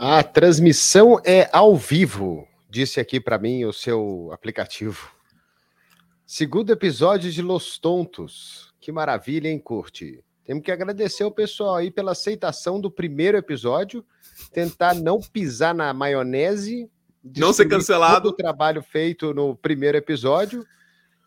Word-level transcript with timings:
A 0.00 0.22
transmissão 0.22 1.20
é 1.24 1.50
ao 1.52 1.76
vivo, 1.76 2.46
disse 2.70 3.00
aqui 3.00 3.18
para 3.18 3.36
mim 3.36 3.64
o 3.64 3.72
seu 3.72 4.30
aplicativo. 4.32 5.10
Segundo 6.24 6.70
episódio 6.70 7.32
de 7.32 7.42
Los 7.42 7.80
Tontos. 7.80 8.72
Que 8.80 8.92
maravilha, 8.92 9.48
hein, 9.48 9.58
Curte? 9.58 10.22
Temos 10.44 10.62
que 10.62 10.70
agradecer 10.70 11.24
o 11.24 11.32
pessoal 11.32 11.74
aí 11.74 11.90
pela 11.90 12.12
aceitação 12.12 12.80
do 12.80 12.88
primeiro 12.88 13.36
episódio, 13.36 14.06
tentar 14.52 14.94
não 14.94 15.18
pisar 15.18 15.74
na 15.74 15.92
maionese, 15.92 16.88
não 17.36 17.52
ser 17.52 17.66
cancelado 17.66 18.28
o 18.28 18.32
trabalho 18.32 18.84
feito 18.84 19.34
no 19.34 19.56
primeiro 19.56 19.98
episódio 19.98 20.64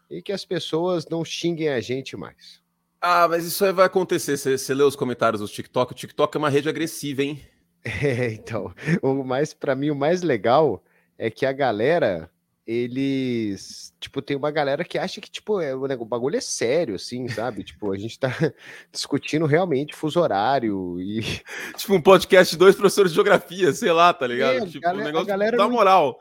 e 0.09 0.21
que 0.21 0.31
as 0.31 0.45
pessoas 0.45 1.05
não 1.09 1.25
xinguem 1.25 1.67
a 1.67 1.81
gente 1.81 2.15
mais. 2.15 2.61
Ah, 3.01 3.27
mas 3.27 3.43
isso 3.43 3.65
aí 3.65 3.73
vai 3.73 3.87
acontecer. 3.87 4.37
Você, 4.37 4.57
você 4.57 4.73
lê 4.73 4.83
os 4.83 4.95
comentários 4.95 5.41
do 5.41 5.47
TikTok. 5.49 5.91
O 5.91 5.95
TikTok 5.95 6.37
é 6.37 6.39
uma 6.39 6.49
rede 6.49 6.69
agressiva, 6.69 7.21
hein? 7.21 7.50
É, 7.83 8.33
então, 8.33 8.73
o 9.01 9.23
mais 9.23 9.53
para 9.53 9.75
mim 9.75 9.89
o 9.89 9.95
mais 9.95 10.21
legal 10.21 10.83
é 11.17 11.29
que 11.29 11.45
a 11.45 11.51
galera 11.51 12.29
eles, 12.65 13.93
tipo, 13.99 14.21
tem 14.21 14.37
uma 14.37 14.51
galera 14.51 14.85
que 14.85 14.97
acha 14.97 15.19
que, 15.19 15.29
tipo, 15.29 15.59
é, 15.59 15.75
o 15.75 16.05
bagulho 16.05 16.37
é 16.37 16.41
sério, 16.41 16.95
assim, 16.95 17.27
sabe? 17.27 17.63
tipo, 17.65 17.91
a 17.91 17.97
gente 17.97 18.19
tá 18.19 18.29
discutindo 18.91 19.45
realmente 19.45 19.95
fuso 19.95 20.19
horário 20.19 20.99
e... 20.99 21.21
Tipo, 21.75 21.95
um 21.95 22.01
podcast 22.01 22.53
de 22.53 22.59
dois 22.59 22.75
professores 22.75 23.11
de 23.11 23.15
geografia, 23.15 23.73
sei 23.73 23.91
lá, 23.91 24.13
tá 24.13 24.27
ligado? 24.27 24.63
É, 24.63 24.65
tipo, 24.65 24.79
galera, 24.79 25.01
um 25.01 25.05
negócio 25.05 25.27
a 25.27 25.29
galera 25.29 25.57
da 25.57 25.67
moral. 25.67 26.19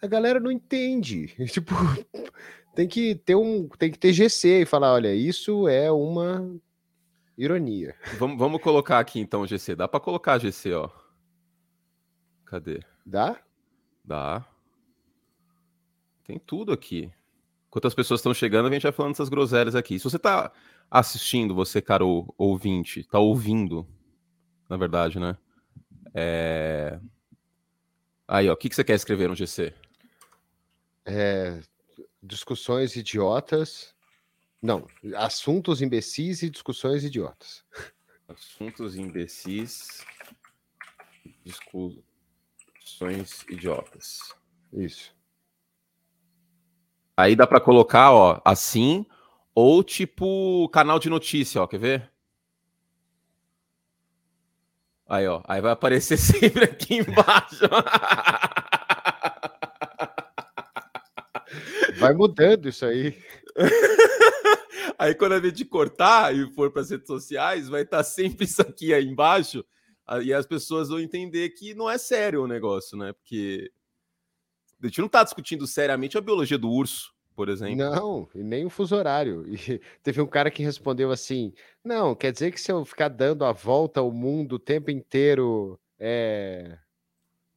A 0.00 0.06
galera 0.06 0.40
não 0.40 0.50
entende. 0.50 1.26
Tipo, 1.48 1.74
tem 2.74 2.88
que 2.88 3.14
ter 3.14 3.34
um... 3.34 3.68
Tem 3.78 3.90
que 3.90 3.98
ter 3.98 4.12
GC 4.12 4.62
e 4.62 4.66
falar, 4.66 4.92
olha, 4.94 5.14
isso 5.14 5.68
é 5.68 5.90
uma 5.90 6.58
Ironia. 7.38 7.94
Vamos, 8.18 8.36
vamos 8.36 8.60
colocar 8.60 8.98
aqui 8.98 9.20
então 9.20 9.42
o 9.42 9.46
GC. 9.46 9.76
Dá 9.76 9.86
para 9.86 10.00
colocar 10.00 10.38
GC, 10.38 10.74
ó. 10.74 10.90
Cadê? 12.44 12.80
Dá? 13.06 13.40
Dá. 14.04 14.44
Tem 16.24 16.36
tudo 16.36 16.72
aqui. 16.72 17.12
Enquanto 17.68 17.86
as 17.86 17.94
pessoas 17.94 18.18
estão 18.18 18.34
chegando, 18.34 18.66
a 18.66 18.72
gente 18.72 18.82
vai 18.82 18.90
falando 18.90 19.12
essas 19.12 19.28
groselhas 19.28 19.76
aqui. 19.76 19.98
Se 19.98 20.04
você 20.04 20.18
tá 20.18 20.50
assistindo, 20.90 21.54
você, 21.54 21.80
caro 21.80 22.34
ouvinte, 22.36 23.04
tá 23.04 23.20
ouvindo, 23.20 23.86
na 24.68 24.76
verdade, 24.76 25.20
né? 25.20 25.36
É... 26.12 26.98
Aí, 28.26 28.48
ó, 28.48 28.54
o 28.54 28.56
que, 28.56 28.68
que 28.68 28.74
você 28.74 28.82
quer 28.82 28.94
escrever 28.94 29.28
no 29.28 29.36
GC? 29.36 29.72
É... 31.04 31.60
Discussões 32.20 32.96
idiotas 32.96 33.94
não, 34.60 34.86
assuntos 35.16 35.80
imbecis 35.80 36.42
e 36.42 36.50
discussões 36.50 37.04
idiotas. 37.04 37.64
Assuntos 38.28 38.96
imbecis, 38.96 40.04
discussões 41.44 42.02
idiotas. 43.48 44.34
Isso. 44.72 45.16
Aí 47.16 47.34
dá 47.36 47.46
para 47.46 47.60
colocar, 47.60 48.12
ó, 48.12 48.40
assim, 48.44 49.06
ou 49.54 49.82
tipo 49.82 50.68
canal 50.70 50.98
de 50.98 51.08
notícia, 51.08 51.62
ó, 51.62 51.66
quer 51.66 51.78
ver? 51.78 52.12
Aí, 55.08 55.26
ó, 55.26 55.40
aí 55.48 55.60
vai 55.60 55.72
aparecer 55.72 56.18
sempre 56.18 56.64
aqui 56.64 56.96
embaixo. 56.98 57.68
Vai 61.98 62.12
mudando 62.12 62.68
isso 62.68 62.84
aí. 62.84 63.16
Aí 64.98 65.14
quando 65.14 65.32
a 65.34 65.40
gente 65.40 65.64
cortar 65.64 66.34
e 66.34 66.52
for 66.52 66.72
para 66.72 66.82
as 66.82 66.90
redes 66.90 67.06
sociais, 67.06 67.68
vai 67.68 67.82
estar 67.82 67.98
tá 67.98 68.04
sempre 68.04 68.44
isso 68.44 68.60
aqui 68.60 68.92
aí 68.92 69.06
embaixo, 69.06 69.64
e 70.22 70.32
as 70.32 70.46
pessoas 70.46 70.88
vão 70.88 70.98
entender 70.98 71.50
que 71.50 71.74
não 71.74 71.88
é 71.88 71.98
sério 71.98 72.42
o 72.42 72.48
negócio, 72.48 72.96
né? 72.96 73.12
Porque 73.12 73.70
a 74.82 74.86
gente 74.86 74.98
não 74.98 75.06
está 75.06 75.22
discutindo 75.22 75.66
seriamente 75.66 76.16
a 76.16 76.20
biologia 76.20 76.56
do 76.56 76.70
urso, 76.70 77.12
por 77.36 77.48
exemplo. 77.48 77.76
Não, 77.76 78.28
e 78.34 78.42
nem 78.42 78.64
o 78.64 78.70
fuso 78.70 78.96
horário. 78.96 79.44
E 79.52 79.80
teve 80.02 80.20
um 80.20 80.26
cara 80.26 80.50
que 80.50 80.62
respondeu 80.62 81.10
assim: 81.12 81.52
não, 81.84 82.14
quer 82.14 82.32
dizer 82.32 82.52
que 82.52 82.60
se 82.60 82.72
eu 82.72 82.84
ficar 82.84 83.08
dando 83.08 83.44
a 83.44 83.52
volta 83.52 84.00
ao 84.00 84.10
mundo 84.10 84.54
o 84.54 84.58
tempo 84.58 84.90
inteiro 84.90 85.78
é, 85.98 86.78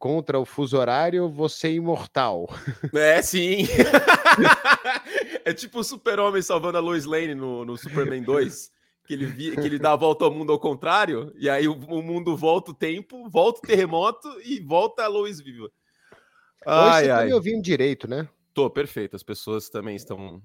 contra 0.02 0.40
o 0.40 0.46
fuso 0.46 0.80
horário, 0.80 1.30
você 1.30 1.68
é 1.68 1.74
imortal. 1.74 2.50
É, 2.96 3.22
sim. 3.22 3.68
é 5.46 5.54
tipo 5.54 5.80
o 5.80 5.84
super-homem 5.84 6.42
salvando 6.42 6.80
a 6.80 6.82
Lois 6.82 7.06
Lane 7.06 7.36
no, 7.36 7.64
no 7.64 7.78
Superman 7.78 8.24
2. 8.24 8.72
Que 9.06 9.14
ele, 9.14 9.26
via, 9.26 9.56
que 9.56 9.62
ele 9.62 9.78
dá 9.78 9.94
a 9.94 9.96
volta 9.96 10.26
ao 10.26 10.32
mundo 10.32 10.52
ao 10.52 10.60
contrário, 10.60 11.34
e 11.36 11.50
aí 11.50 11.68
o, 11.68 11.74
o 11.74 12.02
mundo 12.02 12.36
volta 12.36 12.72
o 12.72 12.74
tempo, 12.74 13.30
volta 13.30 13.60
o 13.60 13.62
terremoto 13.62 14.28
e 14.44 14.60
volta 14.60 15.04
a 15.04 15.08
Lois 15.08 15.42
viva. 15.42 15.70
Ai, 16.66 17.04
hoje 17.04 17.06
você 17.06 17.12
ai. 17.12 17.20
tá 17.20 17.26
me 17.26 17.34
ouvindo 17.34 17.62
direito, 17.62 18.08
né? 18.08 18.28
Tô, 18.54 18.70
perfeito. 18.70 19.16
As 19.16 19.24
pessoas 19.24 19.70
também 19.70 19.96
estão. 19.96 20.42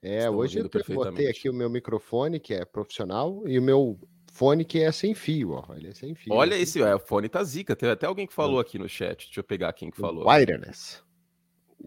É, 0.00 0.18
estão 0.18 0.36
hoje 0.36 0.58
eu 0.58 0.70
botei 0.94 1.28
aqui 1.28 1.48
o 1.48 1.54
meu 1.54 1.68
microfone, 1.68 2.40
que 2.40 2.54
é 2.54 2.64
profissional, 2.64 3.42
e 3.46 3.58
o 3.58 3.62
meu 3.62 3.98
fone 4.32 4.64
que 4.64 4.82
é 4.82 4.90
sem 4.90 5.14
fio, 5.14 5.52
ó. 5.52 5.74
Ele 5.74 5.88
é 5.88 5.94
sem 5.94 6.14
fio. 6.14 6.32
Olha 6.32 6.56
esse, 6.56 6.82
é, 6.82 6.94
o 6.94 6.98
fone 6.98 7.28
tá 7.28 7.44
zica. 7.44 7.76
Tem 7.76 7.88
até 7.88 8.06
alguém 8.06 8.26
que 8.26 8.34
falou 8.34 8.58
aqui 8.58 8.78
no 8.78 8.88
chat. 8.88 9.26
Deixa 9.26 9.40
eu 9.40 9.44
pegar 9.44 9.72
quem 9.72 9.90
que 9.90 9.96
falou. 9.96 10.26
Wireless. 10.26 11.00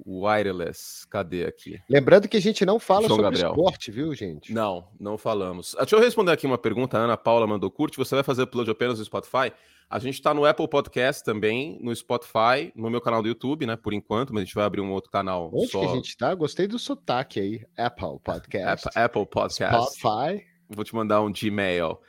Wireless, 0.06 1.08
cadê 1.08 1.46
aqui? 1.46 1.80
Lembrando 1.90 2.28
que 2.28 2.36
a 2.36 2.42
gente 2.42 2.66
não 2.66 2.80
fala 2.80 3.08
João 3.08 3.18
sobre 3.18 3.24
Gabriel. 3.24 3.52
esporte, 3.52 3.92
viu, 3.92 4.14
gente? 4.14 4.54
Não, 4.54 4.88
não 5.00 5.18
falamos. 5.18 5.74
Ah, 5.76 5.82
deixa 5.82 5.96
eu 5.96 6.02
responder 6.02 6.32
aqui 6.32 6.46
uma 6.46 6.58
pergunta. 6.58 6.98
A 6.98 7.02
Ana 7.02 7.18
Paula 7.18 7.48
mandou 7.48 7.72
curte. 7.72 7.98
Você 7.98 8.14
vai 8.14 8.24
fazer 8.24 8.44
upload 8.44 8.70
apenas 8.70 9.00
no 9.00 9.06
Spotify? 9.06 9.54
A 9.90 10.00
gente 10.00 10.16
está 10.16 10.34
no 10.34 10.46
Apple 10.46 10.68
Podcast 10.68 11.24
também, 11.24 11.80
no 11.82 11.96
Spotify, 11.96 12.74
no 12.76 12.90
meu 12.90 13.00
canal 13.00 13.22
do 13.22 13.28
YouTube, 13.28 13.66
né? 13.66 13.76
Por 13.76 13.94
enquanto, 13.94 14.34
mas 14.34 14.42
a 14.42 14.46
gente 14.46 14.56
vai 14.56 14.66
abrir 14.66 14.82
um 14.82 14.92
outro 14.92 15.12
canal. 15.12 15.50
Onde 15.54 15.68
só... 15.68 15.80
que 15.80 15.86
a 15.86 15.96
gente 15.96 16.10
está? 16.10 16.34
Gostei 16.34 16.68
do 16.68 16.78
sotaque 16.78 17.40
aí. 17.40 17.66
Apple 17.78 18.20
Podcast. 18.24 18.88
Apple, 18.88 19.02
Apple 19.02 19.26
Podcast. 19.28 19.96
Spotify. 19.96 20.46
Vou 20.70 20.84
te 20.84 20.96
mandar 20.96 21.22
um 21.22 21.32
Gmail. 21.32 22.00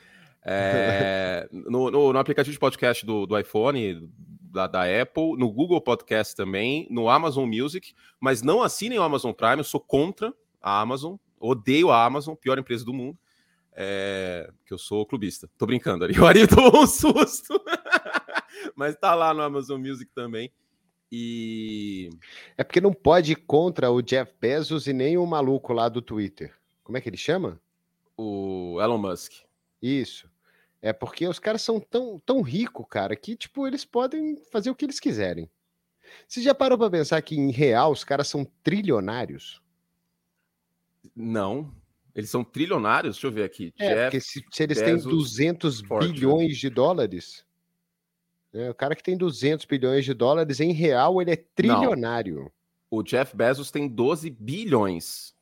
É, 0.49 1.49
no, 1.51 1.91
no, 1.91 2.12
no, 2.12 2.19
aplicativo 2.21 2.53
de 2.53 2.59
podcast 2.61 3.05
do, 3.05 3.27
do 3.27 3.37
iPhone, 3.37 4.09
da, 4.41 4.69
da, 4.69 4.83
Apple, 5.03 5.37
no 5.37 5.51
Google 5.51 5.81
Podcast 5.81 6.37
também, 6.37 6.87
no 6.89 7.09
Amazon 7.09 7.49
Music, 7.49 7.93
mas 8.21 8.43
não 8.43 8.62
assinem 8.62 8.97
o 9.01 9.03
Amazon 9.03 9.33
Prime, 9.33 9.59
eu 9.59 9.65
sou 9.65 9.81
contra 9.81 10.33
a 10.62 10.81
Amazon, 10.81 11.17
odeio 11.41 11.91
a 11.91 12.05
Amazon, 12.05 12.37
pior 12.37 12.59
empresa 12.59 12.84
do 12.84 12.95
mundo, 12.95 13.19
é, 13.73 14.49
que 14.65 14.73
eu 14.73 14.79
sou 14.79 15.05
clubista. 15.05 15.51
Tô 15.59 15.67
brincando 15.67 16.05
ali, 16.05 16.15
o 16.21 16.25
Ari 16.25 16.47
tomou 16.47 16.83
um 16.83 16.87
susto, 16.87 17.61
mas 18.77 18.95
tá 18.95 19.17
lá 19.17 19.34
no 19.34 19.43
Amazon 19.43 19.81
Music 19.81 20.09
também. 20.15 20.53
E. 21.11 22.09
É 22.57 22.63
porque 22.63 22.81
não 22.81 22.93
pode 22.93 23.33
ir 23.33 23.37
contra 23.37 23.91
o 23.91 24.01
Jeff 24.01 24.33
Bezos 24.41 24.87
e 24.87 24.93
nem 24.93 25.19
o 25.19 25.27
maluco 25.27 25.73
lá 25.73 25.89
do 25.89 26.01
Twitter. 26.01 26.55
Como 26.84 26.97
é 26.97 27.01
que 27.01 27.09
ele 27.09 27.17
chama? 27.17 27.61
O 28.17 28.78
Elon 28.81 28.99
Musk. 28.99 29.33
Isso. 29.81 30.28
É 30.86 30.92
porque 30.92 31.26
os 31.26 31.41
caras 31.41 31.62
são 31.62 31.80
tão, 31.80 32.16
tão 32.20 32.41
ricos, 32.42 32.86
cara, 32.88 33.16
que, 33.16 33.34
tipo, 33.34 33.66
eles 33.66 33.84
podem 33.84 34.36
fazer 34.52 34.70
o 34.70 34.74
que 34.74 34.84
eles 34.84 35.00
quiserem. 35.00 35.50
Você 36.28 36.41
já 36.41 36.54
parou 36.54 36.78
para 36.78 36.88
pensar 36.88 37.20
que, 37.22 37.34
em 37.34 37.50
real, 37.50 37.91
os 37.91 38.04
caras 38.04 38.28
são 38.28 38.47
trilionários? 38.62 39.60
Não. 41.12 41.74
Eles 42.14 42.30
são 42.30 42.44
trilionários? 42.44 43.16
Deixa 43.16 43.26
eu 43.26 43.32
ver 43.32 43.42
aqui. 43.42 43.74
É, 43.80 43.88
Jeff 43.88 44.02
porque 44.02 44.20
se, 44.20 44.44
se 44.48 44.62
eles 44.62 44.80
Bezos 44.80 45.02
têm 45.02 45.10
200 45.10 45.80
Fortune. 45.80 46.12
bilhões 46.12 46.56
de 46.56 46.70
dólares, 46.70 47.44
é, 48.54 48.70
o 48.70 48.74
cara 48.74 48.94
que 48.94 49.03
tem 49.03 49.16
200 49.16 49.66
bilhões 49.66 50.04
de 50.04 50.14
dólares, 50.14 50.60
em 50.60 50.70
real, 50.70 51.20
ele 51.20 51.32
é 51.32 51.36
trilionário. 51.36 52.42
Não. 52.42 52.53
O 52.88 53.03
Jeff 53.03 53.36
Bezos 53.36 53.72
tem 53.72 53.88
12 53.88 54.30
bilhões. 54.30 55.34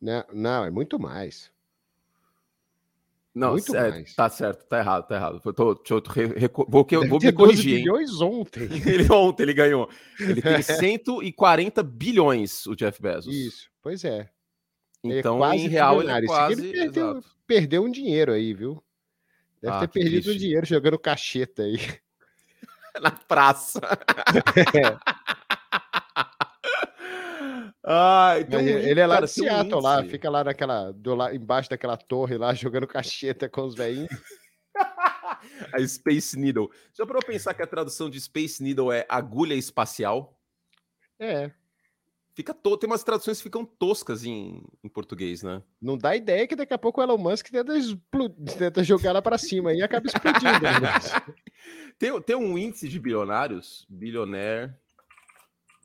Não, 0.00 0.24
não, 0.32 0.64
é 0.64 0.70
muito 0.72 0.98
mais. 0.98 1.53
Não, 3.34 3.50
Muito 3.52 3.74
é, 3.74 3.90
mais. 3.90 4.14
tá 4.14 4.28
certo, 4.28 4.64
tá 4.66 4.78
errado, 4.78 5.08
tá 5.08 5.16
errado. 5.16 5.40
Eu 5.44 5.52
tô, 5.52 5.70
eu 5.70 6.00
tô, 6.00 6.12
vou, 6.68 6.86
vou, 6.88 7.08
vou 7.08 7.20
me 7.20 7.32
corrigir. 7.32 7.78
bilhões 7.78 8.20
ontem. 8.20 8.68
ele 8.86 9.12
ontem 9.12 9.42
ele 9.42 9.54
ganhou. 9.54 9.90
Ele 10.20 10.40
tem 10.40 10.62
140 10.62 11.82
bilhões, 11.82 12.64
o 12.66 12.76
Jeff 12.76 13.02
Bezos. 13.02 13.34
Isso, 13.34 13.68
pois 13.82 14.04
é. 14.04 14.30
Então, 15.02 15.44
é 15.44 15.56
em 15.56 15.68
real, 15.68 16.00
ele 16.00 16.12
é 16.12 16.22
quase... 16.22 16.52
Ele 16.52 16.72
perdeu, 16.72 17.24
perdeu, 17.46 17.84
um 17.84 17.90
dinheiro 17.90 18.32
aí, 18.32 18.54
viu? 18.54 18.82
Deve 19.60 19.76
ah, 19.76 19.80
ter 19.80 19.88
perdido 19.88 20.22
triste. 20.22 20.30
um 20.30 20.38
dinheiro 20.38 20.66
jogando 20.66 20.98
cacheta 20.98 21.62
aí. 21.62 21.78
Na 23.02 23.10
praça. 23.10 23.80
é. 24.74 24.96
Ah, 27.86 28.36
então 28.40 28.60
ele 28.60 28.98
é 28.98 29.06
lá 29.06 29.16
cara, 29.16 29.26
de 29.26 29.32
Seattle, 29.32 29.74
um 29.74 29.80
lá, 29.80 30.02
fica 30.04 30.30
lá 30.30 30.42
naquela, 30.42 30.90
do, 30.90 31.14
lá, 31.14 31.34
embaixo 31.34 31.68
daquela 31.68 31.98
torre 31.98 32.38
lá, 32.38 32.52
jogando 32.54 32.86
cacheta 32.86 33.48
com 33.48 33.62
os 33.62 33.74
velhinhos. 33.74 34.08
a 35.72 35.86
Space 35.86 36.38
Needle. 36.38 36.70
Já 36.96 37.04
para 37.04 37.20
pensar 37.20 37.52
que 37.52 37.62
a 37.62 37.66
tradução 37.66 38.08
de 38.08 38.18
Space 38.18 38.62
Needle 38.62 38.90
é 38.90 39.04
agulha 39.08 39.54
espacial? 39.54 40.40
É. 41.18 41.50
Fica 42.34 42.52
to... 42.52 42.76
Tem 42.76 42.88
umas 42.88 43.04
traduções 43.04 43.36
que 43.36 43.44
ficam 43.44 43.64
toscas 43.64 44.24
em, 44.24 44.62
em 44.82 44.88
português, 44.88 45.42
né? 45.42 45.62
Não 45.80 45.96
dá 45.96 46.16
ideia 46.16 46.46
que 46.46 46.56
daqui 46.56 46.74
a 46.74 46.78
pouco 46.78 47.00
o 47.00 47.04
Elon 47.04 47.18
Musk 47.18 47.48
tenta, 47.48 47.76
expl... 47.76 48.28
tenta 48.58 48.82
jogar 48.82 49.10
ela 49.10 49.22
para 49.22 49.38
cima 49.38 49.72
e 49.72 49.82
acaba 49.82 50.06
explodindo. 50.06 50.62
Né? 50.62 51.34
Tem, 51.96 52.20
tem 52.20 52.36
um 52.36 52.58
índice 52.58 52.88
de 52.88 52.98
bilionários, 52.98 53.86
bilionaire 53.88 54.74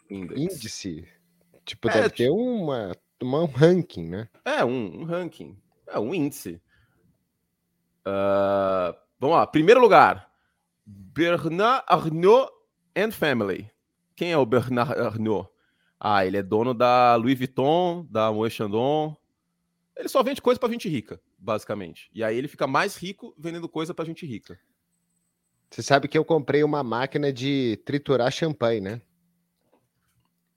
index. 0.10 0.42
Índice. 0.42 1.08
Tipo, 1.70 1.88
é, 1.88 1.94
deve 1.94 2.10
ter 2.10 2.30
uma, 2.32 2.96
uma, 3.22 3.42
um 3.44 3.46
ranking, 3.46 4.08
né? 4.10 4.28
É, 4.44 4.66
um, 4.66 5.02
um 5.02 5.04
ranking. 5.04 5.56
É 5.86 6.00
um 6.00 6.16
índice. 6.16 6.60
Uh, 8.00 8.98
vamos 9.20 9.36
lá. 9.36 9.46
Primeiro 9.46 9.80
lugar. 9.80 10.32
Bernard 10.84 11.84
Arnault 11.88 12.52
and 12.96 13.12
Family. 13.12 13.70
Quem 14.16 14.32
é 14.32 14.38
o 14.38 14.48
Bernard 14.48 15.00
Arnault? 15.00 15.48
Ah, 16.00 16.26
ele 16.26 16.38
é 16.38 16.42
dono 16.42 16.74
da 16.74 17.16
Louis 17.18 17.38
Vuitton, 17.38 18.08
da 18.10 18.32
Moët 18.32 18.56
Chandon. 18.56 19.16
Ele 19.96 20.10
só 20.10 20.24
vende 20.24 20.42
coisa 20.42 20.60
para 20.60 20.72
gente 20.72 20.90
rica, 20.90 21.22
basicamente. 21.38 22.10
E 22.12 22.24
aí 22.24 22.36
ele 22.36 22.48
fica 22.48 22.66
mais 22.66 22.96
rico 22.96 23.36
vendendo 23.38 23.70
coisa 23.70 23.94
para 23.94 24.06
gente 24.06 24.26
rica. 24.26 24.58
Você 25.70 25.84
sabe 25.84 26.08
que 26.08 26.18
eu 26.18 26.26
comprei 26.26 26.64
uma 26.64 26.82
máquina 26.82 27.32
de 27.32 27.80
triturar 27.86 28.32
champanhe, 28.32 28.82
né? 28.82 29.02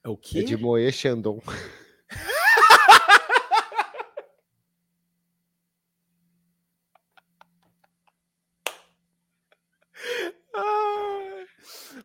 É 0.05 0.09
o 0.09 0.17
quê? 0.17 0.41
É 0.41 0.43
de 0.43 0.57
Moët 0.57 0.93
Chandon. 0.93 1.41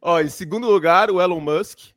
Ó, 0.02 0.22
em 0.22 0.30
segundo 0.30 0.70
lugar, 0.70 1.12
o 1.12 1.22
Elon 1.22 1.42
Musk. 1.42 1.92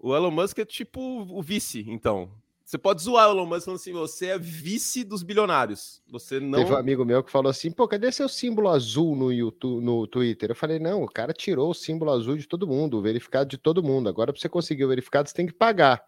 O 0.00 0.14
Elon 0.14 0.30
Musk 0.30 0.58
é 0.58 0.64
tipo 0.64 1.00
o 1.00 1.42
vice, 1.42 1.84
então. 1.88 2.30
Você 2.68 2.76
pode 2.76 3.00
zoar 3.00 3.30
o 3.30 3.32
Elon 3.32 3.46
Musk 3.46 3.64
falando 3.64 3.80
assim: 3.80 3.92
você 3.94 4.26
é 4.26 4.38
vice 4.38 5.02
dos 5.02 5.22
bilionários. 5.22 6.02
Você 6.06 6.38
não. 6.38 6.58
Teve 6.58 6.74
um 6.74 6.76
amigo 6.76 7.02
meu 7.02 7.24
que 7.24 7.32
falou 7.32 7.48
assim: 7.48 7.70
pô, 7.70 7.88
cadê 7.88 8.12
seu 8.12 8.28
símbolo 8.28 8.68
azul 8.68 9.16
no 9.16 9.32
YouTube, 9.32 9.82
no 9.82 10.06
Twitter? 10.06 10.50
Eu 10.50 10.54
falei: 10.54 10.78
não, 10.78 11.02
o 11.02 11.08
cara 11.08 11.32
tirou 11.32 11.70
o 11.70 11.74
símbolo 11.74 12.10
azul 12.10 12.36
de 12.36 12.46
todo 12.46 12.66
mundo, 12.66 12.98
o 12.98 13.00
verificado 13.00 13.48
de 13.48 13.56
todo 13.56 13.82
mundo. 13.82 14.10
Agora, 14.10 14.34
para 14.34 14.38
você 14.38 14.50
conseguir 14.50 14.84
o 14.84 14.88
verificado, 14.88 15.30
você 15.30 15.34
tem 15.34 15.46
que 15.46 15.52
pagar. 15.54 16.04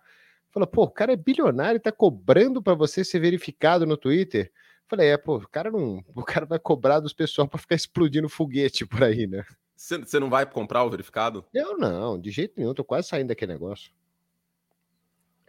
Falou, 0.50 0.66
pô, 0.66 0.82
o 0.82 0.90
cara 0.90 1.14
é 1.14 1.16
bilionário 1.16 1.78
e 1.78 1.80
tá 1.80 1.90
cobrando 1.90 2.62
para 2.62 2.74
você 2.74 3.02
ser 3.04 3.20
verificado 3.20 3.86
no 3.86 3.96
Twitter. 3.96 4.52
Falei, 4.86 5.08
é, 5.08 5.16
pô, 5.16 5.36
o 5.36 5.48
cara 5.48 5.70
não. 5.70 6.04
O 6.14 6.22
cara 6.22 6.44
vai 6.44 6.58
cobrar 6.58 7.00
dos 7.00 7.14
pessoal 7.14 7.48
para 7.48 7.58
ficar 7.58 7.76
explodindo 7.76 8.28
foguete 8.28 8.84
por 8.84 9.02
aí, 9.02 9.26
né? 9.26 9.42
Você 9.74 10.20
não 10.20 10.28
vai 10.28 10.44
comprar 10.44 10.84
o 10.84 10.90
verificado? 10.90 11.42
Eu 11.54 11.78
não, 11.78 12.20
de 12.20 12.30
jeito 12.30 12.52
nenhum, 12.58 12.74
tô 12.74 12.84
quase 12.84 13.08
saindo 13.08 13.28
daquele 13.28 13.54
negócio. 13.54 13.90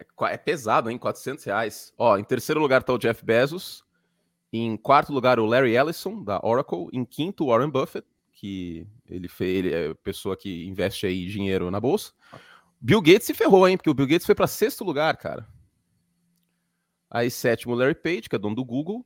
É, 0.01 0.33
é 0.33 0.37
pesado, 0.37 0.89
hein? 0.89 0.97
400 0.97 1.43
reais. 1.45 1.93
Ó, 1.97 2.17
em 2.17 2.23
terceiro 2.23 2.59
lugar 2.59 2.83
tá 2.83 2.93
o 2.93 2.97
Jeff 2.97 3.23
Bezos. 3.23 3.83
Em 4.51 4.75
quarto 4.75 5.13
lugar, 5.13 5.39
o 5.39 5.45
Larry 5.45 5.77
Ellison, 5.77 6.23
da 6.23 6.39
Oracle. 6.43 6.87
Em 6.91 7.05
quinto, 7.05 7.45
o 7.45 7.47
Warren 7.47 7.69
Buffett, 7.69 8.05
que 8.33 8.85
ele, 9.07 9.27
fez, 9.27 9.57
ele 9.57 9.73
é 9.73 9.93
pessoa 9.95 10.35
que 10.35 10.65
investe 10.65 11.05
aí 11.05 11.25
dinheiro 11.27 11.71
na 11.71 11.79
bolsa. 11.79 12.11
Bill 12.79 13.01
Gates 13.01 13.27
se 13.27 13.33
ferrou, 13.33 13.67
hein? 13.67 13.77
Porque 13.77 13.89
o 13.89 13.93
Bill 13.93 14.07
Gates 14.07 14.25
foi 14.25 14.35
para 14.35 14.47
sexto 14.47 14.83
lugar, 14.83 15.15
cara. 15.15 15.47
Aí 17.09 17.29
sétimo, 17.29 17.75
Larry 17.75 17.95
Page, 17.95 18.29
que 18.29 18.35
é 18.35 18.39
dono 18.39 18.55
do 18.55 18.65
Google 18.65 19.05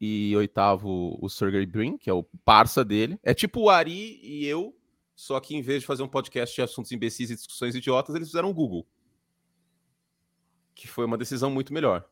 e 0.00 0.34
oitavo 0.36 1.16
o 1.22 1.28
Sergey 1.28 1.64
Brin, 1.64 1.96
que 1.96 2.10
é 2.10 2.12
o 2.12 2.24
parça 2.44 2.84
dele. 2.84 3.20
É 3.22 3.32
tipo 3.32 3.60
o 3.60 3.70
Ari 3.70 4.18
e 4.20 4.44
eu, 4.44 4.76
só 5.14 5.38
que 5.38 5.54
em 5.54 5.62
vez 5.62 5.82
de 5.82 5.86
fazer 5.86 6.02
um 6.02 6.08
podcast 6.08 6.52
de 6.52 6.62
assuntos 6.62 6.90
imbecis 6.90 7.30
e 7.30 7.36
discussões 7.36 7.76
idiotas, 7.76 8.16
eles 8.16 8.26
fizeram 8.26 8.50
o 8.50 8.54
Google. 8.54 8.84
Que 10.74 10.88
foi 10.88 11.04
uma 11.04 11.18
decisão 11.18 11.50
muito 11.50 11.72
melhor. 11.72 12.04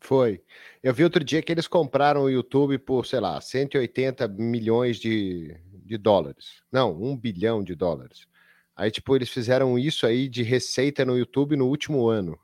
Foi. 0.00 0.42
Eu 0.82 0.94
vi 0.94 1.04
outro 1.04 1.22
dia 1.22 1.42
que 1.42 1.52
eles 1.52 1.68
compraram 1.68 2.22
o 2.22 2.30
YouTube 2.30 2.78
por, 2.78 3.06
sei 3.06 3.20
lá, 3.20 3.40
180 3.40 4.26
milhões 4.28 4.98
de, 4.98 5.56
de 5.84 5.98
dólares. 5.98 6.62
Não, 6.72 7.00
um 7.00 7.16
bilhão 7.16 7.62
de 7.62 7.74
dólares. 7.74 8.26
Aí, 8.74 8.90
tipo, 8.90 9.14
eles 9.14 9.28
fizeram 9.28 9.78
isso 9.78 10.06
aí 10.06 10.26
de 10.26 10.42
receita 10.42 11.04
no 11.04 11.18
YouTube 11.18 11.54
no 11.54 11.66
último 11.66 12.08
ano. 12.08 12.38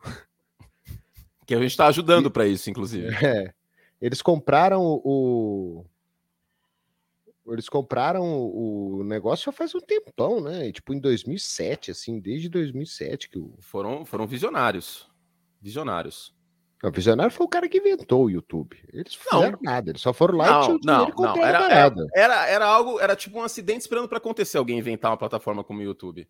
Que 1.46 1.54
a 1.54 1.60
gente 1.60 1.70
está 1.70 1.86
ajudando 1.86 2.30
para 2.30 2.46
isso, 2.46 2.68
inclusive. 2.68 3.06
É. 3.24 3.54
Eles 4.00 4.20
compraram 4.20 4.82
o. 4.82 5.86
Eles 7.46 7.68
compraram 7.68 8.24
o 8.24 9.04
negócio 9.04 9.44
já 9.46 9.52
faz 9.52 9.72
um 9.74 9.80
tempão, 9.80 10.40
né? 10.40 10.72
Tipo, 10.72 10.92
em 10.92 10.98
2007, 10.98 11.92
assim, 11.92 12.18
desde 12.18 12.48
2007 12.48 13.30
que 13.30 13.38
o. 13.38 13.54
Foram, 13.60 14.04
foram 14.04 14.26
visionários. 14.26 15.08
Visionários. 15.60 16.34
O 16.82 16.90
visionário 16.90 17.32
foi 17.32 17.46
o 17.46 17.48
cara 17.48 17.68
que 17.68 17.78
inventou 17.78 18.24
o 18.24 18.30
YouTube. 18.30 18.76
Eles 18.92 19.18
não 19.32 19.40
fizeram 19.40 19.58
nada, 19.62 19.90
eles 19.90 20.02
só 20.02 20.12
foram 20.12 20.36
lá 20.36 20.46
não, 20.46 20.76
e 20.76 20.80
não, 20.84 21.08
não. 21.08 21.36
Era, 21.36 21.72
era, 21.72 21.94
era, 22.14 22.46
era, 22.46 22.66
algo, 22.66 23.00
era 23.00 23.16
tipo 23.16 23.38
um 23.38 23.42
acidente 23.42 23.80
esperando 23.80 24.08
para 24.08 24.18
acontecer 24.18 24.58
alguém 24.58 24.78
inventar 24.78 25.10
uma 25.10 25.16
plataforma 25.16 25.64
como 25.64 25.80
o 25.80 25.82
YouTube. 25.82 26.28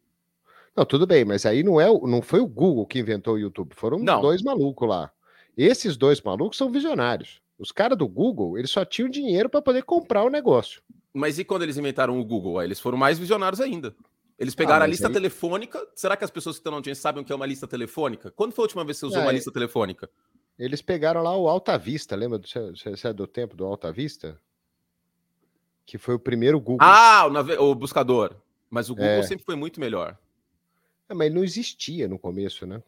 Não, 0.77 0.85
tudo 0.85 1.07
bem, 1.07 1.25
mas 1.25 1.45
aí 1.45 1.63
não, 1.63 1.81
é, 1.81 1.87
não 1.87 2.23
foi 2.23 2.41
o 2.41 2.47
Google 2.47 2.87
que 2.87 2.99
inventou 2.99 3.35
o 3.35 3.39
YouTube, 3.39 3.75
foram 3.75 3.99
não. 3.99 4.21
dois 4.21 4.43
malucos 4.43 4.89
lá. 4.89 5.11
Esses 5.57 5.97
dois 5.97 6.21
malucos 6.21 6.59
são 6.59 6.71
visionários. 6.71 7.41
Os 7.59 7.73
caras 7.73 7.97
do 7.97 8.07
Google, 8.07 8.59
eles 8.59 8.71
só 8.71 8.85
tinham 8.85 9.09
dinheiro 9.09 9.49
para 9.49 9.63
poder 9.63 9.83
comprar 9.83 10.23
o 10.23 10.31
negócio. 10.31 10.83
Mas 11.13 11.39
e 11.39 11.45
quando 11.45 11.63
eles 11.63 11.79
inventaram 11.79 12.21
o 12.21 12.25
Google? 12.25 12.59
Aí 12.59 12.67
eles 12.67 12.79
foram 12.79 12.99
mais 12.99 13.19
visionários 13.19 13.61
ainda. 13.61 13.95
Eles 14.39 14.55
ah, 14.55 14.57
pegaram 14.57 14.83
ah, 14.83 14.85
a 14.85 14.89
lista 14.89 15.09
aí... 15.09 15.13
telefônica. 15.13 15.87
Será 15.95 16.17
que 16.17 16.25
as 16.25 16.31
pessoas 16.31 16.57
que 16.57 16.61
estão 16.61 16.71
na 16.71 16.79
audiência 16.79 17.03
sabem 17.03 17.23
o 17.23 17.25
que 17.25 17.33
é 17.33 17.37
uma 17.37 17.47
lista 17.47 17.67
telefônica? 17.67 18.31
Quando 18.33 18.53
foi 18.53 18.63
a 18.63 18.67
última 18.67 18.85
vez 18.85 18.97
que 18.97 19.01
você 19.01 19.07
usou 19.07 19.21
é, 19.21 19.25
uma 19.25 19.33
lista 19.33 19.51
telefônica? 19.51 20.11
Eles 20.59 20.83
pegaram 20.83 21.23
lá 21.23 21.37
o 21.37 21.49
Alta 21.49 21.77
Vista, 21.79 22.17
lembra? 22.17 22.41
Você 22.41 23.09
é 23.09 23.13
do 23.13 23.27
tempo 23.27 23.57
do 23.57 23.65
Alta 23.65 23.93
Vista? 23.93 24.41
Que 25.85 25.99
foi 25.99 26.15
o 26.15 26.19
primeiro 26.19 26.61
Google. 26.61 26.87
Ah, 26.87 27.27
o, 27.27 27.71
o 27.71 27.75
buscador. 27.75 28.35
Mas 28.69 28.91
o 28.91 28.95
Google 28.95 29.11
é. 29.11 29.23
sempre 29.23 29.45
foi 29.45 29.55
muito 29.55 29.81
melhor. 29.81 30.19
É, 31.09 31.15
mas 31.15 31.27
ele 31.27 31.37
não 31.37 31.45
existia 31.45 32.09
no 32.09 32.19
começo, 32.19 32.67
né? 32.67 32.83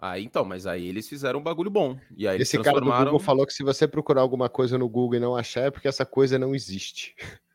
Aí 0.00 0.24
então, 0.24 0.44
mas 0.44 0.66
aí 0.66 0.86
eles 0.86 1.08
fizeram 1.08 1.40
um 1.40 1.42
bagulho 1.42 1.70
bom. 1.70 1.98
E 2.16 2.28
aí 2.28 2.40
Esse 2.40 2.52
transformaram... 2.52 2.86
cara 2.86 3.04
do 3.04 3.04
Google 3.06 3.18
falou 3.18 3.46
que 3.46 3.52
se 3.52 3.64
você 3.64 3.86
procurar 3.86 4.20
alguma 4.20 4.48
coisa 4.48 4.78
no 4.78 4.88
Google 4.88 5.16
e 5.16 5.20
não 5.20 5.36
achar, 5.36 5.62
é 5.62 5.70
porque 5.70 5.88
essa 5.88 6.06
coisa 6.06 6.38
não 6.38 6.54
existe. 6.54 7.16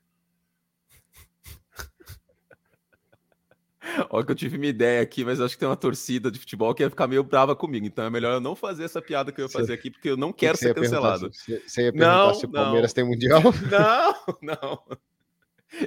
Olha 4.10 4.25
que 4.25 4.31
eu 4.31 4.36
tive 4.36 4.57
uma 4.57 4.66
ideia 4.66 5.01
aqui, 5.01 5.24
mas 5.24 5.40
acho 5.40 5.56
que 5.56 5.60
tem 5.60 5.68
uma 5.68 5.75
torcida 5.75 6.31
de 6.31 6.40
futebol 6.40 6.74
que 6.74 6.84
ia 6.84 6.90
ficar 6.90 7.07
meio 7.07 7.24
brava 7.24 7.56
comigo. 7.56 7.86
Então 7.86 8.06
é 8.06 8.10
melhor 8.10 8.34
eu 8.34 8.40
não 8.40 8.56
fazer 8.56 8.84
essa 8.84 9.01
piada 9.01 9.31
que 9.31 9.40
eu 9.42 9.45
ia 9.45 9.50
fazer 9.50 9.74
aqui, 9.74 9.92
porque 9.92 10.10
eu 10.10 10.18
não 10.18 10.31
quero 10.31 10.57
ser 10.57 10.74
cancelado. 10.74 11.30
Você 11.31 11.84
ia 11.84 11.92
perguntar 11.92 12.28
não, 12.28 12.34
se 12.34 12.45
o 12.45 12.50
Palmeiras 12.50 12.92
não. 12.92 12.95
tem 12.95 13.04
mundial? 13.04 13.42
Não, 13.69 14.38
não. 14.42 14.84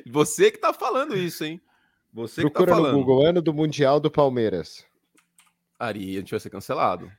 Você 0.07 0.51
que 0.51 0.59
tá 0.59 0.73
falando 0.73 1.17
isso, 1.17 1.45
hein? 1.45 1.61
Você 2.13 2.41
Procura 2.41 2.65
que 2.65 2.71
tá 2.71 2.77
falando. 2.77 2.93
no 2.93 3.05
Google, 3.05 3.27
ano 3.27 3.43
do 3.43 3.53
Mundial 3.53 4.01
do 4.01 4.11
Palmeiras. 4.11 4.85
Ari, 5.79 6.17
a 6.17 6.21
gente 6.21 6.31
vai 6.31 6.41
ser 6.41 6.51
cancelado. 6.51 7.11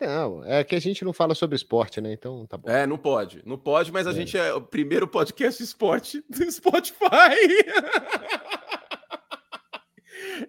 Não, 0.00 0.44
é 0.44 0.64
que 0.64 0.74
a 0.74 0.80
gente 0.80 1.04
não 1.04 1.12
fala 1.12 1.32
sobre 1.32 1.54
esporte, 1.54 2.00
né? 2.00 2.12
Então 2.12 2.44
tá 2.46 2.56
bom. 2.56 2.68
É, 2.68 2.86
não 2.86 2.98
pode. 2.98 3.40
Não 3.46 3.56
pode, 3.56 3.92
mas 3.92 4.06
a 4.06 4.10
é. 4.10 4.14
gente 4.14 4.36
é 4.36 4.52
o 4.52 4.60
primeiro 4.60 5.06
podcast 5.06 5.62
esporte 5.62 6.24
do 6.28 6.50
Spotify. 6.50 6.98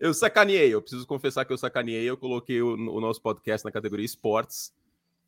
eu 0.04 0.14
sacaneei, 0.14 0.74
eu 0.74 0.82
preciso 0.82 1.08
confessar 1.08 1.46
que 1.46 1.54
eu 1.54 1.58
sacaneei. 1.58 2.04
Eu 2.04 2.18
coloquei 2.18 2.62
o, 2.62 2.74
o 2.74 3.00
nosso 3.00 3.22
podcast 3.22 3.64
na 3.64 3.72
categoria 3.72 4.06
esportes. 4.06 4.74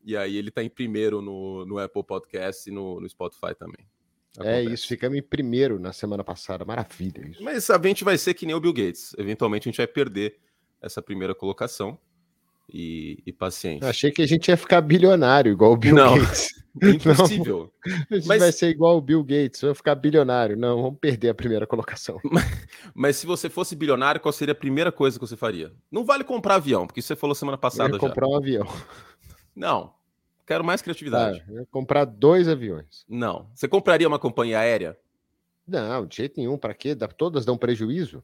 E 0.03 0.17
aí 0.17 0.36
ele 0.36 0.51
tá 0.51 0.62
em 0.62 0.70
primeiro 0.70 1.22
no, 1.22 1.65
no 1.65 1.79
Apple 1.79 2.03
Podcast 2.03 2.70
e 2.70 2.74
no, 2.74 3.00
no 3.00 3.08
Spotify 3.08 3.55
também. 3.58 3.88
É 4.38 4.41
Acontece. 4.41 4.67
É 4.67 4.74
isso, 4.74 4.88
ficamos 4.88 5.17
em 5.17 5.22
primeiro 5.22 5.79
na 5.79 5.94
semana 5.94 6.25
passada. 6.25 6.65
Maravilha 6.65 7.25
isso. 7.25 7.41
Mas 7.41 7.70
a 7.70 7.82
gente 7.82 8.03
vai 8.03 8.17
ser 8.17 8.34
que 8.34 8.46
nem 8.46 8.53
o 8.53 8.60
Bill 8.60 8.74
Gates. 8.74 9.15
Eventualmente 9.17 9.70
a 9.70 9.72
gente 9.72 9.77
vai 9.77 9.88
perder 9.88 10.38
essa 10.82 11.01
primeira 11.01 11.34
colocação. 11.34 11.98
E, 12.67 13.22
e 13.25 13.31
paciência. 13.31 13.88
Achei 13.88 14.12
que 14.12 14.22
a 14.22 14.27
gente 14.27 14.48
ia 14.48 14.57
ficar 14.57 14.81
bilionário, 14.81 15.51
igual 15.51 15.74
o 15.74 15.77
Bill 15.77 15.95
não, 15.95 16.19
Gates. 16.19 16.50
Impossível. 16.81 17.72
Não, 17.86 17.95
a 18.12 18.15
gente 18.15 18.27
mas... 18.27 18.39
vai 18.39 18.51
ser 18.51 18.69
igual 18.69 18.98
o 18.98 19.01
Bill 19.01 19.24
Gates, 19.24 19.62
vai 19.62 19.74
ficar 19.74 19.95
bilionário. 19.95 20.57
Não, 20.57 20.81
vamos 20.81 21.00
perder 21.00 21.29
a 21.29 21.34
primeira 21.34 21.65
colocação. 21.65 22.19
Mas, 22.29 22.45
mas, 22.93 23.15
se 23.17 23.25
você 23.25 23.50
fosse 23.50 23.75
bilionário, 23.75 24.19
qual 24.19 24.34
seria 24.34 24.51
a 24.51 24.55
primeira 24.55 24.91
coisa 24.91 25.17
que 25.17 25.25
você 25.25 25.38
faria? 25.38 25.72
Não 25.89 26.03
vale 26.03 26.24
comprar 26.24 26.55
avião, 26.55 26.86
porque 26.86 27.01
você 27.01 27.15
falou 27.15 27.34
semana 27.34 27.57
passada. 27.57 27.89
Eu 27.89 27.93
ia 27.93 28.00
comprar 28.00 28.25
já. 28.25 28.31
um 28.31 28.36
avião. 28.36 28.67
Não. 29.55 29.93
Quero 30.45 30.63
mais 30.63 30.81
criatividade. 30.81 31.43
Ah, 31.48 31.51
eu 31.51 31.60
ia 31.62 31.67
comprar 31.72 32.05
dois 32.05 32.48
aviões. 32.48 33.05
Não. 33.07 33.50
Você 33.53 33.67
compraria 33.67 34.07
uma 34.07 34.19
companhia 34.19 34.60
aérea? 34.60 34.98
Não, 35.67 36.05
de 36.05 36.17
jeito 36.17 36.38
nenhum. 36.38 36.57
Para 36.57 36.74
quê? 36.74 36.95
Todas 37.17 37.45
dão 37.45 37.57
prejuízo. 37.57 38.24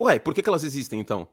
Ué, 0.00 0.18
por 0.18 0.34
que, 0.34 0.42
que 0.42 0.48
elas 0.48 0.64
existem 0.64 1.00
então? 1.00 1.28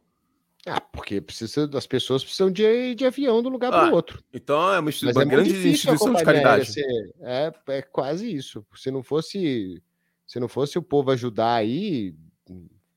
Ah, 0.65 0.81
porque 0.81 1.21
precisa, 1.21 1.69
as 1.73 1.87
pessoas 1.87 2.23
precisam 2.23 2.51
de, 2.51 2.93
de 2.93 3.05
avião 3.05 3.41
de 3.41 3.47
um 3.47 3.51
lugar 3.51 3.73
ah, 3.73 3.79
para 3.79 3.91
o 3.91 3.95
outro. 3.95 4.23
Então 4.33 4.73
é 4.73 4.79
uma, 4.79 4.91
uma 4.91 5.21
é 5.21 5.25
grande 5.25 5.69
instituição 5.69 6.13
de 6.13 6.23
caridade. 6.23 6.73
Ser, 6.73 7.15
é, 7.21 7.53
é 7.67 7.81
quase 7.81 8.33
isso. 8.33 8.65
Se 8.75 8.91
não 8.91 9.01
fosse 9.01 9.81
se 10.29 10.39
não 10.39 10.47
fosse 10.47 10.77
o 10.77 10.83
povo 10.83 11.09
ajudar 11.09 11.55
aí 11.55 12.13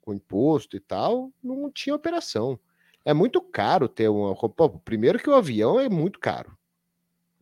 com 0.02 0.12
imposto 0.12 0.76
e 0.76 0.80
tal, 0.80 1.32
não 1.42 1.70
tinha 1.70 1.96
operação. 1.96 2.60
É 3.04 3.14
muito 3.14 3.40
caro 3.40 3.88
ter 3.88 4.08
uma. 4.08 4.34
Pô, 4.34 4.68
primeiro 4.68 5.18
que 5.18 5.30
o 5.30 5.34
avião 5.34 5.80
é 5.80 5.88
muito 5.88 6.18
caro. 6.18 6.56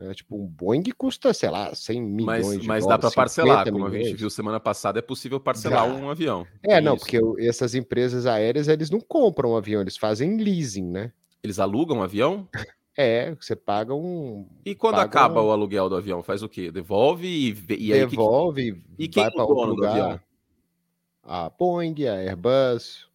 É, 0.00 0.14
tipo, 0.14 0.34
um 0.36 0.46
Boeing 0.46 0.82
custa, 0.96 1.32
sei 1.34 1.50
lá, 1.50 1.74
100 1.74 2.00
milhões 2.02 2.46
mas, 2.46 2.60
de 2.62 2.66
Mas 2.66 2.84
dólares, 2.84 2.86
dá 2.86 2.98
para 3.10 3.14
parcelar, 3.14 3.64
como 3.70 3.84
milhões. 3.84 4.06
a 4.06 4.08
gente 4.08 4.16
viu 4.18 4.30
semana 4.30 4.58
passada, 4.58 4.98
é 4.98 5.02
possível 5.02 5.38
parcelar 5.38 5.86
Dá. 5.86 5.94
um 5.94 6.08
avião. 6.08 6.46
É, 6.62 6.76
Tem 6.76 6.80
não, 6.84 6.94
isso. 6.94 7.04
porque 7.04 7.20
essas 7.46 7.74
empresas 7.74 8.24
aéreas, 8.24 8.66
eles 8.66 8.88
não 8.88 8.98
compram 9.00 9.50
um 9.52 9.56
avião, 9.56 9.82
eles 9.82 9.98
fazem 9.98 10.38
leasing, 10.38 10.86
né? 10.90 11.12
Eles 11.42 11.58
alugam 11.58 11.98
um 11.98 12.02
avião? 12.02 12.48
É, 12.96 13.34
você 13.40 13.54
paga 13.56 13.94
um... 13.94 14.46
E 14.64 14.74
quando 14.74 14.96
acaba 14.98 15.40
um- 15.40 15.46
o 15.46 15.50
aluguel 15.52 15.88
do 15.88 15.96
avião, 15.96 16.22
faz 16.22 16.42
o 16.42 16.48
quê? 16.48 16.70
Devolve 16.70 17.26
e, 17.26 17.56
e 17.78 17.92
aí 17.94 18.04
o 18.04 18.08
que 18.08 18.16
devolve, 18.16 18.82
E 18.98 19.08
quem 19.08 19.22
vai 19.22 19.30
é 19.30 19.34
para 19.34 19.44
o 19.44 19.54
dono 19.54 19.74
do 19.76 19.86
avião? 19.86 20.20
A 21.22 21.48
Boeing, 21.48 21.94
a 22.06 22.14
Airbus, 22.14 23.08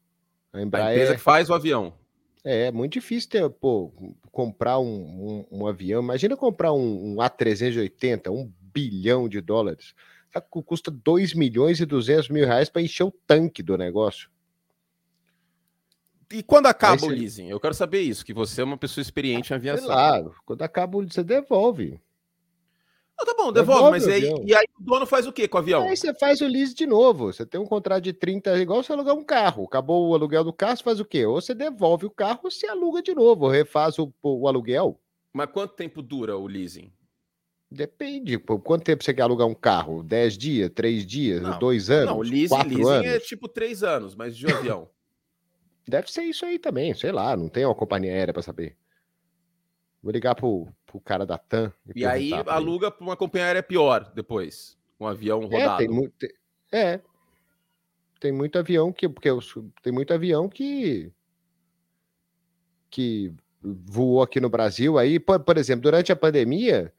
a 0.54 0.58
A 0.58 0.62
Embraer. 0.62 0.94
empresa 0.96 1.16
que 1.16 1.22
faz 1.22 1.50
o 1.50 1.54
avião. 1.54 1.94
É, 2.44 2.68
é 2.68 2.72
muito 2.72 2.94
difícil 2.94 3.30
ter, 3.30 3.48
pô, 3.50 3.92
comprar 4.36 4.80
um, 4.80 5.46
um, 5.50 5.60
um 5.62 5.66
avião. 5.66 6.04
Imagina 6.04 6.36
comprar 6.36 6.74
um, 6.74 7.14
um 7.14 7.16
A380, 7.16 8.30
um 8.30 8.52
bilhão 8.74 9.30
de 9.30 9.40
dólares. 9.40 9.96
Sabe 10.34 10.46
que 10.52 10.62
Custa 10.62 10.92
2 10.92 11.34
milhões 11.34 11.80
e 11.80 11.86
200 11.86 12.28
mil 12.28 12.46
reais 12.46 12.68
para 12.68 12.82
encher 12.82 13.06
o 13.06 13.14
tanque 13.26 13.64
do 13.64 13.78
negócio. 13.78 14.30
E 16.34 16.44
quando 16.44 16.66
acaba 16.66 17.02
Aí 17.02 17.08
o 17.08 17.12
leasing? 17.12 17.48
Eu 17.48 17.62
quero 17.62 17.74
saber 17.74 18.02
isso, 18.02 18.26
que 18.26 18.34
você 18.34 18.60
é 18.60 18.66
uma 18.66 18.78
pessoa 18.78 19.02
experiente 19.02 19.54
em 19.54 19.56
aviação. 19.56 19.88
lá, 19.88 20.22
quando 20.46 20.64
acaba, 20.64 21.02
você 21.02 21.24
devolve. 21.24 22.02
Ah, 23.18 23.26
tá 23.26 23.34
bom, 23.38 23.52
Devolve 23.52 23.76
devolve, 23.76 23.92
mas 23.92 24.06
o 24.06 24.10
aí, 24.10 24.16
avião. 24.30 24.44
e 24.46 24.54
aí 24.54 24.66
o 24.78 24.84
dono 24.84 25.06
faz 25.06 25.26
o 25.26 25.32
quê 25.32 25.48
com 25.48 25.58
o 25.58 25.62
avião? 25.62 25.84
Aí 25.84 25.96
você 25.96 26.14
faz 26.14 26.42
o 26.42 26.48
lease 26.48 26.76
de 26.76 26.86
novo. 26.86 27.32
Você 27.32 27.46
tem 27.46 27.60
um 27.62 27.66
contrato 27.66 28.04
de 28.04 28.12
30, 28.12 28.58
igual 28.60 28.84
você 28.84 28.92
alugar 28.92 29.16
um 29.16 29.24
carro. 29.24 29.64
Acabou 29.64 30.10
o 30.10 30.14
aluguel 30.14 30.44
do 30.44 30.52
carro, 30.52 30.76
você 30.76 30.84
faz 30.84 31.00
o 31.00 31.06
quê? 31.06 31.26
Ou 31.26 31.40
você 31.40 31.54
devolve 31.56 32.06
o 32.06 32.10
carro 32.12 32.42
ou 32.44 32.52
você 32.52 32.68
aluga 32.68 33.02
de 33.02 33.16
novo, 33.16 33.48
refaz 33.48 33.98
o, 34.00 34.14
o 34.22 34.48
aluguel. 34.48 35.00
Mas 35.32 35.50
quanto 35.52 35.76
tempo 35.76 36.02
dura 36.02 36.38
o 36.38 36.46
leasing? 36.46 36.92
Depende. 37.72 38.38
Por 38.38 38.60
quanto 38.60 38.84
tempo 38.84 39.04
você 39.04 39.14
quer 39.14 39.24
alugar 39.24 39.48
um 39.48 39.56
carro? 39.56 40.04
10 40.04 40.38
dias, 40.38 40.70
3 40.74 41.06
dias, 41.06 41.58
2 41.58 41.90
anos, 41.90 42.06
Não, 42.08 42.20
o 42.20 42.22
leasing, 42.22 42.48
4 42.50 42.70
leasing 42.70 42.90
anos? 42.92 43.08
é 43.08 43.20
tipo 43.20 43.48
três 43.48 43.82
anos, 43.84 44.14
mas 44.16 44.36
de 44.36 44.46
avião. 44.52 44.90
Deve 45.88 46.12
ser 46.12 46.24
isso 46.24 46.46
aí 46.46 46.58
também, 46.60 46.94
sei 46.94 47.12
lá, 47.12 47.36
não 47.38 47.48
tem 47.48 47.64
uma 47.66 47.76
companhia 47.76 48.12
aérea 48.12 48.34
para 48.34 48.42
saber. 48.44 48.76
Vou 50.06 50.12
ligar 50.12 50.36
pro, 50.36 50.68
pro 50.86 51.00
cara 51.00 51.26
da 51.26 51.36
TAM. 51.36 51.74
E 51.96 52.06
aí 52.06 52.30
perguntar 52.30 52.44
pra 52.44 52.54
aluga 52.54 52.92
para 52.92 53.04
uma 53.04 53.18
companhia 53.18 53.48
aérea 53.48 53.64
pior 53.64 54.12
depois. 54.14 54.78
Um 55.00 55.08
avião 55.08 55.42
É, 55.42 55.46
rodado. 55.46 55.78
tem 55.80 55.88
muito. 55.90 56.14
tem- 56.16 56.30
É. 56.72 57.02
Tem 58.20 58.32
muito 58.32 58.60
avião 58.60 58.94
que. 58.94 59.10
Porque 59.10 59.32
os- 59.32 59.56
tem 59.82 59.92
muito 59.92 60.14
avião 60.14 60.48
que. 60.48 61.12
que 62.92 63.34
voou 63.64 64.22
aqui 64.22 64.40
no 64.40 64.48
Brasil. 64.48 65.00
Aí, 65.00 65.20
por, 65.20 65.40
por 65.40 65.58
exemplo, 65.58 65.82
durante 65.82 66.12
a 66.12 66.16
pandemia, 66.16 66.94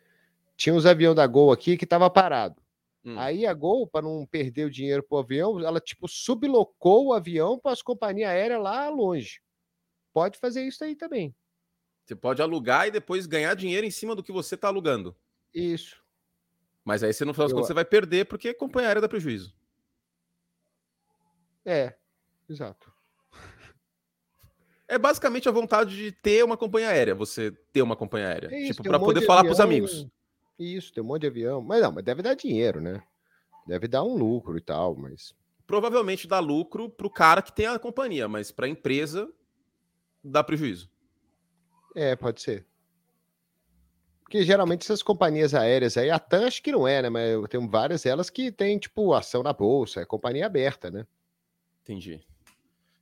tinha 0.56 0.74
uns 0.74 0.84
aviões 0.84 1.14
da 1.14 1.28
Gol 1.28 1.52
aqui 1.52 1.76
que 1.76 1.84
estava 1.84 2.10
parado. 2.10 2.60
Hum. 3.04 3.16
Aí 3.20 3.46
a 3.46 3.54
Gol, 3.54 3.86
para 3.86 4.02
não 4.02 4.26
perder 4.26 4.64
o 4.64 4.70
dinheiro 4.70 5.00
pro 5.04 5.18
avião, 5.18 5.60
ela 5.60 5.78
tipo 5.80 6.08
sublocou 6.08 7.06
o 7.06 7.12
avião 7.12 7.56
para 7.56 7.70
as 7.70 7.82
companhias 7.82 8.30
aéreas 8.30 8.60
lá 8.60 8.88
longe. 8.88 9.40
Pode 10.12 10.38
fazer 10.40 10.62
isso 10.66 10.82
aí 10.82 10.96
também. 10.96 11.32
Você 12.06 12.14
pode 12.14 12.40
alugar 12.40 12.86
e 12.86 12.92
depois 12.92 13.26
ganhar 13.26 13.52
dinheiro 13.54 13.84
em 13.84 13.90
cima 13.90 14.14
do 14.14 14.22
que 14.22 14.30
você 14.30 14.54
está 14.54 14.68
alugando. 14.68 15.16
Isso. 15.52 16.00
Mas 16.84 17.02
aí 17.02 17.12
você, 17.12 17.24
no 17.24 17.34
final 17.34 17.48
das 17.48 17.52
contas, 17.52 17.66
você 17.66 17.74
vai 17.74 17.84
perder 17.84 18.26
porque 18.26 18.50
a 18.50 18.54
companhia 18.54 18.90
aérea 18.90 19.02
dá 19.02 19.08
prejuízo. 19.08 19.52
É, 21.64 21.96
exato. 22.48 22.92
É 24.86 24.96
basicamente 24.96 25.48
a 25.48 25.52
vontade 25.52 25.96
de 25.96 26.12
ter 26.12 26.44
uma 26.44 26.56
companhia 26.56 26.90
aérea, 26.90 27.12
você 27.12 27.50
ter 27.72 27.82
uma 27.82 27.96
companhia 27.96 28.28
aérea. 28.28 28.54
É 28.54 28.60
isso, 28.60 28.74
tipo, 28.74 28.84
para 28.84 28.98
um 28.98 29.00
poder 29.00 29.18
de 29.18 29.26
falar 29.26 29.42
para 29.42 29.52
os 29.52 29.58
amigos. 29.58 30.06
Isso, 30.56 30.92
tem 30.92 31.02
um 31.02 31.06
monte 31.08 31.22
de 31.22 31.26
avião. 31.26 31.60
Mas 31.60 31.82
não, 31.82 31.90
mas 31.90 32.04
deve 32.04 32.22
dar 32.22 32.34
dinheiro, 32.34 32.80
né? 32.80 33.02
Deve 33.66 33.88
dar 33.88 34.04
um 34.04 34.16
lucro 34.16 34.56
e 34.56 34.60
tal, 34.60 34.94
mas. 34.94 35.34
Provavelmente 35.66 36.28
dá 36.28 36.38
lucro 36.38 36.88
para 36.88 37.06
o 37.08 37.10
cara 37.10 37.42
que 37.42 37.52
tem 37.52 37.66
a 37.66 37.80
companhia, 37.80 38.28
mas 38.28 38.52
para 38.52 38.66
a 38.66 38.68
empresa 38.68 39.28
dá 40.22 40.44
prejuízo. 40.44 40.88
É, 41.96 42.14
pode 42.14 42.42
ser. 42.42 42.66
Porque 44.22 44.42
geralmente 44.42 44.82
essas 44.82 45.02
companhias 45.02 45.54
aéreas 45.54 45.96
aí, 45.96 46.10
a 46.10 46.18
TAM 46.18 46.46
acho 46.46 46.62
que 46.62 46.70
não 46.72 46.86
é, 46.86 47.00
né? 47.00 47.08
Mas 47.08 47.30
eu 47.30 47.48
tenho 47.48 47.66
várias 47.68 48.02
delas 48.02 48.28
que 48.28 48.52
tem, 48.52 48.78
tipo, 48.78 49.14
ação 49.14 49.42
na 49.42 49.52
bolsa, 49.52 50.00
é 50.00 50.04
companhia 50.04 50.44
aberta, 50.46 50.90
né? 50.90 51.06
Entendi. 51.82 52.20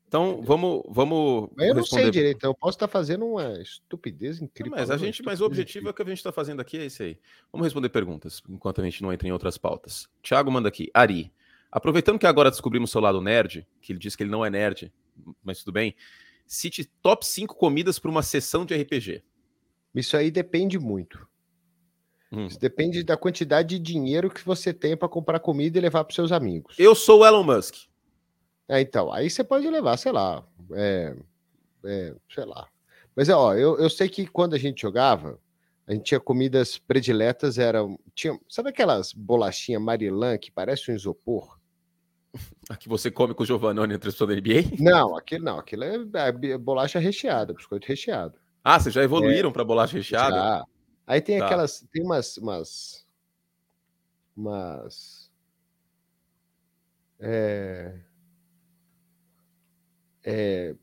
Então, 0.06 0.42
vamos, 0.42 0.82
vamos 0.86 1.50
Mas 1.56 1.66
eu 1.68 1.74
não 1.74 1.82
sei 1.84 2.04
responder. 2.04 2.10
direito, 2.12 2.36
então 2.36 2.50
eu 2.50 2.54
posso 2.54 2.76
estar 2.76 2.86
fazendo 2.86 3.26
uma 3.26 3.60
estupidez 3.60 4.38
Não, 4.38 4.44
incrível. 4.46 4.76
mas 4.78 4.88
a 4.88 4.96
gente, 4.96 5.24
mas 5.24 5.40
o 5.40 5.44
objetivo 5.44 5.88
é 5.88 5.92
que 5.92 6.02
a 6.02 6.04
gente 6.04 6.18
está 6.18 6.30
fazendo 6.30 6.60
aqui 6.60 6.78
é 6.78 6.84
esse 6.84 7.02
aí. 7.02 7.18
Vamos 7.50 7.66
responder 7.66 7.88
perguntas, 7.88 8.40
enquanto 8.48 8.80
a 8.80 8.84
gente 8.84 9.02
não 9.02 9.12
entra 9.12 9.26
em 9.26 9.32
outras 9.32 9.58
pautas. 9.58 10.06
Thiago 10.22 10.52
manda 10.52 10.68
aqui, 10.68 10.88
Ari. 10.94 11.32
Aproveitando 11.72 12.20
que 12.20 12.26
agora 12.26 12.50
descobrimos 12.50 12.92
seu 12.92 13.00
lado 13.00 13.20
nerd, 13.20 13.66
que 13.80 13.92
ele 13.92 13.98
diz 13.98 14.14
que 14.14 14.22
ele 14.22 14.30
não 14.30 14.44
é 14.44 14.50
nerd, 14.50 14.92
mas 15.42 15.58
tudo 15.58 15.72
bem. 15.72 15.96
Cite 16.46 16.84
top 17.02 17.26
5 17.26 17.54
comidas 17.54 17.98
para 17.98 18.10
uma 18.10 18.22
sessão 18.22 18.64
de 18.64 18.74
RPG. 18.74 19.22
Isso 19.94 20.16
aí 20.16 20.30
depende 20.30 20.78
muito. 20.78 21.26
Hum. 22.30 22.46
Isso 22.46 22.58
depende 22.58 23.02
da 23.02 23.16
quantidade 23.16 23.78
de 23.78 23.92
dinheiro 23.92 24.28
que 24.28 24.44
você 24.44 24.72
tem 24.72 24.96
para 24.96 25.08
comprar 25.08 25.40
comida 25.40 25.78
e 25.78 25.80
levar 25.80 26.04
para 26.04 26.14
seus 26.14 26.32
amigos. 26.32 26.76
Eu 26.78 26.94
sou 26.94 27.20
o 27.20 27.26
Elon 27.26 27.44
Musk. 27.44 27.76
É, 28.68 28.80
então, 28.80 29.12
aí 29.12 29.28
você 29.30 29.44
pode 29.44 29.68
levar, 29.68 29.96
sei 29.96 30.10
lá, 30.10 30.44
é, 30.72 31.14
é, 31.84 32.14
sei 32.32 32.44
lá. 32.44 32.66
Mas, 33.14 33.28
ó, 33.28 33.54
eu, 33.54 33.78
eu 33.78 33.88
sei 33.88 34.08
que 34.08 34.26
quando 34.26 34.54
a 34.54 34.58
gente 34.58 34.82
jogava, 34.82 35.38
a 35.86 35.92
gente 35.92 36.04
tinha 36.04 36.20
comidas 36.20 36.78
prediletas, 36.78 37.58
eram, 37.58 37.98
tinha, 38.14 38.38
sabe 38.48 38.70
aquelas 38.70 39.12
bolachinhas 39.12 39.82
Marilã 39.82 40.38
que 40.38 40.50
parece 40.50 40.90
um 40.90 40.94
isopor? 40.94 41.58
A 42.68 42.76
que 42.76 42.88
você 42.88 43.10
come 43.10 43.34
com 43.34 43.42
o 43.42 43.46
Giovanni 43.46 43.94
entre 43.94 44.10
da 44.10 44.34
NBA? 44.34 44.76
Não, 44.80 45.16
aquilo 45.16 45.44
não, 45.44 45.58
aquilo 45.58 45.84
é, 45.84 45.96
é 46.14 46.58
bolacha 46.58 46.98
recheada, 46.98 47.52
biscoito 47.52 47.86
recheado. 47.86 48.38
Ah, 48.62 48.80
vocês 48.80 48.94
já 48.94 49.02
evoluíram 49.02 49.52
para 49.52 49.64
bolacha 49.64 49.96
recheada? 49.96 50.34
Já. 50.34 50.64
Aí 51.06 51.20
tem 51.20 51.38
Tá. 51.38 51.46
aquelas, 51.46 51.86
tem 51.92 52.02
umas, 52.02 52.36
umas, 52.38 53.06
umas, 54.34 55.30
é, 57.20 58.00
é, 60.24 60.74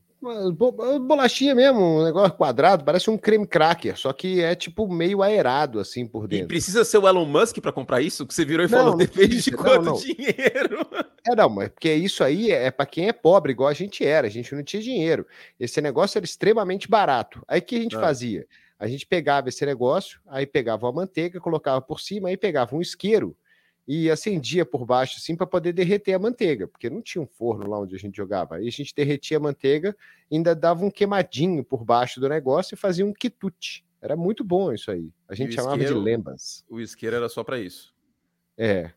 bolachinha 1.00 1.54
mesmo, 1.54 1.80
um 1.80 2.04
negócio 2.04 2.32
quadrado, 2.36 2.84
parece 2.84 3.10
um 3.10 3.18
creme 3.18 3.46
cracker, 3.46 3.96
só 3.98 4.12
que 4.12 4.40
é 4.40 4.54
tipo 4.54 4.86
meio 4.92 5.22
aerado 5.22 5.80
assim 5.80 6.06
por 6.06 6.24
E 6.24 6.28
dentro. 6.28 6.48
precisa 6.48 6.84
ser 6.84 6.98
o 6.98 7.08
Elon 7.08 7.24
Musk 7.26 7.58
para 7.60 7.72
comprar 7.72 8.00
isso? 8.00 8.26
Que 8.26 8.32
você 8.34 8.44
virou 8.44 8.64
e 8.64 8.70
Não, 8.70 8.78
falou, 8.78 8.90
não 8.92 8.98
depende 8.98 9.42
de 9.42 9.50
precisa, 9.50 9.56
não, 9.56 9.62
quanto 9.64 9.84
não. 9.84 9.94
dinheiro. 9.94 10.86
É, 11.24 11.36
não, 11.36 11.48
mas 11.48 11.68
porque 11.68 11.94
isso 11.94 12.24
aí 12.24 12.50
é 12.50 12.68
para 12.68 12.84
quem 12.84 13.06
é 13.06 13.12
pobre, 13.12 13.52
igual 13.52 13.68
a 13.68 13.72
gente 13.72 14.04
era, 14.04 14.26
a 14.26 14.30
gente 14.30 14.52
não 14.56 14.62
tinha 14.64 14.82
dinheiro. 14.82 15.24
Esse 15.58 15.80
negócio 15.80 16.18
era 16.18 16.24
extremamente 16.24 16.88
barato. 16.88 17.40
Aí 17.46 17.60
o 17.60 17.62
que 17.62 17.76
a 17.76 17.80
gente 17.80 17.94
Ah. 17.96 18.00
fazia? 18.00 18.44
A 18.76 18.88
gente 18.88 19.06
pegava 19.06 19.48
esse 19.48 19.64
negócio, 19.64 20.18
aí 20.26 20.44
pegava 20.44 20.88
a 20.88 20.92
manteiga, 20.92 21.38
colocava 21.38 21.80
por 21.80 22.00
cima, 22.00 22.28
aí 22.28 22.36
pegava 22.36 22.74
um 22.74 22.80
isqueiro 22.80 23.36
e 23.86 24.10
acendia 24.10 24.64
por 24.64 24.84
baixo, 24.86 25.16
assim, 25.18 25.34
para 25.36 25.46
poder 25.46 25.72
derreter 25.72 26.14
a 26.14 26.18
manteiga, 26.18 26.68
porque 26.68 26.88
não 26.88 27.02
tinha 27.02 27.20
um 27.22 27.26
forno 27.26 27.68
lá 27.68 27.80
onde 27.80 27.94
a 27.94 27.98
gente 27.98 28.16
jogava. 28.16 28.56
Aí 28.56 28.68
a 28.68 28.70
gente 28.70 28.94
derretia 28.94 29.36
a 29.38 29.40
manteiga, 29.40 29.96
ainda 30.30 30.54
dava 30.54 30.84
um 30.84 30.90
queimadinho 30.90 31.64
por 31.64 31.84
baixo 31.84 32.20
do 32.20 32.28
negócio 32.28 32.74
e 32.74 32.78
fazia 32.78 33.04
um 33.04 33.12
quitute. 33.12 33.84
Era 34.00 34.16
muito 34.16 34.42
bom 34.44 34.72
isso 34.72 34.90
aí. 34.90 35.10
A 35.28 35.34
gente 35.34 35.54
chamava 35.54 35.76
isqueiro? 35.76 35.98
de 35.98 36.04
lembas. 36.04 36.64
O 36.68 36.80
isqueiro 36.80 37.16
era 37.16 37.28
só 37.28 37.42
para 37.44 37.58
isso. 37.58 37.94
É. 38.56 38.92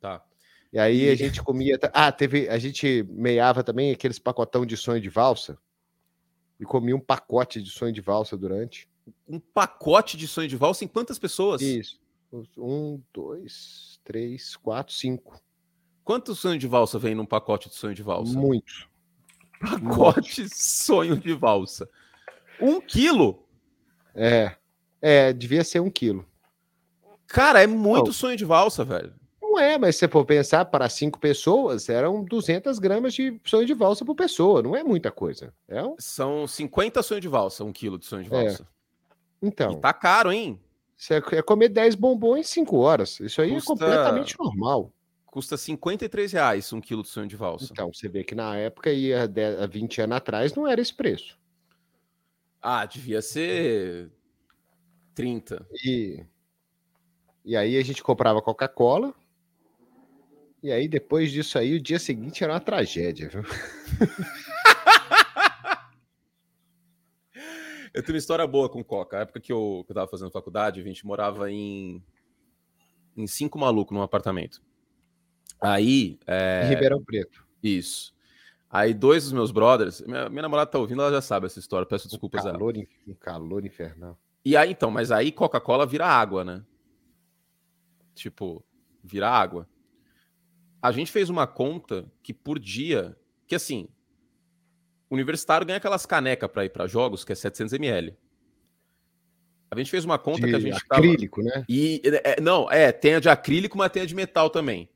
Tá. 0.00 0.24
E 0.72 0.78
aí 0.78 1.04
E- 1.04 1.10
a 1.10 1.14
gente 1.14 1.42
comia. 1.42 1.78
Ah, 1.92 2.12
teve. 2.12 2.48
A 2.48 2.58
gente 2.58 3.04
meiava 3.10 3.62
também 3.64 3.90
aqueles 3.90 4.18
pacotão 4.18 4.64
de 4.64 4.76
sonho 4.76 5.00
de 5.00 5.08
valsa. 5.08 5.58
E 6.58 6.64
comia 6.64 6.94
um 6.94 7.00
pacote 7.00 7.62
de 7.62 7.70
sonho 7.70 7.92
de 7.92 8.00
valsa 8.02 8.36
durante. 8.36 8.86
Um 9.26 9.40
pacote 9.40 10.16
de 10.16 10.28
sonho 10.28 10.46
de 10.46 10.56
valsa 10.56 10.84
em 10.84 10.88
quantas 10.88 11.18
pessoas? 11.18 11.62
Isso. 11.62 11.98
Um, 12.32 13.02
dois, 13.12 14.00
três, 14.04 14.56
quatro, 14.56 14.94
cinco. 14.94 15.40
Quantos 16.04 16.38
sonhos 16.38 16.58
de 16.60 16.66
valsa 16.68 16.98
vem 16.98 17.14
num 17.14 17.26
pacote 17.26 17.68
de 17.68 17.74
sonho 17.74 17.94
de 17.94 18.02
valsa? 18.02 18.38
Muito. 18.38 18.88
Pacote 19.60 20.48
sonho 20.48 21.16
de 21.18 21.32
valsa. 21.34 21.88
Um 22.60 22.80
quilo? 22.80 23.46
É. 24.14 24.56
É, 25.02 25.32
devia 25.32 25.64
ser 25.64 25.80
um 25.80 25.90
quilo. 25.90 26.26
Cara, 27.26 27.62
é 27.62 27.66
muito 27.66 28.06
Não. 28.06 28.12
sonho 28.12 28.36
de 28.36 28.44
valsa, 28.44 28.84
velho. 28.84 29.14
Não 29.40 29.58
é, 29.58 29.76
mas 29.78 29.96
se 29.96 30.00
você 30.00 30.08
for 30.08 30.24
pensar, 30.24 30.64
para 30.66 30.88
cinco 30.88 31.18
pessoas, 31.18 31.88
eram 31.88 32.22
200 32.24 32.78
gramas 32.78 33.12
de 33.14 33.40
sonho 33.44 33.66
de 33.66 33.74
valsa 33.74 34.04
por 34.04 34.14
pessoa. 34.14 34.62
Não 34.62 34.76
é 34.76 34.82
muita 34.84 35.10
coisa. 35.10 35.52
É 35.66 35.82
um... 35.82 35.96
São 35.98 36.46
50 36.46 37.02
sonhos 37.02 37.22
de 37.22 37.28
valsa, 37.28 37.64
um 37.64 37.72
quilo 37.72 37.98
de 37.98 38.06
sonho 38.06 38.24
de 38.24 38.32
É. 38.34 38.44
valsa. 38.44 38.66
Então, 39.42 39.72
E 39.72 39.76
tá 39.80 39.92
caro, 39.92 40.30
hein? 40.32 40.60
Você 41.00 41.14
é 41.14 41.42
comer 41.42 41.70
10 41.70 41.94
bombons 41.94 42.36
em 42.38 42.42
5 42.42 42.76
horas. 42.76 43.18
Isso 43.20 43.40
aí 43.40 43.50
Custa- 43.50 43.72
é 43.72 43.76
completamente 43.76 44.38
normal. 44.38 44.92
Custa 45.24 45.56
53 45.56 46.32
reais 46.32 46.70
um 46.72 46.80
quilo 46.80 47.02
de 47.02 47.08
sonho 47.08 47.26
de 47.26 47.36
valsa. 47.36 47.68
Então, 47.70 47.90
você 47.92 48.06
vê 48.08 48.22
que 48.22 48.34
na 48.34 48.54
época, 48.56 48.92
e 48.92 49.14
há 49.14 49.26
10 49.26 49.60
há 49.60 49.66
20 49.66 50.00
anos 50.02 50.16
atrás, 50.16 50.54
não 50.54 50.66
era 50.68 50.80
esse 50.80 50.92
preço. 50.92 51.38
Ah, 52.60 52.84
devia 52.84 53.22
ser 53.22 54.10
30. 55.14 55.66
E 55.84 56.22
E 57.44 57.56
aí 57.56 57.78
a 57.78 57.82
gente 57.82 58.02
comprava 58.02 58.42
Coca-Cola. 58.42 59.14
E 60.62 60.70
aí 60.70 60.86
depois 60.86 61.30
disso 61.32 61.58
aí, 61.58 61.74
o 61.76 61.80
dia 61.80 61.98
seguinte 61.98 62.44
era 62.44 62.52
uma 62.52 62.60
tragédia, 62.60 63.28
viu? 63.30 63.42
eu 68.00 68.04
tenho 68.04 68.14
uma 68.14 68.18
história 68.18 68.46
boa 68.46 68.68
com 68.68 68.82
Coca. 68.82 69.18
A 69.18 69.20
época 69.20 69.40
que 69.40 69.52
eu, 69.52 69.82
que 69.86 69.92
eu 69.92 69.94
tava 69.94 70.10
fazendo 70.10 70.30
faculdade, 70.30 70.80
a 70.80 70.82
gente 70.82 71.06
morava 71.06 71.50
em, 71.50 72.02
em 73.16 73.26
cinco 73.26 73.58
malucos 73.58 73.94
num 73.94 74.02
apartamento. 74.02 74.62
Aí. 75.60 76.18
É... 76.26 76.66
Ribeirão 76.68 77.02
Preto. 77.04 77.46
Isso. 77.62 78.14
Aí 78.70 78.94
dois 78.94 79.24
dos 79.24 79.32
meus 79.32 79.50
brothers, 79.50 80.00
minha, 80.02 80.28
minha 80.28 80.42
namorada 80.42 80.70
tá 80.70 80.78
ouvindo, 80.78 81.02
ela 81.02 81.10
já 81.10 81.20
sabe 81.20 81.46
essa 81.46 81.58
história, 81.58 81.84
peço 81.84 82.08
desculpas 82.08 82.44
um 82.44 82.52
calor, 82.52 82.74
Um 83.06 83.14
calor 83.14 83.66
infernal. 83.66 84.16
E 84.44 84.56
aí 84.56 84.70
então, 84.70 84.90
mas 84.90 85.10
aí 85.10 85.32
Coca-Cola 85.32 85.84
vira 85.84 86.06
água, 86.06 86.44
né? 86.44 86.64
Tipo, 88.14 88.64
vira 89.02 89.28
água. 89.28 89.68
A 90.80 90.92
gente 90.92 91.10
fez 91.10 91.28
uma 91.28 91.46
conta 91.48 92.10
que 92.22 92.32
por 92.32 92.58
dia, 92.60 93.18
que 93.46 93.56
assim, 93.56 93.88
o 95.10 95.14
universitário 95.14 95.66
ganha 95.66 95.78
aquelas 95.78 96.06
canecas 96.06 96.48
para 96.50 96.64
ir 96.64 96.70
para 96.70 96.86
jogos, 96.86 97.24
que 97.24 97.32
é 97.32 97.34
700 97.34 97.72
ml. 97.74 98.16
A 99.68 99.76
gente 99.76 99.90
fez 99.90 100.04
uma 100.04 100.18
conta 100.18 100.46
de 100.46 100.50
que 100.50 100.56
a 100.56 100.60
gente 100.60 100.84
acrílico, 100.88 101.42
tava... 101.42 101.58
né? 101.58 101.64
E 101.68 102.00
é, 102.04 102.40
não, 102.40 102.70
é, 102.70 102.90
tem 102.92 103.14
a 103.14 103.20
de 103.20 103.28
acrílico, 103.28 103.76
mas 103.76 103.90
tem 103.90 104.02
a 104.02 104.06
de 104.06 104.14
metal 104.14 104.48
também. 104.48 104.88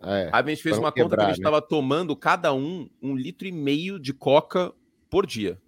É, 0.00 0.30
a 0.32 0.42
gente 0.42 0.62
fez 0.62 0.78
uma 0.78 0.92
quebrar, 0.92 1.04
conta 1.04 1.16
que 1.16 1.22
a 1.22 1.28
gente 1.28 1.38
estava 1.38 1.60
né? 1.60 1.66
tomando 1.68 2.14
cada 2.14 2.52
um 2.52 2.88
um 3.02 3.16
litro 3.16 3.46
e 3.46 3.52
meio 3.52 3.98
de 3.98 4.12
coca 4.12 4.72
por 5.10 5.26
dia. 5.26 5.60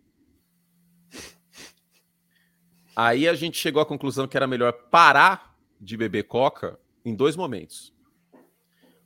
Aí 2.95 3.29
a 3.29 3.35
gente 3.35 3.59
chegou 3.59 3.83
à 3.83 3.87
conclusão 3.87 4.27
que 4.27 4.37
era 4.37 4.47
melhor 4.47 4.73
parar 4.91 5.57
de 5.81 5.97
beber 5.97 6.25
coca 6.25 6.79
em 7.05 7.15
dois 7.15 7.37
momentos. 7.37 7.93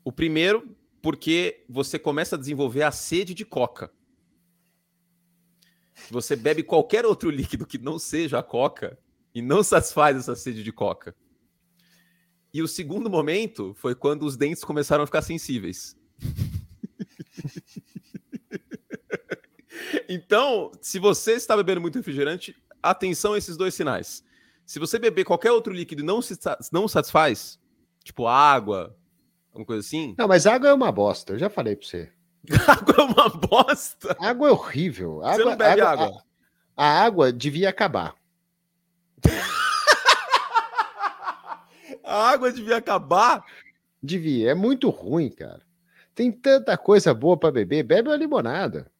O 0.05 0.13
primeiro, 0.13 0.77
porque 1.03 1.65
você 1.69 1.99
começa 1.99 2.37
a 2.37 2.39
desenvolver 2.39 2.83
a 2.83 2.91
sede 2.91 3.35
de 3.35 3.45
coca. 3.45 3.93
Você 6.11 6.37
bebe 6.37 6.63
qualquer 6.63 7.05
outro 7.05 7.31
líquido 7.31 7.67
que 7.67 7.79
não 7.79 7.99
seja 7.99 8.39
a 8.39 8.43
coca 8.43 8.99
e 9.35 9.43
não 9.43 9.63
satisfaz 9.63 10.17
essa 10.17 10.35
sede 10.35 10.63
de 10.63 10.73
coca. 10.73 11.15
E 12.53 12.63
o 12.63 12.69
segundo 12.69 13.09
momento 13.09 13.75
foi 13.75 13.95
quando 13.95 14.25
os 14.25 14.37
dentes 14.37 14.65
começaram 14.65 15.05
a 15.05 15.07
ficar 15.07 15.23
sensíveis. 15.23 15.97
então, 20.09 20.73
se 20.81 20.99
você 20.99 21.33
está 21.33 21.57
bebendo 21.57 21.81
muito 21.81 21.97
refrigerante, 21.97 22.57
atenção 22.83 23.35
a 23.35 23.39
esses 23.39 23.57
dois 23.57 23.75
sinais. 23.75 24.25
Se 24.67 24.79
você 24.79 24.99
beber 24.99 25.25
qualquer 25.25 25.53
outro 25.53 25.73
líquido 25.73 26.03
e 26.03 26.05
não 26.05 26.21
se 26.21 26.37
não 26.73 26.89
satisfaz, 26.89 27.59
tipo 28.03 28.27
água, 28.27 28.97
alguma 29.49 29.67
coisa 29.67 29.87
assim. 29.87 30.15
Não, 30.19 30.29
mas 30.29 30.47
água 30.47 30.69
é 30.69 30.75
uma 30.75 30.91
bosta, 30.91 31.35
eu 31.35 31.39
já 31.39 31.49
falei 31.49 31.77
para 31.77 31.87
você. 31.87 32.13
água 32.67 32.95
é 32.99 33.03
uma 33.03 33.29
bosta? 33.29 34.17
Água 34.19 34.49
é 34.49 34.51
horrível. 34.51 35.23
Água, 35.23 35.37
você 35.37 35.45
não 35.45 35.57
bebe 35.57 35.81
água? 35.81 36.07
água? 36.07 36.23
A, 36.77 36.85
a 36.85 37.05
água 37.05 37.33
devia 37.33 37.69
acabar. 37.69 38.15
A 42.03 42.31
água 42.31 42.51
devia 42.51 42.77
acabar? 42.77 43.45
Devia. 44.03 44.51
É 44.51 44.55
muito 44.55 44.91
ruim, 44.91 45.31
cara. 45.31 45.63
Tem 46.13 46.33
tanta 46.33 46.77
coisa 46.77 47.15
boa 47.15 47.37
para 47.37 47.53
beber. 47.53 47.85
Bebe 47.85 48.09
uma 48.09 48.17
limonada. 48.17 48.91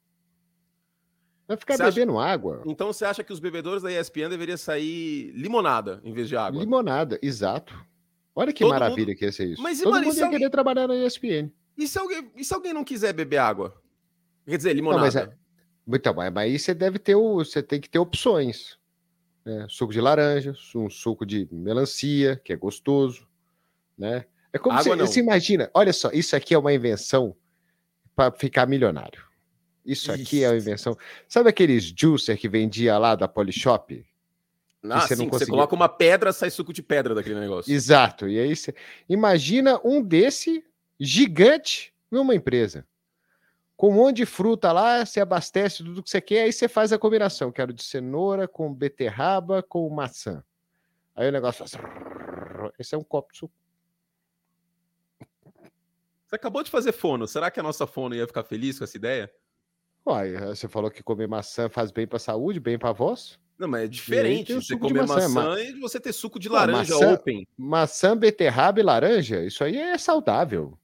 Vai 1.49 1.57
ficar 1.57 1.77
você 1.77 1.85
bebendo 1.85 2.21
acha... 2.21 2.33
água. 2.33 2.63
Então 2.65 2.87
você 2.87 3.05
acha 3.05 3.25
que 3.25 3.33
os 3.33 3.41
bebedores 3.41 3.83
da 3.83 3.91
ESPN 3.91 4.29
deveriam 4.29 4.57
sair 4.57 5.33
limonada 5.33 6.01
em 6.05 6.13
vez 6.13 6.29
de 6.29 6.37
água? 6.37 6.61
Limonada, 6.61 7.19
exato. 7.21 7.75
Olha 8.33 8.53
que 8.53 8.63
Todo 8.63 8.71
maravilha 8.71 9.09
mundo... 9.09 9.17
que 9.17 9.25
ia 9.25 9.33
ser 9.33 9.49
isso. 9.49 9.61
Mas, 9.61 9.81
Todo 9.81 10.01
mundo 10.01 10.15
ia 10.15 10.25
alguém... 10.25 10.39
querer 10.39 10.51
trabalhar 10.51 10.87
na 10.87 10.95
ESPN. 10.95 11.51
E 11.81 11.89
se, 11.89 11.99
alguém... 11.99 12.31
e 12.37 12.45
se 12.45 12.53
alguém 12.53 12.75
não 12.75 12.85
quiser 12.85 13.13
beber 13.15 13.39
água? 13.39 13.81
Quer 14.47 14.59
dizer, 14.59 14.75
limonada. 14.75 15.01
Não, 15.01 15.07
mas, 15.07 15.17
é... 15.17 15.97
então, 15.97 16.15
mas 16.15 16.37
aí 16.37 16.59
você 16.59 16.75
deve 16.75 16.99
ter 16.99 17.15
o... 17.15 17.37
você 17.37 17.63
tem 17.63 17.81
que 17.81 17.89
ter 17.89 17.99
opções. 17.99 18.79
Né? 19.45 19.67
Suco 19.69 19.93
de 19.93 20.01
laranja, 20.01 20.55
um 20.75 20.91
suco 20.91 21.25
de 21.25 21.49
melancia, 21.51 22.37
que 22.45 22.53
é 22.53 22.57
gostoso, 22.57 23.27
né? 23.97 24.27
É 24.53 24.59
como 24.59 24.77
Água 24.77 24.97
você, 24.97 25.07
você 25.07 25.21
imagina, 25.21 25.71
olha 25.73 25.93
só, 25.93 26.11
isso 26.13 26.37
aqui 26.37 26.53
é 26.55 26.59
uma 26.59 26.73
invenção 26.73 27.35
para 28.15 28.31
ficar 28.33 28.67
milionário. 28.67 29.25
Isso 29.87 30.13
aqui 30.13 30.37
isso. 30.37 30.45
é 30.45 30.49
uma 30.51 30.57
invenção. 30.59 30.97
Sabe 31.27 31.49
aqueles 31.49 31.85
juicer 31.97 32.37
que 32.37 32.49
vendia 32.49 32.99
lá 32.99 33.15
da 33.15 33.27
Polishop? 33.27 34.05
Ah, 34.83 35.01
você, 35.01 35.17
sim, 35.17 35.29
você 35.29 35.47
coloca 35.47 35.75
uma 35.75 35.89
pedra, 35.89 36.33
sai 36.33 36.51
suco 36.51 36.73
de 36.73 36.83
pedra 36.83 37.15
daquele 37.15 37.39
negócio. 37.39 37.73
Exato. 37.73 38.29
E 38.29 38.39
aí 38.39 38.55
você 38.55 38.75
imagina 39.09 39.81
um 39.85 40.03
desse 40.03 40.65
gigante 41.01 41.95
numa 42.11 42.35
empresa 42.35 42.87
com 43.81 43.89
um 43.89 43.95
monte 43.95 44.19
de 44.19 44.27
fruta 44.27 44.71
lá, 44.73 45.07
você 45.07 45.23
abastece 45.23 45.79
tudo 45.79 46.03
que 46.03 46.11
você 46.11 46.21
quer, 46.21 46.43
aí 46.43 46.53
você 46.53 46.69
faz 46.69 46.93
a 46.93 46.99
combinação. 46.99 47.51
Quero 47.51 47.73
de 47.73 47.83
cenoura 47.83 48.47
com 48.47 48.75
beterraba 48.75 49.63
com 49.63 49.89
maçã. 49.89 50.45
Aí 51.17 51.27
o 51.27 51.33
negócio 51.33 51.67
faz. 51.67 51.83
Esse 52.79 52.95
é 52.95 52.99
um 52.99 53.03
copo 53.03 53.33
de 53.33 53.39
suco. 53.39 53.55
Você 56.27 56.37
acabou 56.37 56.63
de 56.63 56.71
fazer 56.71 56.93
fono. 56.93 57.27
Será 57.27 57.51
que 57.51 57.59
a 57.59 57.63
nossa 57.63 57.87
fono 57.87 58.15
ia 58.15 58.27
ficar 58.27 58.45
feliz 58.45 58.77
com 58.77 58.85
essa 58.85 58.99
ideia? 58.99 59.33
Uai, 60.07 60.37
você 60.37 60.69
falou 60.69 60.91
que 60.91 61.03
comer 61.03 61.27
maçã 61.27 61.71
faz 61.71 61.91
bem 61.91 62.07
para 62.07 62.19
a 62.19 62.21
saúde, 62.21 62.61
bem 62.61 62.79
para 62.79 62.91
a 62.91 62.93
voz? 62.93 63.39
Não, 63.59 63.67
mas 63.67 63.85
é 63.85 63.89
diferente 63.89 64.53
você 64.53 64.77
comer 64.77 65.07
maçã, 65.07 65.29
maçã 65.31 65.59
e 65.59 65.81
você 65.81 65.99
ter 65.99 66.13
suco 66.13 66.39
de 66.39 66.51
laranja 66.51 66.95
maçã, 66.95 67.15
open. 67.15 67.47
Maçã, 67.57 68.15
beterraba 68.15 68.79
e 68.79 68.83
laranja, 68.83 69.43
isso 69.43 69.65
aí 69.65 69.79
é 69.79 69.97
saudável. 69.97 70.79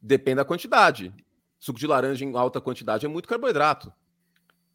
Depende 0.00 0.36
da 0.36 0.44
quantidade. 0.44 1.12
Suco 1.58 1.78
de 1.78 1.86
laranja 1.86 2.24
em 2.24 2.36
alta 2.36 2.60
quantidade 2.60 3.06
é 3.06 3.08
muito 3.08 3.28
carboidrato. 3.28 3.92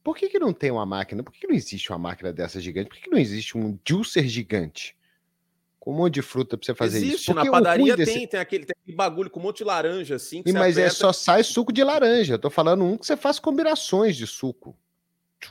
Por 0.04 0.18
que, 0.18 0.30
que 0.30 0.40
não 0.40 0.52
tem 0.52 0.72
uma 0.72 0.86
máquina? 0.86 1.22
Por 1.24 1.32
que, 1.32 1.42
que 1.42 1.48
não 1.48 1.56
existe 1.56 1.92
uma 1.92 2.00
máquina 2.00 2.34
dessa 2.34 2.60
gigante? 2.60 2.90
Por 2.90 2.96
que, 2.96 3.04
que 3.04 3.10
não 3.10 3.20
existe 3.20 3.58
um 3.58 3.78
juicer 3.88 4.28
gigante? 4.28 4.98
Com 5.80 5.94
um 5.94 5.98
monte 5.98 6.16
de 6.16 6.22
fruta 6.22 6.58
pra 6.58 6.66
você 6.66 6.76
fazer 6.76 6.98
existe, 6.98 7.16
isso. 7.16 7.32
Existe, 7.32 7.46
na 7.46 7.52
padaria 7.52 7.96
desse... 7.96 8.14
tem, 8.14 8.28
tem 8.28 8.40
aquele, 8.40 8.66
tem 8.66 8.76
aquele 8.80 8.98
bagulho 8.98 9.30
com 9.30 9.40
um 9.40 9.44
monte 9.44 9.60
de 9.60 9.64
laranja 9.64 10.16
assim. 10.16 10.42
E, 10.46 10.52
mas 10.52 10.78
é 10.78 10.82
aperta... 10.82 10.98
é 10.98 11.00
só 11.00 11.14
sai 11.14 11.44
suco 11.44 11.72
de 11.72 11.84
laranja. 11.84 12.34
Eu 12.34 12.40
tô 12.40 12.50
falando 12.50 12.84
um 12.84 12.98
que 12.98 13.06
você 13.06 13.16
faz 13.16 13.40
combinações 13.40 14.16
de 14.16 14.26
suco. 14.26 14.76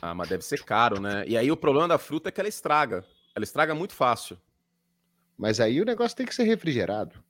Ah, 0.01 0.13
mas 0.13 0.29
deve 0.29 0.43
ser 0.43 0.63
caro, 0.63 1.01
né? 1.01 1.23
E 1.27 1.37
aí 1.37 1.51
o 1.51 1.57
problema 1.57 1.87
da 1.87 1.97
fruta 1.97 2.29
é 2.29 2.31
que 2.31 2.39
ela 2.39 2.47
estraga. 2.47 3.05
Ela 3.35 3.43
estraga 3.43 3.73
muito 3.73 3.93
fácil. 3.93 4.37
Mas 5.37 5.59
aí 5.59 5.81
o 5.81 5.85
negócio 5.85 6.15
tem 6.15 6.25
que 6.25 6.35
ser 6.35 6.43
refrigerado 6.43 7.21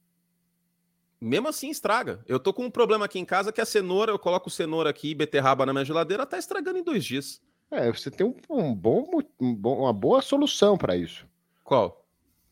mesmo 1.22 1.48
assim 1.48 1.70
estraga. 1.70 2.20
Eu 2.28 2.40
tô 2.40 2.52
com 2.52 2.66
um 2.66 2.72
problema 2.72 3.06
aqui 3.06 3.20
em 3.20 3.26
casa 3.26 3.52
que 3.52 3.62
a 3.62 3.66
cenoura, 3.66 4.12
eu 4.12 4.20
coloco 4.20 4.50
cenoura 4.50 4.90
aqui 4.90 5.12
e 5.12 5.16
beterraba 5.16 5.66
na 5.66 5.72
minha 5.72 5.86
geladeira, 5.86 6.26
tá 6.26 6.38
estragando 6.38 6.80
em 6.80 6.84
dois 6.84 7.06
dias. 7.06 7.40
É, 7.70 7.90
você 7.92 8.10
tem 8.10 8.26
um, 8.26 8.36
um 8.50 8.76
bom, 8.76 9.08
um 9.40 9.56
bom, 9.56 9.82
uma 9.82 9.94
boa 9.94 10.22
solução 10.22 10.78
para 10.78 10.98
isso. 10.98 11.26
Qual? 11.64 12.01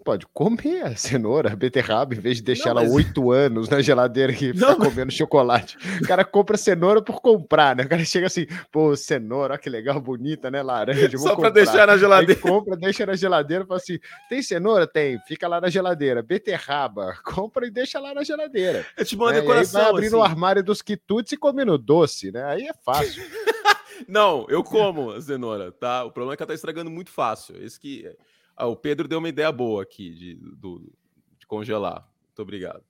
Pode 0.03 0.25
comer 0.27 0.83
a 0.85 0.95
cenoura, 0.95 1.51
a 1.51 1.55
beterraba, 1.55 2.15
em 2.15 2.19
vez 2.19 2.37
de 2.37 2.43
deixar 2.43 2.73
não, 2.73 2.83
ela 2.83 2.93
oito 2.93 3.31
anos 3.31 3.67
na 3.67 3.81
geladeira 3.81 4.31
e 4.31 4.35
ficar 4.35 4.75
comendo 4.75 5.11
chocolate. 5.11 5.77
O 6.01 6.07
cara 6.07 6.23
compra 6.23 6.55
cenoura 6.55 7.01
por 7.01 7.21
comprar, 7.21 7.75
né? 7.75 7.83
O 7.83 7.89
cara 7.89 8.05
chega 8.05 8.27
assim, 8.27 8.47
pô, 8.71 8.95
cenoura, 8.95 9.53
olha 9.53 9.61
que 9.61 9.69
legal, 9.69 9.99
bonita, 9.99 10.49
né? 10.49 10.63
Laranja. 10.63 11.17
Só 11.17 11.35
para 11.35 11.49
deixar 11.49 11.85
na 11.85 11.97
geladeira. 11.97 12.39
Aí 12.41 12.51
compra, 12.51 12.77
deixa 12.77 13.05
na 13.05 13.15
geladeira 13.15 13.65
fala 13.65 13.77
assim: 13.77 13.99
tem 14.29 14.41
cenoura? 14.41 14.87
Tem, 14.87 15.19
fica 15.27 15.47
lá 15.47 15.59
na 15.59 15.69
geladeira. 15.69 16.23
Beterraba, 16.23 17.15
compra 17.23 17.67
e 17.67 17.71
deixa 17.71 17.99
lá 17.99 18.13
na 18.13 18.23
geladeira. 18.23 18.85
É 18.95 19.03
tipo 19.03 19.23
uma 19.23 19.33
né? 19.33 19.41
decoração. 19.41 19.79
E 19.79 19.83
aí 19.83 19.83
vai 19.83 19.91
abrir 19.91 20.07
assim. 20.07 20.15
no 20.15 20.23
armário 20.23 20.63
dos 20.63 20.81
quitutes 20.81 21.33
e 21.33 21.37
comendo 21.37 21.77
doce, 21.77 22.31
né? 22.31 22.43
Aí 22.45 22.67
é 22.67 22.73
fácil. 22.85 23.21
não, 24.07 24.45
eu 24.49 24.63
como 24.63 25.11
a 25.11 25.21
cenoura, 25.21 25.73
tá? 25.73 26.05
O 26.05 26.11
problema 26.11 26.33
é 26.33 26.37
que 26.37 26.43
ela 26.43 26.47
tá 26.47 26.53
estragando 26.53 26.89
muito 26.89 27.11
fácil. 27.11 27.61
Esse 27.61 27.77
que. 27.77 28.09
Ah, 28.59 28.67
o 28.67 28.75
Pedro 28.75 29.07
deu 29.07 29.19
uma 29.19 29.29
ideia 29.29 29.49
boa 29.53 29.83
aqui 29.83 30.09
de, 30.13 30.35
do, 30.35 30.91
de 31.39 31.47
congelar. 31.47 32.05
Muito 32.27 32.41
obrigado. 32.41 32.83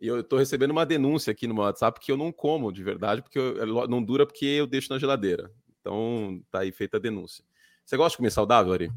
E 0.00 0.08
eu 0.08 0.18
estou 0.18 0.36
recebendo 0.36 0.72
uma 0.72 0.84
denúncia 0.84 1.30
aqui 1.30 1.46
no 1.46 1.54
meu 1.54 1.62
WhatsApp 1.62 2.00
que 2.00 2.10
eu 2.10 2.16
não 2.16 2.32
como 2.32 2.72
de 2.72 2.82
verdade, 2.82 3.22
porque 3.22 3.38
eu, 3.38 3.86
não 3.86 4.02
dura 4.02 4.26
porque 4.26 4.44
eu 4.44 4.66
deixo 4.66 4.92
na 4.92 4.98
geladeira. 4.98 5.48
Então 5.80 6.42
tá 6.50 6.58
aí 6.58 6.72
feita 6.72 6.96
a 6.96 7.00
denúncia. 7.00 7.44
Você 7.84 7.96
gosta 7.96 8.10
de 8.10 8.16
comer 8.16 8.32
saudável, 8.32 8.72
Ari? 8.72 8.92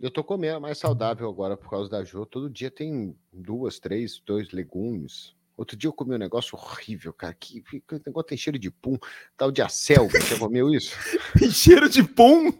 Eu 0.00 0.10
tô 0.10 0.24
comendo 0.24 0.60
mais 0.60 0.78
saudável 0.78 1.28
agora 1.28 1.56
por 1.56 1.70
causa 1.70 1.88
da 1.88 2.02
Jo. 2.02 2.26
Todo 2.26 2.50
dia 2.50 2.72
tem 2.72 3.16
duas, 3.32 3.78
três, 3.78 4.20
dois 4.26 4.50
legumes. 4.50 5.36
Outro 5.56 5.76
dia 5.76 5.86
eu 5.86 5.92
comi 5.92 6.16
um 6.16 6.18
negócio 6.18 6.58
horrível, 6.58 7.12
cara. 7.12 7.34
Que, 7.34 7.60
que 7.62 7.82
negócio 8.04 8.26
tem 8.26 8.38
cheiro 8.38 8.58
de 8.58 8.70
pum. 8.70 8.98
Tal 9.36 9.52
de 9.52 9.62
acelga. 9.62 10.20
Você 10.20 10.36
comeu 10.36 10.70
isso? 10.70 10.96
Tem 11.38 11.50
cheiro 11.50 11.88
de 11.88 12.02
pum? 12.02 12.50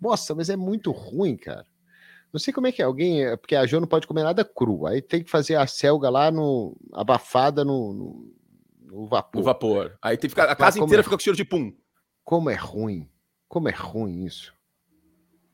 Nossa, 0.00 0.34
mas 0.34 0.48
é 0.48 0.56
muito 0.56 0.90
ruim, 0.90 1.36
cara. 1.36 1.66
Não 2.32 2.38
sei 2.38 2.52
como 2.52 2.66
é 2.66 2.72
que 2.72 2.82
é. 2.82 2.84
Alguém. 2.84 3.24
É, 3.24 3.36
porque 3.36 3.56
a 3.56 3.66
Jo 3.66 3.80
não 3.80 3.86
pode 3.86 4.06
comer 4.06 4.22
nada 4.22 4.44
cru. 4.44 4.86
Aí 4.86 5.00
tem 5.00 5.22
que 5.22 5.30
fazer 5.30 5.56
a 5.56 5.66
selga 5.66 6.10
lá 6.10 6.30
no. 6.30 6.76
abafada 6.92 7.64
no, 7.64 7.92
no, 7.92 8.34
no 8.82 9.06
vapor. 9.06 9.38
No 9.38 9.44
vapor. 9.44 9.98
Aí 10.02 10.16
tem 10.16 10.28
que 10.28 10.34
ficar. 10.34 10.44
A 10.50 10.56
casa 10.56 10.78
inteira 10.78 11.00
é, 11.00 11.04
fica 11.04 11.16
com 11.16 11.22
cheiro 11.22 11.36
de 11.36 11.44
pum. 11.44 11.72
Como 12.24 12.50
é 12.50 12.54
ruim. 12.54 13.08
Como 13.48 13.68
é 13.68 13.72
ruim 13.72 14.24
isso. 14.24 14.52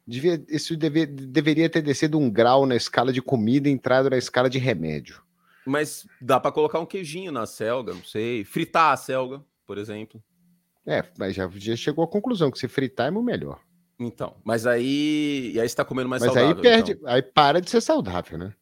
Devia, 0.07 0.45
isso 0.49 0.77
deve, 0.77 1.07
deveria 1.07 1.71
ter 1.71 1.81
descido 1.81 2.19
um 2.19 2.31
grau 2.31 2.67
na 2.67 2.77
escala 2.77 3.13
de 3.13 3.23
comida 3.23 3.69
e 3.69 3.73
entrado 3.73 4.11
na 4.11 4.19
escala 4.19 4.51
de 4.51 4.59
remédio. 4.59 5.23
Mas 5.65 6.07
dá 6.21 6.39
para 6.39 6.53
colocar 6.53 6.79
um 6.79 6.85
queijinho 6.85 7.33
na 7.33 7.47
selga, 7.47 7.95
não 7.95 8.05
sei. 8.05 8.45
Fritar 8.45 8.93
a 8.93 8.97
selga, 8.99 9.43
por 9.67 9.79
exemplo. 9.79 10.23
É, 10.87 11.03
mas 11.19 11.35
já, 11.35 11.49
já 11.55 11.75
chegou 11.75 12.05
à 12.05 12.09
conclusão 12.09 12.51
que 12.51 12.59
se 12.59 12.69
fritar 12.69 13.07
é 13.07 13.11
muito 13.11 13.25
melhor. 13.25 13.59
Então, 13.99 14.37
mas 14.45 14.67
aí. 14.67 15.53
E 15.55 15.61
aí 15.61 15.69
você 15.69 15.77
tá 15.77 15.85
comendo 15.85 16.09
mais 16.09 16.23
mas 16.23 16.33
saudável. 16.33 16.57
Mas 16.57 16.65
aí 16.65 16.73
perde, 16.73 16.93
então. 16.93 17.09
aí 17.09 17.23
para 17.23 17.61
de 17.61 17.71
ser 17.71 17.81
saudável, 17.81 18.39
né? 18.39 18.55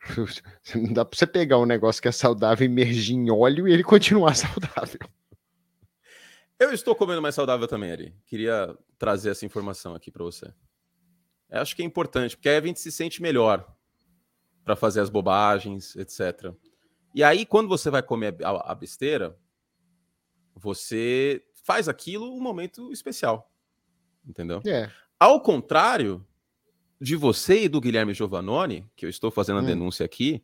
Não 0.74 0.92
dá 0.92 1.04
pra 1.04 1.16
você 1.16 1.26
pegar 1.26 1.58
um 1.58 1.66
negócio 1.66 2.00
que 2.00 2.08
é 2.08 2.12
saudável, 2.12 2.64
imergir 2.64 3.16
em 3.16 3.30
óleo 3.30 3.68
e 3.68 3.72
ele 3.72 3.84
continuar 3.84 4.34
saudável. 4.36 5.00
Eu 6.58 6.72
estou 6.72 6.94
comendo 6.94 7.20
mais 7.20 7.34
saudável 7.34 7.68
também, 7.68 7.92
Ari. 7.92 8.14
Queria 8.26 8.76
trazer 8.98 9.30
essa 9.30 9.44
informação 9.44 9.94
aqui 9.94 10.10
para 10.10 10.24
você. 10.24 10.52
Eu 11.50 11.60
acho 11.60 11.76
que 11.76 11.82
é 11.82 11.84
importante, 11.84 12.36
porque 12.36 12.48
aí 12.48 12.56
a 12.56 12.60
gente 12.60 12.80
se 12.80 12.90
sente 12.90 13.20
melhor 13.20 13.66
para 14.64 14.74
fazer 14.74 15.00
as 15.00 15.10
bobagens, 15.10 15.94
etc. 15.96 16.52
E 17.14 17.22
aí, 17.22 17.46
quando 17.46 17.68
você 17.68 17.88
vai 17.88 18.02
comer 18.02 18.36
a, 18.42 18.72
a 18.72 18.74
besteira, 18.74 19.38
você 20.54 21.42
faz 21.62 21.88
aquilo 21.88 22.34
um 22.34 22.40
momento 22.40 22.92
especial. 22.92 23.52
Entendeu? 24.26 24.62
É. 24.66 24.90
Ao 25.18 25.40
contrário 25.40 26.24
de 27.00 27.14
você 27.16 27.64
e 27.64 27.68
do 27.68 27.80
Guilherme 27.80 28.14
Giovannone, 28.14 28.86
que 28.96 29.06
eu 29.06 29.10
estou 29.10 29.30
fazendo 29.30 29.58
a 29.58 29.62
hum. 29.62 29.66
denúncia 29.66 30.04
aqui, 30.04 30.42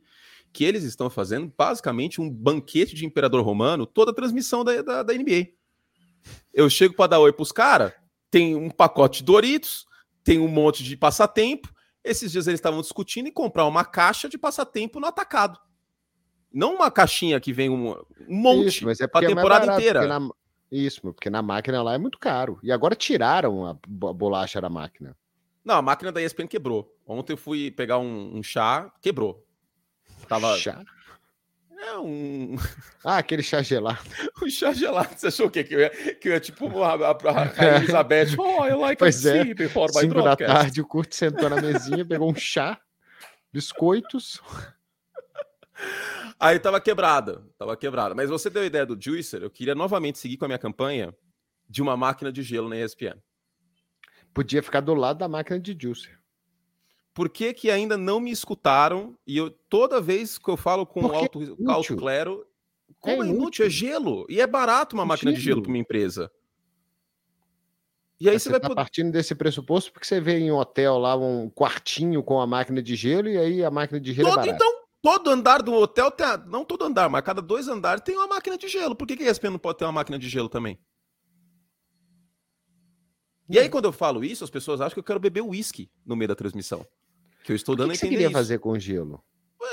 que 0.52 0.64
eles 0.64 0.84
estão 0.84 1.08
fazendo 1.08 1.52
basicamente 1.56 2.20
um 2.20 2.30
banquete 2.30 2.94
de 2.94 3.06
imperador 3.06 3.42
romano 3.42 3.86
toda 3.86 4.10
a 4.10 4.14
transmissão 4.14 4.62
da, 4.62 4.82
da, 4.82 5.02
da 5.02 5.14
NBA. 5.14 5.48
Eu 6.52 6.68
chego 6.68 6.94
para 6.94 7.08
dar 7.08 7.18
oi 7.20 7.32
pros 7.32 7.50
caras, 7.50 7.92
tem 8.30 8.54
um 8.54 8.70
pacote 8.70 9.20
de 9.20 9.24
Doritos, 9.24 9.86
tem 10.22 10.38
um 10.38 10.48
monte 10.48 10.84
de 10.84 10.96
passatempo. 10.96 11.72
Esses 12.04 12.32
dias 12.32 12.46
eles 12.46 12.58
estavam 12.58 12.80
discutindo 12.80 13.28
em 13.28 13.32
comprar 13.32 13.66
uma 13.66 13.84
caixa 13.84 14.28
de 14.28 14.36
passatempo 14.36 15.00
no 15.00 15.06
atacado. 15.06 15.58
Não 16.52 16.74
uma 16.74 16.90
caixinha 16.90 17.40
que 17.40 17.52
vem 17.52 17.70
um, 17.70 17.92
um 18.28 18.36
monte 18.36 18.68
Isso, 18.68 18.84
mas 18.84 19.00
é 19.00 19.04
a 19.04 19.08
temporada 19.08 19.64
é 19.64 19.66
barato, 19.66 19.80
inteira. 19.80 20.06
Na... 20.06 20.28
Isso, 20.72 21.02
porque 21.02 21.28
na 21.28 21.42
máquina 21.42 21.82
lá 21.82 21.92
é 21.92 21.98
muito 21.98 22.18
caro. 22.18 22.58
E 22.62 22.72
agora 22.72 22.94
tiraram 22.96 23.66
a 23.66 23.74
bolacha 23.86 24.58
da 24.58 24.70
máquina. 24.70 25.14
Não, 25.62 25.74
a 25.76 25.82
máquina 25.82 26.10
da 26.10 26.22
ESPN 26.22 26.46
quebrou. 26.46 26.96
Ontem 27.06 27.34
eu 27.34 27.36
fui 27.36 27.70
pegar 27.70 27.98
um, 27.98 28.38
um 28.38 28.42
chá, 28.42 28.90
quebrou. 29.02 29.46
Tava... 30.26 30.56
Chá? 30.56 30.82
É 31.78 31.98
um. 31.98 32.56
Ah, 33.04 33.18
aquele 33.18 33.42
chá 33.42 33.60
gelado. 33.60 33.98
o 34.40 34.48
chá 34.48 34.72
gelado. 34.72 35.12
Você 35.14 35.26
achou 35.26 35.46
o 35.48 35.50
quê? 35.50 35.64
Que 35.64 35.74
eu 35.74 35.80
ia, 35.80 35.90
que 35.90 36.28
eu 36.28 36.32
ia 36.32 36.40
tipo 36.40 36.82
a, 36.82 36.94
a, 36.94 37.10
a 37.10 37.44
Rainha 37.44 37.76
Elizabeth. 37.82 38.36
Oh, 38.38 38.64
I 38.64 38.74
like 38.74 38.98
pois 38.98 39.26
a 39.26 39.38
é. 39.38 39.54
before 39.54 39.92
Cinco 39.92 40.22
da 40.22 40.36
tarde, 40.36 40.80
o 40.80 40.86
Kurt 40.86 41.12
sentou 41.12 41.50
na 41.50 41.60
mesinha, 41.60 42.04
pegou 42.04 42.30
um 42.30 42.34
chá, 42.34 42.80
biscoitos. 43.52 44.40
Aí 46.42 46.58
tava 46.58 46.80
quebrada, 46.80 47.46
tava 47.56 47.76
quebrada. 47.76 48.16
Mas 48.16 48.28
você 48.28 48.50
deu 48.50 48.62
a 48.62 48.66
ideia 48.66 48.84
do 48.84 49.00
Juicer, 49.00 49.44
eu 49.44 49.50
queria 49.50 49.76
novamente 49.76 50.18
seguir 50.18 50.36
com 50.36 50.44
a 50.44 50.48
minha 50.48 50.58
campanha 50.58 51.14
de 51.68 51.80
uma 51.80 51.96
máquina 51.96 52.32
de 52.32 52.42
gelo 52.42 52.68
na 52.68 52.76
ESPN. 52.76 53.16
Podia 54.34 54.60
ficar 54.60 54.80
do 54.80 54.92
lado 54.92 55.18
da 55.18 55.28
máquina 55.28 55.60
de 55.60 55.76
Juicer. 55.80 56.18
Por 57.14 57.28
que, 57.28 57.54
que 57.54 57.70
ainda 57.70 57.96
não 57.96 58.18
me 58.18 58.32
escutaram? 58.32 59.16
E 59.24 59.36
eu 59.36 59.50
toda 59.50 60.00
vez 60.00 60.36
que 60.36 60.48
eu 60.48 60.56
falo 60.56 60.84
com 60.84 61.02
o 61.02 61.12
alto, 61.14 61.42
é 61.42 61.70
alto 61.70 61.96
clero, 61.96 62.44
como 62.98 63.22
é, 63.22 63.26
é 63.26 63.30
inútil? 63.30 63.64
É 63.64 63.70
gelo. 63.70 64.26
E 64.28 64.40
é 64.40 64.46
barato 64.46 64.96
uma 64.96 65.04
é 65.04 65.06
máquina 65.06 65.30
gelo. 65.30 65.38
de 65.38 65.44
gelo 65.44 65.62
para 65.62 65.70
uma 65.70 65.78
empresa. 65.78 66.28
E 68.18 68.28
aí 68.28 68.34
Mas 68.34 68.42
você, 68.42 68.50
vai 68.50 68.58
tá 68.58 68.68
poder... 68.68 68.80
partindo 68.80 69.12
desse 69.12 69.32
pressuposto 69.36 69.92
porque 69.92 70.06
você 70.06 70.20
vê 70.20 70.40
em 70.40 70.50
um 70.50 70.56
hotel 70.56 70.98
lá 70.98 71.16
um 71.16 71.48
quartinho 71.48 72.20
com 72.20 72.40
a 72.40 72.46
máquina 72.48 72.82
de 72.82 72.96
gelo 72.96 73.28
e 73.28 73.38
aí 73.38 73.64
a 73.64 73.70
máquina 73.70 74.00
de 74.00 74.12
gelo 74.12 74.28
é 74.28 74.30
todo, 74.32 74.40
é 74.40 74.46
barata. 74.46 74.64
Então, 74.64 74.81
todo 75.02 75.28
andar 75.28 75.62
do 75.62 75.74
hotel 75.74 76.10
tem, 76.10 76.24
a... 76.24 76.38
não 76.38 76.64
todo 76.64 76.84
andar, 76.84 77.10
mas 77.10 77.22
cada 77.22 77.42
dois 77.42 77.68
andares 77.68 78.02
tem 78.02 78.16
uma 78.16 78.28
máquina 78.28 78.56
de 78.56 78.68
gelo. 78.68 78.94
Por 78.94 79.06
que, 79.06 79.16
que 79.16 79.24
a 79.24 79.30
ESPN 79.30 79.50
não 79.50 79.58
pode 79.58 79.78
ter 79.78 79.84
uma 79.84 79.92
máquina 79.92 80.18
de 80.18 80.28
gelo 80.28 80.48
também? 80.48 80.78
E 83.48 83.58
aí, 83.58 83.68
quando 83.68 83.84
eu 83.84 83.92
falo 83.92 84.24
isso, 84.24 84.44
as 84.44 84.48
pessoas 84.48 84.80
acham 84.80 84.94
que 84.94 85.00
eu 85.00 85.04
quero 85.04 85.20
beber 85.20 85.42
uísque 85.42 85.90
no 86.06 86.16
meio 86.16 86.28
da 86.28 86.34
transmissão. 86.34 86.86
Que 87.44 87.52
eu 87.52 87.56
estou 87.56 87.76
dando 87.76 87.88
que 87.88 87.92
a 87.92 87.96
entender. 87.96 88.06
O 88.06 88.08
que 88.08 88.14
você 88.14 88.16
queria 88.16 88.26
isso. 88.28 88.32
fazer 88.32 88.58
com 88.60 88.78
gelo? 88.78 89.22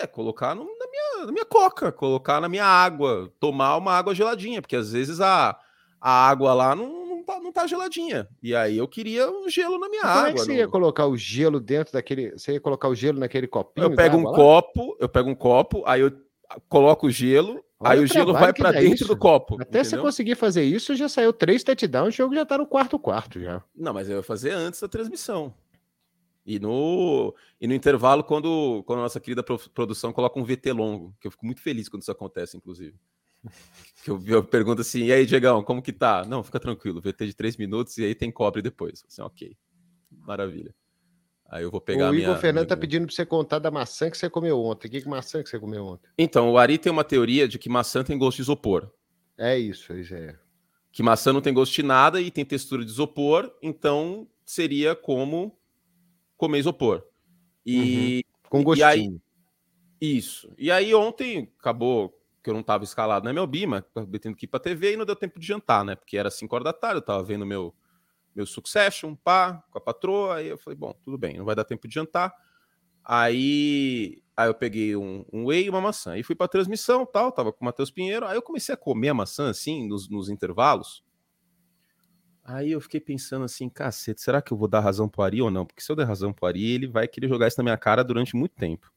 É, 0.01 0.07
colocar 0.07 0.53
no, 0.53 0.65
na, 0.65 0.87
minha, 0.87 1.25
na 1.25 1.31
minha 1.31 1.45
coca, 1.45 1.91
colocar 1.91 2.41
na 2.41 2.49
minha 2.49 2.65
água, 2.65 3.31
tomar 3.39 3.77
uma 3.77 3.93
água 3.93 4.13
geladinha, 4.13 4.61
porque 4.61 4.75
às 4.75 4.91
vezes 4.91 5.21
a, 5.21 5.57
a 6.01 6.29
água 6.29 6.53
lá 6.53 6.75
não, 6.75 6.89
não, 6.89 6.98
tá, 7.39 7.43
não 7.43 7.51
tá 7.51 7.67
geladinha. 7.67 8.27
E 8.41 8.53
aí 8.53 8.77
eu 8.77 8.87
queria 8.87 9.29
um 9.29 9.49
gelo 9.49 9.79
na 9.79 9.89
minha 9.89 10.01
Como 10.01 10.13
água. 10.13 10.31
Como 10.31 10.41
é 10.41 10.45
você 10.45 10.53
ia 10.55 10.67
colocar 10.67 11.07
o 11.07 11.17
gelo 11.17 11.59
dentro 11.59 11.93
daquele. 11.93 12.31
Você 12.31 12.53
ia 12.53 12.59
colocar 12.59 12.87
o 12.87 12.95
gelo 12.95 13.19
naquele 13.19 13.47
copinho? 13.47 13.85
Eu 13.85 13.95
pego 13.95 14.17
um 14.17 14.23
lá? 14.23 14.35
copo, 14.35 14.97
eu 14.99 15.09
pego 15.09 15.29
um 15.29 15.35
copo, 15.35 15.83
aí 15.85 16.01
eu 16.01 16.11
coloco 16.67 17.07
o 17.07 17.11
gelo, 17.11 17.63
Olha 17.79 17.93
aí 17.93 17.99
o, 17.99 18.03
o 18.03 18.07
gelo 18.07 18.33
vai 18.33 18.53
para 18.53 18.71
dentro 18.71 18.95
isso. 18.95 19.07
do 19.07 19.17
copo. 19.17 19.55
Até 19.55 19.79
entendeu? 19.79 19.85
você 19.85 19.97
conseguir 19.97 20.35
fazer 20.35 20.63
isso, 20.63 20.95
já 20.95 21.07
saiu 21.07 21.31
três 21.31 21.63
touchdowns, 21.63 22.13
o 22.13 22.17
jogo 22.17 22.35
já 22.35 22.45
tá 22.45 22.57
no 22.57 22.65
quarto 22.67 22.99
quarto 22.99 23.39
já. 23.39 23.63
Não, 23.75 23.93
mas 23.93 24.09
eu 24.09 24.17
ia 24.17 24.23
fazer 24.23 24.51
antes 24.51 24.81
da 24.81 24.87
transmissão. 24.87 25.53
E 26.45 26.59
no, 26.59 27.33
e 27.61 27.67
no 27.67 27.73
intervalo, 27.73 28.23
quando, 28.23 28.83
quando 28.85 28.99
a 28.99 29.03
nossa 29.03 29.19
querida 29.19 29.43
produção 29.43 30.11
coloca 30.11 30.39
um 30.39 30.43
VT 30.43 30.71
longo, 30.71 31.15
que 31.21 31.27
eu 31.27 31.31
fico 31.31 31.45
muito 31.45 31.61
feliz 31.61 31.87
quando 31.87 32.01
isso 32.01 32.11
acontece, 32.11 32.57
inclusive. 32.57 32.95
Que 34.01 34.09
eu, 34.09 34.23
eu 34.25 34.43
pergunto 34.43 34.79
assim, 34.79 35.03
e 35.03 35.11
aí, 35.11 35.25
Diegão, 35.25 35.61
como 35.61 35.81
que 35.81 35.91
tá? 35.91 36.23
Não, 36.23 36.41
fica 36.41 36.57
tranquilo, 36.57 37.01
VT 37.01 37.27
de 37.27 37.33
três 37.33 37.57
minutos 37.57 37.97
e 37.97 38.05
aí 38.05 38.15
tem 38.15 38.31
cobre 38.31 38.61
depois. 38.61 39.03
Assim, 39.05 39.21
ok, 39.21 39.57
maravilha. 40.09 40.73
Aí 41.49 41.63
eu 41.63 41.71
vou 41.71 41.81
pegar 41.81 42.11
O 42.11 42.15
Igor 42.15 42.37
Fernando 42.37 42.65
minha... 42.65 42.67
tá 42.67 42.77
pedindo 42.77 43.07
pra 43.07 43.15
você 43.15 43.25
contar 43.25 43.59
da 43.59 43.71
maçã 43.71 44.09
que 44.09 44.17
você 44.17 44.29
comeu 44.29 44.59
ontem. 44.59 44.87
Que, 44.87 45.01
que 45.01 45.09
maçã 45.09 45.41
que 45.41 45.49
você 45.49 45.59
comeu 45.59 45.83
ontem? 45.83 46.07
Então, 46.17 46.51
o 46.51 46.57
Ari 46.57 46.77
tem 46.77 46.91
uma 46.91 47.03
teoria 47.03 47.47
de 47.47 47.57
que 47.57 47.67
maçã 47.67 48.03
tem 48.03 48.17
gosto 48.17 48.37
de 48.37 48.43
isopor. 48.43 48.89
É 49.37 49.57
isso, 49.57 49.93
isso 49.93 50.13
é. 50.13 50.37
Que 50.91 51.01
maçã 51.01 51.33
não 51.33 51.41
tem 51.41 51.53
gosto 51.53 51.73
de 51.73 51.83
nada 51.83 52.21
e 52.21 52.29
tem 52.29 52.45
textura 52.45 52.85
de 52.85 52.91
isopor, 52.91 53.51
então 53.61 54.27
seria 54.45 54.95
como 54.95 55.57
comer 56.37 56.59
isopor. 56.59 57.03
E, 57.65 58.23
uhum. 58.43 58.49
Com 58.49 58.63
gostinho. 58.63 58.87
E 58.87 58.91
aí, 58.91 59.19
isso. 59.99 60.53
E 60.57 60.71
aí 60.71 60.93
ontem 60.93 61.51
acabou 61.59 62.18
que 62.43 62.49
eu 62.49 62.53
não 62.53 62.61
estava 62.61 62.83
escalado 62.83 63.25
na 63.25 63.31
MLB, 63.31 63.65
mas 63.67 63.83
tendo 64.21 64.35
que 64.35 64.45
ir 64.45 64.47
para 64.47 64.59
TV 64.59 64.93
e 64.93 64.97
não 64.97 65.05
deu 65.05 65.15
tempo 65.15 65.39
de 65.39 65.45
jantar, 65.45 65.83
né? 65.83 65.95
Porque 65.95 66.17
era 66.17 66.31
5 66.31 66.53
horas 66.55 66.65
da 66.65 66.73
tarde, 66.73 66.97
eu 66.97 67.01
estava 67.01 67.23
vendo 67.23 67.45
meu 67.45 67.73
meu 68.35 68.45
Succession, 68.45 69.15
pá, 69.15 69.63
com 69.71 69.77
a 69.77 69.81
patroa, 69.81 70.35
aí 70.35 70.47
eu 70.47 70.57
falei, 70.57 70.77
bom, 70.77 70.93
tudo 71.03 71.17
bem, 71.17 71.37
não 71.37 71.45
vai 71.45 71.55
dar 71.55 71.65
tempo 71.65 71.87
de 71.87 71.93
jantar. 71.93 72.33
Aí, 73.03 74.21
aí 74.37 74.47
eu 74.47 74.53
peguei 74.53 74.95
um, 74.95 75.25
um 75.33 75.45
whey 75.45 75.65
e 75.65 75.69
uma 75.69 75.81
maçã. 75.81 76.11
Aí 76.11 76.23
fui 76.23 76.35
para 76.35 76.47
transmissão, 76.47 77.05
tal, 77.05 77.31
tava 77.31 77.51
com 77.51 77.61
o 77.61 77.65
Matheus 77.65 77.89
Pinheiro. 77.89 78.25
Aí 78.25 78.35
eu 78.35 78.41
comecei 78.41 78.73
a 78.73 78.77
comer 78.77 79.09
a 79.09 79.13
maçã 79.13 79.49
assim 79.49 79.87
nos, 79.87 80.07
nos 80.09 80.29
intervalos. 80.29 81.03
Aí 82.43 82.71
eu 82.71 82.81
fiquei 82.81 82.99
pensando 82.99 83.45
assim, 83.45 83.69
cacete, 83.69 84.21
será 84.21 84.41
que 84.41 84.51
eu 84.51 84.57
vou 84.57 84.67
dar 84.67 84.79
razão 84.79 85.07
pro 85.07 85.21
Ari 85.23 85.41
ou 85.41 85.51
não? 85.51 85.65
Porque 85.65 85.81
se 85.81 85.91
eu 85.91 85.95
der 85.95 86.05
razão 86.05 86.31
pro 86.31 86.47
Ari, 86.47 86.63
ele 86.63 86.87
vai 86.87 87.07
querer 87.07 87.27
jogar 87.27 87.47
isso 87.47 87.57
na 87.59 87.63
minha 87.63 87.77
cara 87.77 88.03
durante 88.03 88.35
muito 88.35 88.55
tempo. 88.55 88.91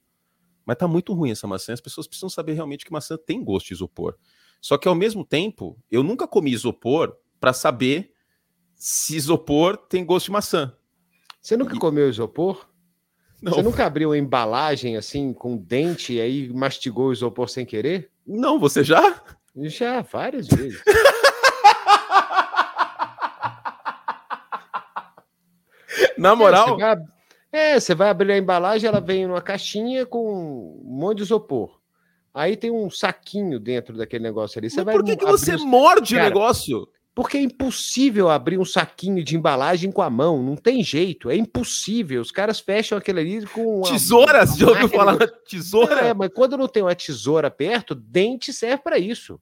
Mas 0.65 0.77
tá 0.77 0.87
muito 0.87 1.13
ruim 1.13 1.31
essa 1.31 1.47
maçã, 1.47 1.73
as 1.73 1.81
pessoas 1.81 2.07
precisam 2.07 2.29
saber 2.31 2.53
realmente 2.55 2.85
que 2.85 2.93
maçã 2.93 3.17
tem 3.17 3.43
gosto 3.43 3.69
de 3.69 3.75
isopor. 3.75 4.17
Só 4.61 4.79
que 4.79 4.87
ao 4.87 4.95
mesmo 4.95 5.25
tempo, 5.25 5.77
eu 5.91 6.03
nunca 6.03 6.27
comi 6.29 6.53
isopor 6.53 7.17
para 7.41 7.53
saber 7.53 8.13
se 8.77 9.17
isopor 9.17 9.77
tem 9.77 10.05
gosto 10.05 10.27
de 10.27 10.33
maçã. 10.33 10.73
Você 11.41 11.57
nunca 11.57 11.75
E- 11.75 11.79
comeu 11.79 12.09
isopor? 12.09 12.69
Não, 13.43 13.53
Você 13.55 13.63
nunca 13.63 13.85
abriu 13.85 14.13
a 14.13 14.19
embalagem 14.19 14.97
assim 14.97 15.33
com 15.33 15.57
dente 15.57 16.13
e 16.13 16.21
aí 16.21 16.49
mastigou 16.53 17.09
o 17.09 17.13
isopor 17.13 17.49
sem 17.49 17.67
querer? 17.67 18.11
não, 18.25 18.57
você 18.61 18.85
já? 18.85 19.21
Já, 19.57 20.01
várias 20.01 20.47
vezes. 20.47 20.81
Na 26.17 26.35
moral, 26.35 26.79
É, 27.53 27.79
você 27.79 27.95
vai 27.95 28.09
abrir 28.09 28.33
a 28.33 28.39
embalagem, 28.39 28.89
ela 28.89 29.01
vem 29.01 29.27
numa 29.27 29.43
caixinha 29.43 30.07
com 30.07 30.81
um 30.83 30.91
monte 30.99 31.19
de 31.19 31.25
isopor. 31.25 31.79
Aí 32.33 32.57
tem 32.57 32.71
um 32.71 32.89
saquinho 32.89 33.61
dentro 33.61 33.95
daquele 33.97 34.25
negócio 34.25 34.59
ali. 34.59 34.71
Você 34.71 34.77
mas 34.77 34.85
vai 34.87 34.95
por 34.95 35.05
que, 35.05 35.17
que 35.17 35.25
você 35.27 35.55
os- 35.55 35.63
morde 35.65 36.15
o 36.15 36.17
Cara, 36.17 36.29
negócio? 36.31 36.89
Porque 37.15 37.37
é 37.37 37.43
impossível 37.43 38.31
abrir 38.31 38.57
um 38.59 38.65
saquinho 38.65 39.23
de 39.23 39.37
embalagem 39.37 39.93
com 39.93 40.01
a 40.01 40.09
mão. 40.09 40.43
Não 40.43 40.57
tem 40.57 40.83
jeito. 40.83 41.29
É 41.29 41.37
impossível. 41.37 42.23
Os 42.23 42.31
caras 42.31 42.59
fecham 42.59 42.97
aquele 42.97 43.21
ali 43.21 43.47
com. 43.49 43.81
uma- 43.81 43.91
Tesoura? 43.91 44.47
Você 44.47 44.59
já 44.61 44.69
ouviu 44.69 44.89
falar 44.89 45.19
tesoura? 45.47 46.01
É, 46.07 46.15
mas 46.15 46.31
quando 46.33 46.57
não 46.57 46.67
tem 46.67 46.83
uma 46.83 46.95
tesoura 46.95 47.51
perto, 47.51 47.95
dente 47.95 48.51
serve 48.51 48.83
para 48.83 48.99
isso. 48.99 49.39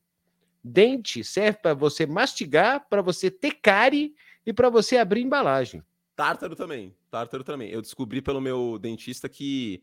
Dente 0.64 1.22
serve 1.22 1.58
para 1.62 1.72
você 1.74 2.06
mastigar, 2.06 2.84
para 2.90 3.00
você 3.02 3.30
ter 3.30 3.52
cárie 3.62 4.14
e 4.44 4.52
para 4.52 4.68
você 4.68 4.96
abrir 4.96 5.22
embalagem. 5.22 5.80
Tártaro 6.20 6.54
também. 6.54 6.94
Tártaro 7.10 7.42
também. 7.42 7.70
Eu 7.70 7.80
descobri 7.80 8.20
pelo 8.20 8.42
meu 8.42 8.78
dentista 8.78 9.26
que, 9.26 9.82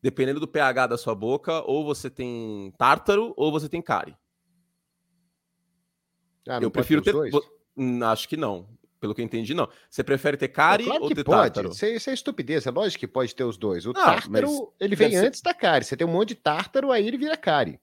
dependendo 0.00 0.40
do 0.40 0.48
pH 0.48 0.86
da 0.86 0.96
sua 0.96 1.14
boca, 1.14 1.60
ou 1.66 1.84
você 1.84 2.08
tem 2.08 2.72
tártaro 2.78 3.34
ou 3.36 3.52
você 3.52 3.68
tem 3.68 3.82
cárie. 3.82 4.16
Ah, 6.48 6.58
eu 6.62 6.70
prefiro 6.70 7.02
ter 7.02 7.12
dois? 7.12 7.34
Hum, 7.76 8.02
Acho 8.04 8.26
que 8.26 8.38
não. 8.38 8.66
Pelo 8.98 9.14
que 9.14 9.20
eu 9.20 9.24
entendi, 9.26 9.52
não. 9.52 9.68
Você 9.90 10.02
prefere 10.02 10.38
ter 10.38 10.48
cárie 10.48 10.86
claro 10.86 11.02
ou 11.02 11.08
ter 11.10 11.22
pode. 11.22 11.42
tártaro? 11.42 11.68
Isso, 11.72 11.84
é- 11.84 11.94
isso 11.96 12.08
é 12.08 12.14
estupidez. 12.14 12.66
É 12.66 12.70
lógico 12.70 13.00
que 13.00 13.06
pode 13.06 13.34
ter 13.34 13.44
os 13.44 13.58
dois. 13.58 13.84
O 13.84 13.92
Não, 13.92 14.00
tártaro, 14.02 14.30
mas 14.30 14.50
ele 14.80 14.96
vem 14.96 15.10
ser- 15.10 15.26
antes 15.26 15.42
da 15.42 15.52
cárie. 15.52 15.84
Você 15.84 15.94
tem 15.94 16.06
um 16.06 16.10
monte 16.10 16.28
de 16.30 16.36
tártaro, 16.36 16.90
aí 16.90 17.06
ele 17.06 17.18
vira 17.18 17.36
cárie. 17.36 17.78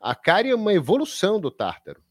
A 0.00 0.16
cárie 0.16 0.50
é 0.50 0.54
uma 0.56 0.74
evolução 0.74 1.40
do 1.40 1.50
tártaro. 1.52 2.02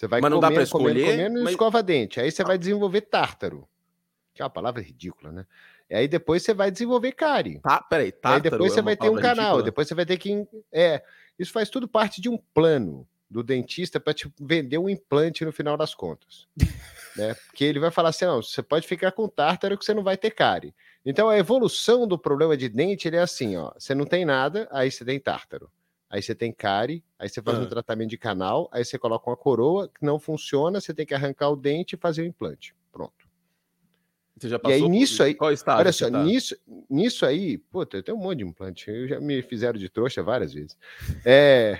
Você 0.00 0.08
vai 0.08 0.22
Mas 0.22 0.30
não 0.30 0.40
dá 0.40 0.48
comendo, 0.48 0.70
comendo, 0.70 0.98
escolher, 0.98 1.16
comendo 1.16 1.38
e 1.40 1.42
mas- 1.42 1.52
escova 1.52 1.82
dente. 1.82 2.18
Aí 2.18 2.30
você 2.30 2.42
vai 2.42 2.56
desenvolver 2.56 3.02
tártaro. 3.02 3.68
Que 4.32 4.40
é 4.40 4.44
uma 4.44 4.50
palavra 4.50 4.80
ridícula, 4.80 5.30
né? 5.30 5.46
E 5.90 5.94
aí 5.94 6.08
depois 6.08 6.42
você 6.42 6.54
vai 6.54 6.70
desenvolver 6.70 7.12
cárie. 7.12 7.60
Tá, 7.60 7.82
peraí, 7.82 8.10
tártaro 8.10 8.34
aí 8.36 8.50
depois 8.50 8.72
é 8.72 8.74
você 8.76 8.82
vai 8.82 8.96
ter 8.96 9.10
um 9.10 9.16
canal, 9.16 9.56
ridícula? 9.56 9.62
depois 9.62 9.88
você 9.88 9.94
vai 9.94 10.06
ter 10.06 10.16
que. 10.16 10.48
É, 10.72 11.02
isso 11.38 11.52
faz 11.52 11.68
tudo 11.68 11.86
parte 11.86 12.18
de 12.18 12.30
um 12.30 12.38
plano 12.54 13.06
do 13.28 13.42
dentista 13.42 14.00
para 14.00 14.14
te 14.14 14.32
vender 14.40 14.78
um 14.78 14.88
implante 14.88 15.44
no 15.44 15.52
final 15.52 15.76
das 15.76 15.94
contas. 15.94 16.48
né? 17.14 17.34
Porque 17.34 17.64
ele 17.64 17.78
vai 17.78 17.90
falar 17.90 18.08
assim: 18.08 18.24
não, 18.24 18.42
você 18.42 18.62
pode 18.62 18.86
ficar 18.86 19.12
com 19.12 19.28
tártaro 19.28 19.76
que 19.76 19.84
você 19.84 19.92
não 19.92 20.02
vai 20.02 20.16
ter 20.16 20.30
cárie. 20.30 20.74
Então 21.04 21.28
a 21.28 21.36
evolução 21.36 22.08
do 22.08 22.18
problema 22.18 22.56
de 22.56 22.70
dente 22.70 23.06
ele 23.06 23.16
é 23.16 23.20
assim: 23.20 23.54
ó, 23.58 23.70
você 23.76 23.94
não 23.94 24.06
tem 24.06 24.24
nada, 24.24 24.66
aí 24.70 24.90
você 24.90 25.04
tem 25.04 25.20
tártaro. 25.20 25.70
Aí 26.10 26.20
você 26.20 26.34
tem 26.34 26.52
cárie, 26.52 27.04
aí 27.16 27.28
você 27.28 27.40
faz 27.40 27.56
Ah. 27.56 27.60
um 27.60 27.66
tratamento 27.68 28.10
de 28.10 28.18
canal, 28.18 28.68
aí 28.72 28.84
você 28.84 28.98
coloca 28.98 29.30
uma 29.30 29.36
coroa 29.36 29.88
que 29.88 30.04
não 30.04 30.18
funciona, 30.18 30.80
você 30.80 30.92
tem 30.92 31.06
que 31.06 31.14
arrancar 31.14 31.50
o 31.50 31.56
dente 31.56 31.94
e 31.94 31.98
fazer 31.98 32.22
o 32.22 32.26
implante. 32.26 32.74
Pronto. 32.92 33.14
Você 34.36 34.48
já 34.48 34.56
E 34.56 34.66
aí, 34.66 34.72
passou 34.80 34.88
nisso 34.88 35.22
aí- 35.22 35.34
Qual 35.34 35.52
estágio 35.52 35.80
Olha 35.80 35.92
só, 35.92 36.10
tá? 36.10 36.22
nisso, 36.24 36.56
nisso 36.88 37.24
aí, 37.24 37.58
puta, 37.58 38.02
tem 38.02 38.12
um 38.14 38.18
monte 38.18 38.38
de 38.38 38.44
implante. 38.44 38.90
Eu 38.90 39.06
já 39.06 39.20
me 39.20 39.40
fizeram 39.42 39.78
de 39.78 39.88
trouxa 39.88 40.20
várias 40.22 40.52
vezes. 40.52 40.76
É, 41.24 41.78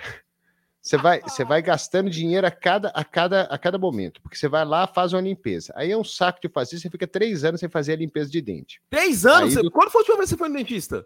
você 0.81 0.95
vai, 0.95 1.19
você 1.21 1.43
vai 1.43 1.61
gastando 1.61 2.09
dinheiro 2.09 2.47
a 2.47 2.51
cada, 2.51 2.87
a, 2.89 3.03
cada, 3.03 3.41
a 3.43 3.57
cada 3.57 3.77
momento, 3.77 4.21
porque 4.21 4.37
você 4.37 4.47
vai 4.47 4.63
lá, 4.63 4.87
faz 4.87 5.11
uma 5.11 5.21
limpeza. 5.21 5.73
Aí 5.75 5.91
é 5.91 5.97
um 5.97 6.03
saco 6.05 6.39
de 6.39 6.47
fazer, 6.47 6.79
você 6.79 6.89
fica 6.89 7.05
três 7.07 7.43
anos 7.43 7.59
sem 7.59 7.67
fazer 7.67 7.93
a 7.93 7.97
limpeza 7.97 8.29
de 8.31 8.39
dente. 8.41 8.81
Três 8.89 9.25
anos? 9.25 9.49
Aí 9.49 9.55
Você- 9.55 9.61
do- 9.63 9.71
Quando 9.71 9.89
foi 9.89 9.99
a 9.99 10.03
última 10.03 10.17
vez 10.17 10.29
que 10.29 10.35
você 10.35 10.37
foi 10.39 10.47
no 10.49 10.55
dentista? 10.55 11.05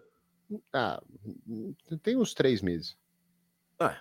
Ah, 0.72 1.02
tem 2.04 2.18
uns 2.18 2.34
três 2.36 2.62
meses. 2.62 2.96
Ah, 3.80 3.98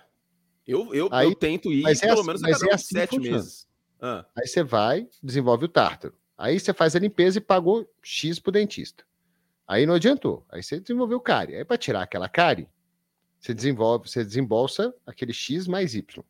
eu, 0.67 0.93
eu, 0.93 1.09
Aí- 1.11 1.27
eu 1.27 1.35
tento 1.35 1.71
ir 1.71 1.81
mas 1.83 2.01
é 2.01 2.07
pelo 2.07 2.19
assim- 2.19 2.27
menos 2.27 2.43
a 2.43 2.47
mas 2.49 2.61
é 2.63 2.73
assim 2.73 2.95
sete 2.95 3.15
funciona. 3.15 3.37
meses. 3.37 3.67
Ah, 4.01 4.25
Aí 4.35 4.47
você 4.47 4.63
vai, 4.63 5.07
desenvolve 5.21 5.65
o 5.65 5.69
tártaro. 5.69 6.13
Aí 6.37 6.59
você 6.59 6.73
faz 6.73 6.95
a 6.95 6.99
limpeza 6.99 7.37
e 7.37 7.41
pagou 7.41 7.89
X 8.03 8.39
pro 8.39 8.51
dentista. 8.51 9.03
Aí 9.67 9.85
não 9.85 9.95
adiantou. 9.95 10.45
Aí 10.49 10.61
você 10.61 10.79
desenvolveu 10.79 11.19
cárie. 11.19 11.55
Aí 11.55 11.63
para 11.65 11.77
tirar 11.77 12.01
aquela 12.03 12.27
cárie, 12.29 12.67
você 13.39 13.53
desenvolve, 13.53 14.09
você 14.09 14.23
desembolsa 14.23 14.93
aquele 15.05 15.33
X 15.33 15.65
mais 15.67 15.95
Y. 15.95 16.23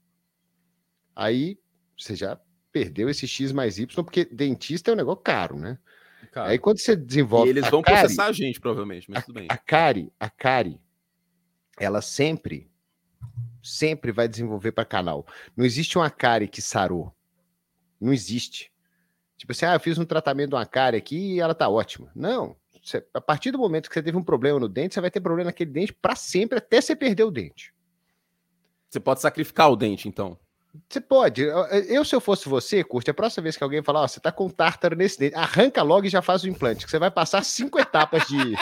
Aí 1.16 1.58
você 1.98 2.16
já 2.16 2.40
perdeu 2.72 3.10
esse 3.10 3.28
X 3.28 3.52
mais 3.52 3.78
Y, 3.80 4.04
porque 4.04 4.26
dentista 4.26 4.92
é 4.92 4.94
um 4.94 4.98
negócio 4.98 5.22
caro, 5.24 5.58
né? 5.58 5.78
cara. 6.32 6.50
Aí 6.50 6.60
quando 6.60 6.80
você 6.80 6.96
desenvolve 6.96 7.48
e 7.48 7.52
eles 7.52 7.64
a 7.66 7.70
vão 7.70 7.82
cárie, 7.82 8.00
processar 8.02 8.26
a 8.26 8.32
gente, 8.32 8.60
provavelmente, 8.60 9.10
mas 9.10 9.24
tudo 9.26 9.36
bem. 9.36 9.48
a 9.50 9.58
cárie, 9.58 10.12
a 10.20 10.30
cárie, 10.30 10.80
ela 11.80 12.02
sempre, 12.02 12.70
sempre 13.66 14.12
vai 14.12 14.28
desenvolver 14.28 14.72
para 14.72 14.86
canal. 14.86 15.26
Não 15.58 15.66
existe 15.66 15.98
uma 15.98 16.10
cárie 16.10 16.48
que 16.48 16.62
sarou. 16.62 17.14
Não 18.00 18.14
existe. 18.14 18.72
Tipo 19.38 19.52
assim, 19.52 19.66
ah, 19.66 19.74
eu 19.74 19.80
fiz 19.80 19.98
um 19.98 20.06
tratamento 20.06 20.50
de 20.50 20.56
uma 20.56 20.66
cárie 20.66 20.98
aqui 20.98 21.34
e 21.34 21.40
ela 21.40 21.56
tá 21.56 21.68
ótima. 21.68 22.12
Não. 22.16 22.56
Você- 22.84 23.06
a 23.14 23.20
partir 23.20 23.52
do 23.52 23.58
momento 23.58 23.90
que 23.90 23.94
você 23.94 24.04
teve 24.04 24.18
um 24.18 24.24
problema 24.24 24.60
no 24.60 24.70
dente, 24.70 24.94
você 24.94 25.02
vai 25.02 25.10
ter 25.10 25.20
problema 25.20 25.48
naquele 25.50 25.72
dente 25.72 25.92
para 25.92 26.16
sempre, 26.16 26.60
até 26.60 26.80
você 26.80 26.96
perder 26.96 27.24
o 27.24 27.32
dente. 27.32 27.74
Você 28.90 29.00
pode 29.00 29.22
sacrificar 29.22 29.72
o 29.72 29.76
dente, 29.76 30.08
então. 30.08 30.38
Você 30.88 31.02
pode. 31.02 31.42
Eu, 31.42 32.06
se 32.06 32.16
eu 32.16 32.22
fosse 32.22 32.48
você, 32.48 32.84
curte, 32.84 33.10
a 33.10 33.14
próxima 33.14 33.44
vez 33.44 33.58
que 33.58 33.64
alguém 33.64 33.82
falar, 33.82 34.02
ó, 34.02 34.08
você 34.08 34.20
tá 34.20 34.32
com 34.32 34.50
tártaro 34.50 34.96
nesse 34.96 35.18
dente, 35.18 35.36
arranca 35.36 35.82
logo 35.82 36.06
e 36.06 36.10
já 36.10 36.22
faz 36.22 36.44
o 36.44 36.50
implante, 36.50 36.86
que 36.86 36.92
você 36.92 37.00
vai 37.00 37.10
passar 37.10 37.44
cinco 37.44 37.80
etapas 37.80 38.28
de. 38.28 38.56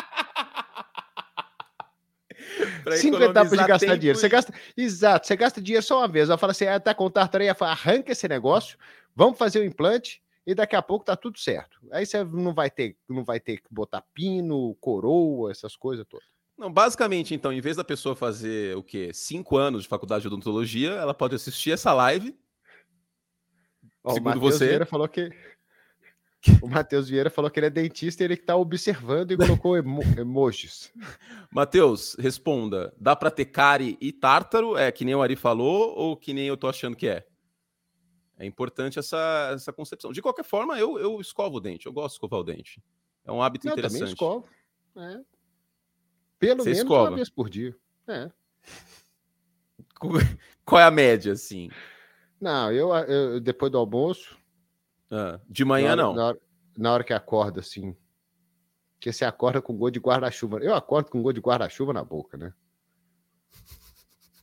Cinco 2.98 3.22
etapas 3.22 3.52
de 3.52 3.68
gastar 3.68 3.96
dinheiro. 3.98 4.18
Você 4.20 4.28
e- 4.28 4.30
gasta, 4.30 4.54
exato, 4.76 5.28
você 5.28 5.36
gasta 5.36 5.62
dinheiro 5.62 5.86
só 5.86 6.00
uma 6.00 6.08
vez. 6.08 6.30
Ela 6.30 6.38
fala 6.38 6.52
assim: 6.52 6.66
ah, 6.66 6.80
tá 6.80 6.94
com 6.94 7.12
ela 7.16 7.56
fala, 7.56 7.72
arranca 7.72 8.12
esse 8.12 8.28
negócio, 8.28 8.78
vamos 9.16 9.38
fazer 9.38 9.60
o 9.60 9.64
implante 9.66 10.22
e 10.46 10.54
daqui 10.54 10.76
a 10.76 10.82
pouco 10.82 11.06
tá 11.06 11.16
tudo 11.16 11.40
certo. 11.40 11.80
Aí 11.92 12.06
você 12.06 12.24
não 12.24 12.54
vai 12.54 12.70
ter, 12.70 12.98
não 13.08 13.24
vai 13.24 13.40
ter 13.40 13.58
que 13.58 13.68
botar 13.72 14.04
pino, 14.14 14.76
coroa, 14.82 15.52
essas 15.52 15.76
coisas 15.76 16.06
todas. 16.08 16.26
Não, 16.58 16.72
basicamente, 16.72 17.34
então, 17.34 17.52
em 17.52 17.62
vez 17.62 17.78
da 17.78 17.84
pessoa 17.84 18.16
fazer 18.16 18.76
o 18.78 18.84
quê? 18.84 19.10
Cinco 19.14 19.58
anos 19.58 19.84
de 19.84 19.90
faculdade 19.90 20.22
de 20.22 20.28
odontologia, 20.28 20.92
ela 20.92 21.14
pode 21.14 21.36
assistir 21.36 21.72
essa 21.72 21.92
live. 21.94 22.38
Ó, 24.04 24.12
o 24.12 24.14
Segundo 24.14 24.36
Matheus 24.36 24.54
você- 24.56 24.68
Vieira 24.68 24.86
falou 24.86 25.08
que 25.08 25.32
o 26.62 26.68
Matheus 26.68 27.08
Vieira 27.10 27.30
falou 27.30 27.50
que 27.50 27.60
ele 27.60 27.68
é 27.68 27.70
dentista 27.70 28.22
e 28.22 28.26
ele 28.26 28.38
que 28.38 28.44
tá 28.44 28.56
observando 28.56 29.32
e 29.32 29.38
colocou 29.38 29.78
emo- 29.78 30.02
emojis. 30.20 30.92
Matheus, 31.52 32.16
responda. 32.20 32.94
Dá 33.00 33.16
pra 33.16 33.32
ter 33.32 33.46
cárie 33.46 33.98
e 34.02 34.12
tártaro? 34.12 34.76
É 34.78 34.92
que 34.92 35.06
nem 35.06 35.16
o 35.16 35.22
Ari 35.22 35.36
falou 35.36 35.94
ou 35.96 36.18
que 36.18 36.34
nem 36.34 36.48
eu 36.48 36.58
tô 36.58 36.68
achando 36.68 36.96
que 36.96 37.08
é? 37.08 37.26
É 38.38 38.46
importante 38.46 39.00
essa, 39.00 39.52
essa 39.54 39.72
concepção. 39.72 40.12
De 40.12 40.22
qualquer 40.22 40.44
forma, 40.44 40.78
eu, 40.78 40.98
eu 41.00 41.22
escovo 41.22 41.58
o 41.58 41.60
dente. 41.62 41.86
Eu 41.86 41.94
gosto 41.94 42.10
de 42.10 42.16
escovar 42.16 42.40
o 42.40 42.44
dente. 42.44 42.84
É 43.24 43.32
um 43.32 43.42
hábito 43.42 43.68
Eu 43.68 43.72
também 43.76 43.86
interessante. 43.86 44.10
escovo. 44.10 44.48
É. 44.98 45.20
Pelo 46.40 46.64
Você 46.64 46.70
menos 46.72 46.80
escova? 46.84 47.10
uma 47.10 47.16
vez 47.16 47.30
por 47.30 47.50
dia. 47.50 47.76
É. 48.08 48.30
Qual 50.66 50.82
é 50.82 50.84
a 50.84 50.92
média, 50.92 51.32
assim? 51.34 51.70
Não, 52.40 52.72
eu, 52.72 52.94
eu- 52.94 53.40
depois 53.40 53.72
do 53.72 53.78
almoço, 53.78 54.38
Ah, 55.14 55.40
de 55.48 55.64
manhã, 55.64 55.96
na 55.96 56.08
hora, 56.08 56.14
não. 56.14 56.16
Na 56.16 56.26
hora, 56.26 56.40
na 56.76 56.94
hora 56.94 57.04
que 57.04 57.14
acorda, 57.14 57.60
assim. 57.60 57.96
Porque 58.96 59.14
você 59.14 59.24
acorda 59.24 59.62
com 59.62 59.78
gosto 59.78 59.94
de 59.94 60.00
guarda-chuva. 60.00 60.58
Eu 60.60 60.74
acordo 60.74 61.12
com 61.12 61.22
gosto 61.22 61.36
de 61.36 61.42
guarda-chuva 61.42 61.94
na 61.94 62.04
boca, 62.04 62.36
né? 62.36 62.52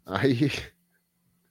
Aí. 0.07 0.51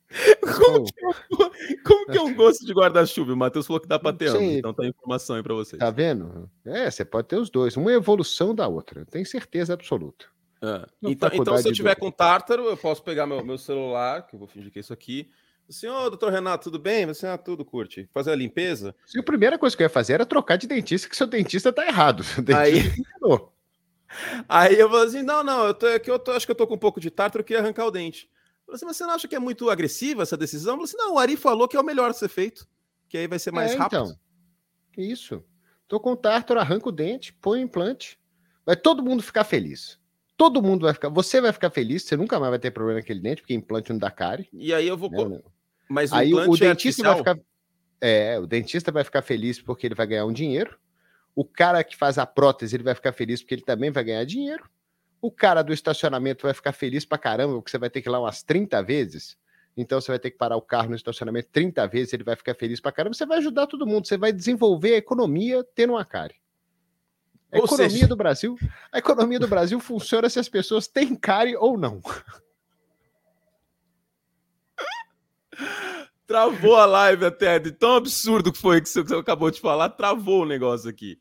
Como 0.41 0.86
que, 0.86 1.77
como 1.84 2.05
que 2.08 2.17
é 2.17 2.21
um 2.21 2.34
gosto 2.34 2.65
de 2.65 2.73
guarda-chuva? 2.73 3.32
O 3.32 3.38
Matheus 3.38 3.67
falou 3.67 3.79
que 3.79 3.88
dá 3.88 3.99
pra 3.99 4.12
ter 4.12 4.29
ambos, 4.29 4.41
então 4.41 4.73
tem 4.73 4.89
informação 4.89 5.36
aí 5.36 5.43
pra 5.43 5.53
vocês. 5.53 5.79
Tá 5.79 5.91
vendo? 5.91 6.49
É, 6.65 6.89
você 6.89 7.05
pode 7.05 7.27
ter 7.27 7.36
os 7.36 7.51
dois. 7.51 7.77
Uma 7.77 7.91
é 7.91 7.95
evolução 7.95 8.55
da 8.55 8.67
outra. 8.67 9.05
Tenho 9.05 9.23
certeza 9.23 9.73
absoluta. 9.73 10.25
Na 10.60 10.88
Então, 11.03 11.29
então, 11.32 11.58
se 11.58 11.69
eu 11.69 11.73
tiver 11.73 11.95
com 11.95 12.10
tártaro, 12.10 12.65
eu 12.65 12.75
posso 12.75 13.03
pegar 13.03 13.27
meu, 13.27 13.45
meu 13.45 13.58
celular, 13.58 14.25
que 14.25 14.34
eu 14.34 14.39
vou 14.39 14.47
fingir 14.47 14.71
que 14.71 14.79
é 14.79 14.82
isso 14.82 14.93
aqui. 14.93 15.29
Assim, 15.69 15.88
ô, 15.88 16.10
doutor 16.10 16.32
Renato, 16.32 16.63
tudo 16.65 16.79
bem? 16.79 17.05
Você, 17.05 17.27
ah, 17.27 17.38
tudo, 17.38 17.63
curte. 17.63 18.10
Fazer 18.12 18.32
a 18.32 18.36
limpeza? 18.36 18.95
Se 19.05 19.19
a 19.19 19.23
primeira 19.23 19.58
coisa 19.58 19.77
que 19.77 19.84
eu 19.84 19.86
ia 19.86 19.89
fazer 19.89 20.13
era 20.13 20.25
trocar 20.25 20.58
de 20.58 20.65
dentista, 20.67 21.08
que 21.08 21.15
seu 21.15 21.27
dentista 21.27 21.71
tá 21.71 21.86
errado. 21.86 22.23
O 22.38 22.41
dentista 22.41 22.58
Aí, 22.58 23.03
enganou. 23.21 23.53
aí 24.47 24.79
eu 24.79 24.89
vou 24.89 25.01
assim, 25.03 25.21
não, 25.21 25.43
não, 25.43 25.67
eu, 25.67 25.73
tô, 25.73 25.88
é 25.88 25.99
que 25.99 26.10
eu 26.10 26.17
tô- 26.17 26.32
acho 26.32 26.45
que 26.45 26.51
eu 26.51 26.55
tô 26.55 26.65
com 26.65 26.73
um 26.73 26.79
pouco 26.79 26.99
de 26.99 27.12
tártaro, 27.12 27.41
eu 27.41 27.45
queria 27.45 27.62
arrancar 27.62 27.86
o 27.86 27.91
dente. 27.91 28.27
Eu 28.62 28.65
falei 28.65 28.75
assim, 28.77 28.86
mas 28.86 28.97
você 28.97 29.03
não 29.05 29.13
acha 29.13 29.27
que 29.27 29.36
é 29.36 29.39
muito 29.39 29.69
agressiva 29.69 30.23
essa 30.23 30.36
decisão? 30.36 30.73
Eu 30.73 30.77
falei 30.77 30.86
assim, 30.86 30.97
não, 30.97 31.13
o 31.15 31.19
Ari 31.19 31.38
falou 31.38 31.67
que 31.67 31.77
é 31.77 31.79
o 31.79 31.84
melhor 31.86 32.10
a 32.10 32.13
ser 32.13 32.29
feito, 32.29 32.67
que 33.08 33.17
aí 33.17 33.27
vai 33.27 33.38
ser 33.38 33.51
mais 33.51 33.71
É, 33.73 33.75
rápido. 33.77 33.99
Então, 34.05 34.19
isso. 34.97 35.43
Tô 35.88 35.99
com 35.99 36.15
tártaro, 36.15 36.60
arranca 36.60 36.89
o 36.89 36.91
dente, 36.91 37.32
põe 37.34 37.60
o 37.60 37.63
implante. 37.63 38.19
Vai 38.65 38.75
todo 38.75 39.03
mundo 39.03 39.21
ficar 39.23 39.43
feliz. 39.43 39.99
Todo 40.38 40.62
mundo 40.62 40.84
vai 40.84 40.93
ficar. 40.93 41.10
Você 41.10 41.41
vai 41.41 41.51
ficar 41.51 41.69
feliz, 41.69 42.03
você 42.03 42.15
nunca 42.15 42.39
mais 42.39 42.49
vai 42.51 42.60
ter 42.60 42.71
problema 42.71 42.99
naquele 42.99 43.19
dente, 43.19 43.41
porque 43.41 43.53
implante 43.53 43.91
não 43.91 43.99
dá 43.99 44.10
cárie. 44.10 44.47
E 44.53 44.73
aí 44.73 44.88
eu 44.88 44.95
vou... 44.97 45.10
né, 45.12 45.17
co- 45.17 45.29
né? 45.29 45.41
Mas 45.89 46.12
o 46.12 46.15
Aí 46.15 46.34
o 46.34 46.39
é 46.39 46.45
dentista 46.45 46.63
vai 46.63 46.69
artificial? 46.71 47.17
ficar. 47.17 47.39
É, 48.02 48.39
o 48.39 48.47
dentista 48.47 48.91
vai 48.91 49.04
ficar 49.04 49.21
feliz 49.21 49.62
porque 49.62 49.88
ele 49.88 49.95
vai 49.95 50.08
ganhar 50.08 50.25
um 50.25 50.32
dinheiro. 50.32 50.78
O 51.36 51.43
cara 51.43 51.84
que 51.84 51.95
faz 51.97 52.17
a 52.17 52.25
prótese, 52.25 52.75
ele 52.75 52.84
vai 52.84 52.95
ficar 52.95 53.12
feliz 53.12 53.41
porque 53.41 53.56
ele 53.56 53.62
também 53.63 53.91
vai 53.91 54.04
ganhar 54.04 54.23
dinheiro. 54.25 54.69
O 55.21 55.30
cara 55.32 55.62
do 55.62 55.73
estacionamento 55.73 56.43
vai 56.43 56.54
ficar 56.54 56.71
feliz 56.71 57.04
pra 57.06 57.17
caramba, 57.17 57.56
porque 57.56 57.71
você 57.71 57.78
vai 57.78 57.89
ter 57.89 58.02
que 58.02 58.08
ir 58.08 58.12
lá 58.12 58.19
umas 58.21 58.41
30 58.43 58.82
vezes. 58.82 59.38
Então 59.75 59.99
você 59.99 60.12
vai 60.12 60.19
ter 60.19 60.32
que 60.32 60.38
parar 60.38 60.56
o 60.56 60.62
carro 60.62 60.89
no 60.89 60.95
estacionamento 60.95 61.49
30 61.52 61.86
vezes, 61.88 62.13
ele 62.13 62.23
vai 62.23 62.36
ficar 62.36 62.54
feliz 62.56 62.80
pra 62.80 62.91
caramba. 62.91 63.13
Você 63.15 63.25
vai 63.25 63.38
ajudar 63.39 63.67
todo 63.67 63.86
mundo, 63.86 64.08
você 64.08 64.17
vai 64.17 64.32
desenvolver 64.32 64.93
a 64.95 64.97
economia 64.97 65.63
tendo 65.75 65.93
uma 65.93 66.06
cárie. 66.06 66.36
A 67.52 67.58
Ou 67.58 67.65
economia 67.65 67.89
seja- 67.89 68.08
do 68.08 68.15
Brasil, 68.15 68.58
a 68.91 68.97
economia 68.99 69.39
do 69.39 69.47
Brasil 69.47 69.80
funciona 69.80 70.30
se 70.30 70.39
as 70.39 70.47
pessoas 70.47 70.88
têm 70.88 71.15
cárie 71.15 71.56
ou 71.58 71.78
não. 71.78 71.99
Travou 76.27 76.75
a 76.75 76.85
live 76.85 77.25
até, 77.25 77.57
de 77.57 77.71
tão 77.71 77.95
absurdo 77.95 78.51
que 78.51 78.59
foi 78.59 78.79
que 78.81 78.87
você 78.89 78.99
acabou 79.15 79.49
de 79.49 79.59
falar, 79.59 79.89
travou 79.89 80.43
o 80.43 80.45
negócio 80.45 80.89
aqui. 80.89 81.19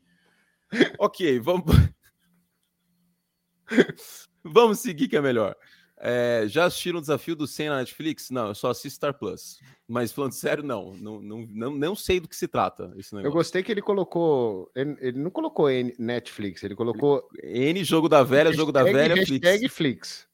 ok, 0.99 1.39
vamos. 1.39 1.65
vamos 4.43 4.79
seguir 4.79 5.07
que 5.07 5.17
é 5.17 5.21
melhor. 5.21 5.55
É, 6.01 6.45
já 6.47 6.63
assistiram 6.65 6.99
o 6.99 7.01
desafio 7.01 7.35
do 7.35 7.45
100 7.45 7.69
na 7.69 7.77
Netflix? 7.79 8.29
Não, 8.29 8.47
eu 8.47 8.55
só 8.55 8.69
assisto 8.69 8.95
Star 8.95 9.13
Plus. 9.13 9.59
Mas 9.87 10.11
falando 10.13 10.31
sério, 10.31 10.63
não. 10.63 10.93
Não, 10.95 11.19
não, 11.19 11.45
não, 11.49 11.71
não 11.75 11.95
sei 11.95 12.21
do 12.21 12.27
que 12.27 12.35
se 12.37 12.47
trata 12.47 12.93
esse 12.95 13.11
Eu 13.13 13.17
negócio. 13.17 13.33
gostei 13.37 13.61
que 13.63 13.71
ele 13.71 13.81
colocou. 13.81 14.71
Ele, 14.73 14.95
ele 15.01 15.19
não 15.19 15.29
colocou 15.29 15.69
N- 15.69 15.93
Netflix, 15.99 16.63
ele 16.63 16.75
colocou 16.75 17.27
N 17.43 17.83
jogo 17.83 18.07
da 18.07 18.23
velha, 18.23 18.53
jogo 18.53 18.71
da 18.71 18.83
Hashtag- 18.83 18.97
velha, 19.09 19.15
hashtag 19.15 19.67
Flix. 19.69 19.75
Flix. 19.75 20.29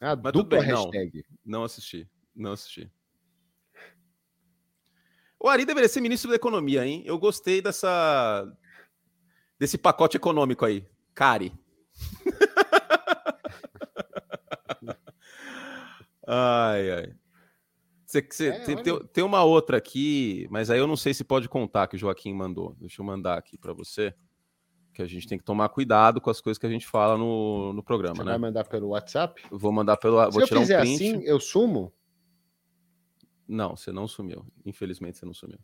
A 0.00 0.16
Mas 0.16 0.32
dupla 0.34 0.58
bem, 0.58 0.68
não. 0.68 0.82
hashtag. 0.90 1.24
Não 1.46 1.64
assisti. 1.64 2.06
Não 2.34 2.52
assisti. 2.52 2.90
O 5.38 5.48
Ari 5.48 5.64
deveria 5.64 5.88
ser 5.88 6.00
ministro 6.00 6.30
da 6.30 6.36
Economia, 6.36 6.86
hein? 6.86 7.02
Eu 7.04 7.18
gostei 7.18 7.60
dessa 7.60 8.46
desse 9.58 9.76
pacote 9.76 10.16
econômico 10.16 10.64
aí. 10.64 10.86
Cari. 11.14 11.52
ai, 16.26 16.90
ai. 16.90 17.14
Você, 18.06 18.26
você, 18.30 18.48
é, 18.48 18.60
tem, 18.60 18.76
tem, 18.76 19.06
tem, 19.06 19.24
uma 19.24 19.42
outra 19.42 19.78
aqui, 19.78 20.46
mas 20.50 20.68
aí 20.68 20.78
eu 20.78 20.86
não 20.86 20.96
sei 20.96 21.14
se 21.14 21.24
pode 21.24 21.48
contar 21.48 21.88
que 21.88 21.96
o 21.96 21.98
Joaquim 21.98 22.34
mandou. 22.34 22.76
Deixa 22.78 23.00
eu 23.00 23.06
mandar 23.06 23.38
aqui 23.38 23.56
para 23.56 23.72
você. 23.72 24.14
Que 24.92 25.00
a 25.00 25.06
gente 25.06 25.26
tem 25.26 25.38
que 25.38 25.44
tomar 25.44 25.70
cuidado 25.70 26.20
com 26.20 26.28
as 26.28 26.38
coisas 26.38 26.58
que 26.58 26.66
a 26.66 26.70
gente 26.70 26.86
fala 26.86 27.16
no, 27.16 27.72
no 27.72 27.82
programa, 27.82 28.16
você 28.16 28.24
né? 28.24 28.32
Vai 28.32 28.38
mandar 28.38 28.64
pelo 28.64 28.88
WhatsApp? 28.88 29.42
Vou 29.50 29.72
mandar 29.72 29.96
pelo. 29.96 30.22
Se 30.24 30.38
vou 30.38 30.46
tirar 30.46 30.60
um 30.60 30.66
print. 30.66 30.94
assim, 30.94 31.22
eu 31.24 31.40
sumo? 31.40 31.90
Não, 33.52 33.76
você 33.76 33.92
não 33.92 34.08
sumiu. 34.08 34.46
Infelizmente 34.64 35.18
você 35.18 35.26
não 35.26 35.34
sumiu. 35.34 35.58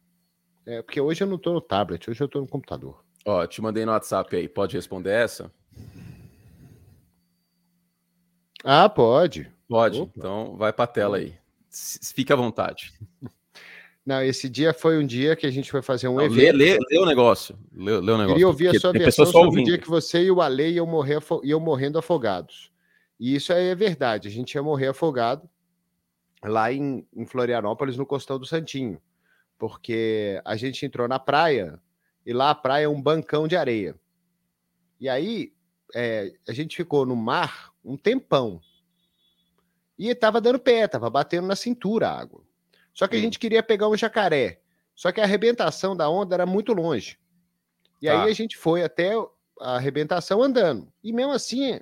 É, 0.66 0.82
porque 0.82 1.00
hoje 1.00 1.24
eu 1.24 1.26
não 1.26 1.38
tô 1.38 1.54
no 1.54 1.60
tablet, 1.60 2.10
hoje 2.10 2.22
eu 2.22 2.28
tô 2.28 2.38
no 2.38 2.46
computador. 2.46 3.02
Ó, 3.24 3.46
te 3.46 3.62
mandei 3.62 3.86
no 3.86 3.92
WhatsApp 3.92 4.36
aí. 4.36 4.46
Pode 4.46 4.76
responder 4.76 5.10
essa? 5.10 5.50
Ah, 8.62 8.90
pode. 8.90 9.50
Pode. 9.66 10.02
Opa. 10.02 10.12
Então 10.14 10.54
vai 10.58 10.70
para 10.70 10.84
a 10.84 10.88
tela 10.88 11.16
aí. 11.16 11.34
Fique 12.14 12.30
à 12.30 12.36
vontade. 12.36 12.92
Não, 14.04 14.22
esse 14.22 14.50
dia 14.50 14.74
foi 14.74 15.02
um 15.02 15.06
dia 15.06 15.34
que 15.34 15.46
a 15.46 15.50
gente 15.50 15.70
foi 15.70 15.80
fazer 15.80 16.08
um 16.08 16.16
Não, 16.16 16.24
evento. 16.24 16.56
Lê, 16.56 16.72
lê, 16.74 16.78
lê, 16.90 16.98
o 16.98 17.06
negócio. 17.06 17.58
Lê, 17.74 17.92
lê 17.92 18.12
o 18.12 18.18
negócio. 18.18 18.26
Queria 18.26 18.48
ouvir 18.48 18.68
a 18.68 18.80
sua 18.80 18.92
versão 18.92 19.24
sobre 19.24 19.62
o 19.62 19.64
dia 19.64 19.78
que 19.78 19.88
você 19.88 20.24
e 20.24 20.30
o 20.30 20.42
Ale 20.42 20.72
iam, 20.72 20.86
morrer, 20.86 21.20
iam 21.42 21.60
morrendo 21.60 21.98
afogados. 21.98 22.70
E 23.18 23.34
isso 23.34 23.50
aí 23.50 23.68
é 23.68 23.74
verdade. 23.74 24.28
A 24.28 24.30
gente 24.30 24.54
ia 24.54 24.62
morrer 24.62 24.88
afogado 24.88 25.48
lá 26.42 26.72
em, 26.72 27.06
em 27.14 27.26
Florianópolis, 27.26 27.96
no 27.96 28.06
Costão 28.06 28.38
do 28.38 28.46
Santinho. 28.46 29.00
Porque 29.58 30.40
a 30.44 30.56
gente 30.56 30.84
entrou 30.86 31.08
na 31.08 31.18
praia 31.18 31.80
e 32.24 32.32
lá 32.32 32.50
a 32.50 32.54
praia 32.54 32.84
é 32.84 32.88
um 32.88 33.00
bancão 33.00 33.48
de 33.48 33.56
areia. 33.56 33.94
E 35.00 35.08
aí 35.08 35.52
é, 35.94 36.32
a 36.48 36.52
gente 36.52 36.76
ficou 36.76 37.06
no 37.06 37.16
mar 37.16 37.72
um 37.84 37.96
tempão. 37.96 38.60
E 39.98 40.08
estava 40.08 40.40
dando 40.40 40.58
pé, 40.58 40.84
estava 40.84 41.10
batendo 41.10 41.46
na 41.46 41.56
cintura 41.56 42.08
a 42.08 42.20
água. 42.20 42.42
Só 42.94 43.08
que 43.08 43.16
a 43.16 43.20
gente 43.20 43.38
queria 43.38 43.62
pegar 43.62 43.88
um 43.88 43.96
jacaré. 43.96 44.60
Só 44.94 45.12
que 45.12 45.20
a 45.20 45.24
arrebentação 45.24 45.96
da 45.96 46.08
onda 46.08 46.34
era 46.34 46.46
muito 46.46 46.72
longe. 46.72 47.18
E 48.00 48.06
tá. 48.06 48.22
aí 48.24 48.30
a 48.30 48.34
gente 48.34 48.56
foi 48.56 48.82
até 48.82 49.12
a 49.60 49.76
arrebentação 49.76 50.42
andando. 50.42 50.92
E 51.02 51.12
mesmo 51.12 51.32
assim, 51.32 51.80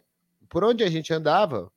por 0.48 0.64
onde 0.64 0.84
a 0.84 0.90
gente 0.90 1.12
andava, 1.12 1.70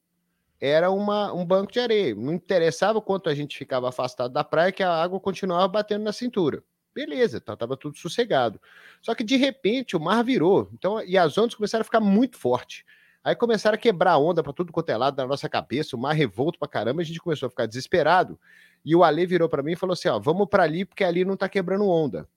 era 0.59 0.91
uma, 0.91 1.33
um 1.33 1.45
banco 1.45 1.71
de 1.71 1.79
areia. 1.79 2.13
Não 2.15 2.33
interessava 2.33 3.01
quanto 3.01 3.29
a 3.29 3.35
gente 3.35 3.57
ficava 3.57 3.89
afastado 3.89 4.31
da 4.31 4.43
praia, 4.43 4.71
que 4.71 4.83
a 4.83 4.91
água 4.91 5.19
continuava 5.19 5.67
batendo 5.67 6.03
na 6.03 6.11
cintura. 6.11 6.63
Beleza, 6.93 7.39
tá, 7.39 7.55
tava 7.55 7.77
tudo 7.77 7.97
sossegado. 7.97 8.59
Só 9.01 9.15
que 9.15 9.23
de 9.23 9.37
repente 9.37 9.95
o 9.95 9.99
mar 9.99 10.23
virou. 10.23 10.69
Então, 10.73 11.01
e 11.03 11.17
as 11.17 11.37
ondas 11.37 11.55
começaram 11.55 11.81
a 11.81 11.85
ficar 11.85 12.01
muito 12.01 12.37
fortes. 12.37 12.83
Aí 13.23 13.35
começaram 13.35 13.75
a 13.75 13.77
quebrar 13.77 14.17
onda 14.17 14.41
para 14.41 14.53
tudo 14.53 14.71
quanto 14.71 14.89
é 14.89 14.97
lado 14.97 15.17
na 15.17 15.27
nossa 15.27 15.47
cabeça, 15.47 15.95
o 15.95 15.99
mar 15.99 16.13
revolto 16.13 16.57
para 16.57 16.67
caramba, 16.67 17.01
a 17.01 17.05
gente 17.05 17.19
começou 17.19 17.47
a 17.47 17.49
ficar 17.49 17.65
desesperado. 17.65 18.39
E 18.83 18.95
o 18.95 19.03
Ale 19.03 19.25
virou 19.25 19.49
para 19.49 19.61
mim 19.61 19.73
e 19.73 19.75
falou 19.75 19.93
assim: 19.93 20.07
ó, 20.07 20.19
vamos 20.19 20.47
para 20.47 20.63
ali 20.63 20.85
porque 20.85 21.03
ali 21.03 21.25
não 21.25 21.35
tá 21.35 21.47
quebrando 21.49 21.87
onda. 21.87 22.27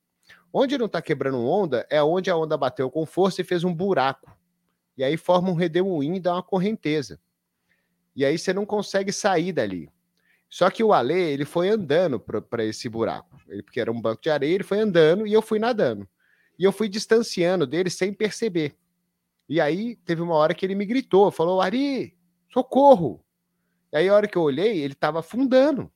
Onde 0.53 0.77
não 0.77 0.89
tá 0.89 1.01
quebrando 1.01 1.39
onda 1.47 1.87
é 1.89 2.03
onde 2.03 2.31
a 2.31 2.37
onda 2.37 2.57
bateu 2.57 2.91
com 2.91 3.07
força 3.07 3.41
e 3.41 3.45
fez 3.45 3.65
um 3.65 3.75
buraco. 3.75 4.37
E 4.97 5.03
aí 5.03 5.17
forma 5.17 5.51
um 5.51 5.55
redemoinho 5.55 6.17
e 6.17 6.21
dá 6.21 6.35
uma 6.35 6.43
correnteza. 6.43 7.19
E 8.15 8.25
aí 8.25 8.39
você 8.39 8.53
não 8.53 8.67
consegue 8.67 9.13
sair 9.13 9.53
dali. 9.53 9.91
Só 10.49 10.69
que 10.69 10.85
o 10.85 10.93
Ale, 10.93 11.15
ele 11.15 11.47
foi 11.47 11.71
andando 11.71 12.21
para 12.21 12.65
esse 12.65 12.89
buraco. 12.89 13.41
Ele, 13.49 13.63
porque 13.63 13.81
era 13.81 13.91
um 13.91 14.01
banco 14.01 14.21
de 14.21 14.29
areia, 14.29 14.55
ele 14.55 14.65
foi 14.65 14.81
andando 14.81 15.27
e 15.27 15.33
eu 15.33 15.41
fui 15.41 15.59
nadando. 15.59 16.07
E 16.59 16.65
eu 16.65 16.71
fui 16.71 16.89
distanciando 16.89 17.67
dele 17.67 17.89
sem 17.89 18.13
perceber. 18.13 18.77
E 19.49 19.61
aí 19.61 19.97
teve 19.97 20.21
uma 20.21 20.35
hora 20.35 20.55
que 20.55 20.65
ele 20.65 20.75
me 20.75 20.85
gritou, 20.85 21.31
falou: 21.31 21.61
Ari, 21.61 22.15
socorro! 22.53 23.25
E 23.93 23.97
aí 23.97 24.09
a 24.09 24.15
hora 24.15 24.29
que 24.29 24.37
eu 24.37 24.43
olhei, 24.43 24.81
ele 24.81 24.93
estava 24.93 25.21
afundando, 25.21 25.91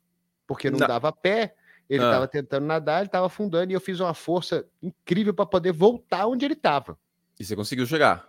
porque 0.47 0.71
não, 0.71 0.79
não, 0.79 0.87
dava 0.87 1.13
pé. 1.13 1.55
Ele 1.89 2.03
estava 2.03 2.25
ah. 2.25 2.29
tentando 2.29 2.67
nadar, 2.67 2.99
ele 2.99 3.07
estava 3.07 3.27
afundando 3.27 3.71
e 3.71 3.75
eu 3.75 3.81
fiz 3.81 4.01
uma 4.01 4.13
força 4.13 4.67
incrível 4.83 5.33
para 5.33 5.47
poder 5.47 5.73
voltar 5.73 6.27
onde 6.27 6.45
ele 6.45 6.55
estava. 6.55 6.99
E 7.39 7.45
você 7.45 7.55
conseguiu 7.55 7.87
chegar? 7.87 8.29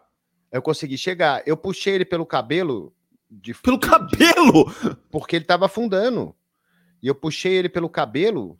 Eu 0.51 0.61
consegui 0.61 0.97
chegar. 0.97 1.41
Eu 1.45 1.57
puxei 1.57 1.95
ele 1.95 2.05
pelo 2.05 2.25
cabelo. 2.25 2.93
De, 3.29 3.53
pelo 3.53 3.77
de, 3.77 3.87
cabelo? 3.87 4.65
De, 4.65 4.95
porque 5.11 5.35
ele 5.35 5.43
estava 5.43 5.65
afundando. 5.65 6.35
E 7.01 7.07
eu 7.07 7.15
puxei 7.15 7.53
ele 7.53 7.69
pelo 7.69 7.89
cabelo 7.89 8.59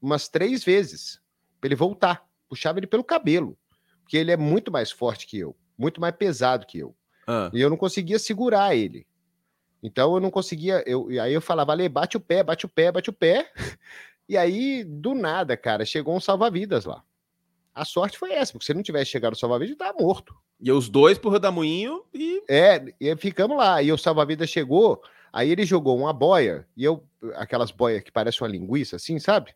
umas 0.00 0.28
três 0.28 0.64
vezes 0.64 1.20
para 1.60 1.68
ele 1.68 1.76
voltar. 1.76 2.24
Puxava 2.48 2.78
ele 2.78 2.86
pelo 2.86 3.04
cabelo, 3.04 3.56
porque 4.02 4.16
ele 4.16 4.32
é 4.32 4.36
muito 4.36 4.72
mais 4.72 4.90
forte 4.90 5.26
que 5.26 5.38
eu 5.38 5.56
muito 5.80 6.00
mais 6.00 6.14
pesado 6.14 6.66
que 6.66 6.78
eu. 6.78 6.94
Ah. 7.26 7.50
E 7.54 7.60
eu 7.60 7.70
não 7.70 7.76
conseguia 7.76 8.18
segurar 8.18 8.76
ele. 8.76 9.06
Então 9.82 10.14
eu 10.14 10.20
não 10.20 10.30
conseguia. 10.30 10.84
Eu, 10.86 11.10
e 11.10 11.18
aí 11.18 11.32
eu 11.32 11.40
falava, 11.40 11.72
Ale, 11.72 11.88
bate 11.88 12.18
o 12.18 12.20
pé, 12.20 12.42
bate 12.42 12.66
o 12.66 12.68
pé, 12.68 12.92
bate 12.92 13.08
o 13.08 13.12
pé. 13.12 13.50
E 14.28 14.36
aí, 14.36 14.84
do 14.84 15.12
nada, 15.12 15.56
cara, 15.56 15.84
chegou 15.84 16.14
um 16.14 16.20
salva-vidas 16.20 16.84
lá. 16.84 17.02
A 17.74 17.84
sorte 17.84 18.16
foi 18.16 18.30
essa, 18.30 18.52
porque 18.52 18.64
se 18.64 18.72
não 18.72 18.80
tivesse 18.80 19.10
chegado 19.10 19.32
o 19.32 19.36
salva-vidas, 19.36 19.76
tava 19.76 19.98
morto. 19.98 20.32
E 20.60 20.70
os 20.70 20.88
dois 20.88 21.18
pro 21.18 21.30
Rodamuinho 21.30 22.04
e. 22.12 22.42
É, 22.48 22.84
e 23.00 23.16
ficamos 23.16 23.56
lá. 23.56 23.82
E 23.82 23.90
o 23.90 23.98
salva-vidas 23.98 24.50
chegou, 24.50 25.02
aí 25.32 25.50
ele 25.50 25.64
jogou 25.64 25.98
uma 25.98 26.12
boia, 26.12 26.66
e 26.76 26.84
eu. 26.84 27.04
Aquelas 27.34 27.70
boias 27.70 28.02
que 28.02 28.10
parecem 28.10 28.42
uma 28.42 28.52
linguiça, 28.52 28.96
assim, 28.96 29.18
sabe? 29.18 29.54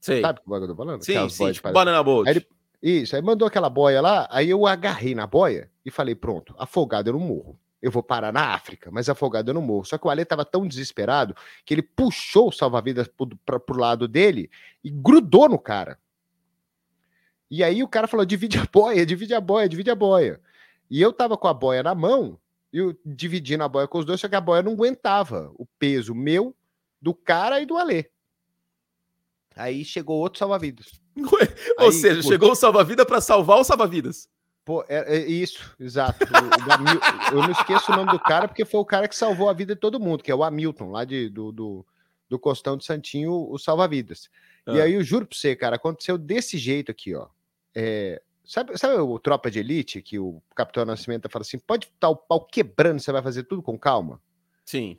Sei. 0.00 0.20
Sabe 0.20 0.40
o 0.44 0.50
que 0.50 0.64
eu 0.64 0.68
tô 0.68 0.76
falando? 0.76 1.04
Sim, 1.04 1.12
Aquelas 1.12 1.32
sim, 1.32 1.52
tipo, 1.52 1.72
banana 1.72 2.02
boat. 2.02 2.28
Aí 2.28 2.36
ele, 2.36 2.46
isso, 2.82 3.14
aí 3.14 3.22
mandou 3.22 3.46
aquela 3.46 3.70
boia 3.70 4.00
lá, 4.00 4.26
aí 4.30 4.50
eu 4.50 4.66
agarrei 4.66 5.14
na 5.14 5.26
boia 5.26 5.70
e 5.84 5.90
falei: 5.90 6.14
pronto, 6.14 6.54
afogado 6.58 7.08
eu 7.08 7.12
não 7.12 7.20
morro. 7.20 7.58
Eu 7.80 7.90
vou 7.90 8.02
parar 8.02 8.32
na 8.32 8.54
África, 8.54 8.90
mas 8.92 9.08
afogado 9.08 9.50
eu 9.50 9.54
não 9.54 9.62
morro. 9.62 9.84
Só 9.84 9.98
que 9.98 10.06
o 10.06 10.10
Ale 10.10 10.22
estava 10.22 10.44
tão 10.44 10.66
desesperado 10.66 11.34
que 11.64 11.74
ele 11.74 11.82
puxou 11.82 12.48
o 12.48 12.52
salva-vidas 12.52 13.08
para 13.44 13.56
o 13.56 13.76
lado 13.76 14.06
dele 14.06 14.48
e 14.84 14.90
grudou 14.90 15.48
no 15.48 15.58
cara. 15.58 15.98
E 17.52 17.62
aí 17.62 17.82
o 17.82 17.88
cara 17.88 18.08
falou: 18.08 18.24
divide 18.24 18.58
a 18.58 18.64
boia, 18.64 19.04
divide 19.04 19.34
a 19.34 19.40
boia, 19.40 19.68
divide 19.68 19.90
a 19.90 19.94
boia. 19.94 20.40
E 20.90 21.02
eu 21.02 21.12
tava 21.12 21.36
com 21.36 21.46
a 21.46 21.52
boia 21.52 21.82
na 21.82 21.94
mão, 21.94 22.38
e 22.72 22.78
eu 22.78 22.96
dividindo 23.04 23.62
a 23.62 23.68
boia 23.68 23.86
com 23.86 23.98
os 23.98 24.06
dois, 24.06 24.18
só 24.18 24.26
que 24.26 24.34
a 24.34 24.40
boia 24.40 24.62
não 24.62 24.72
aguentava 24.72 25.52
o 25.56 25.66
peso 25.78 26.14
meu, 26.14 26.56
do 27.00 27.12
cara 27.12 27.60
e 27.60 27.66
do 27.66 27.76
Alê. 27.76 28.06
Aí 29.54 29.84
chegou 29.84 30.18
outro 30.18 30.38
salva-vidas. 30.38 30.98
Ou 31.78 31.88
Aí, 31.88 31.92
seja, 31.92 32.22
pô, 32.22 32.28
chegou 32.28 32.52
o 32.52 32.54
salva-vida 32.54 33.04
para 33.04 33.20
salvar 33.20 33.58
o 33.58 33.64
salva-vidas. 33.64 34.30
Pô, 34.64 34.82
é, 34.88 35.16
é 35.16 35.26
isso, 35.26 35.74
exato. 35.78 36.24
O, 36.24 37.34
o, 37.34 37.36
eu 37.36 37.42
não 37.42 37.50
esqueço 37.50 37.92
o 37.92 37.96
nome 37.96 38.12
do 38.12 38.18
cara 38.18 38.48
porque 38.48 38.64
foi 38.64 38.80
o 38.80 38.84
cara 38.86 39.06
que 39.06 39.16
salvou 39.16 39.50
a 39.50 39.52
vida 39.52 39.74
de 39.74 39.80
todo 39.80 40.00
mundo, 40.00 40.22
que 40.22 40.30
é 40.30 40.34
o 40.34 40.42
Hamilton, 40.42 40.90
lá 40.90 41.04
de, 41.04 41.28
do, 41.28 41.52
do, 41.52 41.86
do 42.30 42.38
Costão 42.38 42.78
de 42.78 42.84
Santinho, 42.86 43.46
o 43.50 43.58
salva-vidas. 43.58 44.30
Ah. 44.64 44.72
E 44.72 44.80
aí 44.80 44.94
eu 44.94 45.04
juro 45.04 45.26
pra 45.26 45.36
você, 45.36 45.54
cara, 45.54 45.76
aconteceu 45.76 46.16
desse 46.16 46.56
jeito 46.56 46.90
aqui, 46.90 47.14
ó. 47.14 47.28
É, 47.74 48.22
sabe, 48.44 48.76
sabe 48.78 48.94
o 48.94 49.18
Tropa 49.18 49.50
de 49.50 49.58
Elite, 49.58 50.02
que 50.02 50.18
o 50.18 50.42
Capitão 50.54 50.84
Nascimento 50.84 51.28
fala 51.28 51.42
assim: 51.42 51.58
pode 51.58 51.86
estar 51.86 52.08
o 52.08 52.16
pau 52.16 52.44
quebrando, 52.44 53.00
você 53.00 53.12
vai 53.12 53.22
fazer 53.22 53.44
tudo 53.44 53.62
com 53.62 53.78
calma? 53.78 54.20
Sim. 54.64 54.98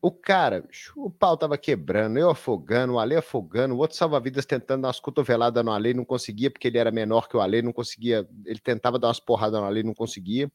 O 0.00 0.12
cara, 0.12 0.64
o 0.94 1.10
pau 1.10 1.36
tava 1.36 1.58
quebrando, 1.58 2.18
eu 2.18 2.30
afogando, 2.30 2.92
o 2.92 2.98
Ale 3.00 3.16
afogando, 3.16 3.74
o 3.74 3.78
outro 3.78 3.96
salva-vidas 3.96 4.46
tentando 4.46 4.82
dar 4.82 4.88
umas 4.88 5.00
cotoveladas 5.00 5.64
no 5.64 5.72
Ale, 5.72 5.92
não 5.92 6.04
conseguia, 6.04 6.50
porque 6.50 6.68
ele 6.68 6.78
era 6.78 6.92
menor 6.92 7.28
que 7.28 7.36
o 7.36 7.40
Ale, 7.40 7.62
não 7.62 7.72
conseguia, 7.72 8.28
ele 8.46 8.60
tentava 8.60 8.96
dar 8.96 9.08
umas 9.08 9.18
porradas 9.18 9.60
no 9.60 9.66
Ale, 9.66 9.82
não 9.82 9.94
conseguia. 9.94 10.50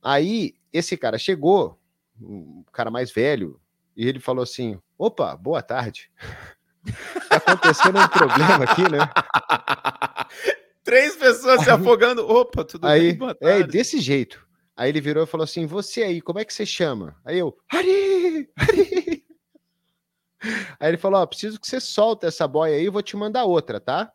Aí, 0.00 0.54
esse 0.72 0.96
cara 0.96 1.18
chegou, 1.18 1.76
um 2.20 2.62
cara 2.72 2.88
mais 2.88 3.10
velho, 3.10 3.60
e 3.96 4.06
ele 4.06 4.20
falou 4.20 4.44
assim: 4.44 4.78
opa, 4.96 5.34
boa 5.34 5.60
tarde. 5.60 6.10
tá 7.28 7.36
acontecendo 7.36 7.98
um 7.98 8.08
problema 8.08 8.64
aqui, 8.64 8.82
né? 8.82 8.98
Três 10.86 11.16
pessoas 11.16 11.64
se 11.64 11.68
afogando. 11.70 12.24
Opa, 12.24 12.64
tudo 12.64 12.86
aí, 12.86 13.14
bem? 13.14 13.34
É, 13.40 13.60
desse 13.64 13.98
jeito. 13.98 14.46
Aí 14.76 14.88
ele 14.88 15.00
virou 15.00 15.24
e 15.24 15.26
falou 15.26 15.42
assim: 15.42 15.66
Você 15.66 16.04
aí, 16.04 16.20
como 16.20 16.38
é 16.38 16.44
que 16.44 16.54
você 16.54 16.64
chama? 16.64 17.16
Aí 17.24 17.40
eu, 17.40 17.58
Ari! 17.68 18.48
Ari! 18.56 19.26
Aí 20.78 20.90
ele 20.90 20.96
falou: 20.96 21.20
Ó, 21.20 21.26
preciso 21.26 21.58
que 21.58 21.66
você 21.66 21.80
solte 21.80 22.24
essa 22.24 22.46
boia 22.46 22.76
aí, 22.76 22.84
eu 22.84 22.92
vou 22.92 23.02
te 23.02 23.16
mandar 23.16 23.44
outra, 23.44 23.80
tá? 23.80 24.12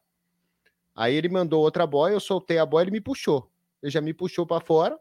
Aí 0.96 1.14
ele 1.14 1.28
mandou 1.28 1.62
outra 1.62 1.86
boia, 1.86 2.14
eu 2.14 2.22
soltei 2.22 2.58
a 2.58 2.66
boia, 2.66 2.86
ele 2.86 2.92
me 2.92 3.02
puxou. 3.02 3.52
Ele 3.84 3.92
já 3.92 4.00
me 4.00 4.14
puxou 4.14 4.48
para 4.48 4.64
fora. 4.64 4.98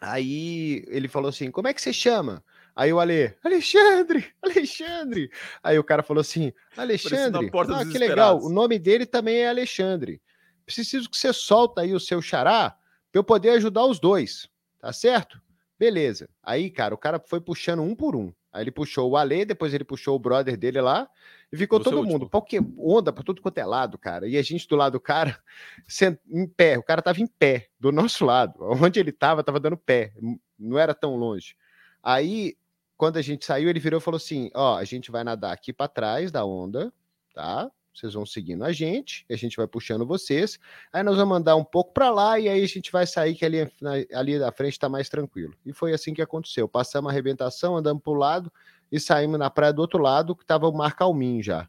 Aí 0.00 0.82
ele 0.88 1.08
falou 1.08 1.28
assim: 1.28 1.50
Como 1.50 1.68
é 1.68 1.74
que 1.74 1.82
você 1.82 1.92
chama? 1.92 2.42
Aí 2.74 2.92
o 2.92 2.98
Ale, 3.00 3.34
Alexandre, 3.44 4.26
Alexandre. 4.40 5.30
Aí 5.62 5.78
o 5.78 5.84
cara 5.84 6.02
falou 6.02 6.20
assim: 6.20 6.52
Alexandre, 6.76 7.50
ah, 7.74 7.84
que 7.86 7.98
legal. 7.98 8.40
O 8.42 8.48
nome 8.48 8.78
dele 8.78 9.04
também 9.06 9.36
é 9.38 9.48
Alexandre. 9.48 10.20
Preciso 10.64 11.10
que 11.10 11.18
você 11.18 11.32
solta 11.32 11.82
aí 11.82 11.92
o 11.92 12.00
seu 12.00 12.22
xará 12.22 12.70
para 13.10 13.18
eu 13.18 13.24
poder 13.24 13.50
ajudar 13.50 13.84
os 13.84 14.00
dois, 14.00 14.48
tá 14.80 14.92
certo? 14.92 15.40
Beleza. 15.78 16.28
Aí, 16.42 16.70
cara, 16.70 16.94
o 16.94 16.98
cara 16.98 17.20
foi 17.26 17.40
puxando 17.40 17.82
um 17.82 17.94
por 17.94 18.16
um. 18.16 18.32
Aí 18.52 18.62
ele 18.64 18.70
puxou 18.70 19.10
o 19.10 19.16
Ale, 19.16 19.44
depois 19.44 19.72
ele 19.74 19.82
puxou 19.84 20.14
o 20.14 20.18
brother 20.18 20.56
dele 20.56 20.80
lá, 20.80 21.08
e 21.50 21.56
ficou 21.56 21.78
Você 21.78 21.88
é 21.88 21.90
todo 21.90 22.00
o 22.00 22.04
mundo. 22.04 22.12
último. 22.12 22.30
Porque 22.30 22.60
onda 22.78 23.12
pra 23.12 23.24
tudo 23.24 23.40
quanto 23.42 23.58
é 23.58 23.64
lado, 23.64 23.98
cara. 23.98 24.28
E 24.28 24.36
a 24.36 24.42
gente 24.42 24.68
do 24.68 24.76
lado 24.76 24.92
do 24.92 25.00
cara, 25.00 25.38
sent- 25.88 26.20
em 26.30 26.46
pé. 26.46 26.78
O 26.78 26.82
cara 26.82 27.02
tava 27.02 27.20
em 27.20 27.26
pé, 27.26 27.68
do 27.80 27.90
nosso 27.90 28.24
lado. 28.24 28.54
Onde 28.60 29.00
ele 29.00 29.10
tava, 29.12 29.42
tava 29.42 29.58
dando 29.58 29.76
pé. 29.76 30.12
Não 30.58 30.78
era 30.78 30.94
tão 30.94 31.16
longe. 31.16 31.56
Aí, 32.02 32.56
quando 33.02 33.16
a 33.16 33.22
gente 33.22 33.44
saiu, 33.44 33.68
ele 33.68 33.80
virou 33.80 33.98
e 33.98 34.00
falou 34.00 34.16
assim: 34.16 34.48
Ó, 34.54 34.76
a 34.76 34.84
gente 34.84 35.10
vai 35.10 35.24
nadar 35.24 35.52
aqui 35.52 35.72
pra 35.72 35.88
trás 35.88 36.30
da 36.30 36.44
onda, 36.44 36.92
tá? 37.34 37.68
Vocês 37.92 38.14
vão 38.14 38.24
seguindo 38.24 38.62
a 38.62 38.70
gente, 38.70 39.26
a 39.28 39.34
gente 39.34 39.56
vai 39.56 39.66
puxando 39.66 40.06
vocês. 40.06 40.56
Aí 40.92 41.02
nós 41.02 41.16
vamos 41.16 41.36
andar 41.36 41.56
um 41.56 41.64
pouco 41.64 41.92
para 41.92 42.10
lá 42.10 42.38
e 42.38 42.48
aí 42.48 42.62
a 42.62 42.68
gente 42.68 42.92
vai 42.92 43.04
sair 43.04 43.34
que 43.34 43.44
ali, 43.44 43.68
na- 43.80 43.94
ali 44.16 44.38
da 44.38 44.52
frente 44.52 44.74
está 44.74 44.88
mais 44.88 45.08
tranquilo. 45.08 45.52
E 45.66 45.72
foi 45.72 45.92
assim 45.92 46.14
que 46.14 46.22
aconteceu. 46.22 46.68
Passamos 46.68 47.08
a 47.08 47.12
arrebentação, 47.12 47.76
andamos 47.76 48.04
para 48.04 48.12
o 48.12 48.14
lado 48.14 48.52
e 48.92 49.00
saímos 49.00 49.36
na 49.36 49.50
praia 49.50 49.72
do 49.72 49.80
outro 49.82 49.98
lado, 49.98 50.36
que 50.36 50.44
estava 50.44 50.68
o 50.68 50.72
mar 50.72 50.94
calminho 50.94 51.42
já. 51.42 51.68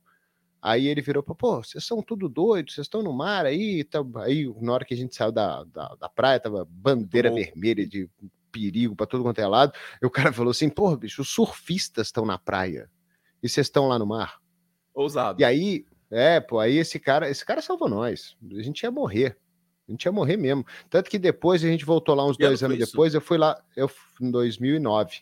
Aí 0.62 0.88
ele 0.88 1.02
virou 1.02 1.24
para 1.24 1.34
pô, 1.34 1.64
vocês 1.64 1.84
são 1.84 2.00
tudo 2.04 2.30
doidos, 2.30 2.76
vocês 2.76 2.86
estão 2.86 3.02
no 3.02 3.12
mar 3.12 3.48
aí, 3.48 3.84
tá... 3.84 4.06
aí 4.18 4.54
na 4.62 4.72
hora 4.72 4.86
que 4.86 4.94
a 4.94 4.98
gente 4.98 5.16
saiu 5.16 5.32
da, 5.32 5.64
da, 5.64 5.96
da 5.96 6.08
praia, 6.10 6.40
tava 6.40 6.64
bandeira 6.70 7.32
vermelha 7.32 7.88
de 7.88 8.08
perigo 8.54 8.96
para 8.96 9.06
todo 9.08 9.24
quanto 9.24 9.40
é 9.40 9.48
lado. 9.48 9.74
E 10.02 10.06
o 10.06 10.10
cara 10.10 10.32
falou 10.32 10.52
assim, 10.52 10.70
pô, 10.70 10.96
bicho, 10.96 11.22
os 11.24 11.30
surfistas 11.30 12.08
estão 12.08 12.26
na 12.26 12.38
praia 12.38 12.90
e 13.42 13.50
vocês 13.50 13.68
estão 13.68 13.88
lá 13.88 13.98
no 14.00 14.06
mar. 14.06 14.38
Ousado. 14.94 15.42
E 15.42 15.44
aí, 15.44 15.86
é, 16.12 16.40
pô, 16.40 16.60
aí 16.60 16.78
esse 16.78 17.00
cara, 17.00 17.30
esse 17.30 17.44
cara 17.44 17.62
salvou 17.62 17.90
nós. 17.90 18.38
A 18.56 18.62
gente 18.62 18.84
ia 18.84 18.92
morrer. 18.92 19.36
A 19.90 19.92
gente 19.92 20.06
ia 20.06 20.12
morrer 20.12 20.38
mesmo. 20.38 20.66
Tanto 20.90 21.10
que 21.10 21.18
depois 21.20 21.64
a 21.64 21.68
gente 21.68 21.84
voltou 21.84 22.16
lá 22.16 22.26
uns 22.26 22.38
Que 22.38 22.46
dois 22.46 22.64
anos 22.64 22.78
isso? 22.78 22.92
depois, 22.92 23.14
eu 23.14 23.20
fui 23.22 23.38
lá, 23.38 23.62
eu 23.76 23.90
em 24.22 24.30
2009. 24.32 25.22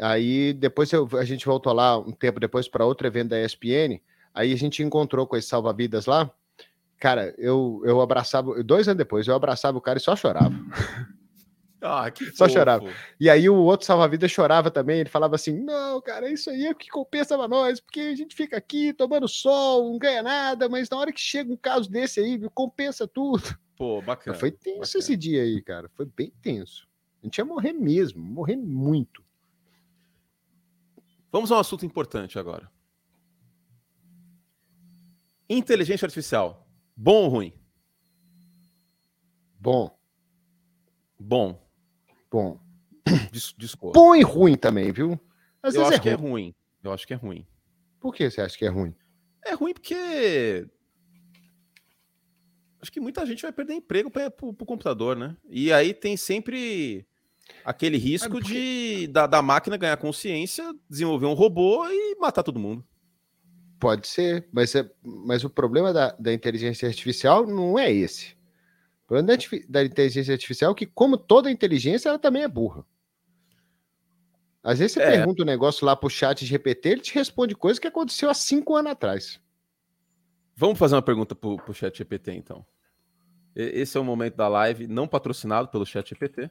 Aí 0.00 0.52
depois 0.54 0.90
eu- 0.92 1.08
a 1.18 1.24
gente 1.24 1.44
voltou 1.46 1.72
lá 1.72 1.98
um 1.98 2.10
tempo 2.12 2.40
depois 2.40 2.66
para 2.68 2.84
outro 2.86 3.06
evento 3.06 3.28
da 3.30 3.40
ESPN. 3.40 4.00
Aí 4.32 4.52
a 4.52 4.56
gente 4.56 4.82
encontrou 4.82 5.26
com 5.26 5.36
esse 5.36 5.48
salva-vidas 5.48 6.06
lá. 6.06 6.30
Cara, 6.98 7.34
eu, 7.36 7.82
eu 7.84 8.00
abraçava, 8.00 8.62
dois 8.64 8.88
anos 8.88 8.98
depois, 8.98 9.26
eu 9.28 9.34
abraçava 9.34 9.76
o 9.76 9.80
cara 9.80 9.98
e 9.98 10.00
só 10.00 10.16
chorava. 10.16 10.54
Ah, 11.86 12.10
que 12.10 12.24
Só 12.26 12.46
fofo. 12.46 12.54
chorava. 12.54 12.84
E 13.20 13.28
aí 13.28 13.48
o 13.48 13.56
outro 13.56 13.86
salva-vidas 13.86 14.30
chorava 14.30 14.70
também, 14.70 15.00
ele 15.00 15.10
falava 15.10 15.34
assim: 15.34 15.52
"Não, 15.52 16.00
cara, 16.00 16.30
isso 16.30 16.48
aí 16.48 16.66
é 16.66 16.70
o 16.70 16.74
que 16.74 16.88
compensa 16.88 17.36
pra 17.36 17.46
nós, 17.46 17.78
porque 17.78 18.00
a 18.00 18.16
gente 18.16 18.34
fica 18.34 18.56
aqui 18.56 18.94
tomando 18.94 19.28
sol, 19.28 19.90
não 19.90 19.98
ganha 19.98 20.22
nada, 20.22 20.66
mas 20.68 20.88
na 20.88 20.96
hora 20.96 21.12
que 21.12 21.20
chega 21.20 21.52
um 21.52 21.56
caso 21.56 21.90
desse 21.90 22.20
aí, 22.20 22.40
compensa 22.54 23.06
tudo". 23.06 23.42
Pô, 23.76 24.00
bacana. 24.00 24.38
Foi 24.38 24.50
tenso 24.50 24.80
bacana. 24.80 24.98
esse 25.00 25.16
dia 25.16 25.42
aí, 25.42 25.60
cara, 25.60 25.90
foi 25.94 26.06
bem 26.06 26.32
tenso. 26.40 26.88
A 27.22 27.26
gente 27.26 27.36
ia 27.38 27.44
morrer 27.44 27.72
mesmo, 27.72 28.22
morrer 28.22 28.56
muito. 28.56 29.22
Vamos 31.30 31.52
a 31.52 31.56
um 31.56 31.58
assunto 31.58 31.84
importante 31.84 32.38
agora. 32.38 32.70
Inteligência 35.50 36.06
artificial. 36.06 36.66
Bom 36.96 37.24
ou 37.24 37.28
ruim? 37.28 37.52
Bom, 39.58 39.98
Bom. 41.18 41.63
Bom. 42.34 42.58
Bom 43.94 44.14
e 44.16 44.22
ruim 44.22 44.56
também, 44.56 44.90
viu? 44.90 45.12
Às 45.62 45.74
Eu 45.74 45.80
vezes 45.82 45.92
acho 45.94 46.00
é 46.00 46.02
que 46.02 46.08
é 46.08 46.14
ruim. 46.14 46.30
ruim. 46.30 46.54
Eu 46.82 46.92
acho 46.92 47.06
que 47.06 47.12
é 47.14 47.16
ruim. 47.16 47.46
Por 48.00 48.14
que 48.14 48.30
você 48.30 48.40
acha 48.40 48.56
que 48.58 48.64
é 48.64 48.68
ruim? 48.68 48.94
É 49.44 49.54
ruim 49.54 49.72
porque. 49.72 50.66
Acho 52.80 52.92
que 52.92 53.00
muita 53.00 53.24
gente 53.24 53.42
vai 53.42 53.52
perder 53.52 53.74
emprego 53.74 54.10
para 54.10 54.32
o 54.42 54.54
computador, 54.66 55.16
né? 55.16 55.36
E 55.48 55.72
aí 55.72 55.94
tem 55.94 56.16
sempre 56.16 57.06
aquele 57.64 57.96
risco 57.96 58.30
porque- 58.30 58.48
de 59.06 59.06
da, 59.06 59.26
da 59.26 59.40
máquina 59.40 59.76
ganhar 59.76 59.96
consciência, 59.96 60.74
desenvolver 60.88 61.26
um 61.26 61.32
robô 61.34 61.86
e 61.88 62.16
matar 62.18 62.42
todo 62.42 62.58
mundo. 62.60 62.84
Pode 63.80 64.06
ser, 64.06 64.48
mas, 64.52 64.74
é, 64.74 64.90
mas 65.02 65.44
o 65.44 65.50
problema 65.50 65.92
da, 65.92 66.12
da 66.12 66.32
inteligência 66.32 66.88
artificial 66.88 67.46
não 67.46 67.78
é 67.78 67.90
esse. 67.92 68.34
O 69.04 69.06
problema 69.08 69.36
da, 69.68 69.84
inteligência 69.84 70.32
artificial 70.32 70.72
é 70.72 70.74
que, 70.74 70.86
como 70.86 71.16
toda 71.18 71.50
inteligência, 71.50 72.08
ela 72.08 72.18
também 72.18 72.42
é 72.42 72.48
burra. 72.48 72.84
Às 74.62 74.78
vezes 74.78 74.94
você 74.94 75.02
É. 75.02 75.10
pergunta 75.10 75.42
um 75.42 75.46
negócio 75.46 75.84
lá 75.84 75.94
pro 75.94 76.08
chat 76.08 76.44
GPT, 76.44 76.88
ele 76.88 77.00
te 77.02 77.14
responde 77.14 77.54
coisa 77.54 77.78
que 77.80 77.86
aconteceu 77.86 78.30
há 78.30 78.34
cinco 78.34 78.74
anos 78.74 78.92
atrás. 78.92 79.40
Vamos 80.56 80.78
fazer 80.78 80.94
uma 80.94 81.02
pergunta 81.02 81.34
pro, 81.34 81.56
pro 81.56 81.74
chat 81.74 81.96
GPT, 81.98 82.32
então. 82.32 82.64
Esse 83.54 83.96
é 83.96 84.00
o 84.00 84.04
momento 84.04 84.36
da 84.36 84.48
live 84.48 84.86
não 84.86 85.06
patrocinado 85.06 85.68
pelo 85.68 85.84
chat 85.84 86.08
GPT. 86.08 86.50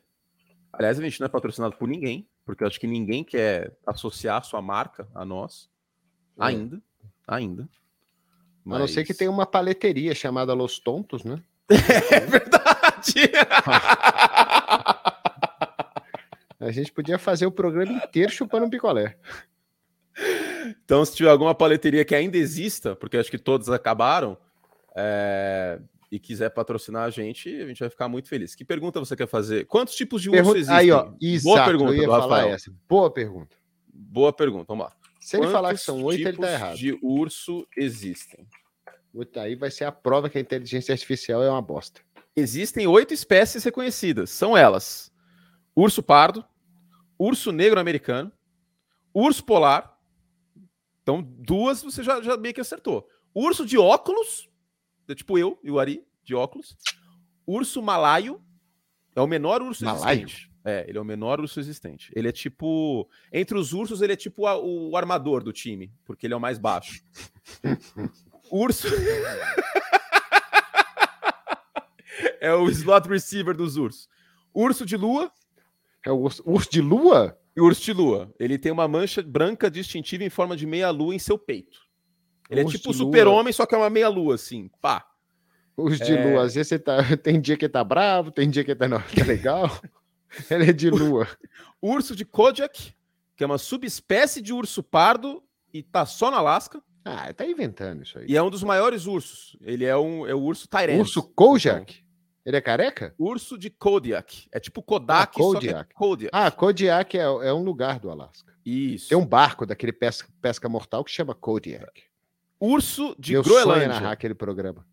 Aliás, 0.72 1.00
a 1.00 1.04
gente 1.04 1.20
não 1.20 1.26
é 1.26 1.30
patrocinado 1.30 1.76
por 1.76 1.88
ninguém, 1.88 2.28
porque 2.46 2.64
eu 2.64 2.68
acho 2.68 2.80
que 2.80 2.88
ninguém 2.88 3.24
quer 3.24 3.76
associar 3.86 4.38
a 4.38 4.44
sua 4.44 4.62
marca 4.62 5.08
a 5.14 5.26
nós. 5.26 5.70
É. 6.40 6.44
Ainda. 6.46 6.82
Ainda. 7.28 7.68
A 8.66 8.80
não 8.80 8.88
ser 8.88 9.04
que 9.04 9.10
Mas- 9.12 9.18
tenha 9.18 9.32
uma 9.32 9.46
paleteria 9.46 10.14
chamada 10.16 10.54
Los 10.54 10.80
Tontos, 10.80 11.24
né? 11.24 11.42
É 11.70 12.20
verdade! 12.20 13.32
A 16.60 16.72
gente 16.72 16.92
podia 16.92 17.18
fazer 17.18 17.46
o 17.46 17.52
programa 17.52 17.92
inteiro 17.92 18.32
chupando 18.32 18.66
um 18.66 18.70
picolé. 18.70 19.18
então, 20.84 21.04
se 21.04 21.16
tiver 21.16 21.30
alguma 21.30 21.54
paleteria 21.54 22.06
que 22.06 22.16
ainda 22.16 22.38
exista, 22.38 22.96
porque 22.96 23.18
acho 23.18 23.30
que 23.30 23.38
todas 23.38 23.70
acabaram, 23.70 24.38
é, 24.96 25.80
e 26.12 26.20
quiser 26.20 26.50
patrocinar 26.52 27.04
a 27.04 27.10
gente, 27.10 27.50
a 27.50 27.68
gente 27.68 27.80
vai 27.80 27.90
ficar 27.90 28.08
muito 28.08 28.30
feliz. 28.30 28.54
Que 28.56 28.64
pergunta 28.64 29.00
você 29.00 29.16
quer 29.16 29.28
fazer? 29.28 29.66
Quantos 29.66 29.96
tipos 29.96 30.22
de 30.22 30.30
urso 30.30 30.56
existem? 30.56 30.76
Aí, 30.76 30.92
ó, 30.92 31.06
Boa 31.06 31.18
exato, 31.20 31.66
pergunta 31.66 31.92
eu 31.92 32.02
ia 32.02 32.08
falar 32.08 32.48
essa. 32.48 32.72
Boa 32.88 33.12
pergunta. 33.12 33.56
Boa 33.92 34.32
pergunta, 34.32 34.66
vamos 34.68 34.86
lá. 34.86 34.94
Se 35.20 35.38
ele 35.38 35.48
falar 35.48 35.70
que 35.70 35.76
Quantos 35.76 35.86
são 35.86 36.04
oito, 36.04 36.28
ele 36.28 36.38
tá 36.38 36.48
tipos 36.48 36.50
errado. 36.50 36.78
de 36.78 37.00
urso 37.02 37.68
existem? 37.76 38.48
Aí 39.36 39.56
vai 39.56 39.70
ser 39.70 39.86
a 39.86 39.92
prova 39.92 40.30
que 40.30 40.38
a 40.38 40.42
inteligência 40.42 40.92
artificial 40.94 41.44
é 41.44 41.50
uma 41.50 41.62
bosta. 41.62 42.02
Existem 42.36 42.88
oito 42.88 43.14
espécies 43.14 43.64
reconhecidas. 43.64 44.30
São 44.32 44.58
elas: 44.58 45.12
urso 45.76 46.02
pardo, 46.02 46.44
urso 47.18 47.52
negro 47.52 47.80
americano, 47.80 48.32
urso 49.14 49.44
polar. 49.46 49.96
Então, 51.04 51.22
duas 51.22 51.84
você 51.84 52.02
já, 52.02 52.22
já 52.22 52.36
meio 52.38 52.54
que 52.54 52.62
acertou. 52.62 53.08
Urso 53.36 53.66
de 53.66 53.78
óculos, 53.78 54.50
é 55.08 55.14
tipo 55.14 55.38
eu 55.38 55.60
e 55.64 55.70
o 55.70 55.80
Ari, 55.80 56.04
de 56.24 56.34
óculos. 56.34 56.76
Urso 57.46 57.82
malaio, 57.82 58.42
é 59.16 59.22
o 59.22 59.28
menor 59.28 59.62
urso 59.62 59.84
Malaio? 59.84 60.22
existente. 60.24 60.52
É, 60.66 60.86
ele 60.88 60.98
é 60.98 61.02
o 61.02 61.04
menor 61.06 61.42
urso 61.42 61.60
existente. 61.60 62.10
Ele 62.16 62.30
é 62.30 62.32
tipo. 62.32 63.08
Entre 63.34 63.58
os 63.58 63.74
ursos, 63.74 64.02
ele 64.02 64.14
é 64.14 64.16
tipo 64.16 64.48
a- 64.48 64.58
o 64.58 64.96
armador 64.96 65.44
do 65.44 65.52
time, 65.52 65.94
porque 66.06 66.26
ele 66.26 66.34
é 66.34 66.38
o 66.38 66.40
mais 66.42 66.58
baixo. 66.58 67.04
Urso. 68.56 68.88
é 72.40 72.54
o 72.54 72.70
slot 72.70 73.08
receiver 73.10 73.56
dos 73.56 73.78
ursos. 73.78 74.08
Urso 74.54 74.86
de 74.86 74.96
lua 74.96 75.32
É 76.06 76.12
o 76.12 76.16
urso, 76.18 76.44
urso 76.46 76.70
de 76.70 76.82
lua? 76.82 77.38
e 77.56 77.62
urso 77.62 77.82
de 77.82 77.94
lua. 77.94 78.34
Ele 78.40 78.58
tem 78.58 78.72
uma 78.72 78.88
mancha 78.88 79.22
branca 79.22 79.70
distintiva 79.72 80.24
em 80.24 80.30
forma 80.30 80.56
de 80.56 80.66
meia-lua 80.66 81.14
em 81.16 81.20
seu 81.20 81.38
peito. 81.38 81.80
Ele 82.50 82.62
é 82.62 82.64
Urso 82.64 82.78
tipo 82.78 82.90
o 82.90 82.94
de 82.94 83.00
lua. 83.00 83.08
super-homem, 83.12 83.54
só 83.54 83.66
que 83.66 83.74
é 83.74 83.78
uma 83.78 83.90
meia-lua, 83.90 84.36
assim. 84.36 84.70
Pá. 84.82 85.06
Urso 85.78 86.04
de 86.04 86.14
É. 86.14 86.24
lua. 86.32 86.44
Às 86.44 86.54
vezes 86.56 86.68
você 86.70 86.80
tá. 86.80 86.98
Tem 87.24 87.40
dia 87.42 87.58
que 87.58 87.66
ele 87.66 87.72
tá 87.74 87.84
bravo, 87.84 88.30
tem 88.32 88.50
dia 88.50 88.64
que 88.64 88.72
ele 88.72 88.80
tá, 88.80 88.88
não, 88.88 89.00
tá 89.02 89.26
legal. 89.26 89.70
Ele 90.50 90.70
é 90.72 90.74
de 90.74 90.90
lua. 90.90 91.28
Urso 91.80 92.16
de 92.16 92.26
Kodiak, 92.26 92.96
que 93.36 93.44
é 93.44 93.46
uma 93.46 93.60
subespécie 93.60 94.42
de 94.42 94.52
urso 94.52 94.82
pardo 94.82 95.44
e 95.72 95.84
tá 95.84 96.08
só 96.08 96.32
no 96.32 96.38
Alasca. 96.38 96.82
Ah, 97.06 97.34
tá 97.34 97.46
inventando 97.46 98.04
isso 98.04 98.18
aí. 98.18 98.26
E 98.30 98.38
é 98.38 98.42
um 98.42 98.50
dos 98.50 98.64
maiores 98.64 99.06
ursos. 99.06 99.58
Ele 99.62 99.84
é, 99.86 99.96
um, 99.98 100.26
é 100.26 100.34
o 100.34 100.40
urso 100.40 100.68
Tyrant. 100.68 101.00
Urso 101.00 101.22
Kojak? 101.24 102.02
Ele 102.46 102.58
é 102.58 102.62
careca? 102.62 103.14
Urso 103.18 103.58
de 103.58 103.70
Kodiak. 103.70 104.48
É 104.52 104.60
tipo 104.60 104.82
Kodak, 104.84 105.32
Ah, 105.40 105.44
só 105.44 105.52
que 105.60 105.68
é 105.68 105.72
Kodiak. 105.72 105.94
Kodiak. 105.96 106.30
Ah, 106.34 106.52
Kodiak 106.52 107.18
é, 107.18 107.22
é 107.22 107.54
um 107.54 107.64
lugar 107.64 108.00
do 108.00 108.10
Alasca. 108.10 108.54
Isso. 108.66 109.10
Tem 109.10 109.18
um 109.18 109.26
barco 109.26 109.66
daquele 109.66 109.94
pesca, 109.94 110.28
pesca 110.42 110.68
mortal 110.68 111.04
que 111.06 111.12
chama 111.12 111.34
Kodiak. 111.34 112.04
Urso 112.60 113.16
de 113.20 113.34
Meu 113.34 113.44
sonho 113.44 113.58
é 113.60 113.62
Groenlândia. 113.64 113.88
narrar 113.88 114.12
aquele 114.12 114.34
programa. 114.36 114.86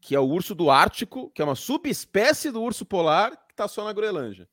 que 0.00 0.14
é 0.14 0.20
o 0.20 0.24
urso 0.28 0.54
do 0.54 0.70
Ártico, 0.70 1.30
que 1.34 1.42
é 1.42 1.44
uma 1.44 1.56
subespécie 1.56 2.50
do 2.50 2.62
urso 2.62 2.84
polar 2.84 3.32
que 3.46 3.52
está 3.52 3.66
só 3.66 3.84
na 3.84 3.92
Groenlândia. 3.92 4.48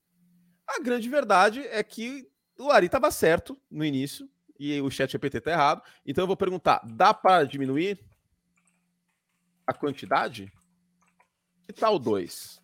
A 0.68 0.80
grande 0.80 1.08
verdade 1.10 1.60
é 1.68 1.84
que 1.84 2.28
o 2.58 2.70
Ari 2.72 2.86
estava 2.88 3.12
certo 3.12 3.56
no 3.70 3.84
início 3.86 4.28
e 4.64 4.82
o 4.82 4.90
chat 4.90 5.12
GPT 5.12 5.40
está 5.40 5.52
errado. 5.52 5.82
Então 6.06 6.24
eu 6.24 6.28
vou 6.28 6.38
perguntar: 6.38 6.82
dá 6.86 7.14
para 7.14 7.44
diminuir 7.44 8.00
a 9.68 9.74
quantidade? 9.74 10.52
Que 11.66 11.74
tal 11.74 12.00
dois? 12.00 12.62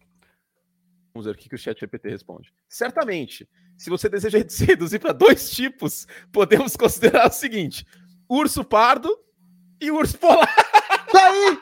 Vamos 1.14 1.26
ver 1.26 1.36
o 1.36 1.38
que 1.38 1.54
o 1.54 1.58
chat 1.58 1.78
GPT 1.78 2.10
responde. 2.10 2.54
Certamente, 2.70 3.50
se 3.78 3.89
você 3.89 4.08
deseja 4.08 4.38
se 4.47 4.64
reduzir 4.64 5.00
para 5.00 5.12
dois 5.12 5.52
tipos, 5.52 6.08
podemos 6.32 6.78
considerar 6.78 7.28
o 7.28 7.34
seguinte: 7.34 7.86
urso 8.30 8.64
pardo 8.64 9.14
e 9.82 9.91
urso 9.91 10.18
polar. 10.18 10.56
Daí! 11.12 11.60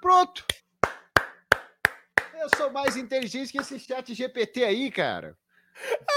Pronto! 0.00 0.44
Eu 2.34 2.48
sou 2.56 2.72
mais 2.72 2.96
inteligente 2.96 3.52
que 3.52 3.58
esse 3.58 3.78
chat 3.78 4.12
GPT 4.12 4.64
aí, 4.64 4.90
cara. 4.90 5.36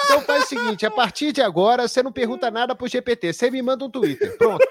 Então 0.05 0.21
faz 0.21 0.45
o 0.45 0.47
seguinte: 0.47 0.85
a 0.85 0.91
partir 0.91 1.31
de 1.31 1.41
agora, 1.41 1.87
você 1.87 2.01
não 2.01 2.11
pergunta 2.11 2.49
nada 2.49 2.75
pro 2.75 2.87
GPT, 2.87 3.33
você 3.33 3.51
me 3.51 3.61
manda 3.61 3.85
um 3.85 3.89
Twitter. 3.89 4.37
Pronto. 4.37 4.65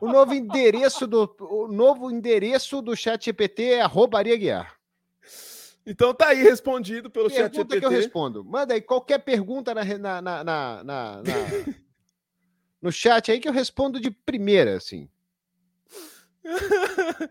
O 0.00 0.08
novo 0.08 0.32
endereço 0.32 1.06
do, 1.06 1.36
o 1.40 1.68
novo 1.68 2.10
endereço 2.10 2.80
do 2.80 2.96
chat 2.96 3.22
GPT 3.22 3.64
é 3.64 3.80
arroba 3.82 4.22
Guiar. 4.22 4.74
Então 5.84 6.14
tá 6.14 6.28
aí 6.28 6.42
respondido 6.42 7.10
pelo 7.10 7.28
pergunta 7.28 7.54
chat 7.54 7.56
GPT. 7.56 7.80
que 7.80 7.86
eu 7.86 7.90
respondo. 7.90 8.44
Manda 8.44 8.74
aí 8.74 8.80
qualquer 8.80 9.18
pergunta 9.18 9.74
na, 9.74 9.84
na, 9.84 10.22
na, 10.22 10.44
na, 10.44 10.84
na 10.84 11.22
no 12.80 12.90
chat 12.90 13.30
aí 13.30 13.38
que 13.40 13.48
eu 13.48 13.52
respondo 13.52 14.00
de 14.00 14.10
primeira, 14.10 14.76
assim. 14.76 15.08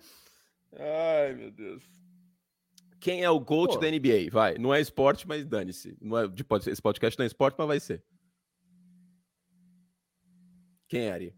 Ai, 0.78 1.34
meu 1.34 1.52
Deus. 1.52 1.99
Quem 3.00 3.24
é 3.24 3.30
o 3.30 3.40
GOAT 3.40 3.74
Pô. 3.74 3.80
da 3.80 3.90
NBA? 3.90 4.30
Vai. 4.32 4.58
Não 4.58 4.74
é 4.74 4.82
esporte, 4.82 5.28
mas 5.28 5.46
dane-se. 5.46 5.98
Não 6.02 6.18
é, 6.18 6.28
de, 6.28 6.46
esse 6.68 6.82
podcast 6.82 7.18
não 7.18 7.24
é 7.24 7.28
esporte, 7.28 7.56
mas 7.58 7.68
vai 7.68 7.80
ser. 7.80 8.04
Quem 10.88 11.02
é, 11.02 11.12
Ari? 11.14 11.36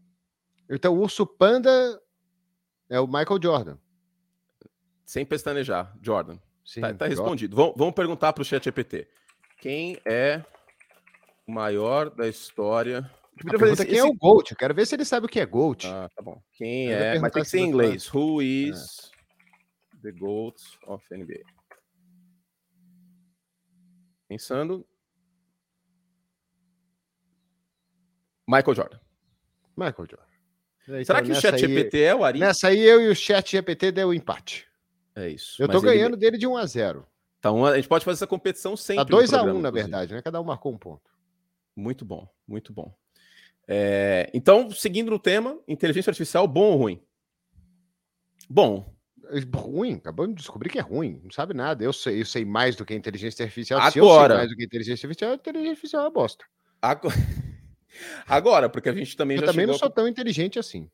Então, 0.68 0.94
o 0.94 1.00
urso 1.00 1.26
panda 1.26 1.70
é 2.88 2.98
o 2.98 3.06
Michael 3.06 3.40
Jordan. 3.40 3.78
Sem 5.04 5.24
pestanejar, 5.24 5.96
Jordan. 6.00 6.38
Sim, 6.64 6.80
tá, 6.80 6.94
tá 6.94 7.06
respondido. 7.06 7.54
Vamos, 7.54 7.74
vamos 7.76 7.94
perguntar 7.94 8.32
para 8.32 8.42
o 8.42 8.44
chat 8.44 8.64
GPT. 8.64 9.06
Quem 9.60 10.00
é 10.04 10.42
o 11.46 11.52
maior 11.52 12.10
da 12.10 12.26
história? 12.26 13.08
Pergunta 13.36 13.84
quem 13.84 13.94
esse... 13.94 13.98
é 13.98 14.04
o 14.04 14.14
GOAT. 14.14 14.50
Eu 14.50 14.56
quero 14.56 14.74
ver 14.74 14.86
se 14.86 14.94
ele 14.94 15.04
sabe 15.04 15.26
o 15.26 15.28
que 15.28 15.40
é 15.40 15.46
GOAT. 15.46 15.86
Ah, 15.86 16.08
tá 16.14 16.22
bom. 16.22 16.40
Quem 16.52 16.92
é? 16.92 17.18
Mas 17.18 17.32
tem 17.32 17.42
que 17.42 17.48
ser 17.48 17.58
em 17.58 17.66
inglês. 17.66 18.12
Who 18.12 18.42
is 18.42 19.10
é. 19.10 19.11
The 20.02 20.12
GOAT 20.12 20.56
of 20.86 21.04
NBA? 21.10 21.42
Pensando. 24.28 24.86
Michael 28.48 28.74
Jordan. 28.74 28.98
Michael 29.76 30.08
Jordan. 30.08 30.32
Então, 30.84 31.04
Será 31.04 31.22
que 31.22 31.30
o 31.30 31.34
chat 31.34 31.58
GPT 31.58 32.00
é 32.00 32.14
o 32.14 32.24
Ari? 32.24 32.40
Nessa 32.40 32.68
aí 32.68 32.80
eu 32.80 33.00
e 33.00 33.08
o 33.08 33.14
chat 33.14 33.50
GPT 33.50 33.92
deu 33.92 34.12
empate. 34.12 34.66
É 35.14 35.28
isso. 35.28 35.62
Eu 35.62 35.68
tô 35.68 35.80
ganhando 35.80 36.14
ele... 36.14 36.20
dele 36.20 36.38
de 36.38 36.46
1 36.46 36.56
a 36.56 36.66
0 36.66 37.06
Então 37.38 37.64
a 37.64 37.76
gente 37.76 37.88
pode 37.88 38.04
fazer 38.04 38.16
essa 38.16 38.26
competição 38.26 38.76
sempre. 38.76 39.04
Tá 39.04 39.10
2 39.10 39.32
a 39.32 39.42
1 39.42 39.60
na 39.60 39.70
verdade, 39.70 40.14
né? 40.14 40.22
Cada 40.22 40.40
um 40.40 40.44
marcou 40.44 40.72
um 40.72 40.78
ponto. 40.78 41.10
Muito 41.76 42.04
bom, 42.04 42.28
muito 42.46 42.72
bom. 42.72 42.94
É... 43.68 44.30
Então, 44.34 44.70
seguindo 44.70 45.10
no 45.10 45.18
tema, 45.18 45.58
inteligência 45.68 46.10
artificial, 46.10 46.48
bom 46.48 46.72
ou 46.72 46.76
ruim? 46.76 47.02
Bom. 48.48 48.92
Ruim, 49.54 49.94
acabamos 49.94 50.34
de 50.34 50.42
descobrir 50.42 50.68
que 50.68 50.78
é 50.78 50.82
ruim, 50.82 51.20
não 51.22 51.30
sabe 51.30 51.54
nada. 51.54 51.82
Eu 51.82 51.92
sei, 51.92 52.20
eu 52.20 52.26
sei 52.26 52.44
mais 52.44 52.76
do 52.76 52.84
que 52.84 52.92
a 52.92 52.96
inteligência 52.96 53.44
artificial. 53.44 53.80
Agora, 53.80 53.92
Se 53.92 53.98
eu 53.98 54.08
sei 54.08 54.36
mais 54.36 54.50
do 54.50 54.56
que 54.56 54.62
a 54.62 54.66
inteligência 54.66 55.06
artificial, 55.06 55.30
a 55.30 55.34
inteligência 55.34 55.70
artificial 55.70 56.02
é 56.02 56.04
uma 56.04 56.10
bosta. 56.10 56.44
Agora, 56.80 57.14
Agora 58.26 58.68
porque 58.68 58.88
a 58.88 58.94
gente 58.94 59.16
também 59.16 59.36
eu 59.36 59.42
já 59.42 59.46
também 59.46 59.66
não 59.66 59.74
sou 59.74 59.90
tão 59.90 60.08
inteligente 60.08 60.58
assim. 60.58 60.90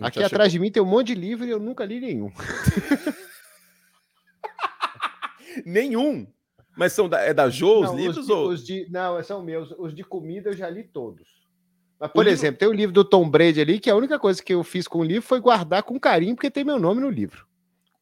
Aqui 0.00 0.22
atrás 0.22 0.50
chegou... 0.50 0.64
de 0.64 0.68
mim 0.68 0.72
tem 0.72 0.82
um 0.82 0.86
monte 0.86 1.08
de 1.08 1.14
livro 1.14 1.46
e 1.46 1.50
eu 1.50 1.60
nunca 1.60 1.84
li 1.84 2.00
nenhum. 2.00 2.32
nenhum? 5.66 6.26
Mas 6.76 6.92
são 6.92 7.08
da, 7.08 7.20
é 7.20 7.34
da 7.34 7.50
Jo 7.50 7.80
os 7.80 7.90
não, 7.90 7.96
livros? 7.96 8.18
Os 8.18 8.26
de, 8.26 8.32
ou... 8.32 8.48
os 8.48 8.64
de, 8.64 8.88
não, 8.90 9.22
são 9.22 9.42
meus. 9.42 9.70
Os 9.78 9.94
de 9.94 10.02
comida 10.02 10.50
eu 10.50 10.56
já 10.56 10.70
li 10.70 10.84
todos. 10.84 11.41
Mas, 12.02 12.10
por 12.10 12.26
o 12.26 12.28
exemplo, 12.28 12.54
livro... 12.54 12.58
tem 12.58 12.68
o 12.68 12.72
livro 12.72 12.92
do 12.92 13.04
Tom 13.04 13.30
Brady 13.30 13.60
ali, 13.60 13.78
que 13.78 13.88
a 13.88 13.94
única 13.94 14.18
coisa 14.18 14.42
que 14.42 14.52
eu 14.52 14.64
fiz 14.64 14.88
com 14.88 14.98
o 14.98 15.04
livro 15.04 15.22
foi 15.22 15.38
guardar 15.38 15.84
com 15.84 16.00
carinho, 16.00 16.34
porque 16.34 16.50
tem 16.50 16.64
meu 16.64 16.76
nome 16.76 17.00
no 17.00 17.08
livro. 17.08 17.46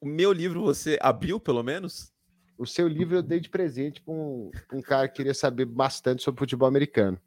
O 0.00 0.06
meu 0.06 0.32
livro 0.32 0.62
você 0.62 0.98
abriu, 1.02 1.38
pelo 1.38 1.62
menos? 1.62 2.10
O 2.56 2.66
seu 2.66 2.88
livro 2.88 3.16
eu 3.16 3.22
dei 3.22 3.38
de 3.40 3.50
presente 3.50 4.00
para 4.00 4.14
um, 4.14 4.50
um 4.72 4.80
cara 4.80 5.06
que 5.06 5.16
queria 5.16 5.34
saber 5.34 5.66
bastante 5.66 6.22
sobre 6.22 6.38
futebol 6.38 6.66
americano. 6.66 7.20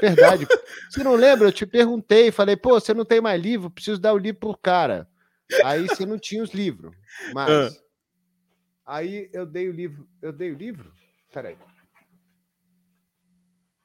Verdade. 0.00 0.46
Você 0.88 1.04
não 1.04 1.14
lembra? 1.14 1.48
Eu 1.48 1.52
te 1.52 1.66
perguntei, 1.66 2.32
falei, 2.32 2.56
pô, 2.56 2.80
você 2.80 2.94
não 2.94 3.04
tem 3.04 3.20
mais 3.20 3.38
livro, 3.38 3.68
preciso 3.68 4.00
dar 4.00 4.14
o 4.14 4.18
livro 4.18 4.40
pro 4.40 4.56
cara. 4.56 5.06
Aí 5.62 5.86
você 5.86 6.06
não 6.06 6.18
tinha 6.18 6.42
os 6.42 6.54
livros. 6.54 6.96
Mas. 7.34 7.76
Ah. 8.86 8.96
Aí 8.96 9.28
eu 9.34 9.44
dei 9.44 9.68
o 9.68 9.72
livro. 9.72 10.08
Eu 10.22 10.32
dei 10.32 10.50
o 10.50 10.54
livro? 10.54 10.90
Peraí. 11.30 11.58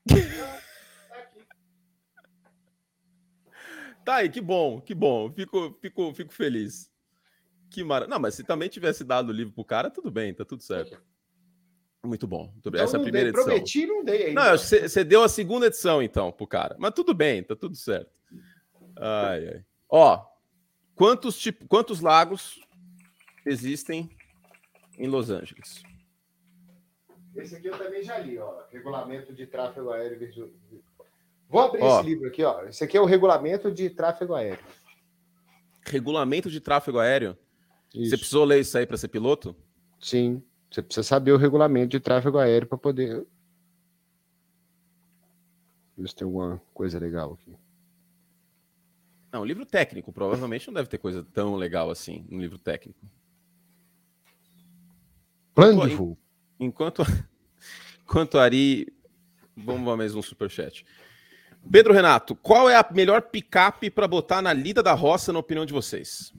Tá 4.05 4.15
aí, 4.15 4.29
que 4.29 4.41
bom, 4.41 4.81
que 4.81 4.93
bom. 4.93 5.31
Fico, 5.31 5.77
fico, 5.81 6.13
fico 6.13 6.33
feliz. 6.33 6.91
Que 7.69 7.83
maravilha. 7.83 8.13
Não, 8.13 8.19
mas 8.19 8.35
se 8.35 8.43
também 8.43 8.69
tivesse 8.69 9.03
dado 9.03 9.29
o 9.29 9.31
livro 9.33 9.53
pro 9.53 9.65
cara, 9.65 9.89
tudo 9.89 10.11
bem, 10.11 10.33
tá 10.33 10.45
tudo 10.45 10.61
certo. 10.61 11.01
Muito 12.05 12.27
bom. 12.27 12.49
Muito 12.51 12.69
bem. 12.69 12.81
Então, 12.81 12.83
Essa 12.83 12.97
é 12.97 12.99
a 12.99 13.03
primeira 13.03 13.31
dei, 13.31 13.41
edição. 13.41 13.45
Prometi, 13.45 13.87
não 13.87 14.03
dei 14.03 14.25
ainda. 14.27 14.43
Não, 14.43 14.57
você 14.57 15.03
deu 15.03 15.23
a 15.23 15.29
segunda 15.29 15.67
edição, 15.67 16.03
então, 16.03 16.31
pro 16.31 16.45
cara. 16.45 16.75
Mas 16.77 16.93
tudo 16.93 17.13
bem, 17.13 17.41
tá 17.43 17.55
tudo 17.55 17.75
certo. 17.75 18.11
Ai, 18.97 19.47
ai. 19.47 19.65
Ó, 19.89 20.25
quantos, 20.95 21.39
tipo, 21.39 21.65
quantos 21.67 22.01
lagos 22.01 22.59
existem 23.45 24.09
em 24.97 25.07
Los 25.07 25.29
Angeles? 25.29 25.81
Esse 27.35 27.55
aqui 27.55 27.67
eu 27.67 27.77
também 27.77 28.03
já 28.03 28.19
li, 28.19 28.37
ó. 28.37 28.63
Regulamento 28.71 29.33
de 29.33 29.47
tráfego 29.47 29.91
aéreo. 29.91 30.53
Vou 31.53 31.61
abrir 31.61 31.83
ó, 31.83 31.99
esse 31.99 32.09
livro 32.09 32.27
aqui, 32.27 32.43
ó. 32.43 32.63
Esse 32.63 32.83
aqui 32.83 32.97
é 32.97 32.99
o 32.99 33.05
regulamento 33.05 33.71
de 33.71 33.87
tráfego 33.87 34.33
aéreo. 34.33 34.65
Regulamento 35.85 36.49
de 36.49 36.59
tráfego 36.59 36.97
aéreo? 36.97 37.37
Isso. 37.93 38.09
Você 38.09 38.17
precisou 38.17 38.43
ler 38.43 38.59
isso 38.61 38.75
aí 38.75 38.87
para 38.87 38.97
ser 38.97 39.09
piloto? 39.09 39.55
Sim. 39.99 40.41
Você 40.71 40.81
precisa 40.81 41.03
saber 41.03 41.31
o 41.31 41.37
regulamento 41.37 41.89
de 41.89 41.99
tráfego 41.99 42.39
aéreo 42.39 42.67
para 42.67 42.79
poder. 42.79 43.23
Ver 45.95 46.09
se 46.09 46.15
tem 46.15 46.25
alguma 46.25 46.59
coisa 46.73 46.97
legal 46.97 47.33
aqui. 47.33 47.55
Não, 49.31 49.45
livro 49.45 49.63
técnico, 49.63 50.11
provavelmente 50.11 50.65
não 50.65 50.73
deve 50.73 50.89
ter 50.89 50.97
coisa 50.97 51.23
tão 51.23 51.55
legal 51.55 51.91
assim 51.91 52.25
no 52.31 52.41
livro 52.41 52.57
técnico. 52.57 52.99
Plano 55.53 55.87
de 55.87 55.93
voo. 55.93 56.17
Enquanto, 56.59 57.03
enquanto 58.01 58.39
Ari. 58.39 58.91
Vamos 59.55 59.87
lá 59.87 59.95
mais 59.95 60.15
um 60.15 60.21
superchat. 60.23 60.83
Pedro 61.71 61.93
Renato, 61.93 62.35
qual 62.35 62.69
é 62.69 62.75
a 62.75 62.85
melhor 62.91 63.21
picape 63.21 63.89
para 63.89 64.07
botar 64.07 64.41
na 64.41 64.53
lida 64.53 64.83
da 64.83 64.93
roça, 64.93 65.33
na 65.33 65.39
opinião 65.39 65.65
de 65.65 65.73
vocês? 65.73 66.33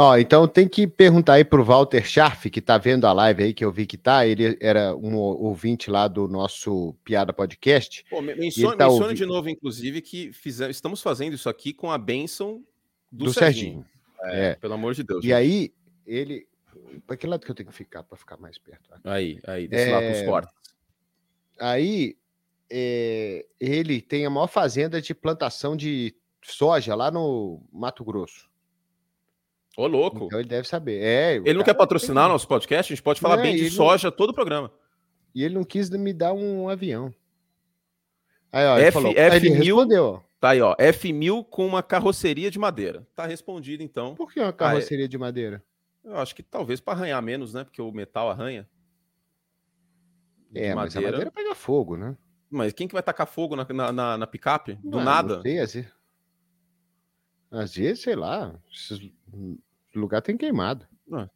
Ó, 0.00 0.16
então 0.16 0.46
tem 0.46 0.68
que 0.68 0.86
perguntar 0.86 1.34
aí 1.34 1.44
pro 1.44 1.64
Walter 1.64 2.06
Scharf, 2.06 2.48
que 2.48 2.60
tá 2.60 2.78
vendo 2.78 3.04
a 3.04 3.12
live 3.12 3.42
aí, 3.42 3.52
que 3.52 3.64
eu 3.64 3.72
vi 3.72 3.84
que 3.84 3.96
tá, 3.96 4.24
ele 4.24 4.56
era 4.60 4.94
um 4.94 5.16
ouvinte 5.16 5.90
lá 5.90 6.06
do 6.06 6.28
nosso 6.28 6.94
Piada 7.02 7.32
Podcast. 7.32 8.04
Pô, 8.08 8.22
mencione, 8.22 8.76
tá 8.76 8.88
mencione 8.88 9.14
de 9.14 9.26
novo, 9.26 9.50
inclusive, 9.50 10.00
que 10.00 10.32
fizemos, 10.32 10.76
estamos 10.76 11.02
fazendo 11.02 11.34
isso 11.34 11.48
aqui 11.48 11.72
com 11.72 11.90
a 11.90 11.98
benção 11.98 12.62
do, 13.10 13.24
do 13.24 13.32
Serginho. 13.32 13.84
Serginho. 14.20 14.40
É, 14.40 14.50
é. 14.50 14.54
Pelo 14.54 14.74
amor 14.74 14.94
de 14.94 15.02
Deus. 15.02 15.24
E 15.24 15.28
gente. 15.28 15.34
aí, 15.34 15.74
ele... 16.06 16.46
Para 17.04 17.16
que 17.16 17.26
lado 17.26 17.44
que 17.44 17.50
eu 17.50 17.54
tenho 17.56 17.68
que 17.68 17.74
ficar 17.74 18.04
para 18.04 18.16
ficar 18.16 18.36
mais 18.36 18.56
perto? 18.56 18.88
Aí, 19.02 19.40
aí, 19.48 19.66
desse 19.66 19.90
é... 19.90 19.92
lado 19.92 20.12
dos 20.12 20.22
cortes. 20.22 20.54
Aí, 21.58 22.16
é... 22.70 23.46
ele 23.60 24.00
tem 24.00 24.26
a 24.26 24.30
maior 24.30 24.46
fazenda 24.46 25.00
de 25.00 25.14
plantação 25.14 25.76
de 25.76 26.14
soja 26.42 26.94
lá 26.94 27.10
no 27.10 27.62
Mato 27.72 28.04
Grosso. 28.04 28.48
Ô, 29.76 29.86
louco. 29.86 30.26
Então 30.26 30.40
ele 30.40 30.48
deve 30.48 30.66
saber. 30.66 31.00
É, 31.00 31.36
ele 31.36 31.54
não 31.54 31.64
quer 31.64 31.74
patrocinar 31.74 32.24
tem... 32.24 32.32
nosso 32.32 32.48
podcast? 32.48 32.92
A 32.92 32.96
gente 32.96 33.02
pode 33.02 33.20
falar 33.20 33.36
não, 33.36 33.44
bem 33.44 33.56
de 33.56 33.70
soja 33.70 34.08
não... 34.08 34.16
todo 34.16 34.30
o 34.30 34.34
programa. 34.34 34.72
E 35.34 35.44
ele 35.44 35.54
não 35.54 35.62
quis 35.62 35.88
me 35.90 36.12
dar 36.12 36.32
um 36.32 36.68
avião. 36.68 37.14
Aí, 38.50 38.66
ó, 38.66 38.78
F, 38.78 38.92
falou, 38.92 39.12
F 39.12 39.36
ele 39.36 39.50
respondeu, 39.50 40.04
ó. 40.04 40.20
Tá 40.40 40.50
aí, 40.50 40.60
ó. 40.60 40.74
F1000 40.76 41.44
com 41.44 41.66
uma 41.66 41.82
carroceria 41.82 42.50
de 42.50 42.58
madeira. 42.58 43.06
Tá 43.14 43.26
respondido, 43.26 43.82
então. 43.82 44.14
Por 44.14 44.32
que 44.32 44.40
uma 44.40 44.52
carroceria 44.52 45.08
de 45.08 45.18
madeira? 45.18 45.62
Eu 46.04 46.16
acho 46.16 46.34
que 46.34 46.42
talvez 46.42 46.80
para 46.80 46.94
arranhar 46.94 47.22
menos, 47.22 47.54
né? 47.54 47.64
Porque 47.64 47.82
o 47.82 47.92
metal 47.92 48.30
arranha. 48.30 48.68
É, 50.54 50.74
mas 50.74 50.96
a 50.96 51.00
madeira 51.00 51.30
pega 51.30 51.54
fogo, 51.54 51.96
né? 51.96 52.16
Mas 52.50 52.72
quem 52.72 52.88
que 52.88 52.94
vai 52.94 53.02
tacar 53.02 53.26
fogo 53.26 53.54
na, 53.54 53.66
na, 53.68 53.92
na, 53.92 54.18
na 54.18 54.26
picape? 54.26 54.74
Do 54.82 55.00
nada? 55.00 55.36
Não 55.36 55.42
sei, 55.42 55.58
às 55.58 55.74
vezes, 55.74 55.92
às 57.50 57.74
vezes, 57.74 58.02
sei 58.02 58.14
lá, 58.14 58.54
o 59.34 59.58
lugar 59.94 60.22
tem 60.22 60.36
queimado. 60.36 60.86
Ah. 61.12 61.28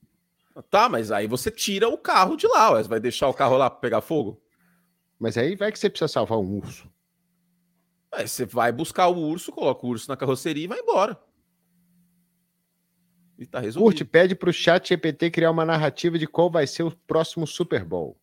Tá, 0.70 0.88
mas 0.88 1.10
aí 1.10 1.26
você 1.26 1.50
tira 1.50 1.88
o 1.88 1.96
carro 1.96 2.36
de 2.36 2.46
lá, 2.46 2.72
ué. 2.72 2.82
vai 2.82 3.00
deixar 3.00 3.28
o 3.28 3.34
carro 3.34 3.56
lá 3.56 3.70
para 3.70 3.80
pegar 3.80 4.00
fogo? 4.02 4.42
Mas 5.18 5.38
aí 5.38 5.56
vai 5.56 5.72
que 5.72 5.78
você 5.78 5.88
precisa 5.88 6.08
salvar 6.08 6.38
um 6.38 6.56
urso. 6.56 6.90
Aí 8.10 8.28
você 8.28 8.44
vai 8.44 8.70
buscar 8.70 9.08
o 9.08 9.18
urso, 9.18 9.50
coloca 9.50 9.86
o 9.86 9.88
urso 9.88 10.08
na 10.08 10.16
carroceria 10.16 10.64
e 10.64 10.68
vai 10.68 10.80
embora. 10.80 11.18
E 13.38 13.46
tá 13.46 13.58
resolvido. 13.58 13.88
Curte, 13.88 14.04
pede 14.04 14.34
pro 14.34 14.52
chat 14.52 14.90
GPT 14.90 15.30
criar 15.30 15.50
uma 15.50 15.64
narrativa 15.64 16.18
de 16.18 16.26
qual 16.26 16.50
vai 16.50 16.66
ser 16.66 16.82
o 16.82 16.90
próximo 16.90 17.46
Super 17.46 17.84
Bowl. 17.84 18.20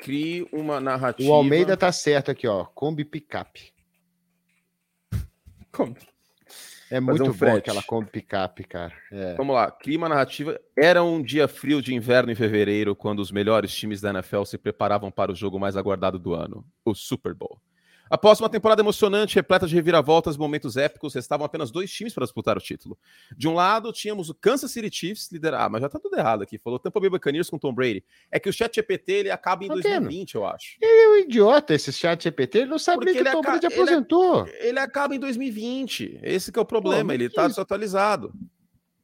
Crie 0.00 0.48
uma 0.52 0.80
narrativa. 0.80 1.28
O 1.28 1.32
Almeida 1.32 1.76
tá 1.76 1.92
certo 1.92 2.30
aqui, 2.30 2.46
ó. 2.46 2.64
Kombi 2.64 3.04
Pickup. 3.04 3.72
Kombi. 5.70 6.10
É 6.90 6.98
muito 6.98 7.22
um 7.22 7.32
bom 7.32 7.56
aquela 7.56 7.82
Kombi 7.84 8.10
picape, 8.10 8.64
cara. 8.64 8.92
É. 9.12 9.34
Vamos 9.34 9.54
lá, 9.54 9.70
clima 9.70 10.08
narrativa. 10.08 10.60
Era 10.76 11.04
um 11.04 11.22
dia 11.22 11.46
frio 11.46 11.80
de 11.80 11.94
inverno 11.94 12.32
em 12.32 12.34
fevereiro, 12.34 12.96
quando 12.96 13.20
os 13.20 13.30
melhores 13.30 13.72
times 13.72 14.00
da 14.00 14.10
NFL 14.10 14.42
se 14.42 14.58
preparavam 14.58 15.08
para 15.08 15.30
o 15.30 15.34
jogo 15.34 15.60
mais 15.60 15.76
aguardado 15.76 16.18
do 16.18 16.34
ano, 16.34 16.66
o 16.84 16.92
Super 16.92 17.32
Bowl. 17.32 17.60
Após 18.10 18.40
uma 18.40 18.48
temporada 18.48 18.82
emocionante, 18.82 19.36
repleta 19.36 19.68
de 19.68 19.74
reviravoltas 19.76 20.34
e 20.34 20.38
momentos 20.38 20.76
épicos, 20.76 21.14
restavam 21.14 21.46
apenas 21.46 21.70
dois 21.70 21.92
times 21.92 22.12
para 22.12 22.24
disputar 22.24 22.56
o 22.56 22.60
título. 22.60 22.98
De 23.36 23.46
um 23.46 23.54
lado, 23.54 23.92
tínhamos 23.92 24.28
o 24.28 24.34
Kansas 24.34 24.72
City 24.72 24.90
Chiefs 24.92 25.30
liderar, 25.30 25.62
ah, 25.62 25.68
mas 25.68 25.80
já 25.80 25.88
tá 25.88 25.96
tudo 26.00 26.18
errado 26.18 26.42
aqui. 26.42 26.58
Falou 26.58 26.80
Tampa 26.80 26.98
Bay 26.98 27.08
Buccaneers 27.08 27.48
com 27.48 27.56
Tom 27.56 27.72
Brady. 27.72 28.04
É 28.28 28.40
que 28.40 28.48
o 28.48 28.52
Chat 28.52 28.74
GPT 28.74 29.12
ele 29.12 29.30
acaba 29.30 29.64
em 29.64 29.68
tá 29.68 29.74
2020, 29.74 30.34
eu 30.34 30.44
acho. 30.44 30.76
Ele 30.82 31.00
é 31.02 31.08
um 31.08 31.16
idiota 31.24 31.72
esse 31.72 31.92
Chat 31.92 32.24
GPT, 32.24 32.58
ele 32.58 32.70
não 32.70 32.78
sabe 32.80 33.04
nem 33.04 33.14
que 33.14 33.22
o 33.22 33.30
Tom 33.30 33.42
Brady 33.42 33.66
aposentou. 33.66 34.46
Ele, 34.48 34.68
ele, 34.70 34.78
acaba 34.80 35.14
em 35.14 35.20
2020. 35.20 36.18
Esse 36.20 36.50
é 36.52 36.60
o 36.60 36.64
problema, 36.64 37.10
Pô, 37.10 37.12
ele 37.12 37.30
tá 37.30 37.46
desatualizado. 37.46 38.32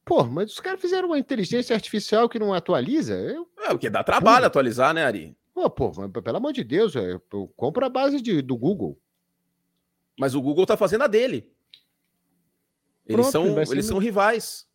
Pô, 0.03 0.23
mas 0.25 0.51
os 0.51 0.59
caras 0.59 0.81
fizeram 0.81 1.09
uma 1.09 1.19
inteligência 1.19 1.73
artificial 1.73 2.27
que 2.27 2.39
não 2.39 2.53
atualiza? 2.53 3.13
Eu... 3.13 3.47
É, 3.59 3.69
porque 3.69 3.89
dá 3.89 4.03
trabalho 4.03 4.45
atualizar, 4.45 4.93
né, 4.93 5.05
Ari? 5.05 5.35
Pô, 5.57 5.71
pô, 5.71 5.91
pelo 6.21 6.37
amor 6.37 6.53
de 6.53 6.63
Deus, 6.63 6.93
eu 6.93 7.19
compro 7.55 7.83
a 7.83 7.89
base 7.89 8.21
de, 8.21 8.43
do 8.43 8.55
Google. 8.55 8.95
Mas 10.15 10.35
o 10.35 10.41
Google 10.41 10.67
tá 10.67 10.77
fazendo 10.77 11.03
a 11.03 11.07
dele. 11.07 11.51
Eles 13.07 13.27
Pronto, 13.27 13.31
são, 13.31 13.61
eles 13.63 13.87
são 13.87 13.97
rivais. 13.97 14.67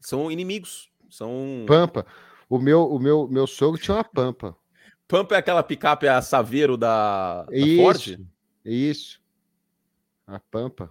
São 0.00 0.32
inimigos. 0.32 0.90
São. 1.10 1.66
Pampa. 1.68 2.06
O 2.48 2.58
meu, 2.58 2.90
o 2.90 2.98
meu, 2.98 3.28
meu 3.28 3.46
sogro 3.46 3.78
tinha 3.78 3.98
uma 3.98 4.04
Pampa. 4.04 4.56
Pampa 5.06 5.34
é 5.34 5.38
aquela 5.38 5.62
picape 5.62 6.08
a 6.08 6.22
Saveiro 6.22 6.78
da, 6.78 7.42
da 7.42 7.54
isso, 7.54 7.82
Ford? 7.82 8.26
Isso. 8.64 9.22
A 10.26 10.40
Pampa. 10.40 10.90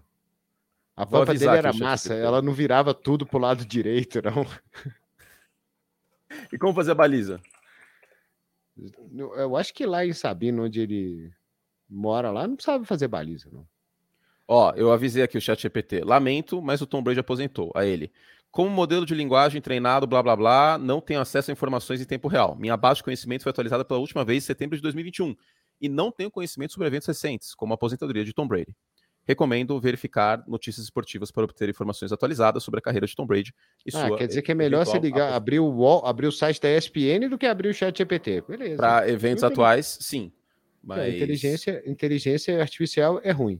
A 0.95 1.03
Vou 1.03 1.21
Pampa 1.21 1.33
dele 1.33 1.57
era 1.57 1.73
massa, 1.73 2.13
ela 2.13 2.43
não 2.43 2.53
virava 2.53 2.93
tudo 2.93 3.25
pro 3.25 3.39
lado 3.39 3.65
direito, 3.65 4.21
não. 4.21 4.45
E 6.51 6.57
como 6.57 6.73
fazer 6.73 6.91
a 6.91 6.95
baliza? 6.95 7.39
Eu 9.35 9.55
acho 9.55 9.73
que 9.73 9.85
lá 9.85 10.05
em 10.05 10.13
Sabino, 10.13 10.65
onde 10.65 10.81
ele 10.81 11.31
mora 11.89 12.31
lá, 12.31 12.47
não 12.47 12.57
sabe 12.59 12.85
fazer 12.85 13.07
baliza, 13.07 13.49
não. 13.51 13.65
Ó, 14.47 14.71
eu 14.75 14.91
avisei 14.91 15.23
aqui 15.23 15.37
o 15.37 15.41
chat 15.41 15.61
GPT. 15.61 16.03
Lamento, 16.03 16.61
mas 16.61 16.81
o 16.81 16.85
Tom 16.85 17.01
Brady 17.01 17.19
aposentou. 17.19 17.71
A 17.75 17.85
ele. 17.85 18.11
Como 18.51 18.69
modelo 18.69 19.05
de 19.05 19.15
linguagem 19.15 19.61
treinado, 19.61 20.07
blá 20.07 20.21
blá 20.21 20.35
blá, 20.35 20.77
não 20.77 21.01
tenho 21.01 21.19
acesso 21.19 21.51
a 21.51 21.53
informações 21.53 21.99
em 21.99 22.05
tempo 22.05 22.27
real. 22.27 22.55
Minha 22.55 22.77
base 22.77 22.97
de 22.97 23.03
conhecimento 23.03 23.43
foi 23.43 23.49
atualizada 23.49 23.83
pela 23.83 23.99
última 23.99 24.23
vez 24.23 24.43
em 24.43 24.47
setembro 24.47 24.77
de 24.77 24.81
2021. 24.81 25.35
E 25.81 25.89
não 25.89 26.11
tenho 26.11 26.31
conhecimento 26.31 26.73
sobre 26.73 26.87
eventos 26.87 27.07
recentes, 27.07 27.53
como 27.53 27.73
a 27.73 27.75
aposentadoria 27.75 28.23
de 28.23 28.33
Tom 28.33 28.47
Brady. 28.47 28.73
Recomendo 29.27 29.79
verificar 29.79 30.43
notícias 30.47 30.83
esportivas 30.83 31.31
para 31.31 31.43
obter 31.43 31.67
informações 31.67 32.11
atualizadas 32.11 32.63
sobre 32.63 32.79
a 32.79 32.81
carreira 32.81 33.07
de 33.07 33.15
Tom 33.15 33.25
Brady 33.25 33.53
e 33.85 33.89
ah, 33.95 34.07
sua. 34.07 34.17
Quer 34.17 34.27
dizer 34.27 34.41
que 34.41 34.51
é 34.51 34.55
melhor 34.55 34.85
você 34.85 34.99
ligar, 34.99 35.33
abrir 35.33 35.59
o, 35.59 35.67
wall, 35.67 36.05
abrir 36.05 36.27
o 36.27 36.31
site 36.31 36.61
da 36.61 36.69
ESPN 36.69 37.27
do 37.29 37.37
que 37.37 37.45
abrir 37.45 37.69
o 37.69 37.73
chat 37.73 37.97
GPT. 37.97 38.43
Beleza. 38.47 38.77
Para 38.77 39.09
eventos 39.09 39.43
atuais, 39.43 39.97
sim. 39.99 40.31
Mas... 40.83 40.99
É, 40.99 41.09
inteligência, 41.09 41.83
inteligência 41.85 42.61
artificial 42.61 43.19
é 43.23 43.31
ruim. 43.31 43.59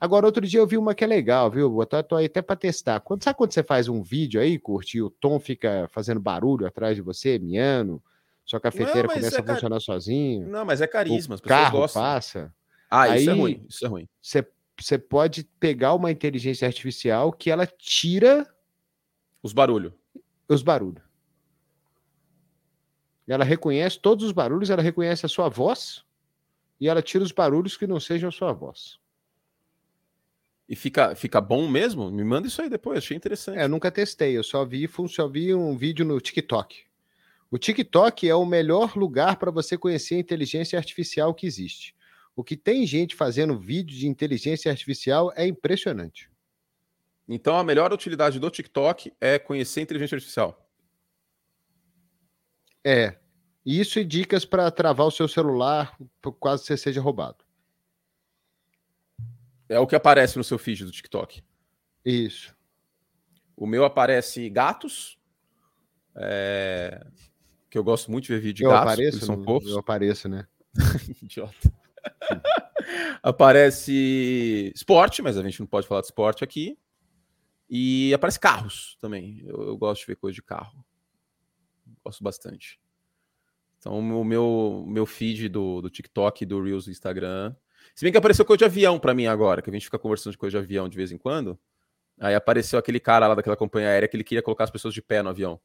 Agora, 0.00 0.24
outro 0.24 0.46
dia 0.46 0.60
eu 0.60 0.66
vi 0.66 0.78
uma 0.78 0.94
que 0.94 1.04
é 1.04 1.06
legal, 1.06 1.50
viu? 1.50 1.70
Vou 1.70 1.84
tô 1.84 2.16
aí 2.16 2.26
até 2.26 2.40
para 2.40 2.56
testar. 2.56 3.00
Quando, 3.00 3.22
sabe 3.22 3.36
quando 3.36 3.52
você 3.52 3.62
faz 3.62 3.86
um 3.86 4.02
vídeo 4.02 4.40
aí, 4.40 4.58
curte, 4.58 4.96
e 4.96 5.02
o 5.02 5.10
tom 5.10 5.38
fica 5.38 5.88
fazendo 5.92 6.18
barulho 6.18 6.66
atrás 6.66 6.96
de 6.96 7.02
você, 7.02 7.38
miando, 7.38 8.02
sua 8.46 8.58
cafeteira 8.58 9.08
não, 9.08 9.14
começa 9.14 9.36
é 9.36 9.40
a 9.40 9.44
funcionar 9.44 9.76
car... 9.76 9.80
sozinho. 9.80 10.48
Não, 10.48 10.64
mas 10.64 10.80
é 10.80 10.86
carisma, 10.86 11.34
o 11.34 11.42
carro 11.42 11.80
gostam. 11.80 12.02
passa. 12.02 12.54
Ah, 12.90 13.02
aí, 13.02 13.20
isso 13.20 13.30
é 13.30 13.34
ruim, 13.34 13.66
isso 13.68 13.84
é 13.84 13.88
ruim. 13.88 14.08
Você 14.22 14.46
você 14.80 14.98
pode 14.98 15.44
pegar 15.58 15.94
uma 15.94 16.10
inteligência 16.10 16.66
artificial 16.66 17.32
que 17.32 17.50
ela 17.50 17.66
tira 17.66 18.46
os 19.42 19.52
barulhos. 19.52 19.92
Os 20.48 20.62
barulhos. 20.62 21.02
Ela 23.28 23.44
reconhece 23.44 23.98
todos 24.00 24.24
os 24.24 24.32
barulhos, 24.32 24.70
ela 24.70 24.82
reconhece 24.82 25.24
a 25.24 25.28
sua 25.28 25.48
voz 25.48 26.04
e 26.80 26.88
ela 26.88 27.02
tira 27.02 27.22
os 27.22 27.30
barulhos 27.30 27.76
que 27.76 27.86
não 27.86 28.00
sejam 28.00 28.28
a 28.28 28.32
sua 28.32 28.52
voz. 28.52 28.98
E 30.68 30.74
fica, 30.74 31.14
fica 31.14 31.40
bom 31.40 31.68
mesmo? 31.68 32.10
Me 32.10 32.24
manda 32.24 32.48
isso 32.48 32.62
aí 32.62 32.68
depois, 32.68 32.98
achei 32.98 33.16
interessante. 33.16 33.58
É, 33.58 33.64
eu 33.64 33.68
nunca 33.68 33.90
testei, 33.90 34.36
eu 34.36 34.42
só 34.42 34.64
vi, 34.64 34.88
só 35.08 35.28
vi 35.28 35.54
um 35.54 35.76
vídeo 35.76 36.04
no 36.04 36.20
TikTok. 36.20 36.84
O 37.50 37.58
TikTok 37.58 38.28
é 38.28 38.34
o 38.34 38.46
melhor 38.46 38.96
lugar 38.96 39.36
para 39.36 39.50
você 39.50 39.76
conhecer 39.76 40.14
a 40.14 40.20
inteligência 40.20 40.78
artificial 40.78 41.34
que 41.34 41.46
existe. 41.46 41.94
O 42.34 42.44
que 42.44 42.56
tem 42.56 42.86
gente 42.86 43.14
fazendo 43.14 43.58
vídeo 43.58 43.96
de 43.96 44.06
inteligência 44.06 44.70
artificial 44.70 45.32
é 45.36 45.46
impressionante. 45.46 46.30
Então 47.28 47.56
a 47.56 47.64
melhor 47.64 47.92
utilidade 47.92 48.40
do 48.40 48.50
TikTok 48.50 49.12
é 49.20 49.38
conhecer 49.38 49.80
inteligência 49.80 50.16
artificial. 50.16 50.68
É. 52.84 53.18
Isso 53.64 53.98
e 53.98 54.04
dicas 54.04 54.44
para 54.44 54.70
travar 54.70 55.06
o 55.06 55.10
seu 55.10 55.28
celular 55.28 55.96
quase 56.38 56.64
você 56.64 56.76
seja 56.76 57.00
roubado. 57.00 57.44
É 59.68 59.78
o 59.78 59.86
que 59.86 59.94
aparece 59.94 60.36
no 60.36 60.42
seu 60.42 60.58
feed 60.58 60.84
do 60.84 60.90
TikTok. 60.90 61.44
Isso. 62.04 62.56
O 63.56 63.66
meu 63.66 63.84
aparece 63.84 64.48
gatos. 64.50 65.18
É... 66.16 67.06
Que 67.68 67.78
eu 67.78 67.84
gosto 67.84 68.10
muito 68.10 68.24
de 68.24 68.32
ver 68.32 68.40
vídeo 68.40 68.56
de 68.56 68.64
eu 68.64 68.70
gatos. 68.70 68.92
Apareço, 68.92 69.26
são 69.26 69.40
poucos. 69.40 69.70
Eu 69.70 69.78
apareço, 69.78 70.28
né? 70.28 70.48
Idiota. 71.22 71.72
aparece 73.22 74.72
esporte, 74.74 75.22
mas 75.22 75.36
a 75.36 75.42
gente 75.42 75.60
não 75.60 75.66
pode 75.66 75.86
falar 75.86 76.00
de 76.00 76.06
esporte 76.06 76.44
aqui. 76.44 76.78
E 77.68 78.12
aparece 78.12 78.40
carros 78.40 78.96
também. 79.00 79.42
Eu, 79.46 79.62
eu 79.68 79.76
gosto 79.76 80.00
de 80.00 80.06
ver 80.08 80.16
coisa 80.16 80.34
de 80.34 80.42
carro. 80.42 80.84
Gosto 82.04 82.24
bastante. 82.24 82.80
Então, 83.78 83.98
o 83.98 84.24
meu, 84.24 84.84
meu 84.86 85.06
feed 85.06 85.48
do, 85.48 85.80
do 85.80 85.88
TikTok, 85.88 86.44
do 86.44 86.62
Reels 86.62 86.84
do 86.84 86.90
Instagram. 86.90 87.54
Se 87.94 88.04
bem 88.04 88.12
que 88.12 88.18
apareceu 88.18 88.44
coisa 88.44 88.58
de 88.58 88.64
avião 88.64 88.98
para 88.98 89.14
mim 89.14 89.26
agora, 89.26 89.62
que 89.62 89.70
a 89.70 89.72
gente 89.72 89.84
fica 89.84 89.98
conversando 89.98 90.32
de 90.32 90.38
coisa 90.38 90.58
de 90.58 90.64
avião 90.64 90.88
de 90.88 90.96
vez 90.96 91.12
em 91.12 91.18
quando. 91.18 91.58
Aí 92.18 92.34
apareceu 92.34 92.78
aquele 92.78 93.00
cara 93.00 93.26
lá 93.26 93.34
daquela 93.34 93.56
companhia 93.56 93.88
aérea 93.88 94.06
que 94.06 94.16
ele 94.16 94.24
queria 94.24 94.42
colocar 94.42 94.64
as 94.64 94.70
pessoas 94.70 94.92
de 94.92 95.00
pé 95.00 95.22
no 95.22 95.30
avião. 95.30 95.54
O 95.54 95.60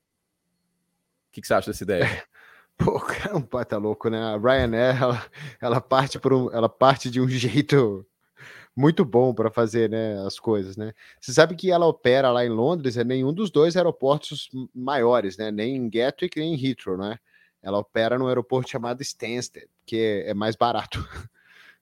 que, 1.31 1.41
que 1.41 1.47
você 1.47 1.53
acha 1.53 1.69
dessa 1.69 1.83
ideia? 1.83 2.05
Pô, 2.77 3.01
é 3.29 3.35
um 3.35 3.41
pata 3.41 3.77
louco, 3.77 4.09
né? 4.09 4.19
A 4.19 4.37
Ryanair, 4.37 4.95
ela, 5.01 5.25
ela, 5.61 5.81
parte 5.81 6.19
por 6.19 6.33
um, 6.33 6.51
ela 6.51 6.69
parte 6.69 7.09
de 7.09 7.21
um 7.21 7.27
jeito 7.29 8.05
muito 8.75 9.05
bom 9.05 9.33
para 9.33 9.49
fazer 9.49 9.89
né, 9.89 10.19
as 10.25 10.37
coisas, 10.37 10.75
né? 10.75 10.93
Você 11.19 11.33
sabe 11.33 11.55
que 11.55 11.71
ela 11.71 11.85
opera 11.85 12.29
lá 12.31 12.45
em 12.45 12.49
Londres, 12.49 12.97
é 12.97 13.03
nenhum 13.03 13.33
dos 13.33 13.49
dois 13.49 13.77
aeroportos 13.77 14.49
maiores, 14.73 15.37
né? 15.37 15.49
Nem 15.49 15.75
em 15.77 15.89
Gatwick, 15.89 16.37
nem 16.37 16.53
em 16.53 16.65
Heathrow, 16.65 16.97
né? 16.97 17.17
Ela 17.61 17.79
opera 17.79 18.19
num 18.19 18.27
aeroporto 18.27 18.69
chamado 18.69 19.01
Stansted, 19.01 19.67
que 19.85 19.97
é, 19.97 20.29
é 20.31 20.33
mais 20.33 20.55
barato. 20.55 20.99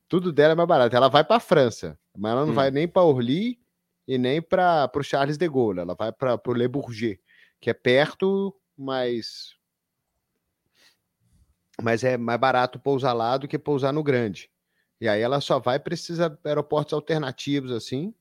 Tudo 0.08 0.32
dela 0.32 0.54
é 0.54 0.56
mais 0.56 0.70
barato. 0.70 0.96
Ela 0.96 1.10
vai 1.10 1.24
para 1.24 1.38
a 1.38 1.42
França, 1.42 1.98
mas 2.16 2.32
ela 2.32 2.46
não 2.46 2.52
hum. 2.52 2.56
vai 2.56 2.70
nem 2.70 2.88
para 2.88 3.02
Orly 3.02 3.60
e 4.08 4.18
nem 4.18 4.42
para 4.42 4.90
o 4.96 5.04
Charles 5.04 5.38
de 5.38 5.50
Gaulle. 5.50 5.80
Ela 5.80 5.96
vai 5.96 6.12
para 6.12 6.40
o 6.46 6.54
Le 6.54 6.68
Bourget, 6.68 7.20
que 7.60 7.70
é 7.70 7.74
perto, 7.74 8.56
mas 8.78 9.56
mas 11.84 12.04
é 12.04 12.18
mais 12.18 12.40
barato 12.40 12.80
pousar 12.80 13.14
lá 13.14 13.38
do 13.38 13.48
que 13.48 13.60
pousar 13.60 13.92
no 13.92 14.02
grande. 14.02 14.50
E 15.02 15.08
aí 15.08 15.22
ela 15.22 15.42
só 15.42 15.60
vai 15.60 15.78
precisar 15.80 16.38
aeroportos 16.46 16.94
alternativos 16.94 17.72
assim 17.72 18.14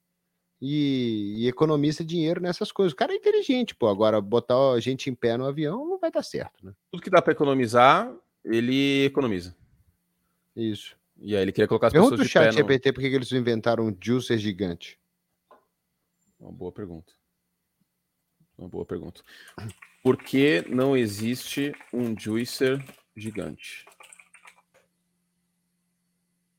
e, 0.61 1.35
e, 1.39 1.49
economiza 1.49 2.05
dinheiro 2.05 2.41
nessas 2.41 2.73
coisas. 2.73 2.93
O 2.93 2.97
cara 2.97 3.13
é 3.13 3.17
inteligente, 3.17 3.75
pô. 3.75 3.89
Agora 3.89 4.21
botar 4.21 4.73
a 4.73 4.81
gente 4.81 5.09
em 5.09 5.15
pé 5.15 5.37
no 5.37 5.47
avião 5.47 5.89
não 5.89 5.99
vai 5.99 6.11
dar 6.11 6.23
certo, 6.23 6.65
né? 6.65 6.73
Tudo 6.91 7.03
que 7.03 7.11
dá 7.11 7.23
para 7.23 7.33
economizar, 7.33 8.13
ele 8.45 9.05
economiza. 9.05 9.57
Isso. 10.57 10.97
E 11.21 11.37
aí 11.37 11.43
ele 11.43 11.53
queria 11.53 11.69
colocar 11.69 11.87
as 11.87 11.93
Pergunta 11.93 12.17
pessoas 12.17 12.29
de 12.29 12.33
chat 12.33 12.47
no... 12.47 12.53
GPT 12.53 12.93
por 12.93 13.01
que 13.01 13.07
eles 13.07 13.31
inventaram 13.33 13.87
um 13.87 13.97
juicer 14.01 14.39
gigante. 14.39 14.99
Uma 16.39 16.51
boa 16.51 16.73
pergunta. 16.73 17.13
Uma 18.59 18.69
boa 18.69 18.85
pergunta. 18.85 19.23
Por 20.03 20.17
que 20.17 20.65
não 20.69 20.97
existe 20.97 21.73
um 21.93 22.19
juicer 22.19 22.85
gigante. 23.17 23.85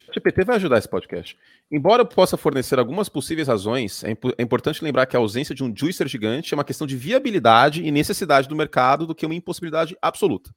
O 0.08 0.14
GPT 0.14 0.43
vai 0.43 0.58
ajudar 0.58 0.78
esse 0.78 0.88
podcast. 0.88 1.38
Embora 1.72 2.04
eu 2.04 2.06
possa 2.06 2.38
fornecer 2.38 2.78
algumas 2.78 3.10
possíveis 3.10 3.47
razões, 3.47 4.04
é, 4.04 4.12
imp 4.12 4.26
é, 4.38 4.43
importante 4.43 4.84
lembrar 4.84 5.06
que 5.06 5.16
a 5.16 5.20
ausência 5.20 5.56
de 5.56 5.64
um 5.64 5.76
juicer 5.76 6.08
gigante 6.08 6.54
é 6.54 6.58
uma 6.58 6.64
questão 6.64 6.86
de 6.86 6.95
viabilidade 6.95 7.84
e 7.84 7.91
necessidade 7.91 8.47
do 8.47 8.56
mercado 8.56 9.08
do 9.08 9.16
que 9.16 9.26
uma 9.26 9.34
impossibilidade 9.34 9.97
absoluta. 10.01 10.54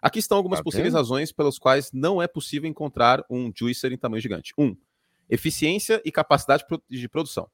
Aqui 0.00 0.18
estão 0.18 0.36
algumas 0.36 0.60
tá 0.60 0.64
possíveis 0.64 0.94
razões 0.94 1.32
pelas 1.32 1.58
quais 1.58 1.90
não 1.92 2.22
é 2.22 2.26
possível 2.26 2.68
encontrar 2.68 3.24
um 3.28 3.52
juicer 3.54 3.92
em 3.92 3.98
tamanho 3.98 4.20
gigante. 4.20 4.52
1. 4.56 4.64
Um, 4.64 4.76
eficiência 5.28 6.00
e 6.04 6.10
capacidade 6.10 6.64
de 6.88 7.08
produção. 7.08 7.48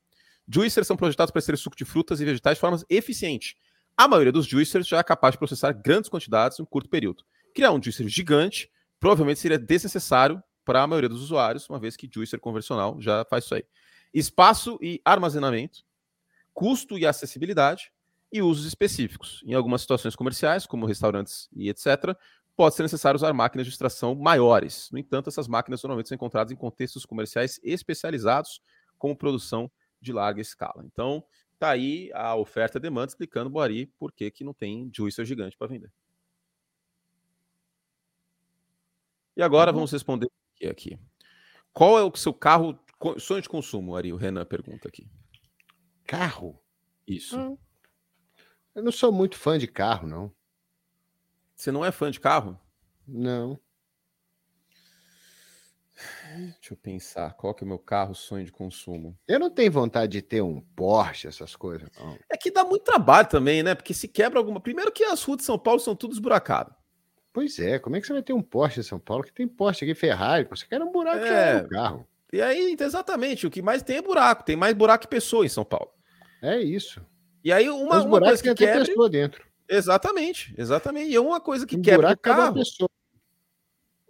Juicers 0.46 0.86
são 0.86 0.96
projetados 0.96 1.32
para 1.32 1.40
ser 1.40 1.56
suco 1.56 1.76
de 1.76 1.84
frutas 1.84 2.20
e 2.20 2.24
vegetais 2.24 2.56
de 2.56 2.60
forma 2.60 2.78
eficiente. 2.88 3.56
A 3.96 4.06
maioria 4.06 4.32
dos 4.32 4.46
juicers 4.46 4.86
já 4.86 4.98
é 4.98 5.02
capaz 5.02 5.32
de 5.32 5.38
processar 5.38 5.72
grandes 5.72 6.10
quantidades 6.10 6.58
em 6.58 6.62
um 6.62 6.66
curto 6.66 6.88
período. 6.88 7.24
Criar 7.54 7.72
um 7.72 7.82
juicer 7.82 8.08
gigante 8.08 8.70
provavelmente 8.98 9.38
seria 9.38 9.58
desnecessário 9.58 10.42
para 10.64 10.82
a 10.82 10.86
maioria 10.86 11.08
dos 11.08 11.22
usuários, 11.22 11.68
uma 11.68 11.78
vez 11.78 11.96
que 11.96 12.10
juicer 12.12 12.40
convencional 12.40 13.00
já 13.00 13.24
faz 13.26 13.44
isso 13.44 13.54
aí. 13.54 13.64
espaço 14.12 14.78
e 14.82 15.00
armazenamento, 15.04 15.84
custo 16.52 16.98
e 16.98 17.06
acessibilidade 17.06 17.92
e 18.32 18.42
usos 18.42 18.66
específicos. 18.66 19.42
Em 19.46 19.54
algumas 19.54 19.82
situações 19.82 20.16
comerciais, 20.16 20.66
como 20.66 20.86
restaurantes 20.86 21.48
e 21.54 21.68
etc., 21.68 22.16
pode 22.56 22.74
ser 22.74 22.82
necessário 22.82 23.16
usar 23.16 23.32
máquinas 23.32 23.66
de 23.66 23.72
extração 23.72 24.14
maiores. 24.14 24.88
No 24.90 24.98
entanto, 24.98 25.28
essas 25.28 25.48
máquinas 25.48 25.82
normalmente 25.82 26.08
são 26.08 26.16
encontradas 26.16 26.52
em 26.52 26.56
contextos 26.56 27.04
comerciais 27.04 27.60
especializados, 27.62 28.60
como 28.98 29.16
produção 29.16 29.70
de 30.00 30.12
larga 30.12 30.40
escala. 30.40 30.84
Então, 30.84 31.24
tá 31.58 31.70
aí 31.70 32.10
a 32.14 32.34
oferta 32.36 32.78
e 32.78 32.80
demanda 32.80 33.08
explicando, 33.08 33.50
Boari, 33.50 33.86
por 33.98 34.12
que, 34.12 34.30
que 34.30 34.44
não 34.44 34.54
tem 34.54 34.90
juicer 34.94 35.24
gigante 35.24 35.56
para 35.56 35.66
vender. 35.66 35.90
E 39.36 39.42
agora 39.42 39.70
uhum. 39.70 39.76
vamos 39.76 39.92
responder 39.92 40.28
aqui. 40.68 40.98
Qual 41.72 41.98
é 41.98 42.02
o 42.02 42.14
seu 42.16 42.32
carro, 42.32 42.78
sonho 43.18 43.42
de 43.42 43.48
consumo, 43.48 43.96
Ari? 43.96 44.12
O 44.12 44.16
Renan 44.16 44.44
pergunta 44.44 44.88
aqui. 44.88 45.08
Carro? 46.06 46.60
Isso. 47.06 47.38
Hum. 47.38 47.58
Eu 48.74 48.82
não 48.82 48.92
sou 48.92 49.12
muito 49.12 49.36
fã 49.36 49.58
de 49.58 49.66
carro, 49.66 50.06
não. 50.06 50.32
Você 51.54 51.70
não 51.70 51.84
é 51.84 51.92
fã 51.92 52.10
de 52.10 52.20
carro? 52.20 52.58
Não. 53.06 53.58
Deixa 56.34 56.72
eu 56.72 56.76
pensar, 56.76 57.34
qual 57.34 57.54
que 57.54 57.62
é 57.62 57.66
o 57.66 57.68
meu 57.68 57.78
carro 57.78 58.14
sonho 58.14 58.44
de 58.44 58.50
consumo? 58.50 59.16
Eu 59.28 59.38
não 59.38 59.48
tenho 59.48 59.70
vontade 59.70 60.12
de 60.12 60.22
ter 60.22 60.42
um 60.42 60.60
Porsche, 60.60 61.28
essas 61.28 61.54
coisas. 61.54 61.88
Não. 61.96 62.18
É 62.28 62.36
que 62.36 62.50
dá 62.50 62.64
muito 62.64 62.82
trabalho 62.82 63.28
também, 63.28 63.62
né? 63.62 63.74
Porque 63.74 63.94
se 63.94 64.08
quebra 64.08 64.38
alguma. 64.38 64.60
Primeiro 64.60 64.90
que 64.90 65.04
as 65.04 65.22
ruas 65.22 65.38
de 65.38 65.44
São 65.44 65.58
Paulo 65.58 65.78
são 65.78 65.94
tudo 65.94 66.12
esburacadas. 66.12 66.74
Pois 67.34 67.58
é, 67.58 67.80
como 67.80 67.96
é 67.96 68.00
que 68.00 68.06
você 68.06 68.12
vai 68.12 68.22
ter 68.22 68.32
um 68.32 68.40
Porsche 68.40 68.78
em 68.78 68.84
São 68.84 68.96
Paulo 68.96 69.24
que 69.24 69.32
tem 69.32 69.48
Porsche 69.48 69.84
aqui, 69.84 69.92
Ferrari? 69.92 70.46
Você 70.48 70.64
quer 70.66 70.80
um 70.80 70.92
buraco 70.92 71.24
é... 71.24 71.62
no 71.62 71.68
carro. 71.68 72.08
E 72.32 72.40
aí, 72.40 72.76
exatamente, 72.78 73.44
o 73.44 73.50
que 73.50 73.60
mais 73.60 73.82
tem 73.82 73.96
é 73.96 74.02
buraco. 74.02 74.44
Tem 74.44 74.54
mais 74.54 74.72
buraco 74.72 75.02
que 75.02 75.08
pessoa 75.08 75.44
em 75.44 75.48
São 75.48 75.64
Paulo. 75.64 75.90
É 76.40 76.60
isso. 76.60 77.04
E 77.42 77.52
aí, 77.52 77.68
uma, 77.68 78.04
uma 78.04 78.20
coisa 78.20 78.40
que 78.40 78.54
quebra... 78.54 78.84
pessoa 78.84 79.10
dentro. 79.10 79.44
Exatamente, 79.68 80.54
exatamente. 80.56 81.10
E 81.10 81.16
é 81.16 81.20
uma 81.20 81.40
coisa 81.40 81.66
que 81.66 81.76
um 81.76 81.82
quebra 81.82 82.12
o 82.12 82.16
carro. 82.16 82.54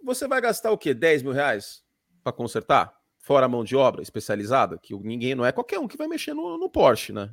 Você 0.03 0.27
vai 0.27 0.39
gastar 0.39 0.71
o 0.71 0.77
quê? 0.77 0.93
10 0.93 1.23
mil 1.23 1.31
reais 1.31 1.83
para 2.23 2.31
consertar? 2.31 2.95
Fora 3.17 3.47
a 3.47 3.49
mão 3.49 3.63
de 3.63 3.75
obra 3.75 4.03
especializada, 4.03 4.77
que 4.77 4.95
ninguém 4.99 5.33
não 5.33 5.43
é 5.43 5.51
qualquer 5.51 5.79
um 5.79 5.87
que 5.87 5.97
vai 5.97 6.07
mexer 6.07 6.35
no, 6.35 6.59
no 6.59 6.69
Porsche, 6.69 7.11
né? 7.11 7.31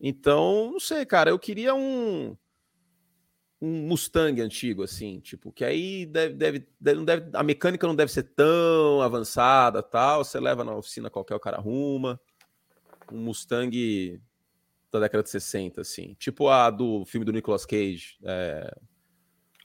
Então, 0.00 0.70
não 0.72 0.80
sei, 0.80 1.04
cara. 1.04 1.28
Eu 1.28 1.38
queria 1.38 1.74
um 1.74 2.34
um 3.60 3.86
Mustang 3.86 4.40
antigo, 4.40 4.82
assim, 4.82 5.20
tipo, 5.20 5.52
que 5.52 5.64
aí 5.64 6.06
deve, 6.06 6.34
deve, 6.34 6.66
não 6.94 7.04
deve, 7.04 7.30
a 7.34 7.42
mecânica 7.42 7.86
não 7.86 7.94
deve 7.94 8.10
ser 8.10 8.22
tão 8.22 9.02
avançada, 9.02 9.82
tal. 9.82 10.24
Você 10.24 10.40
leva 10.40 10.64
na 10.64 10.74
oficina 10.74 11.10
qualquer, 11.10 11.34
o 11.34 11.40
cara 11.40 11.58
arruma. 11.58 12.18
Um 13.12 13.18
Mustang 13.18 14.20
da 14.90 15.00
década 15.00 15.22
de 15.22 15.30
60, 15.30 15.80
assim. 15.80 16.14
Tipo 16.18 16.48
a 16.48 16.70
do 16.70 17.04
filme 17.04 17.24
do 17.24 17.32
Nicolas 17.32 17.66
Cage, 17.66 18.18
é... 18.24 18.74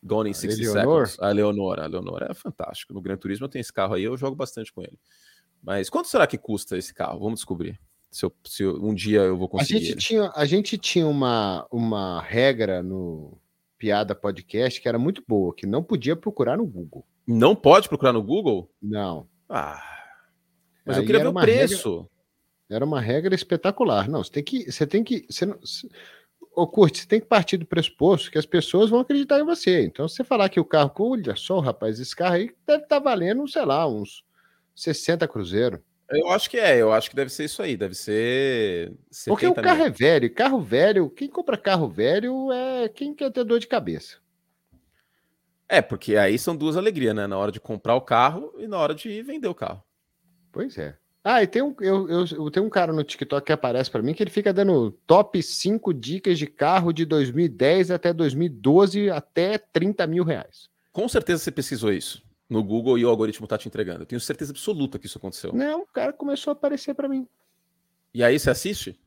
Gone 0.04 0.30
in 0.30 0.34
60 0.34 0.62
Eleonor? 0.62 1.08
Seconds. 1.08 1.24
A 1.24 1.32
Leonora. 1.32 1.84
A 1.86 1.88
Leonora 1.88 2.28
é 2.30 2.34
fantástico. 2.34 2.93
No 2.93 3.02
Gran 3.02 3.18
Turismo 3.18 3.46
eu 3.46 3.50
tenho 3.50 3.62
esse 3.62 3.74
carro 3.74 3.96
aí, 3.96 4.04
eu 4.04 4.16
jogo 4.16 4.36
bastante 4.36 4.72
com 4.72 4.82
ele. 4.82 5.00
Mas 5.64 5.89
quanto 5.89 6.10
será 6.10 6.28
que 6.28 6.38
custa 6.38 6.78
esse 6.78 6.93
carro? 6.93 7.20
Vamos 7.20 7.39
descobrir. 7.39 7.80
Se, 8.12 8.24
eu, 8.24 8.36
se 8.46 8.62
eu, 8.62 8.76
um 8.76 8.93
dia 8.93 9.22
eu 9.22 9.36
vou 9.36 9.50
conseguir. 9.50 9.78
A 9.78 9.80
gente, 9.80 9.96
tinha, 9.96 10.32
a 10.36 10.46
gente 10.46 10.78
tinha 10.78 11.08
uma, 11.08 11.66
uma 11.72 12.22
regra 12.22 12.84
no 12.84 13.36
Piada 13.78 14.15
Podcast 14.15 14.82
que 14.82 14.88
era 14.88 14.97
muito 14.97 15.23
boa, 15.28 15.53
que 15.55 15.65
não 15.65 15.84
podia 15.84 16.15
procurar 16.15 16.57
no 16.57 16.65
Google. 16.65 17.05
Não 17.28 17.55
pode 17.55 17.89
procurar 17.89 18.13
no 18.13 18.21
Google? 18.21 18.71
Não. 18.82 19.28
Ah. 19.49 19.82
Mas 20.86 20.97
aí 20.97 21.03
eu 21.03 21.05
queria 21.05 21.21
ver 21.21 21.30
o 21.30 21.34
preço. 21.34 21.97
Regra... 21.97 22.15
Era 22.69 22.86
uma 22.86 23.01
regra 23.01 23.36
espetacular. 23.36 24.07
Não, 24.07 24.23
você 24.23 24.32
tem 24.32 24.43
que. 24.43 24.71
Você 24.71 24.88
tem 24.88 25.03
que. 25.03 25.26
Você 25.30 25.45
não, 25.45 25.59
você, 25.59 25.88
ô, 26.55 26.67
Curte, 26.67 26.99
você 26.99 27.07
tem 27.07 27.19
que 27.19 27.28
partir 27.28 27.57
do 27.57 27.65
pressuposto 27.65 28.32
que 28.32 28.38
as 28.38 28.45
pessoas 28.45 28.89
vão 28.89 28.99
acreditar 28.99 29.39
em 29.39 29.45
você. 29.45 29.84
Então, 29.84 30.07
se 30.07 30.15
você 30.15 30.23
falar 30.23 30.49
que 30.49 30.59
o 30.59 30.65
carro, 30.65 30.91
olha 30.99 31.36
só, 31.36 31.59
rapaz, 31.59 31.99
esse 31.99 32.15
carro 32.15 32.36
aí 32.36 32.55
deve 32.65 32.84
estar 32.84 32.97
tá 32.97 32.99
valendo, 32.99 33.47
sei 33.47 33.65
lá, 33.65 33.88
uns 33.88 34.23
60 34.76 35.28
cruzeiro. 35.28 35.84
Eu 36.10 36.30
acho 36.30 36.49
que 36.49 36.58
é, 36.58 36.80
eu 36.80 36.93
acho 36.93 37.10
que 37.10 37.16
deve 37.16 37.32
ser 37.32 37.45
isso 37.45 37.62
aí, 37.62 37.76
deve 37.76 37.95
ser. 37.95 38.93
Porque 39.26 39.47
o 39.47 39.56
carro 39.56 39.78
mil. 39.78 39.88
é 39.88 39.89
velho, 39.89 40.34
carro 40.34 40.62
velho, 40.62 41.10
quem 41.10 41.28
compra 41.28 41.58
carro 41.58 41.88
velho 41.88 42.51
é 42.51 42.88
quem 42.89 43.14
quer 43.14 43.32
ter 43.32 43.43
dor 43.43 43.60
de 43.60 43.68
cabeça. 43.68 44.18
É, 45.68 45.82
porque 45.82 46.16
aí 46.16 46.38
são 46.38 46.56
duas 46.56 46.78
alegrias, 46.78 47.16
né? 47.16 47.26
Na 47.26 47.38
hora 47.38 47.51
de 47.51 47.60
comprar 47.60 47.95
o 47.95 48.01
carro 48.01 48.53
e 48.60 48.68
na 48.68 48.78
hora 48.78 48.93
de 48.93 49.22
vender 49.24 49.47
o 49.47 49.56
carro. 49.56 49.84
Pois 50.51 50.78
é. 50.78 50.95
Ah, 51.24 51.41
e 51.41 51.47
tem 51.47 51.64
um, 51.64 51.76
eu, 51.80 52.08
eu, 52.08 52.26
eu 52.34 52.51
tenho 52.51 52.68
um 52.68 52.70
cara 52.70 52.93
no 52.93 53.03
TikTok 53.03 53.43
que 53.43 53.51
aparece 53.51 53.89
para 53.89 54.03
mim 54.03 54.14
que 54.14 54.22
ele 54.22 54.30
fica 54.30 54.53
dando 54.53 54.91
top 55.08 55.41
5 55.41 55.91
dicas 55.91 56.38
de 56.38 56.45
carro 56.45 56.93
de 56.93 57.03
2010 57.03 57.89
até 57.89 58.14
2012 58.14 59.10
até 59.10 59.58
30 59.58 60.06
mil 60.06 60.24
reais. 60.24 60.70
Com 60.91 61.10
certeza 61.10 61.43
você 61.43 61.51
pesquisou 61.51 61.91
isso 61.91 62.24
no 62.50 62.64
Google 62.64 62.98
e 62.98 63.06
o 63.06 63.10
algoritmo 63.10 63.48
tá 63.48 63.58
te 63.58 63.68
entregando. 63.68 64.02
Eu 64.02 64.06
tenho 64.06 64.20
certeza 64.20 64.52
absoluta 64.52 65.00
que 65.00 65.06
isso 65.06 65.18
aconteceu. 65.18 65.54
Não, 65.54 65.82
o 65.82 65.88
cara 65.88 66.14
começou 66.14 66.52
a 66.52 66.54
aparecer 66.54 66.93
para 66.93 67.10
mim. 67.10 67.28
E 68.14 68.24
aí 68.24 68.38
você 68.38 68.50
assiste? 68.50 69.00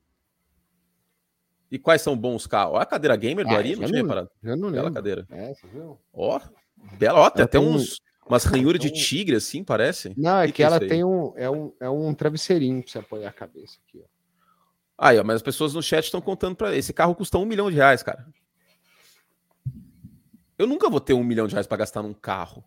E 1.70 1.78
quais 1.78 2.02
são 2.02 2.16
bons 2.16 2.46
carros? 2.46 2.80
a 2.80 2.86
cadeira 2.86 3.16
gamer 3.16 3.46
do 3.46 3.52
ah, 3.52 3.58
Ari, 3.58 3.76
não 3.76 3.86
tinha 3.86 4.06
parado. 4.06 4.30
Eu 4.42 4.56
não 4.56 4.70
Bela 4.70 4.84
lembro. 4.84 4.94
cadeira. 4.94 5.26
É, 5.30 5.54
você 5.54 5.66
viu? 5.66 5.98
Ó, 6.12 6.40
bela, 6.98 7.20
ó, 7.20 7.30
tem 7.30 7.44
até 7.44 7.58
uns 7.58 8.00
Umas 8.28 8.44
ranhuras 8.44 8.80
de 8.80 8.90
tigre, 8.92 9.36
assim, 9.36 9.64
parece? 9.64 10.12
Não, 10.16 10.40
é 10.40 10.46
que, 10.46 10.52
que, 10.52 10.62
ela 10.62 10.78
tem 10.78 11.02
um 11.02 11.32
é, 11.34 11.48
um. 11.48 11.72
é 11.80 11.88
um 11.88 12.12
travesseirinho 12.12 12.82
pra 12.82 12.92
você 12.92 12.98
apoiar 12.98 13.30
a 13.30 13.32
cabeça 13.32 13.78
aqui, 13.86 14.00
ó. 14.04 14.08
Aí, 14.98 15.18
ó, 15.18 15.24
mas 15.24 15.36
as 15.36 15.42
pessoas 15.42 15.74
no 15.74 15.82
chat 15.82 16.04
estão 16.04 16.20
contando 16.20 16.56
para 16.56 16.76
esse 16.76 16.92
carro 16.92 17.14
custa 17.14 17.38
um 17.38 17.46
milhão 17.46 17.70
de 17.70 17.76
reais, 17.76 18.02
cara. 18.02 18.26
Eu 20.58 20.66
nunca 20.66 20.90
vou 20.90 21.00
ter 21.00 21.14
um 21.14 21.22
milhão 21.22 21.46
de 21.46 21.54
reais 21.54 21.68
para 21.68 21.78
gastar 21.78 22.02
num 22.02 22.12
carro. 22.12 22.64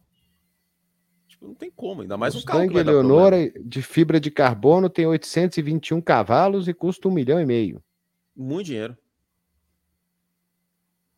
Tipo, 1.42 1.48
não 1.48 1.56
tem 1.56 1.72
como, 1.72 2.04
ainda 2.04 2.16
mais 2.16 2.36
um 2.36 2.44
carro. 2.44 2.64
Eleonora 2.64 3.50
de 3.60 3.82
fibra 3.82 4.20
de 4.20 4.30
carbono 4.30 4.90
tem 4.90 5.06
821 5.08 6.00
cavalos 6.00 6.68
e 6.68 6.74
custa 6.74 7.08
um 7.08 7.12
milhão 7.12 7.42
e 7.42 7.46
meio. 7.46 7.84
Muito 8.36 8.68
dinheiro. 8.68 8.98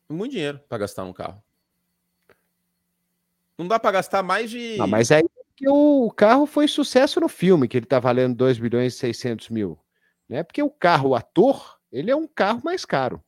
Muito 0.08 0.32
dinheiro 0.32 0.60
para 0.68 0.78
gastar 0.78 1.04
num 1.04 1.12
carro. 1.12 1.42
Não 3.56 3.68
dá 3.68 3.78
para 3.78 3.92
gastar 3.92 4.22
mais 4.22 4.50
de. 4.50 4.76
Não, 4.78 4.86
mas 4.86 5.12
aí 5.12 5.22
que 5.56 5.68
o 5.68 6.10
carro 6.10 6.46
foi 6.46 6.66
sucesso 6.66 7.20
no 7.20 7.28
filme, 7.28 7.68
que 7.68 7.76
ele 7.76 7.86
tá 7.86 8.00
valendo 8.00 8.34
2 8.34 8.58
bilhões 8.58 8.94
e 8.94 8.98
600 8.98 9.50
mil. 9.50 9.78
Né? 10.28 10.42
Porque 10.42 10.62
o 10.62 10.70
carro 10.70 11.14
ator, 11.14 11.78
ele 11.92 12.10
é 12.10 12.16
um 12.16 12.26
carro 12.26 12.60
mais 12.64 12.84
caro. 12.84 13.22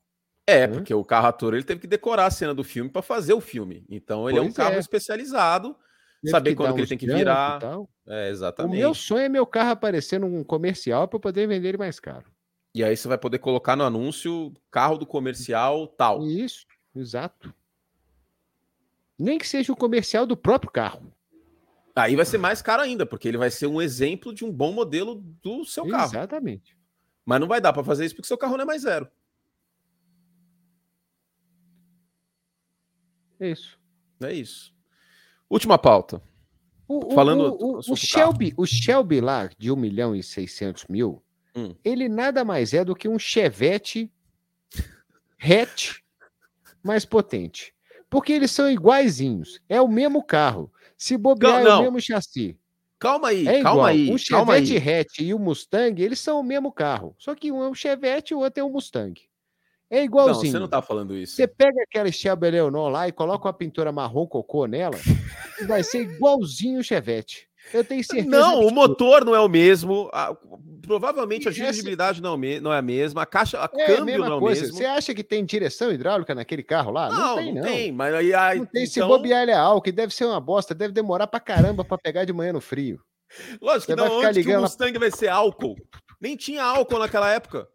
É, 0.44 0.66
né? 0.66 0.74
porque 0.74 0.92
o 0.92 1.04
carro 1.04 1.28
ator 1.28 1.54
ele 1.54 1.62
teve 1.62 1.80
que 1.80 1.86
decorar 1.86 2.26
a 2.26 2.30
cena 2.30 2.54
do 2.54 2.64
filme 2.64 2.90
para 2.90 3.02
fazer 3.02 3.34
o 3.34 3.40
filme. 3.40 3.84
Então 3.88 4.28
ele 4.28 4.38
pois 4.38 4.48
é 4.48 4.50
um 4.50 4.52
carro 4.52 4.74
é. 4.74 4.78
especializado, 4.78 5.76
saber 6.30 6.54
quando 6.54 6.74
que 6.74 6.80
ele 6.80 6.86
tem 6.86 6.98
que 6.98 7.06
virar. 7.06 7.60
É, 8.06 8.30
exatamente. 8.30 8.72
O 8.72 8.76
meu 8.76 8.94
sonho 8.94 9.22
é 9.24 9.28
meu 9.28 9.46
carro 9.46 9.70
aparecer 9.70 10.20
num 10.20 10.44
comercial 10.44 11.08
para 11.08 11.18
poder 11.18 11.46
vender 11.46 11.68
ele 11.68 11.78
mais 11.78 11.98
caro. 11.98 12.24
E 12.74 12.84
aí 12.84 12.96
você 12.96 13.08
vai 13.08 13.16
poder 13.16 13.38
colocar 13.38 13.74
no 13.74 13.84
anúncio 13.84 14.52
carro 14.70 14.98
do 14.98 15.06
comercial 15.06 15.86
tal. 15.86 16.22
Isso, 16.26 16.66
exato. 16.94 17.54
Nem 19.18 19.38
que 19.38 19.48
seja 19.48 19.72
o 19.72 19.76
comercial 19.76 20.26
do 20.26 20.36
próprio 20.36 20.70
carro. 20.70 21.10
Aí 21.94 22.14
vai 22.14 22.26
ser 22.26 22.36
mais 22.36 22.60
caro 22.60 22.82
ainda, 22.82 23.06
porque 23.06 23.26
ele 23.26 23.38
vai 23.38 23.50
ser 23.50 23.66
um 23.66 23.80
exemplo 23.80 24.34
de 24.34 24.44
um 24.44 24.52
bom 24.52 24.72
modelo 24.72 25.14
do 25.42 25.64
seu 25.64 25.88
carro. 25.88 26.10
Exatamente. 26.10 26.76
Mas 27.24 27.40
não 27.40 27.48
vai 27.48 27.58
dar 27.58 27.72
para 27.72 27.82
fazer 27.82 28.04
isso 28.04 28.14
porque 28.14 28.28
seu 28.28 28.36
carro 28.36 28.58
não 28.58 28.64
é 28.64 28.66
mais 28.66 28.82
zero. 28.82 29.08
É 33.40 33.50
isso. 33.50 33.80
É 34.20 34.32
isso. 34.34 34.75
Última 35.48 35.78
pauta. 35.78 36.22
O, 36.88 37.14
Falando 37.14 37.56
o, 37.60 37.76
o, 37.76 37.78
o 37.78 37.96
Shelby, 37.96 38.54
o 38.56 38.64
Shelby 38.64 39.20
lá 39.20 39.50
de 39.58 39.72
1 39.72 39.76
milhão 39.76 40.14
e 40.14 40.22
600 40.22 40.86
mil, 40.88 41.22
hum. 41.54 41.74
ele 41.84 42.08
nada 42.08 42.44
mais 42.44 42.72
é 42.72 42.84
do 42.84 42.94
que 42.94 43.08
um 43.08 43.18
Chevette 43.18 44.10
hatch 45.40 45.96
mais 46.82 47.04
potente. 47.04 47.74
Porque 48.08 48.32
eles 48.32 48.52
são 48.52 48.70
iguaizinhos. 48.70 49.60
É 49.68 49.80
o 49.80 49.88
mesmo 49.88 50.22
carro. 50.22 50.72
Se 50.96 51.16
bobear, 51.16 51.62
não, 51.62 51.70
é 51.70 51.78
o 51.78 51.82
mesmo 51.82 52.00
chassi. 52.00 52.56
Calma 52.98 53.28
aí, 53.28 53.46
é 53.46 53.62
calma 53.62 53.88
aí. 53.88 54.10
O 54.12 54.16
Chevette 54.16 54.76
hatch 54.76 55.18
e 55.20 55.34
o 55.34 55.38
Mustang, 55.38 56.00
eles 56.02 56.18
são 56.18 56.40
o 56.40 56.44
mesmo 56.44 56.72
carro. 56.72 57.14
Só 57.18 57.34
que 57.34 57.52
um 57.52 57.62
é 57.62 57.68
um 57.68 57.74
Chevette 57.74 58.32
e 58.32 58.34
o 58.34 58.38
outro 58.38 58.60
é 58.60 58.64
um 58.64 58.70
Mustang. 58.70 59.20
É 59.90 60.02
igualzinho. 60.02 60.44
Não, 60.44 60.50
você 60.52 60.58
não 60.58 60.68
tá 60.68 60.82
falando 60.82 61.16
isso. 61.16 61.36
Você 61.36 61.46
pega 61.46 61.82
aquela 61.82 62.10
Shelby 62.10 62.50
Leonor 62.50 62.88
lá 62.88 63.06
e 63.08 63.12
coloca 63.12 63.46
uma 63.46 63.52
pintura 63.52 63.92
marrom 63.92 64.26
cocô 64.26 64.66
nela, 64.66 64.98
e 65.60 65.64
vai 65.64 65.82
ser 65.82 66.02
igualzinho 66.02 66.80
o 66.80 66.84
Chevette. 66.84 67.48
Eu 67.72 67.84
tenho 67.84 68.02
certeza. 68.04 68.28
Não, 68.28 68.60
o 68.60 68.70
motor 68.70 69.24
não 69.24 69.34
é 69.34 69.40
o 69.40 69.48
mesmo. 69.48 70.08
A, 70.12 70.36
provavelmente 70.82 71.48
a 71.48 71.52
dirigibilidade 71.52 72.22
não, 72.22 72.34
é, 72.44 72.60
não 72.60 72.72
é 72.72 72.78
a 72.78 72.82
mesma. 72.82 73.22
A 73.22 73.26
caixa, 73.26 73.58
a 73.58 73.68
é, 73.74 73.86
câmbio 73.86 74.18
não 74.18 74.26
é 74.26 74.34
o 74.34 74.40
mesmo. 74.40 74.72
Você 74.72 74.84
acha 74.84 75.14
que 75.14 75.24
tem 75.24 75.44
direção 75.44 75.92
hidráulica 75.92 76.34
naquele 76.34 76.62
carro 76.62 76.92
lá? 76.92 77.08
Não, 77.08 77.18
não 77.18 77.36
tem, 77.36 77.54
não. 77.54 77.62
Tem, 77.62 77.92
mas 77.92 78.14
aí. 78.14 78.34
aí 78.34 78.58
não 78.58 78.66
tem. 78.66 78.84
Então... 78.84 78.92
Se 78.92 79.08
bobear 79.08 79.42
ele 79.42 79.50
é 79.50 79.56
álcool, 79.56 79.92
deve 79.92 80.14
ser 80.14 80.24
uma 80.26 80.40
bosta, 80.40 80.74
deve 80.74 80.92
demorar 80.92 81.26
pra 81.26 81.40
caramba 81.40 81.84
pra 81.84 81.98
pegar 81.98 82.24
de 82.24 82.32
manhã 82.32 82.52
no 82.52 82.60
frio. 82.60 83.00
Lógico 83.60 83.92
que 83.92 83.96
não, 83.96 84.20
onde 84.20 84.44
que 84.44 84.56
o 84.56 84.60
Mustang 84.60 84.96
vai 84.98 85.10
ser 85.10 85.28
álcool? 85.28 85.76
Nem 86.20 86.36
tinha 86.36 86.62
álcool 86.62 87.00
naquela 87.00 87.30
época. 87.32 87.68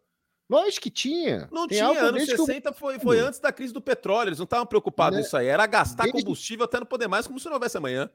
Lógico 0.52 0.82
que 0.82 0.90
tinha. 0.90 1.48
Não 1.50 1.66
Tem 1.66 1.78
tinha, 1.78 1.98
anos 2.02 2.26
60 2.26 2.72
que... 2.72 2.78
foi, 2.78 2.98
foi 2.98 3.18
antes 3.18 3.40
da 3.40 3.50
crise 3.50 3.72
do 3.72 3.80
petróleo, 3.80 4.28
eles 4.28 4.38
não 4.38 4.44
estavam 4.44 4.66
preocupados 4.66 5.16
né? 5.16 5.22
nisso 5.22 5.34
aí. 5.34 5.46
Era 5.46 5.66
gastar 5.66 6.02
desde... 6.02 6.22
combustível 6.22 6.66
até 6.66 6.78
não 6.78 6.84
poder 6.84 7.08
mais, 7.08 7.26
como 7.26 7.40
se 7.40 7.46
não 7.46 7.54
houvesse 7.54 7.78
amanhã. 7.78 8.10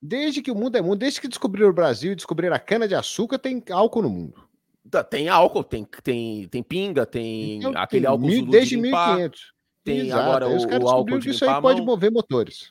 Desde 0.00 0.42
que 0.42 0.50
o 0.50 0.54
mundo 0.54 0.76
é 0.76 0.82
mundo, 0.82 0.98
desde 0.98 1.18
que 1.18 1.26
descobriram 1.26 1.70
o 1.70 1.72
Brasil 1.72 2.12
e 2.12 2.14
descobriram 2.14 2.54
a 2.54 2.58
cana-de-açúcar, 2.58 3.38
tem 3.38 3.64
álcool 3.70 4.02
no 4.02 4.10
mundo. 4.10 4.46
Tá, 4.90 5.02
tem 5.02 5.30
álcool, 5.30 5.64
tem, 5.64 5.88
tem, 6.02 6.46
tem 6.48 6.62
pinga, 6.62 7.06
tem 7.06 7.56
então, 7.56 7.72
aquele 7.74 8.02
tem 8.02 8.10
álcool 8.10 8.26
mil, 8.26 8.46
Desde 8.46 8.76
de 8.76 8.82
1500. 8.82 9.52
Tem 9.82 10.00
Exato. 10.00 10.22
agora 10.22 10.48
os 10.48 10.66
caras 10.66 10.84
o, 10.84 10.88
álcool 10.88 11.18
de 11.18 11.30
isso 11.30 11.48
aí 11.48 11.60
pode 11.62 11.80
mover 11.80 12.12
motores. 12.12 12.70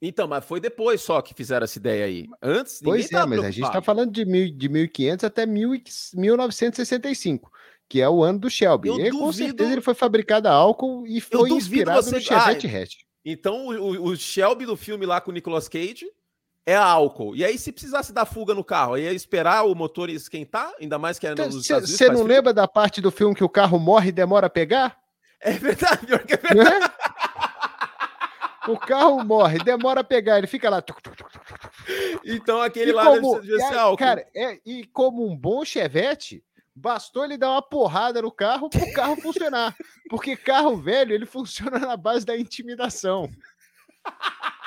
Então, 0.00 0.26
mas 0.26 0.42
foi 0.42 0.58
depois 0.58 1.02
só 1.02 1.20
que 1.20 1.34
fizeram 1.34 1.64
essa 1.64 1.78
ideia 1.78 2.06
aí. 2.06 2.26
Antes, 2.40 2.80
Pois 2.82 3.12
é, 3.12 3.26
mas 3.26 3.44
a 3.44 3.50
gente 3.50 3.66
está 3.66 3.82
falando 3.82 4.10
de, 4.10 4.24
mil, 4.24 4.50
de 4.50 4.68
1500 4.70 5.24
até 5.24 5.44
mil, 5.44 5.70
1965, 6.14 7.52
que 7.88 8.00
é 8.00 8.08
o 8.08 8.22
ano 8.22 8.38
do 8.40 8.50
Shelby. 8.50 8.88
Eu 8.88 8.94
e 8.94 8.98
duvido... 9.04 9.18
com 9.18 9.32
certeza 9.32 9.72
ele 9.72 9.80
foi 9.80 9.94
fabricado 9.94 10.48
a 10.48 10.52
álcool 10.52 11.06
e 11.06 11.20
foi 11.20 11.50
inspirado 11.50 12.02
você... 12.02 12.16
no 12.16 12.20
Chevette 12.20 12.66
ah, 12.66 12.82
hatch. 12.82 12.94
Então, 13.24 13.68
o, 13.68 14.10
o, 14.10 14.16
Shelby 14.16 14.66
do 14.66 14.76
filme 14.76 15.06
lá 15.06 15.20
com 15.20 15.30
o 15.30 15.34
Nicolas 15.34 15.68
Cage 15.68 16.06
é 16.66 16.76
álcool. 16.76 17.34
E 17.34 17.44
aí, 17.44 17.58
se 17.58 17.72
precisasse 17.72 18.12
dar 18.12 18.26
fuga 18.26 18.54
no 18.54 18.62
carro, 18.62 18.96
ia 18.96 19.12
esperar 19.12 19.64
o 19.64 19.74
motor 19.74 20.10
esquentar, 20.10 20.70
ainda 20.80 20.98
mais 20.98 21.18
que 21.18 21.26
era 21.26 21.46
nos 21.46 21.66
Você 21.66 22.08
não 22.10 22.22
lembra 22.22 22.52
da 22.52 22.68
parte 22.68 23.00
do 23.00 23.10
filme 23.10 23.34
que 23.34 23.44
o 23.44 23.48
carro 23.48 23.78
morre 23.78 24.10
e 24.10 24.12
demora 24.12 24.46
a 24.46 24.50
pegar? 24.50 24.98
É 25.40 25.52
verdade, 25.52 26.06
pior 26.06 26.24
que 26.24 26.34
é 26.34 26.36
verdade. 26.36 26.84
É? 26.84 28.70
O 28.70 28.76
carro 28.76 29.24
morre, 29.24 29.58
demora 29.60 30.00
a 30.00 30.04
pegar, 30.04 30.36
ele 30.36 30.46
fica 30.46 30.68
lá. 30.68 30.82
Então 32.24 32.60
aquele 32.60 32.90
e 32.90 32.92
lá 32.92 33.06
como, 33.06 33.40
deve 33.40 33.60
ser 33.60 33.78
álcool. 33.78 33.96
Cara, 33.96 34.26
é, 34.34 34.58
e 34.66 34.84
como 34.86 35.26
um 35.26 35.34
bom 35.34 35.64
Chevette, 35.64 36.44
bastou 36.78 37.24
ele 37.24 37.36
dar 37.36 37.50
uma 37.50 37.62
porrada 37.62 38.22
no 38.22 38.30
carro 38.30 38.70
para 38.70 38.84
o 38.84 38.92
carro 38.92 39.16
funcionar. 39.20 39.76
Porque 40.08 40.36
carro 40.36 40.76
velho, 40.76 41.12
ele 41.12 41.26
funciona 41.26 41.78
na 41.78 41.96
base 41.96 42.24
da 42.24 42.36
intimidação. 42.38 43.28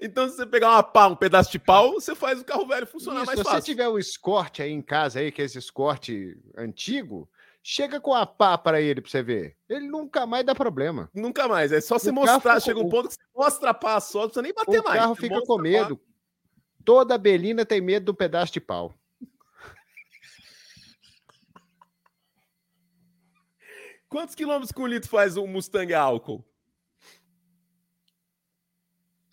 Então, 0.00 0.28
se 0.28 0.34
você 0.34 0.46
pegar 0.46 0.70
uma 0.70 0.82
pá, 0.82 1.06
um 1.06 1.14
pedaço 1.14 1.52
de 1.52 1.58
pau, 1.58 1.92
você 1.92 2.12
faz 2.12 2.40
o 2.40 2.44
carro 2.44 2.66
velho 2.66 2.84
funcionar 2.84 3.18
Isso, 3.18 3.26
mais 3.26 3.38
fácil. 3.40 3.60
Se 3.60 3.66
você 3.66 3.70
tiver 3.70 3.88
um 3.88 3.96
Escort 3.96 4.58
aí 4.58 4.72
em 4.72 4.82
casa, 4.82 5.20
aí, 5.20 5.30
que 5.30 5.40
é 5.40 5.44
esse 5.44 5.56
Escort 5.56 6.08
antigo, 6.56 7.28
chega 7.62 8.00
com 8.00 8.12
a 8.12 8.26
pá 8.26 8.58
para 8.58 8.80
ele 8.80 9.00
para 9.00 9.08
você 9.08 9.22
ver. 9.22 9.56
Ele 9.68 9.86
nunca 9.86 10.26
mais 10.26 10.44
dá 10.44 10.52
problema. 10.52 11.08
Nunca 11.14 11.46
mais. 11.46 11.70
É 11.70 11.80
só 11.80 11.96
você 11.96 12.10
mostrar. 12.10 12.60
Chega 12.60 12.80
um 12.80 12.88
ponto 12.88 13.08
que 13.08 13.14
você 13.14 13.20
mostra 13.36 13.70
a 13.70 13.74
pá 13.74 14.00
só, 14.00 14.22
não 14.22 14.26
precisa 14.26 14.42
nem 14.42 14.52
bater 14.52 14.80
o 14.80 14.84
mais. 14.84 14.96
O 14.96 15.00
carro 15.00 15.14
fica 15.14 15.40
com 15.42 15.58
medo. 15.58 16.00
Toda 16.84 17.16
belina 17.16 17.64
tem 17.64 17.80
medo 17.80 18.06
do 18.06 18.14
pedaço 18.14 18.52
de 18.52 18.60
pau. 18.60 18.94
Quantos 24.08 24.34
quilômetros 24.34 24.72
por 24.72 24.88
litro 24.88 25.08
faz 25.08 25.36
um 25.36 25.46
Mustang 25.46 25.92
álcool? 25.94 26.44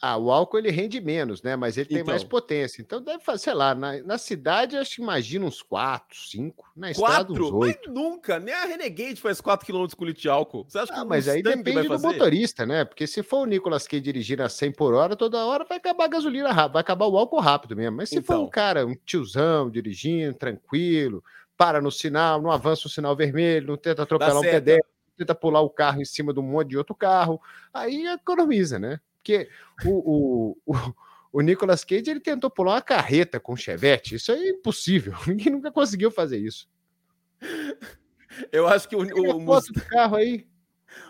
Ah, 0.02 0.18
o 0.18 0.30
álcool 0.30 0.60
ele 0.60 0.70
rende 0.70 1.02
menos, 1.02 1.42
né? 1.42 1.56
Mas 1.56 1.78
ele 1.78 1.90
tem 1.90 2.04
mais 2.04 2.22
então. 2.22 2.30
potência. 2.30 2.80
Então 2.82 3.02
deve 3.02 3.24
fazer, 3.24 3.46
sei 3.46 3.54
lá, 3.54 3.74
na, 3.74 4.04
na 4.04 4.18
cidade 4.20 4.78
acho 4.78 4.98
que 4.98 5.02
imagina 5.02 5.46
uns 5.46 5.64
4, 5.64 6.16
5. 6.16 6.74
Na 6.76 6.92
estrada 6.92 7.34
uns 7.34 7.40
8. 7.40 7.80
Mas 7.86 7.96
nunca, 7.96 8.40
nem 8.40 8.54
a 8.54 8.66
Renegade 8.66 9.20
faz 9.20 9.42
4 9.42 9.66
km 9.66 9.88
com 9.98 10.06
litro 10.06 10.22
de 10.22 10.30
álcool. 10.30 10.66
Você 10.68 10.78
acha 10.78 10.94
ah, 10.94 11.02
que 11.02 11.08
mas 11.08 11.28
aí 11.28 11.42
depende 11.42 11.88
do 11.88 12.00
motorista, 12.00 12.68
né? 12.68 12.86
Porque 12.86 13.08
se 13.08 13.24
for 13.24 13.40
o 13.40 13.46
Nicolas 13.46 13.88
Cage 13.88 14.02
dirigindo 14.02 14.44
a 14.44 14.50
100 14.50 14.74
por 14.74 14.94
hora, 14.94 15.16
toda 15.16 15.44
hora 15.44 15.64
vai 15.64 15.78
acabar 15.78 16.06
a 16.06 16.10
gasolina 16.10 16.52
rápido, 16.52 16.74
vai 16.74 16.82
acabar 16.82 17.08
o 17.08 17.18
álcool 17.18 17.40
rápido 17.40 17.76
mesmo. 17.76 17.98
Mas 17.98 18.10
se 18.10 18.18
então. 18.18 18.36
for 18.36 18.42
um 18.42 18.48
então. 18.48 18.52
cara, 18.52 18.86
um 18.86 18.96
tiozão 19.06 19.72
dirigindo, 19.72 20.38
tranquilo, 20.38 21.24
para 21.58 21.82
no 21.82 21.92
sinal, 21.92 22.42
não 22.42 22.52
avança 22.52 22.88
o 22.88 22.90
sinal 22.90 23.16
vermelho, 23.16 23.68
não 23.68 23.78
tenta 23.78 24.04
atropelar 24.04 24.38
um 24.38 24.42
pedestre, 24.42 24.92
tenta 25.18 25.34
pular 25.34 25.62
o 25.62 25.70
carro 25.70 26.02
em 26.02 26.06
cima 26.06 26.34
de 26.34 26.40
um 26.40 26.44
monte 26.44 26.70
de 26.70 26.78
outro 26.78 26.94
carro, 26.94 27.42
aí 27.74 28.06
economiza, 28.08 28.78
né? 28.78 29.00
Porque 29.16 29.50
o, 29.86 29.90
o, 29.90 30.58
o, 30.66 30.94
o 31.34 31.42
Nicolas 31.42 31.84
Cage 31.84 32.10
ele 32.10 32.20
tentou 32.20 32.50
pular 32.50 32.76
uma 32.76 32.82
carreta 32.82 33.40
com 33.40 33.56
Chevette. 33.56 34.16
Isso 34.16 34.32
é 34.32 34.50
impossível. 34.50 35.14
Ninguém 35.26 35.52
nunca 35.52 35.72
conseguiu 35.72 36.12
fazer 36.12 36.38
isso. 36.38 36.70
Eu 38.52 38.68
acho 38.68 38.88
que 38.88 38.96
o, 38.96 39.00
o, 39.00 39.38
o 39.38 39.40
Mustang, 39.40 39.80
do 39.80 39.86
carro 39.86 40.16
aí. 40.16 40.48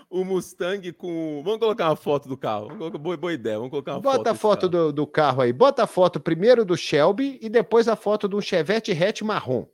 O 0.10 0.24
Mustang 0.24 0.92
com. 0.94 1.42
Vamos 1.44 1.60
colocar 1.60 1.90
uma 1.90 1.96
foto 1.96 2.30
do 2.30 2.38
carro. 2.38 2.70
Boa, 2.98 3.18
boa 3.18 3.34
ideia. 3.34 3.58
Vamos 3.58 3.72
colocar 3.72 3.94
uma 3.94 4.02
Bota 4.02 4.18
foto. 4.18 4.28
a 4.28 4.36
foto 4.36 4.70
do, 4.70 4.94
do, 4.94 5.06
carro 5.06 5.42
aí. 5.42 5.52
Bota 5.52 5.84
a 5.84 5.88
foto 5.88 6.20
primeiro 6.20 6.64
do 6.64 6.78
Shelby 6.78 7.38
e 7.42 7.50
depois 7.50 7.88
a 7.88 7.96
foto 7.96 8.28
do 8.28 8.42
Chevette 8.42 8.92
hatch 8.92 9.22
marrom. 9.22 9.66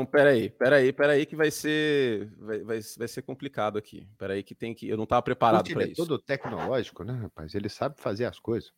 Então, 0.00 0.06
peraí, 0.06 0.48
peraí, 0.48 0.92
peraí, 0.92 1.26
que 1.26 1.36
vai 1.36 1.50
ser, 1.50 2.32
vai, 2.38 2.58
vai, 2.60 2.80
vai 2.98 3.08
ser 3.08 3.22
complicado 3.22 3.76
aqui. 3.76 4.06
Peraí, 4.16 4.42
que 4.42 4.54
tem 4.54 4.74
que. 4.74 4.88
Eu 4.88 4.96
não 4.96 5.04
estava 5.04 5.22
preparado 5.22 5.70
para 5.70 5.82
é 5.82 5.88
isso. 5.88 5.92
É 5.92 6.06
todo 6.06 6.18
tecnológico, 6.18 7.04
né, 7.04 7.12
rapaz? 7.12 7.54
Ele 7.54 7.68
sabe 7.68 8.00
fazer 8.00 8.24
as 8.24 8.38
coisas. 8.38 8.72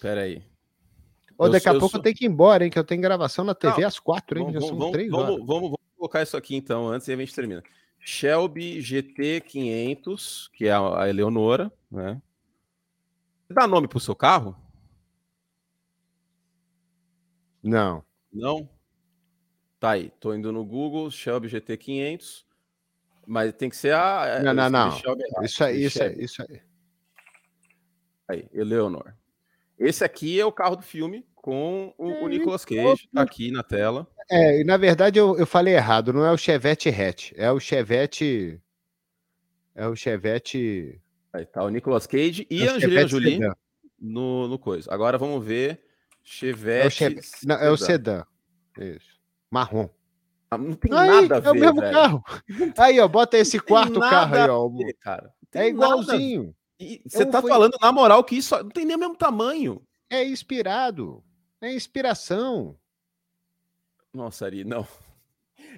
Peraí. 0.00 0.44
Ô, 1.36 1.48
daqui 1.48 1.68
a 1.68 1.72
pouco 1.72 1.90
sou... 1.90 1.98
eu 1.98 2.02
tenho 2.02 2.16
que 2.16 2.24
ir 2.24 2.28
embora, 2.28 2.64
hein? 2.64 2.70
Que 2.70 2.78
eu 2.78 2.84
tenho 2.84 3.00
gravação 3.00 3.44
na 3.44 3.54
TV 3.54 3.80
não, 3.80 3.88
às 3.88 3.98
quatro, 3.98 4.38
hein? 4.38 4.46
Vamos, 4.46 4.62
Já 4.62 4.68
são 4.68 4.76
vamos, 4.76 4.92
três 4.92 5.10
vamos, 5.10 5.24
horas. 5.24 5.46
Vamos, 5.46 5.62
vamos, 5.62 5.78
colocar 5.96 6.22
isso 6.22 6.36
aqui 6.36 6.54
então, 6.54 6.88
antes 6.88 7.08
e 7.08 7.12
a 7.12 7.16
gente 7.16 7.34
termina. 7.34 7.62
Shelby 7.98 8.78
GT500, 8.78 10.50
que 10.52 10.66
é 10.66 10.72
a 10.72 11.08
Eleonora, 11.08 11.72
né? 11.90 12.20
Dá 13.50 13.66
nome 13.66 13.88
pro 13.88 13.98
seu 13.98 14.14
carro? 14.14 14.56
Não. 17.62 18.04
Não? 18.32 18.68
Tá 19.78 19.90
aí, 19.90 20.10
tô 20.18 20.34
indo 20.34 20.52
no 20.52 20.64
Google, 20.64 21.08
Shelby 21.10 21.48
GT500, 21.48 22.44
mas 23.24 23.52
tem 23.52 23.70
que 23.70 23.76
ser 23.76 23.94
a. 23.94 24.40
Não, 24.42 24.52
não, 24.52 24.68
não. 24.68 24.88
Isso 25.42 25.62
aí, 25.62 25.84
isso 25.84 26.02
aí, 26.02 26.16
isso 26.18 26.42
aí. 26.42 26.60
Aí, 28.26 28.48
Eleonor. 28.52 29.14
Esse 29.78 30.02
aqui 30.02 30.38
é 30.40 30.44
o 30.44 30.50
carro 30.50 30.74
do 30.74 30.82
filme 30.82 31.24
com 31.36 31.94
o, 31.96 32.24
o 32.24 32.28
Nicolas 32.28 32.64
Cage, 32.64 33.08
tá 33.14 33.22
aqui 33.22 33.52
na 33.52 33.62
tela. 33.62 34.08
É, 34.28 34.60
e 34.60 34.64
na 34.64 34.76
verdade 34.76 35.18
eu, 35.18 35.38
eu 35.38 35.46
falei 35.46 35.74
errado, 35.74 36.12
não 36.12 36.24
é 36.24 36.32
o 36.32 36.36
Chevette 36.36 36.88
hatch, 36.88 37.32
é 37.36 37.50
o 37.50 37.60
Chevette. 37.60 38.60
É 39.74 39.86
o 39.86 39.94
Chevette. 39.94 41.00
Aí 41.32 41.46
tá 41.46 41.62
o 41.62 41.68
Nicolas 41.68 42.06
Cage 42.08 42.44
e 42.50 42.64
é 42.64 42.68
a 42.68 42.72
Angelina 42.74 43.06
Jolie 43.06 43.40
no, 43.96 44.48
no 44.48 44.58
coisa. 44.58 44.92
Agora 44.92 45.16
vamos 45.16 45.44
ver 45.44 45.80
Chevette. 46.24 47.04
É 47.04 47.06
o, 47.06 47.10
Chevette, 47.10 47.46
não, 47.46 47.56
é 47.56 47.70
o 47.70 47.76
sedã. 47.76 48.24
Isso 48.76 49.17
marrom. 49.50 49.88
Ah, 50.50 50.56
não 50.56 50.74
tem 50.74 50.92
aí, 50.92 51.28
nada 51.28 51.36
a 51.36 51.40
ver. 51.40 51.48
É 51.48 51.52
o 51.52 51.54
mesmo 51.54 51.80
velho. 51.80 51.92
carro. 51.92 52.24
Aí, 52.78 53.00
ó, 53.00 53.08
bota 53.08 53.36
esse 53.36 53.60
quarto 53.60 54.00
carro 54.00 54.34
aí, 54.34 54.48
ó. 54.48 54.68
Ver, 54.68 54.94
cara. 54.94 55.32
É 55.52 55.68
igualzinho. 55.68 56.54
Você 57.06 57.26
tá 57.26 57.40
foi... 57.42 57.50
falando, 57.50 57.76
na 57.80 57.92
moral, 57.92 58.24
que 58.24 58.36
isso 58.36 58.56
não 58.56 58.70
tem 58.70 58.84
nem 58.84 58.96
o 58.96 58.98
mesmo 58.98 59.16
tamanho. 59.16 59.82
É 60.08 60.24
inspirado. 60.24 61.22
É 61.60 61.72
inspiração. 61.72 62.76
Nossa, 64.12 64.46
Ari, 64.46 64.64
não. 64.64 64.86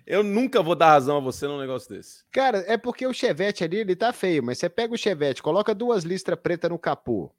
Eu 0.06 0.22
nunca 0.22 0.62
vou 0.62 0.74
dar 0.74 0.90
razão 0.90 1.16
a 1.16 1.20
você 1.20 1.46
num 1.46 1.58
negócio 1.58 1.88
desse. 1.88 2.24
Cara, 2.30 2.64
é 2.66 2.76
porque 2.76 3.06
o 3.06 3.12
Chevette 3.12 3.64
ali, 3.64 3.78
ele 3.78 3.96
tá 3.96 4.12
feio, 4.12 4.42
mas 4.42 4.58
você 4.58 4.68
pega 4.68 4.94
o 4.94 4.98
Chevette, 4.98 5.42
coloca 5.42 5.74
duas 5.74 6.04
listras 6.04 6.38
pretas 6.38 6.70
no 6.70 6.78
capô, 6.78 7.30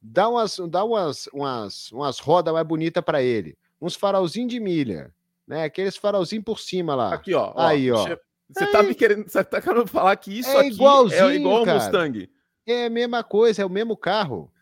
dá 0.00 0.28
umas, 0.28 0.58
dá 0.68 0.84
umas, 0.84 1.26
umas, 1.28 1.90
umas 1.92 2.18
rodas 2.18 2.52
mais 2.52 2.66
bonitas 2.66 3.02
para 3.02 3.22
ele, 3.22 3.56
uns 3.80 3.94
farolzinhos 3.94 4.50
de 4.50 4.60
milha, 4.60 5.12
né? 5.50 5.64
Aqueles 5.64 5.96
farolzinhos 5.96 6.44
por 6.44 6.60
cima 6.60 6.94
lá. 6.94 7.12
Aqui, 7.12 7.34
ó. 7.34 7.52
Aí, 7.56 7.90
ó. 7.90 8.16
Você 8.48 8.66
tá 8.70 8.84
me 8.84 8.94
querendo, 8.94 9.28
você 9.28 9.42
tá 9.42 9.60
querendo 9.60 9.86
falar 9.86 10.14
que 10.14 10.38
isso 10.38 10.48
é 10.48 10.60
aqui 10.60 10.68
igualzinho, 10.68 11.28
é 11.28 11.34
igual 11.34 11.56
ao 11.58 11.66
Mustang? 11.66 12.30
É 12.64 12.86
a 12.86 12.90
mesma 12.90 13.24
coisa, 13.24 13.62
é 13.62 13.64
o 13.66 13.68
mesmo 13.68 13.96
carro. 13.96 14.52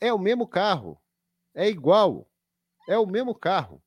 É 0.00 0.12
o 0.12 0.18
mesmo 0.18 0.46
carro. 0.46 0.96
É 1.52 1.68
igual. 1.68 2.28
É 2.88 2.96
o 2.96 3.04
mesmo 3.04 3.34
carro. 3.34 3.82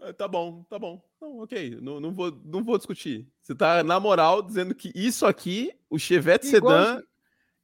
Ah, 0.00 0.14
tá 0.14 0.26
bom, 0.26 0.62
tá 0.62 0.78
bom. 0.78 1.02
Não, 1.20 1.40
ok, 1.40 1.78
não, 1.82 2.00
não, 2.00 2.14
vou, 2.14 2.32
não 2.44 2.64
vou 2.64 2.78
discutir. 2.78 3.28
Você 3.42 3.54
tá, 3.54 3.82
na 3.82 4.00
moral, 4.00 4.40
dizendo 4.40 4.74
que 4.74 4.90
isso 4.94 5.26
aqui, 5.26 5.74
o 5.90 5.98
Chevette 5.98 6.46
Sedan, 6.46 7.02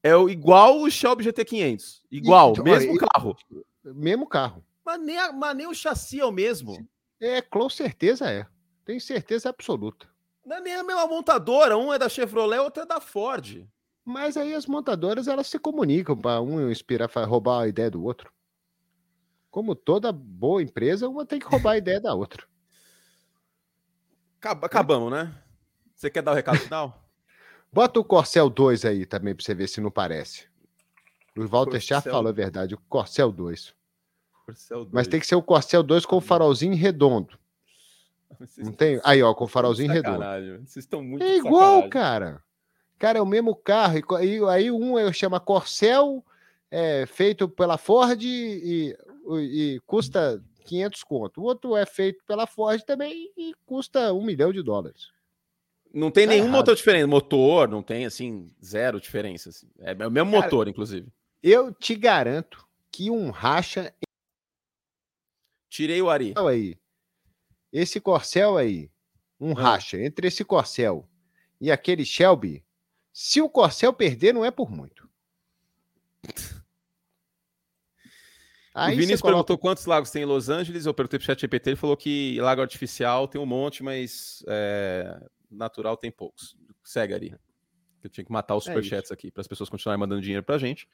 é 0.03 0.15
o, 0.15 0.29
igual 0.29 0.83
o 0.83 0.91
Shelby 0.91 1.25
GT500. 1.25 2.03
Igual, 2.11 2.55
e, 2.59 2.63
mesmo 2.63 2.91
olha, 2.91 3.07
carro. 3.11 3.37
Mesmo 3.85 4.27
carro. 4.27 4.65
Mas 4.85 5.01
nem, 5.01 5.19
a, 5.19 5.33
mas 5.33 5.57
nem 5.57 5.67
o 5.67 5.75
chassi 5.75 6.21
é 6.21 6.27
o 6.27 6.33
mesmo. 6.33 6.87
É, 7.25 7.41
com 7.41 7.71
certeza 7.71 8.31
é. 8.31 8.47
Tenho 8.85 9.01
certeza 9.01 9.49
absoluta. 9.49 10.07
Não 10.45 10.59
é 10.59 10.61
nem 10.61 10.75
a 10.75 10.85
mesma 10.85 11.07
montadora, 11.07 11.75
um 11.75 11.91
é 11.91 11.99
da 11.99 12.07
Chevrolet, 12.07 12.59
outro 12.59 12.83
é 12.83 12.87
da 12.87 13.01
Ford. 13.01 13.67
Mas 14.05 14.37
aí 14.37 14.53
as 14.53 14.67
montadoras 14.67 15.27
elas 15.27 15.47
se 15.47 15.59
comunicam 15.59 16.15
para 16.15 16.43
um 16.43 16.71
inspirar, 16.71 17.09
roubar 17.27 17.63
a 17.63 17.69
ideia 17.69 17.91
do 17.91 18.05
outro. 18.05 18.31
Como 19.51 19.75
toda 19.75 20.13
boa 20.13 20.63
empresa, 20.63 21.09
uma 21.09 21.25
tem 21.25 21.39
que 21.39 21.47
roubar 21.47 21.73
a 21.73 21.79
ideia 21.79 21.99
da 21.99 22.13
outra. 22.13 22.47
Acabamos, 24.43 25.11
né? 25.11 25.35
Você 25.95 26.11
quer 26.11 26.21
dar 26.21 26.33
o 26.33 26.35
recado 26.35 26.59
final? 26.59 27.09
Bota 27.73 28.01
o 28.01 28.05
Corcel 28.05 28.51
2 28.51 28.85
aí 28.85 29.07
também 29.07 29.35
para 29.35 29.43
você 29.43 29.55
ver 29.55 29.69
se 29.69 29.81
não 29.81 29.91
parece. 29.91 30.47
O 31.35 31.47
Walter 31.47 31.81
Corcel... 31.81 32.03
falou 32.03 32.29
a 32.29 32.33
verdade, 32.33 32.75
o 32.75 32.79
Corcel 32.87 33.33
2. 33.33 33.75
Mas 34.93 35.07
tem 35.07 35.21
que 35.21 35.27
ser 35.27 35.35
o 35.35 35.43
Corcel 35.43 35.83
2 35.83 36.05
com 36.07 36.17
o 36.17 36.21
farolzinho 36.21 36.77
redondo. 36.77 37.39
Vocês 38.39 38.67
não 38.67 38.75
tem? 38.75 39.01
Aí, 39.05 39.23
ó, 39.23 39.33
com 39.35 39.45
o 39.45 39.49
farolzinho 39.49 39.93
redondo. 39.93 40.25
Vocês 40.65 40.85
estão 40.85 41.03
muito 41.03 41.23
É 41.23 41.37
igual, 41.37 41.89
cara. 41.89 42.43
Cara, 42.99 43.19
é 43.19 43.23
o 43.23 43.27
mesmo 43.27 43.55
carro. 43.55 43.99
E 44.23 44.45
aí 44.49 44.71
um 44.71 44.99
eu 44.99 45.13
chama 45.13 45.41
Corcel, 45.41 46.25
é, 46.71 47.07
feito 47.07 47.49
pela 47.49 47.79
Ford 47.79 48.21
e, 48.23 48.97
e, 49.31 49.81
custa 49.87 50.43
500 50.65 51.05
conto. 51.05 51.41
O 51.41 51.45
outro 51.45 51.77
é 51.77 51.87
feito 51.87 52.25
pela 52.27 52.47
Ford 52.47 52.83
também 52.83 53.31
e 53.37 53.55
custa 53.67 54.13
um 54.13 54.25
milhão 54.25 54.53
de 54.53 54.63
dólares. 54.63 55.13
Não 55.93 56.11
tem 56.11 56.27
tá 56.27 56.33
nenhum 56.33 56.47
errado. 56.47 56.57
motor 56.57 56.75
diferente. 56.75 57.07
Motor, 57.07 57.69
não 57.69 57.83
tem, 57.83 58.05
assim, 58.05 58.51
zero 58.63 59.01
diferença. 59.01 59.51
Assim. 59.51 59.69
É 59.79 59.93
o 59.93 60.11
mesmo 60.11 60.33
cara, 60.33 60.43
motor, 60.43 60.67
inclusive. 60.67 61.07
Eu 61.41 61.73
te 61.73 61.95
garanto 61.95 62.67
que 62.91 63.11
um 63.11 63.31
racha. 63.31 63.95
Tirei 65.75 66.01
o 66.01 66.09
Ari. 66.09 66.33
Aí. 66.37 66.79
Esse 67.73 68.01
Corcel 68.01 68.57
aí, 68.57 68.89
um 69.41 69.59
ah. 69.59 69.61
racha 69.61 70.01
entre 70.01 70.29
esse 70.29 70.45
Corcel 70.45 71.11
e 71.61 71.69
aquele 71.69 72.05
Shelby, 72.05 72.65
se 73.13 73.41
o 73.41 73.49
Corcel 73.49 73.93
perder, 73.93 74.33
não 74.33 74.45
é 74.45 74.53
por 74.53 74.71
muito. 74.71 75.11
Aí 78.73 78.95
o 78.95 78.97
Vinícius 78.97 79.21
coloca... 79.21 79.37
perguntou 79.37 79.59
quantos 79.59 79.87
lagos 79.87 80.11
tem 80.11 80.23
em 80.23 80.27
Los 80.27 80.49
Angeles. 80.49 80.85
Eu 80.85 80.93
perguntei 80.93 81.19
pro 81.19 81.27
chat 81.27 81.41
GPT, 81.41 81.71
ele 81.71 81.77
falou 81.77 81.97
que 81.97 82.41
lago 82.41 82.61
artificial 82.61 83.29
tem 83.29 83.41
um 83.41 83.47
monte, 83.47 83.85
mas 83.85 84.45
é, 84.49 85.21
natural 85.49 85.97
tem 85.97 86.11
poucos. 86.11 86.57
Segue 86.83 87.15
ali. 87.15 87.37
Eu 88.03 88.11
tinha 88.11 88.25
que 88.25 88.33
matar 88.33 88.57
os 88.57 88.67
é 88.67 88.71
superchats 88.71 89.13
é 89.13 89.15
aqui 89.15 89.31
para 89.31 89.43
as 89.43 89.47
pessoas 89.47 89.69
continuarem 89.69 90.01
mandando 90.01 90.21
dinheiro 90.23 90.43
para 90.43 90.57
a 90.57 90.59
gente. 90.59 90.89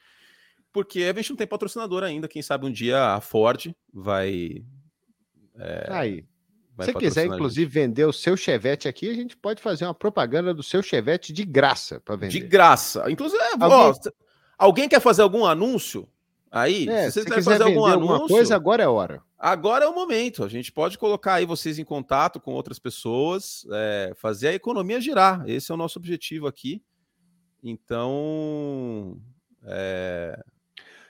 Porque 0.73 1.03
a 1.03 1.12
gente 1.12 1.31
não 1.31 1.37
tem 1.37 1.47
patrocinador 1.47 2.03
ainda. 2.03 2.29
Quem 2.29 2.43
sabe 2.43 2.66
um 2.66 2.73
dia 2.73 3.14
a 3.14 3.21
Ford 3.21 3.75
vai. 3.93 4.64
É, 5.59 5.87
aí. 5.89 6.25
Se 6.81 6.87
você 6.87 6.95
quiser, 6.95 7.27
inclusive, 7.27 7.71
vender 7.71 8.07
o 8.07 8.12
seu 8.12 8.37
Chevette 8.37 8.89
aqui, 8.89 9.11
a 9.11 9.14
gente 9.14 9.37
pode 9.37 9.61
fazer 9.61 9.85
uma 9.85 9.93
propaganda 9.93 10.55
do 10.55 10.62
seu 10.62 10.83
Chevette 10.83 11.31
de 11.33 11.45
graça 11.45 12.01
para 12.01 12.16
vender. 12.16 12.33
De 12.33 12.41
graça. 12.41 13.11
Inclusive, 13.11 13.43
é, 13.43 13.53
alguém... 13.61 13.71
Ó, 13.71 13.95
alguém 14.57 14.89
quer 14.89 15.01
fazer 15.01 15.21
algum 15.21 15.45
anúncio? 15.45 16.09
Aí, 16.51 16.89
é, 16.89 17.11
se 17.11 17.23
você 17.23 17.31
quiser 17.31 17.43
fazer 17.43 17.62
algum 17.62 17.85
anúncio, 17.85 18.29
coisa, 18.29 18.57
agora 18.57 18.83
é 18.83 18.89
hora. 18.89 19.23
Agora 19.39 19.85
é 19.85 19.89
o 19.89 19.95
momento. 19.95 20.43
A 20.43 20.49
gente 20.49 20.73
pode 20.73 20.99
colocar 20.99 21.35
aí 21.35 21.47
vocês 21.47 21.79
em 21.79 21.85
contato 21.85 22.41
com 22.41 22.53
outras 22.53 22.79
pessoas, 22.79 23.64
é, 23.73 24.12
fazer 24.16 24.49
a 24.49 24.55
economia 24.55 25.01
girar. 25.01 25.45
Esse 25.47 25.71
é 25.71 25.75
o 25.75 25.79
nosso 25.79 25.99
objetivo 25.99 26.47
aqui. 26.47 26.83
Então, 27.62 29.21
é, 29.64 30.43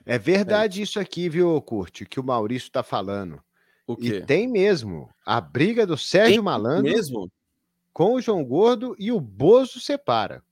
é 0.07 0.18
verdade 0.18 0.80
é. 0.80 0.82
isso 0.82 0.98
aqui, 0.98 1.28
viu, 1.28 1.61
Curte, 1.62 2.05
que 2.05 2.20
o 2.20 2.24
Maurício 2.24 2.66
está 2.66 2.82
falando. 2.82 3.40
O 3.86 3.96
quê? 3.96 4.07
E 4.07 4.20
tem 4.24 4.46
mesmo. 4.46 5.09
A 5.24 5.40
briga 5.40 5.86
do 5.86 5.96
Sérgio 5.96 6.34
tem 6.34 6.42
Malandro 6.42 6.92
mesmo? 6.92 7.30
com 7.92 8.14
o 8.14 8.20
João 8.20 8.44
Gordo 8.44 8.94
e 8.98 9.11
o 9.11 9.20
Bozo 9.20 9.80
separa. 9.80 10.42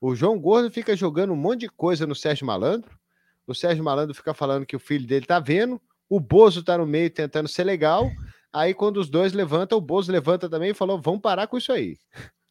O 0.00 0.14
João 0.14 0.38
Gordo 0.38 0.70
fica 0.70 0.96
jogando 0.96 1.32
um 1.32 1.36
monte 1.36 1.60
de 1.60 1.68
coisa 1.68 2.06
no 2.06 2.14
Sérgio 2.14 2.46
Malandro. 2.46 2.98
O 3.46 3.54
Sérgio 3.54 3.84
Malandro 3.84 4.14
fica 4.14 4.32
falando 4.32 4.66
que 4.66 4.76
o 4.76 4.80
filho 4.80 5.06
dele 5.06 5.26
tá 5.26 5.40
vendo. 5.40 5.80
O 6.08 6.20
Bozo 6.20 6.62
tá 6.62 6.78
no 6.78 6.86
meio 6.86 7.10
tentando 7.10 7.48
ser 7.48 7.64
legal. 7.64 8.10
Aí, 8.52 8.72
quando 8.72 8.96
os 8.98 9.10
dois 9.10 9.32
levantam, 9.32 9.76
o 9.76 9.80
Bozo 9.80 10.10
levanta 10.10 10.48
também 10.48 10.70
e 10.70 10.74
falou: 10.74 11.00
vamos 11.00 11.20
parar 11.20 11.46
com 11.46 11.58
isso 11.58 11.72
aí. 11.72 11.98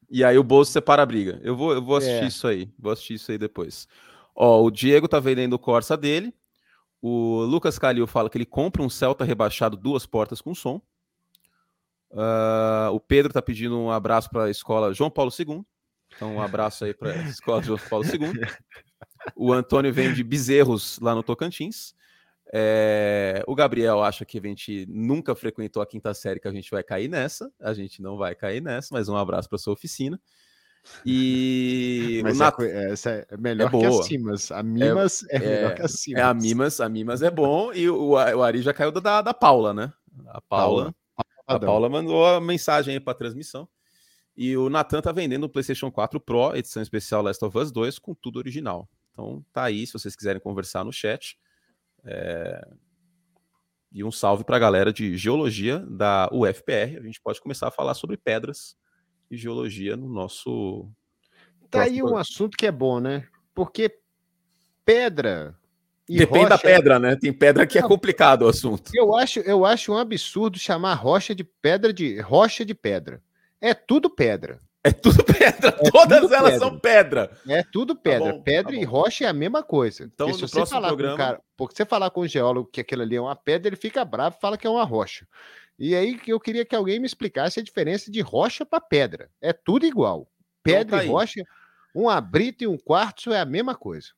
E 0.10 0.24
aí 0.24 0.38
o 0.38 0.44
Bozo 0.44 0.72
separa 0.72 1.02
a 1.02 1.06
briga. 1.06 1.40
Eu 1.44 1.56
vou, 1.56 1.74
eu 1.74 1.82
vou 1.82 1.98
assistir 1.98 2.24
é. 2.24 2.28
isso 2.28 2.48
aí. 2.48 2.70
Vou 2.78 2.92
assistir 2.92 3.16
isso 3.16 3.32
aí 3.32 3.38
depois. 3.38 3.88
Ó, 4.40 4.64
o 4.64 4.70
Diego 4.70 5.08
tá 5.08 5.20
vendendo 5.20 5.54
o 5.54 5.60
Corsa 5.60 5.98
dele. 5.98 6.32
O 7.02 7.42
Lucas 7.42 7.80
Calil 7.80 8.06
fala 8.06 8.30
que 8.30 8.38
ele 8.38 8.46
compra 8.46 8.84
um 8.84 8.90
Celta 8.90 9.26
rebaixado 9.26 9.76
duas 9.76 10.06
portas 10.06 10.42
com 10.42 10.54
som. 10.54 10.80
Uh, 12.12 12.94
o 12.94 13.00
Pedro 13.00 13.32
está 13.32 13.42
pedindo 13.42 13.78
um 13.80 13.90
abraço 13.90 14.30
para 14.30 14.46
a 14.46 14.50
escola 14.50 14.94
João 14.94 15.10
Paulo 15.10 15.32
II. 15.38 15.66
Então, 16.16 16.36
um 16.36 16.42
abraço 16.42 16.86
aí 16.86 16.94
para 16.94 17.14
a 17.14 17.16
escola 17.28 17.64
João 17.64 17.80
Paulo 17.90 18.06
II. 18.06 18.32
O 19.36 19.52
Antônio 19.52 19.92
vem 19.92 20.14
de 20.14 20.24
Bezerros, 20.24 21.00
lá 21.00 21.16
no 21.16 21.24
Tocantins. 21.24 21.96
É, 22.54 23.44
o 23.48 23.56
Gabriel 23.56 24.04
acha 24.04 24.24
que 24.24 24.38
a 24.38 24.42
gente 24.42 24.86
nunca 24.88 25.36
frequentou 25.36 25.82
a 25.82 25.88
quinta 25.88 26.14
série, 26.14 26.40
que 26.40 26.48
a 26.48 26.54
gente 26.54 26.70
vai 26.70 26.84
cair 26.84 27.08
nessa. 27.08 27.52
A 27.60 27.74
gente 27.74 28.04
não 28.04 28.18
vai 28.18 28.36
cair 28.36 28.62
nessa, 28.62 28.90
mas 28.94 29.10
um 29.10 29.18
abraço 29.18 29.50
para 29.50 29.58
sua 29.58 29.74
oficina. 29.74 30.22
E 31.06 32.22
Mas 32.24 32.38
Nat... 32.38 32.60
é, 32.60 32.92
essa 32.92 33.10
é 33.30 33.38
melhor 33.38 33.74
é 33.74 33.80
que 33.80 33.86
as 33.86 34.06
Cimas. 34.06 34.52
A 34.52 34.64
Mimas 34.64 35.24
é, 35.30 35.36
é 35.36 35.40
melhor 35.40 35.76
que 35.76 35.82
as 35.82 35.92
Cimas. 35.94 36.22
É, 36.22 36.24
a 36.24 36.34
Mimas, 36.34 36.82
a 36.82 36.90
Mimas 36.90 37.22
é 37.22 37.32
bom 37.32 37.74
e 37.74 37.90
o, 37.90 38.12
o 38.12 38.44
Ari 38.44 38.62
já 38.62 38.74
caiu 38.74 38.92
da, 38.92 39.22
da 39.22 39.34
Paula, 39.34 39.74
né? 39.74 39.92
A 40.28 40.42
Paula, 40.42 40.96
Paula. 41.16 41.36
a 41.48 41.60
Paula 41.60 41.90
mandou 41.90 42.26
a 42.26 42.42
mensagem 42.42 42.96
aí 42.96 43.00
para 43.00 43.14
transmissão. 43.14 43.68
E 44.36 44.56
o 44.56 44.70
Nathan 44.70 45.02
tá 45.02 45.12
vendendo 45.12 45.46
o 45.46 45.50
PlayStation 45.50 45.92
4 45.92 46.20
Pro, 46.20 46.56
edição 46.56 46.82
especial 46.82 47.24
Last 47.24 47.44
of 47.44 47.58
Us 47.58 47.72
2, 47.72 47.98
com 47.98 48.14
tudo 48.14 48.38
original. 48.38 48.88
Então 49.12 49.44
tá 49.52 49.64
aí, 49.64 49.86
se 49.88 49.94
vocês 49.94 50.16
quiserem 50.16 50.40
conversar 50.40 50.84
no 50.84 50.94
chat. 50.94 51.38
É... 52.06 52.68
E 53.92 54.04
um 54.04 54.12
salve 54.12 54.44
para 54.44 54.58
a 54.58 54.60
galera 54.60 54.94
de 54.94 55.18
geologia 55.18 55.80
da 55.80 56.30
UFPR. 56.32 57.00
A 57.00 57.02
gente 57.02 57.20
pode 57.20 57.42
começar 57.42 57.68
a 57.70 57.72
falar 57.72 57.96
sobre 57.96 58.16
pedras 58.16 58.76
e 59.30 59.38
geologia 59.38 59.96
no 59.98 60.08
nosso. 60.08 60.90
Tá 61.70 61.84
aí 61.84 62.02
um 62.02 62.18
assunto 62.18 62.58
que 62.58 62.66
é 62.66 62.72
bom, 62.72 63.00
né? 63.00 63.28
Porque 63.54 64.00
pedra. 64.86 65.56
Depende 66.08 66.46
rocha... 66.46 66.50
da 66.50 66.58
pedra, 66.58 67.00
né? 67.00 67.16
Tem 67.18 67.34
pedra 67.34 67.68
que 67.68 67.78
é 67.78 67.82
complicado 67.82 68.44
o 68.44 68.48
assunto. 68.48 68.92
Eu 68.94 69.14
acho, 69.16 69.42
eu 69.42 69.66
acho 69.66 69.92
um 69.92 69.98
absurdo 69.98 70.58
chamar 70.58 70.94
rocha 70.94 71.36
de 71.36 71.44
pedra 71.44 71.92
de 71.92 72.20
rocha 72.22 72.64
de 72.64 72.74
pedra. 72.74 73.22
É 73.60 73.74
tudo 73.74 74.10
pedra. 74.10 74.62
É 74.88 74.92
tudo 74.92 75.22
pedra. 75.22 75.76
É 75.82 75.92
Todas 75.92 76.22
tudo 76.22 76.34
elas 76.34 76.52
pedra. 76.54 76.60
são 76.66 76.80
pedra. 76.80 77.38
É 77.46 77.64
tudo 77.64 77.94
tá 77.94 78.02
pedra. 78.02 78.26
Tá 78.28 78.34
bom, 78.34 78.42
pedra 78.42 78.72
tá 78.72 78.78
e 78.78 78.84
rocha 78.86 79.26
é 79.26 79.28
a 79.28 79.34
mesma 79.34 79.62
coisa. 79.62 80.06
Então, 80.06 80.30
porque 80.30 80.44
no 80.44 80.50
próximo 80.50 80.82
programa. 80.82 81.14
Um 81.14 81.18
cara, 81.18 81.42
porque 81.58 81.76
você 81.76 81.86
falar 81.86 82.10
com 82.10 82.22
um 82.22 82.28
geólogo 82.28 82.70
que 82.72 82.80
aquilo 82.80 83.02
ali 83.02 83.18
é 83.18 83.22
uma 83.22 83.36
pedra, 83.36 83.68
ele 83.68 83.76
fica 83.76 84.06
bravo 84.06 84.38
e 84.38 84.42
fala 84.42 84.58
que 84.58 84.66
é 84.66 84.70
uma 84.70 84.86
rocha. 84.86 85.28
E 85.78 85.96
aí 85.96 86.20
eu 86.28 86.40
queria 86.40 86.66
que 86.66 86.76
alguém 86.76 87.00
me 87.00 87.06
explicasse 87.06 87.60
a 87.60 87.64
diferença 87.64 88.10
de 88.10 88.20
rocha 88.22 88.66
para 88.66 88.82
pedra. 88.82 89.30
É 89.40 89.54
tudo 89.54 89.86
igual. 89.86 90.30
Pedra 90.64 90.98
então, 90.98 91.00
tá 91.00 91.06
e 91.06 91.08
rocha, 91.08 91.44
um 91.96 92.10
abrito 92.10 92.64
e 92.64 92.68
um 92.68 92.78
quartzo 92.78 93.32
é 93.32 93.40
a 93.40 93.46
mesma 93.46 93.76
coisa. 93.76 94.10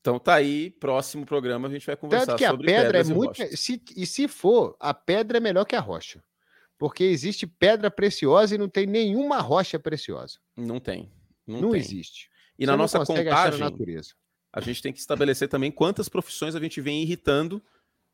Então 0.00 0.18
tá 0.18 0.34
aí, 0.34 0.70
próximo 0.70 1.26
programa 1.26 1.68
a 1.68 1.70
gente 1.70 1.84
vai 1.84 1.96
conversar 1.96 2.26
Tanto 2.26 2.38
que 2.38 2.44
a 2.44 2.56
pedra 2.56 3.00
é 3.00 3.04
muito. 3.04 3.56
Se, 3.56 3.82
e 3.94 4.06
se 4.06 4.28
for, 4.28 4.76
a 4.80 4.94
pedra 4.94 5.38
é 5.38 5.40
melhor 5.40 5.64
que 5.64 5.76
a 5.76 5.80
rocha. 5.80 6.22
Porque 6.78 7.04
existe 7.04 7.46
pedra 7.46 7.90
preciosa 7.90 8.54
e 8.54 8.58
não 8.58 8.68
tem 8.68 8.86
nenhuma 8.86 9.40
rocha 9.40 9.78
preciosa. 9.78 10.38
Não 10.56 10.80
tem. 10.80 11.12
Não, 11.46 11.60
não 11.60 11.70
tem. 11.72 11.80
existe. 11.80 12.30
E 12.58 12.64
Você 12.64 12.70
na 12.70 12.76
nossa 12.76 13.04
contagem, 13.04 13.60
a 14.52 14.60
gente 14.60 14.82
tem 14.82 14.92
que 14.92 14.98
estabelecer 14.98 15.48
também 15.48 15.70
quantas 15.70 16.08
profissões 16.08 16.54
a 16.54 16.60
gente 16.60 16.80
vem 16.80 17.02
irritando 17.02 17.62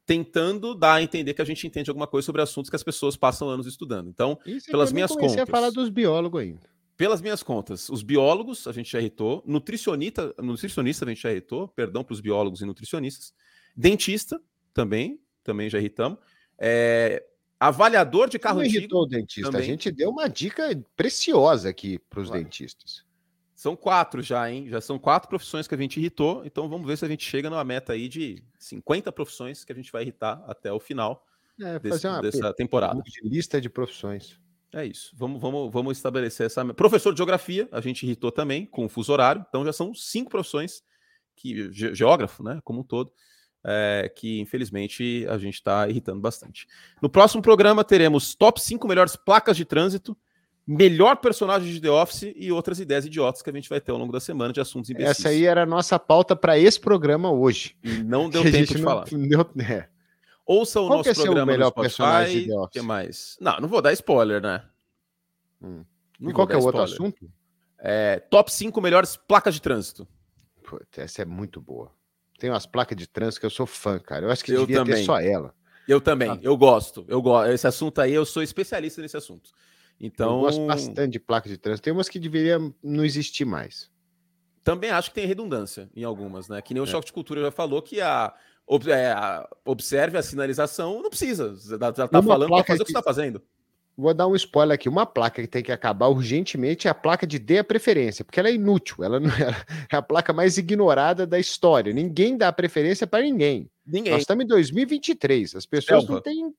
tentando 0.06 0.72
dar 0.72 0.94
a 0.94 1.02
entender 1.02 1.34
que 1.34 1.42
a 1.42 1.44
gente 1.44 1.66
entende 1.66 1.90
alguma 1.90 2.06
coisa 2.06 2.24
sobre 2.24 2.40
assuntos 2.40 2.70
que 2.70 2.76
as 2.76 2.82
pessoas 2.84 3.16
passam 3.16 3.48
anos 3.50 3.66
estudando. 3.66 4.08
Então, 4.08 4.38
Isso 4.46 4.70
pelas 4.70 4.92
minhas 4.92 5.10
contas. 5.10 5.36
a 5.36 5.44
falar 5.44 5.70
dos 5.70 5.88
biólogos 5.88 6.40
ainda. 6.40 6.70
Pelas 6.96 7.20
minhas 7.20 7.42
contas, 7.42 7.90
os 7.90 8.02
biólogos 8.02 8.66
a 8.66 8.72
gente 8.72 8.90
já 8.90 9.00
irritou, 9.00 9.42
nutricionista, 9.44 10.32
nutricionista 10.38 11.04
a 11.04 11.08
gente 11.08 11.20
já 11.20 11.30
irritou, 11.30 11.68
perdão 11.68 12.02
para 12.02 12.14
os 12.14 12.20
biólogos 12.20 12.62
e 12.62 12.64
nutricionistas, 12.64 13.34
dentista 13.76 14.40
também, 14.72 15.20
também 15.44 15.68
já 15.68 15.78
irritamos. 15.78 16.18
É, 16.56 17.22
avaliador 17.60 18.30
de 18.30 18.38
carro 18.38 18.60
Não 18.60 18.62
antigo. 18.64 18.78
irritou 18.78 19.02
o 19.02 19.06
dentista, 19.06 19.50
também. 19.50 19.66
a 19.66 19.70
gente 19.70 19.90
deu 19.90 20.08
uma 20.08 20.28
dica 20.28 20.82
preciosa 20.96 21.68
aqui 21.68 21.98
para 21.98 22.20
os 22.20 22.28
claro. 22.28 22.42
dentistas. 22.42 23.04
São 23.56 23.74
quatro 23.74 24.22
já, 24.22 24.50
hein? 24.50 24.68
Já 24.68 24.82
são 24.82 24.98
quatro 24.98 25.30
profissões 25.30 25.66
que 25.66 25.74
a 25.74 25.78
gente 25.78 25.98
irritou. 25.98 26.44
Então 26.44 26.68
vamos 26.68 26.86
ver 26.86 26.98
se 26.98 27.06
a 27.06 27.08
gente 27.08 27.24
chega 27.24 27.48
numa 27.48 27.64
meta 27.64 27.94
aí 27.94 28.06
de 28.06 28.44
50 28.58 29.10
profissões 29.10 29.64
que 29.64 29.72
a 29.72 29.74
gente 29.74 29.90
vai 29.90 30.02
irritar 30.02 30.44
até 30.46 30.70
o 30.70 30.78
final 30.78 31.24
é, 31.58 31.78
desse, 31.78 32.20
dessa 32.20 32.52
temporada. 32.52 33.02
De 33.02 33.26
lista 33.26 33.58
de 33.58 33.70
profissões. 33.70 34.38
É 34.74 34.84
isso. 34.84 35.10
Vamos, 35.16 35.40
vamos, 35.40 35.72
vamos 35.72 35.96
estabelecer 35.96 36.44
essa. 36.44 36.62
Professor 36.74 37.12
de 37.12 37.16
geografia, 37.16 37.66
a 37.72 37.80
gente 37.80 38.02
irritou 38.02 38.30
também 38.30 38.66
com 38.66 38.84
o 38.84 38.88
fuso 38.90 39.10
horário. 39.10 39.42
Então 39.48 39.64
já 39.64 39.72
são 39.72 39.94
cinco 39.94 40.30
profissões 40.30 40.82
que 41.34 41.72
geógrafo, 41.72 42.42
né, 42.42 42.60
como 42.62 42.80
um 42.80 42.84
todo, 42.84 43.10
é, 43.64 44.12
que 44.14 44.38
infelizmente 44.38 45.26
a 45.30 45.38
gente 45.38 45.54
está 45.54 45.88
irritando 45.88 46.20
bastante. 46.20 46.66
No 47.00 47.08
próximo 47.08 47.40
programa 47.42 47.82
teremos 47.82 48.34
top 48.34 48.60
5 48.60 48.86
melhores 48.86 49.16
placas 49.16 49.56
de 49.56 49.64
trânsito 49.64 50.16
melhor 50.66 51.16
personagem 51.16 51.72
de 51.72 51.80
The 51.80 51.90
Office 51.90 52.32
e 52.34 52.50
outras 52.50 52.80
ideias 52.80 53.06
idiotas 53.06 53.40
que 53.40 53.50
a 53.50 53.52
gente 53.52 53.68
vai 53.68 53.80
ter 53.80 53.92
ao 53.92 53.98
longo 53.98 54.12
da 54.12 54.18
semana 54.18 54.52
de 54.52 54.60
assuntos 54.60 54.90
imbecis. 54.90 55.20
Essa 55.20 55.28
aí 55.28 55.44
era 55.44 55.62
a 55.62 55.66
nossa 55.66 55.98
pauta 55.98 56.34
para 56.34 56.58
esse 56.58 56.80
programa 56.80 57.30
hoje. 57.30 57.76
E 57.84 58.02
não 58.02 58.28
deu 58.28 58.42
tempo 58.50 58.74
de 58.74 58.78
não, 58.78 58.84
falar. 58.84 59.04
Deu, 59.04 59.50
é. 59.62 59.88
Ouça 60.44 60.80
o 60.80 60.86
Qual 60.86 60.98
nosso 60.98 61.14
programa 61.14 61.42
o 61.42 61.46
melhor 61.46 61.70
personagem 61.70 62.42
de 62.42 62.48
The 62.48 62.54
Office? 62.54 62.72
que 62.72 62.82
mais? 62.82 63.36
Não, 63.40 63.60
não 63.60 63.68
vou 63.68 63.80
dar 63.80 63.92
spoiler, 63.92 64.40
né? 64.40 64.64
Hum. 65.62 65.84
E 66.20 66.32
qual 66.32 66.46
que 66.46 66.54
é 66.54 66.56
o 66.56 66.62
outro 66.62 66.82
assunto? 66.82 67.30
É, 67.78 68.18
top 68.30 68.52
5 68.52 68.80
melhores 68.80 69.16
placas 69.16 69.54
de 69.54 69.62
trânsito. 69.62 70.08
Putz, 70.62 70.98
essa 70.98 71.22
é 71.22 71.24
muito 71.24 71.60
boa. 71.60 71.92
Tem 72.38 72.50
umas 72.50 72.66
placas 72.66 72.96
de 72.96 73.06
trânsito 73.06 73.40
que 73.40 73.46
eu 73.46 73.50
sou 73.50 73.66
fã, 73.66 73.98
cara. 73.98 74.26
Eu 74.26 74.30
acho 74.30 74.44
que 74.44 74.52
eu 74.52 74.60
devia 74.60 74.76
também. 74.76 74.96
ter 74.96 75.04
só 75.04 75.20
ela. 75.20 75.54
Eu 75.86 76.00
também, 76.00 76.30
ah. 76.30 76.38
eu 76.42 76.56
gosto. 76.56 77.04
Eu 77.06 77.22
gosto. 77.22 77.50
Esse 77.52 77.66
assunto 77.66 78.00
aí, 78.00 78.12
eu 78.12 78.26
sou 78.26 78.42
especialista 78.42 79.00
nesse 79.00 79.16
assunto. 79.16 79.50
Então. 80.00 80.36
Eu 80.36 80.40
gosto 80.40 80.66
bastante 80.66 81.12
de 81.12 81.20
placas 81.20 81.50
de 81.50 81.58
trânsito. 81.58 81.84
Tem 81.84 81.92
umas 81.92 82.08
que 82.08 82.18
deveriam 82.18 82.74
não 82.82 83.04
existir 83.04 83.44
mais. 83.44 83.90
Também 84.62 84.90
acho 84.90 85.10
que 85.10 85.14
tem 85.14 85.26
redundância 85.26 85.88
em 85.94 86.02
algumas, 86.02 86.48
né? 86.48 86.60
Que 86.60 86.74
nem 86.74 86.82
o 86.82 86.84
é. 86.84 86.86
Choque 86.86 87.06
de 87.06 87.12
Cultura 87.12 87.40
já 87.40 87.50
falou 87.50 87.80
que 87.80 88.00
a, 88.00 88.34
é, 88.88 89.12
a 89.12 89.48
observe 89.64 90.18
a 90.18 90.22
sinalização, 90.22 91.00
não 91.00 91.08
precisa. 91.08 91.54
Já 91.56 91.92
tá 91.92 92.22
falando 92.22 92.48
para 92.48 92.64
fazer 92.64 92.78
que... 92.78 92.82
o 92.82 92.86
que 92.86 92.90
está 92.90 93.02
fazendo. 93.02 93.40
Vou 93.96 94.12
dar 94.12 94.26
um 94.26 94.36
spoiler 94.36 94.74
aqui. 94.74 94.88
Uma 94.88 95.06
placa 95.06 95.40
que 95.40 95.48
tem 95.48 95.62
que 95.62 95.72
acabar 95.72 96.08
urgentemente 96.08 96.86
é 96.86 96.90
a 96.90 96.94
placa 96.94 97.26
de 97.26 97.38
dê 97.38 97.58
a 97.58 97.64
preferência, 97.64 98.24
porque 98.24 98.38
ela 98.38 98.48
é 98.48 98.54
inútil. 98.54 99.02
Ela 99.02 99.18
não 99.18 99.30
é, 99.32 99.64
é 99.90 99.96
a 99.96 100.02
placa 100.02 100.32
mais 100.32 100.58
ignorada 100.58 101.26
da 101.26 101.38
história. 101.38 101.92
Ninguém 101.92 102.36
dá 102.36 102.52
preferência 102.52 103.06
para 103.06 103.22
ninguém. 103.22 103.70
Ninguém. 103.86 104.12
Nós 104.12 104.22
estamos 104.22 104.44
em 104.44 104.48
2023. 104.48 105.54
As 105.54 105.64
pessoas 105.64 106.04
Selva. 106.04 106.14
não 106.14 106.20
têm. 106.20 106.52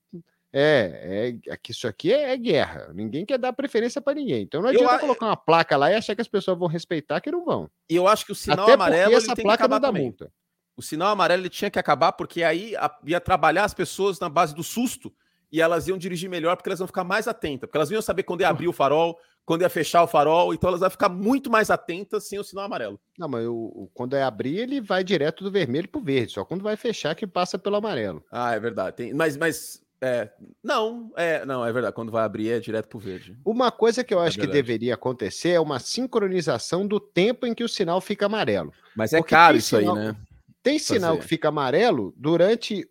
É, 0.60 1.38
é, 1.48 1.54
aqui, 1.54 1.72
isso 1.72 1.88
aqui 1.88 2.12
é, 2.12 2.34
é, 2.34 2.38
guerra. 2.38 2.92
Ninguém 2.92 3.24
quer 3.24 3.38
dar 3.38 3.54
preferência 3.54 4.02
para 4.02 4.16
ninguém. 4.16 4.42
Então 4.42 4.60
não 4.60 4.70
adianta 4.70 4.96
eu, 4.96 5.00
colocar 5.00 5.28
uma 5.28 5.38
placa 5.38 5.78
lá 5.78 5.92
e 5.92 5.94
achar 5.94 6.16
que 6.16 6.22
as 6.22 6.28
pessoas 6.28 6.58
vão 6.58 6.68
respeitar, 6.68 7.22
que 7.22 7.30
não 7.30 7.46
vão. 7.46 7.70
E 7.88 7.96
eu 7.96 8.08
acho 8.08 8.26
que 8.26 8.32
o 8.32 8.36
sinal 8.36 8.64
Até 8.64 8.74
amarelo 8.74 9.14
essa 9.14 9.36
placa 9.36 9.68
não 9.68 9.80
dá 9.80 9.88
também. 9.90 10.06
multa. 10.06 10.32
O 10.76 10.82
sinal 10.82 11.10
amarelo 11.10 11.44
ele 11.44 11.50
tinha 11.50 11.70
que 11.70 11.78
acabar 11.78 12.12
porque 12.14 12.42
aí 12.44 12.74
ia 13.06 13.22
trabalhar 13.22 13.66
as 13.66 13.74
pessoas 13.76 14.20
na 14.20 14.30
base 14.30 14.56
do 14.56 14.64
susto 14.64 15.14
e 15.52 15.62
elas 15.62 15.88
iam 15.88 15.98
dirigir 15.98 16.28
melhor 16.28 16.56
porque 16.56 16.70
elas 16.70 16.80
vão 16.80 16.88
ficar 16.88 17.04
mais 17.04 17.28
atentas, 17.28 17.68
porque 17.68 17.78
elas 17.78 17.92
iam 17.92 18.02
saber 18.02 18.24
quando 18.24 18.42
ia 18.42 18.50
abrir 18.50 18.68
o 18.68 18.74
farol, 18.74 19.18
quando 19.46 19.62
ia 19.62 19.70
fechar 19.70 20.04
o 20.04 20.08
farol, 20.08 20.54
então 20.54 20.70
elas 20.70 20.82
vão 20.82 20.90
ficar 20.90 21.08
muito 21.08 21.50
mais 21.50 21.70
atentas 21.70 22.28
sem 22.28 22.38
o 22.38 22.44
sinal 22.44 22.66
amarelo. 22.66 23.00
Não, 23.18 23.30
mas 23.30 23.44
eu, 23.44 23.90
quando 23.94 24.16
é 24.16 24.24
abrir, 24.24 24.58
ele 24.58 24.82
vai 24.82 25.04
direto 25.04 25.44
do 25.44 25.52
vermelho 25.52 25.88
pro 25.88 26.02
verde, 26.02 26.34
só 26.34 26.44
quando 26.44 26.64
vai 26.64 26.76
fechar 26.76 27.16
que 27.16 27.26
passa 27.26 27.58
pelo 27.58 27.78
amarelo. 27.78 28.24
Ah, 28.32 28.56
é 28.56 28.60
verdade. 28.60 28.98
Tem, 28.98 29.14
mas, 29.14 29.38
mas 29.38 29.82
é, 30.02 30.30
não, 30.64 31.12
é, 31.16 31.46
não, 31.46 31.66
é 31.66 31.72
verdade. 31.72 31.96
Quando 31.96 32.12
vai 32.12 32.24
abrir 32.24 32.52
é 32.52 32.60
direto 32.60 32.88
pro 32.88 33.00
verde. 33.00 33.38
Uma 33.44 33.72
coisa 33.72 34.04
que 34.04 34.14
eu 34.14 34.22
é 34.22 34.28
acho 34.28 34.40
é 34.40 34.46
que 34.46 34.48
deveria 34.48 34.94
acontecer 34.94 35.50
é 35.50 35.60
uma 35.60 35.80
sincronização 35.80 36.86
do 36.88 37.00
tempo 37.00 37.46
em 37.46 37.54
que 37.54 37.64
o 37.64 37.70
sinal 37.70 38.00
fica 38.00 38.28
amarelo. 38.28 38.72
Mas 38.96 39.14
é 39.14 39.22
caro 39.22 39.58
isso 39.58 39.78
sinal, 39.78 39.96
aí, 39.96 40.06
né? 40.06 40.16
Tem 40.62 40.78
sinal 40.78 41.12
Fazer. 41.12 41.22
que 41.22 41.28
fica 41.28 41.48
amarelo 41.48 42.14
durante 42.16 42.88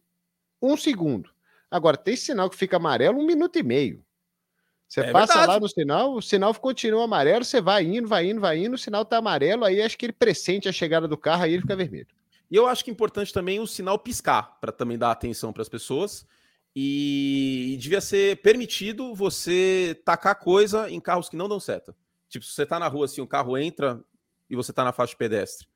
um 0.60 0.76
segundo. 0.76 1.30
Agora, 1.70 1.96
tem 1.96 2.16
sinal 2.16 2.50
que 2.50 2.56
fica 2.56 2.76
amarelo 2.76 3.18
um 3.18 3.26
minuto 3.26 3.56
e 3.58 3.62
meio. 3.62 4.04
Você 4.88 5.00
é 5.00 5.10
passa 5.10 5.34
verdade. 5.34 5.52
lá 5.52 5.60
no 5.60 5.68
sinal, 5.68 6.14
o 6.14 6.22
sinal 6.22 6.54
continua 6.54 7.04
amarelo, 7.04 7.44
você 7.44 7.60
vai 7.60 7.84
indo, 7.84 8.06
vai 8.06 8.30
indo, 8.30 8.40
vai 8.40 8.58
indo, 8.58 8.74
o 8.74 8.78
sinal 8.78 9.04
tá 9.04 9.18
amarelo, 9.18 9.64
aí 9.64 9.82
acho 9.82 9.98
que 9.98 10.06
ele 10.06 10.12
pressente 10.12 10.68
a 10.68 10.72
chegada 10.72 11.08
do 11.08 11.16
carro, 11.16 11.42
aí 11.42 11.52
ele 11.52 11.62
fica 11.62 11.74
vermelho. 11.74 12.06
E 12.48 12.54
eu 12.54 12.68
acho 12.68 12.84
que 12.84 12.90
é 12.90 12.92
importante 12.92 13.32
também 13.32 13.58
o 13.58 13.66
sinal 13.66 13.98
piscar, 13.98 14.56
para 14.60 14.70
também 14.70 14.96
dar 14.96 15.10
atenção 15.10 15.52
para 15.52 15.62
as 15.62 15.68
pessoas. 15.68 16.24
E, 16.78 17.78
devia 17.80 18.02
ser 18.02 18.36
permitido 18.42 19.14
você 19.14 19.98
tacar 20.04 20.38
coisa 20.38 20.90
em 20.90 21.00
carros 21.00 21.28
que 21.28 21.36
não 21.36 21.48
dão 21.48 21.58
seta. 21.58 21.96
Tipo, 22.28 22.44
se 22.44 22.52
você 22.52 22.66
tá 22.66 22.78
na 22.78 22.86
rua 22.86 23.06
assim, 23.06 23.22
o 23.22 23.26
carro 23.26 23.56
entra 23.56 23.98
e 24.50 24.54
você 24.54 24.72
tá 24.72 24.84
na 24.84 24.92
faixa 24.92 25.12
de 25.12 25.16
pedestre 25.16 25.66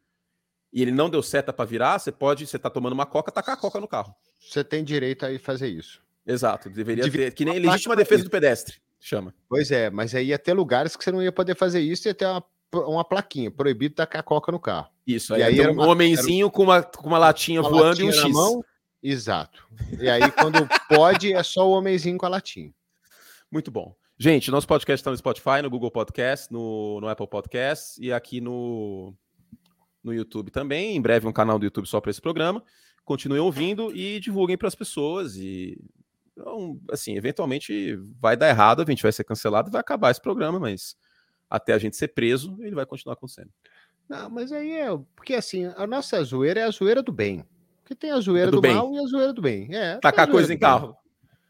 e 0.73 0.83
ele 0.83 0.93
não 0.93 1.11
deu 1.11 1.23
seta 1.23 1.53
para 1.53 1.65
virar, 1.65 1.99
você 1.99 2.13
pode, 2.13 2.47
você 2.47 2.59
tá 2.59 2.71
tomando 2.71 2.93
uma 2.93 3.07
coca, 3.07 3.33
tacar 3.33 3.55
a 3.55 3.59
coca 3.59 3.81
no 3.81 3.89
carro. 3.89 4.15
Você 4.39 4.63
tem 4.63 4.85
direito 4.85 5.27
a 5.27 5.33
ir 5.33 5.39
fazer 5.39 5.69
isso. 5.69 6.01
Exato, 6.27 6.71
deveria 6.71 7.05
Devia 7.05 7.27
ter, 7.27 7.35
que 7.35 7.45
nem 7.45 7.59
legítima 7.59 7.97
defesa 7.97 8.25
do 8.25 8.31
pedestre, 8.31 8.77
chama. 9.01 9.35
Pois 9.49 9.71
é, 9.71 9.91
mas 9.91 10.15
aí 10.15 10.29
ia 10.29 10.39
ter 10.39 10.53
lugares 10.53 10.97
que 10.97 11.03
você 11.03 11.11
não 11.11 11.23
ia 11.23 11.33
poder 11.33 11.57
fazer 11.57 11.81
isso, 11.81 12.07
ia 12.07 12.15
ter 12.15 12.27
uma, 12.27 12.45
uma 12.73 13.05
plaquinha, 13.05 13.51
proibido 13.51 13.97
tacar 13.97 14.23
coca 14.23 14.53
no 14.53 14.61
carro. 14.61 14.89
Isso, 15.07 15.35
aí, 15.35 15.43
aí 15.43 15.61
era 15.61 15.73
um 15.73 15.75
uma, 15.75 15.89
homenzinho 15.89 16.47
era... 16.47 16.53
com, 16.53 16.63
uma, 16.63 16.83
com 16.83 17.09
uma 17.09 17.19
latinha 17.19 17.61
uma 17.61 17.71
voando 17.71 17.89
latinha 17.89 18.13
e 18.13 18.15
um 18.15 18.23
X. 18.23 18.33
Mão, 18.33 18.65
exato. 19.03 19.67
E 19.99 20.09
aí 20.09 20.31
quando 20.33 20.69
pode, 20.89 21.33
é 21.33 21.43
só 21.43 21.69
o 21.69 21.73
homenzinho 21.73 22.19
com 22.19 22.27
a 22.27 22.31
latinha. 22.31 22.73
Muito 23.51 23.71
bom. 23.71 23.95
Gente, 24.19 24.51
nosso 24.51 24.67
podcast 24.67 25.01
está 25.01 25.11
no 25.11 25.17
Spotify, 25.17 25.63
no 25.63 25.71
Google 25.71 25.91
Podcast, 25.91 26.53
no, 26.53 27.01
no 27.01 27.09
Apple 27.09 27.27
Podcast 27.27 28.01
e 28.01 28.13
aqui 28.13 28.41
no, 28.41 29.15
no 30.05 30.13
YouTube 30.13 30.51
também. 30.51 30.95
Em 30.95 31.01
breve 31.01 31.27
um 31.27 31.33
canal 31.33 31.59
do 31.59 31.65
YouTube 31.65 31.87
só 31.87 32.01
para 32.01 32.11
esse 32.11 32.21
programa. 32.21 32.63
Continuem 33.05 33.41
ouvindo 33.41 33.97
e 33.97 34.21
divulguem 34.21 34.59
para 34.59 34.69
as 34.69 34.75
pessoas. 34.75 35.37
E 35.37 35.83
então, 36.33 36.79
assim, 36.91 37.17
eventualmente 37.17 37.97
vai 38.21 38.37
dar 38.37 38.49
errado, 38.49 38.83
a 38.83 38.85
gente 38.85 39.03
vai 39.03 39.13
ser 39.13 39.25
cancelado 39.25 39.69
e 39.69 39.73
vai 39.73 39.81
acabar 39.81 40.11
esse 40.11 40.21
programa, 40.21 40.59
mas 40.59 40.97
até 41.49 41.73
a 41.73 41.79
gente 41.79 41.97
ser 41.97 42.09
preso, 42.09 42.57
ele 42.61 42.75
vai 42.75 42.87
continuar 42.87 43.15
acontecendo. 43.15 43.51
Não, 44.09 44.29
mas 44.31 44.53
aí 44.53 44.73
é. 44.73 44.89
Porque 45.15 45.35
assim, 45.35 45.67
a 45.77 45.87
nossa 45.87 46.23
zoeira 46.23 46.61
é 46.61 46.65
a 46.65 46.71
zoeira 46.71 47.03
do 47.03 47.13
bem. 47.13 47.45
Porque 47.91 47.95
tem 47.97 48.13
a 48.13 48.21
zoeira 48.21 48.47
é 48.47 48.51
do, 48.53 48.61
do 48.61 48.69
mal 48.73 48.95
e 48.95 48.99
a 49.01 49.07
zoeira 49.07 49.33
do 49.33 49.43
bem. 49.43 49.69
É, 49.75 49.97
Tacar 49.97 50.29
coisa 50.29 50.55
em 50.55 50.59
carro. 50.59 50.97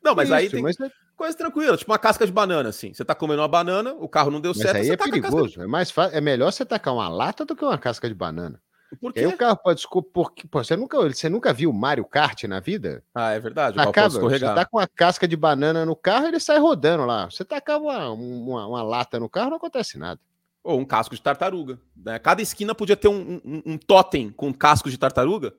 Não, 0.03 0.15
mas 0.15 0.29
Isso, 0.29 0.35
aí 0.35 0.49
tem. 0.49 0.63
Mas 0.63 0.81
é 0.81 0.91
coisa 1.15 1.37
tranquila, 1.37 1.77
tipo 1.77 1.93
uma 1.93 1.99
casca 1.99 2.25
de 2.25 2.33
banana, 2.33 2.71
assim. 2.71 2.95
Você 2.95 3.05
tá 3.05 3.15
comendo 3.15 3.43
uma 3.43 3.49
banana, 3.49 3.93
o 3.93 4.09
carro 4.09 4.31
não 4.31 4.41
deu 4.41 4.53
Mas 4.53 4.63
certo. 4.63 4.77
Aí 4.77 4.89
é 4.89 4.97
perigoso. 4.97 5.59
De... 5.59 5.65
É 5.65 5.67
mais 5.67 5.91
fácil, 5.91 6.17
é 6.17 6.21
melhor 6.21 6.51
você 6.51 6.65
tacar 6.65 6.95
uma 6.95 7.09
lata 7.11 7.45
do 7.45 7.55
que 7.55 7.63
uma 7.63 7.77
casca 7.77 8.09
de 8.09 8.15
banana. 8.15 8.59
Por 8.99 9.13
quê? 9.13 9.21
Aí 9.21 9.27
o 9.27 9.37
carro 9.37 9.59
pode 9.63 9.85
porque 10.15 10.49
pô, 10.49 10.65
você 10.65 10.75
nunca, 10.77 10.99
você 10.99 11.29
nunca 11.29 11.53
viu 11.53 11.71
Mario 11.75 12.07
Kart 12.07 12.45
na 12.45 12.59
vida? 12.59 13.05
Ah, 13.15 13.33
é 13.33 13.39
verdade. 13.39 13.77
O 13.77 13.83
Acaba, 13.83 14.09
você 14.09 14.39
tá 14.39 14.65
com 14.65 14.79
uma 14.79 14.89
casca 14.89 15.29
de 15.29 15.37
banana 15.37 15.85
no 15.85 15.95
carro, 15.95 16.27
ele 16.27 16.41
sai 16.41 16.59
rodando 16.59 17.05
lá. 17.05 17.27
Você 17.31 17.45
tacar 17.45 17.79
uma, 17.79 18.11
uma, 18.13 18.67
uma 18.67 18.83
lata 18.83 19.21
no 19.21 19.29
carro, 19.29 19.51
não 19.51 19.59
acontece 19.59 19.99
nada. 19.99 20.19
Ou 20.65 20.81
um 20.81 20.87
casco 20.87 21.15
de 21.15 21.21
tartaruga. 21.21 21.79
Né? 21.95 22.19
Cada 22.19 22.41
esquina 22.41 22.75
podia 22.75 22.97
ter 22.97 23.09
um, 23.09 23.41
um, 23.45 23.63
um 23.67 23.79
totem 23.79 24.31
com 24.31 24.55
cascos 24.55 24.91
de 24.91 24.99
tartaruga 24.99 25.53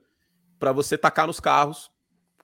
para 0.62 0.70
você 0.70 0.96
tacar 0.96 1.26
nos 1.26 1.40
carros 1.40 1.90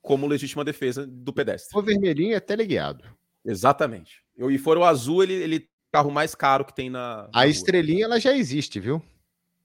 como 0.02 0.26
legítima 0.26 0.64
defesa 0.64 1.06
do 1.06 1.32
pedestre. 1.32 1.78
O 1.78 1.80
vermelhinho 1.80 2.34
é 2.34 2.40
teleguiado. 2.40 3.04
Exatamente. 3.44 4.24
Eu, 4.36 4.50
e 4.50 4.58
for 4.58 4.76
o 4.76 4.82
azul, 4.82 5.22
ele, 5.22 5.34
ele 5.34 5.68
carro 5.92 6.10
mais 6.10 6.34
caro 6.34 6.64
que 6.64 6.74
tem 6.74 6.90
na. 6.90 6.98
na 6.98 7.28
a 7.32 7.42
rua. 7.42 7.46
estrelinha 7.46 8.06
ela 8.06 8.18
já 8.18 8.36
existe, 8.36 8.80
viu? 8.80 9.00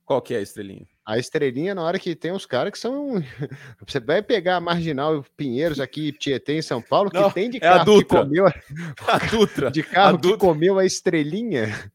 Qual 0.05 0.21
que 0.21 0.35
é 0.35 0.37
a 0.37 0.41
estrelinha? 0.41 0.85
A 1.03 1.17
estrelinha, 1.17 1.73
na 1.73 1.81
hora 1.81 1.97
que 1.97 2.15
tem 2.15 2.31
uns 2.31 2.45
caras 2.45 2.71
que 2.71 2.77
são. 2.77 3.13
Você 3.87 3.99
vai 3.99 4.21
pegar 4.21 4.57
a 4.57 4.61
Marginal 4.61 5.25
Pinheiros 5.35 5.79
aqui, 5.79 6.11
Tietê, 6.11 6.53
em 6.53 6.61
São 6.61 6.79
Paulo, 6.79 7.09
que 7.09 7.19
Não, 7.19 7.31
tem 7.31 7.49
de 7.49 7.59
carro 7.59 7.91
é 7.91 7.95
a 7.95 7.97
que 7.97 8.05
comeu. 8.05 8.45
A... 9.07 9.17
Dutra. 9.31 9.71
De 9.71 9.81
carro 9.81 10.17
a 10.17 10.21
que 10.21 10.37
comeu 10.37 10.77
a 10.77 10.85
estrelinha 10.85 11.91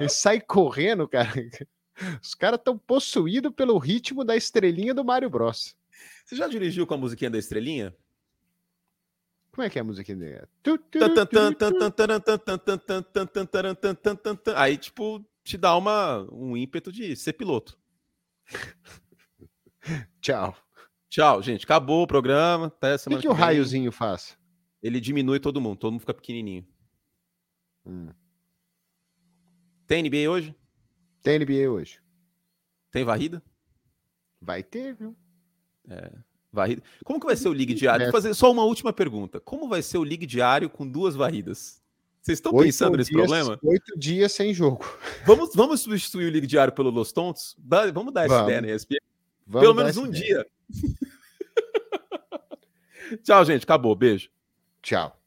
e 0.00 0.06
sai 0.08 0.40
correndo, 0.40 1.08
cara. 1.08 1.32
Os 2.22 2.34
caras 2.34 2.58
estão 2.58 2.78
possuídos 2.78 3.52
pelo 3.54 3.78
ritmo 3.78 4.24
da 4.24 4.36
estrelinha 4.36 4.94
do 4.94 5.04
Mario 5.04 5.30
Bros. 5.30 5.76
Você 6.24 6.36
já 6.36 6.48
dirigiu 6.48 6.86
com 6.86 6.94
a 6.94 6.98
musiquinha 6.98 7.30
da 7.30 7.38
estrelinha? 7.38 7.94
Como 9.52 9.66
é 9.66 9.70
que 9.70 9.78
é 9.78 9.82
a 9.82 9.84
musiquinha 9.84 10.16
dele? 10.16 10.48
Aí, 14.56 14.78
tipo, 14.78 15.24
te 15.44 15.58
dá 15.58 15.76
uma, 15.76 16.26
um 16.32 16.56
ímpeto 16.56 16.90
de 16.90 17.14
ser 17.14 17.34
piloto. 17.34 17.78
Tchau. 20.22 20.56
Tchau, 21.10 21.42
gente. 21.42 21.64
Acabou 21.64 22.02
o 22.02 22.06
programa. 22.06 22.68
Até 22.68 22.96
semana 22.96 23.18
o 23.18 23.22
que, 23.22 23.28
que, 23.28 23.34
que 23.34 23.40
o 23.40 23.44
raiozinho 23.44 23.92
faz? 23.92 24.38
Ele 24.82 24.98
diminui 24.98 25.38
todo 25.38 25.60
mundo, 25.60 25.76
todo 25.76 25.92
mundo 25.92 26.00
fica 26.00 26.14
pequenininho. 26.14 26.66
Hum. 27.84 28.08
Tem 29.86 30.02
NBA 30.02 30.30
hoje? 30.30 30.54
Tem 31.22 31.38
NBA 31.38 31.70
hoje. 31.70 32.00
Tem 32.90 33.04
varrida? 33.04 33.42
Vai 34.40 34.62
ter, 34.62 34.94
viu? 34.94 35.16
É, 35.88 36.10
varrida. 36.52 36.82
Como 37.04 37.20
que 37.20 37.26
vai 37.26 37.36
ser 37.36 37.48
o 37.48 37.52
Ligue 37.52 37.74
Diário? 37.74 38.06
Vou 38.06 38.12
fazer 38.12 38.34
só 38.34 38.50
uma 38.50 38.64
última 38.64 38.92
pergunta. 38.92 39.40
Como 39.40 39.68
vai 39.68 39.82
ser 39.82 39.98
o 39.98 40.04
Ligue 40.04 40.26
Diário 40.26 40.68
com 40.68 40.86
duas 40.86 41.14
varridas? 41.14 41.80
Vocês 42.20 42.38
estão 42.38 42.52
pensando 42.52 42.96
nesse 42.96 43.10
dias, 43.10 43.26
problema? 43.26 43.58
Oito 43.62 43.98
dias 43.98 44.32
sem 44.32 44.54
jogo. 44.54 44.84
Vamos, 45.26 45.54
vamos 45.54 45.80
substituir 45.80 46.26
o 46.26 46.30
Ligue 46.30 46.46
Diário 46.46 46.72
pelo 46.72 46.90
Los 46.90 47.12
Tontos? 47.12 47.56
vamos 47.92 48.12
dar 48.12 48.26
essa 48.26 48.34
vamos. 48.34 48.48
ideia 48.48 48.60
na 48.60 48.68
ESPN? 48.68 48.96
Vamos 49.46 49.68
pelo 49.68 49.74
menos 49.74 49.96
um 49.96 50.06
ideia. 50.06 50.24
dia. 50.24 50.46
Tchau, 53.22 53.44
gente. 53.44 53.64
Acabou. 53.64 53.94
Beijo. 53.94 54.30
Tchau. 54.80 55.21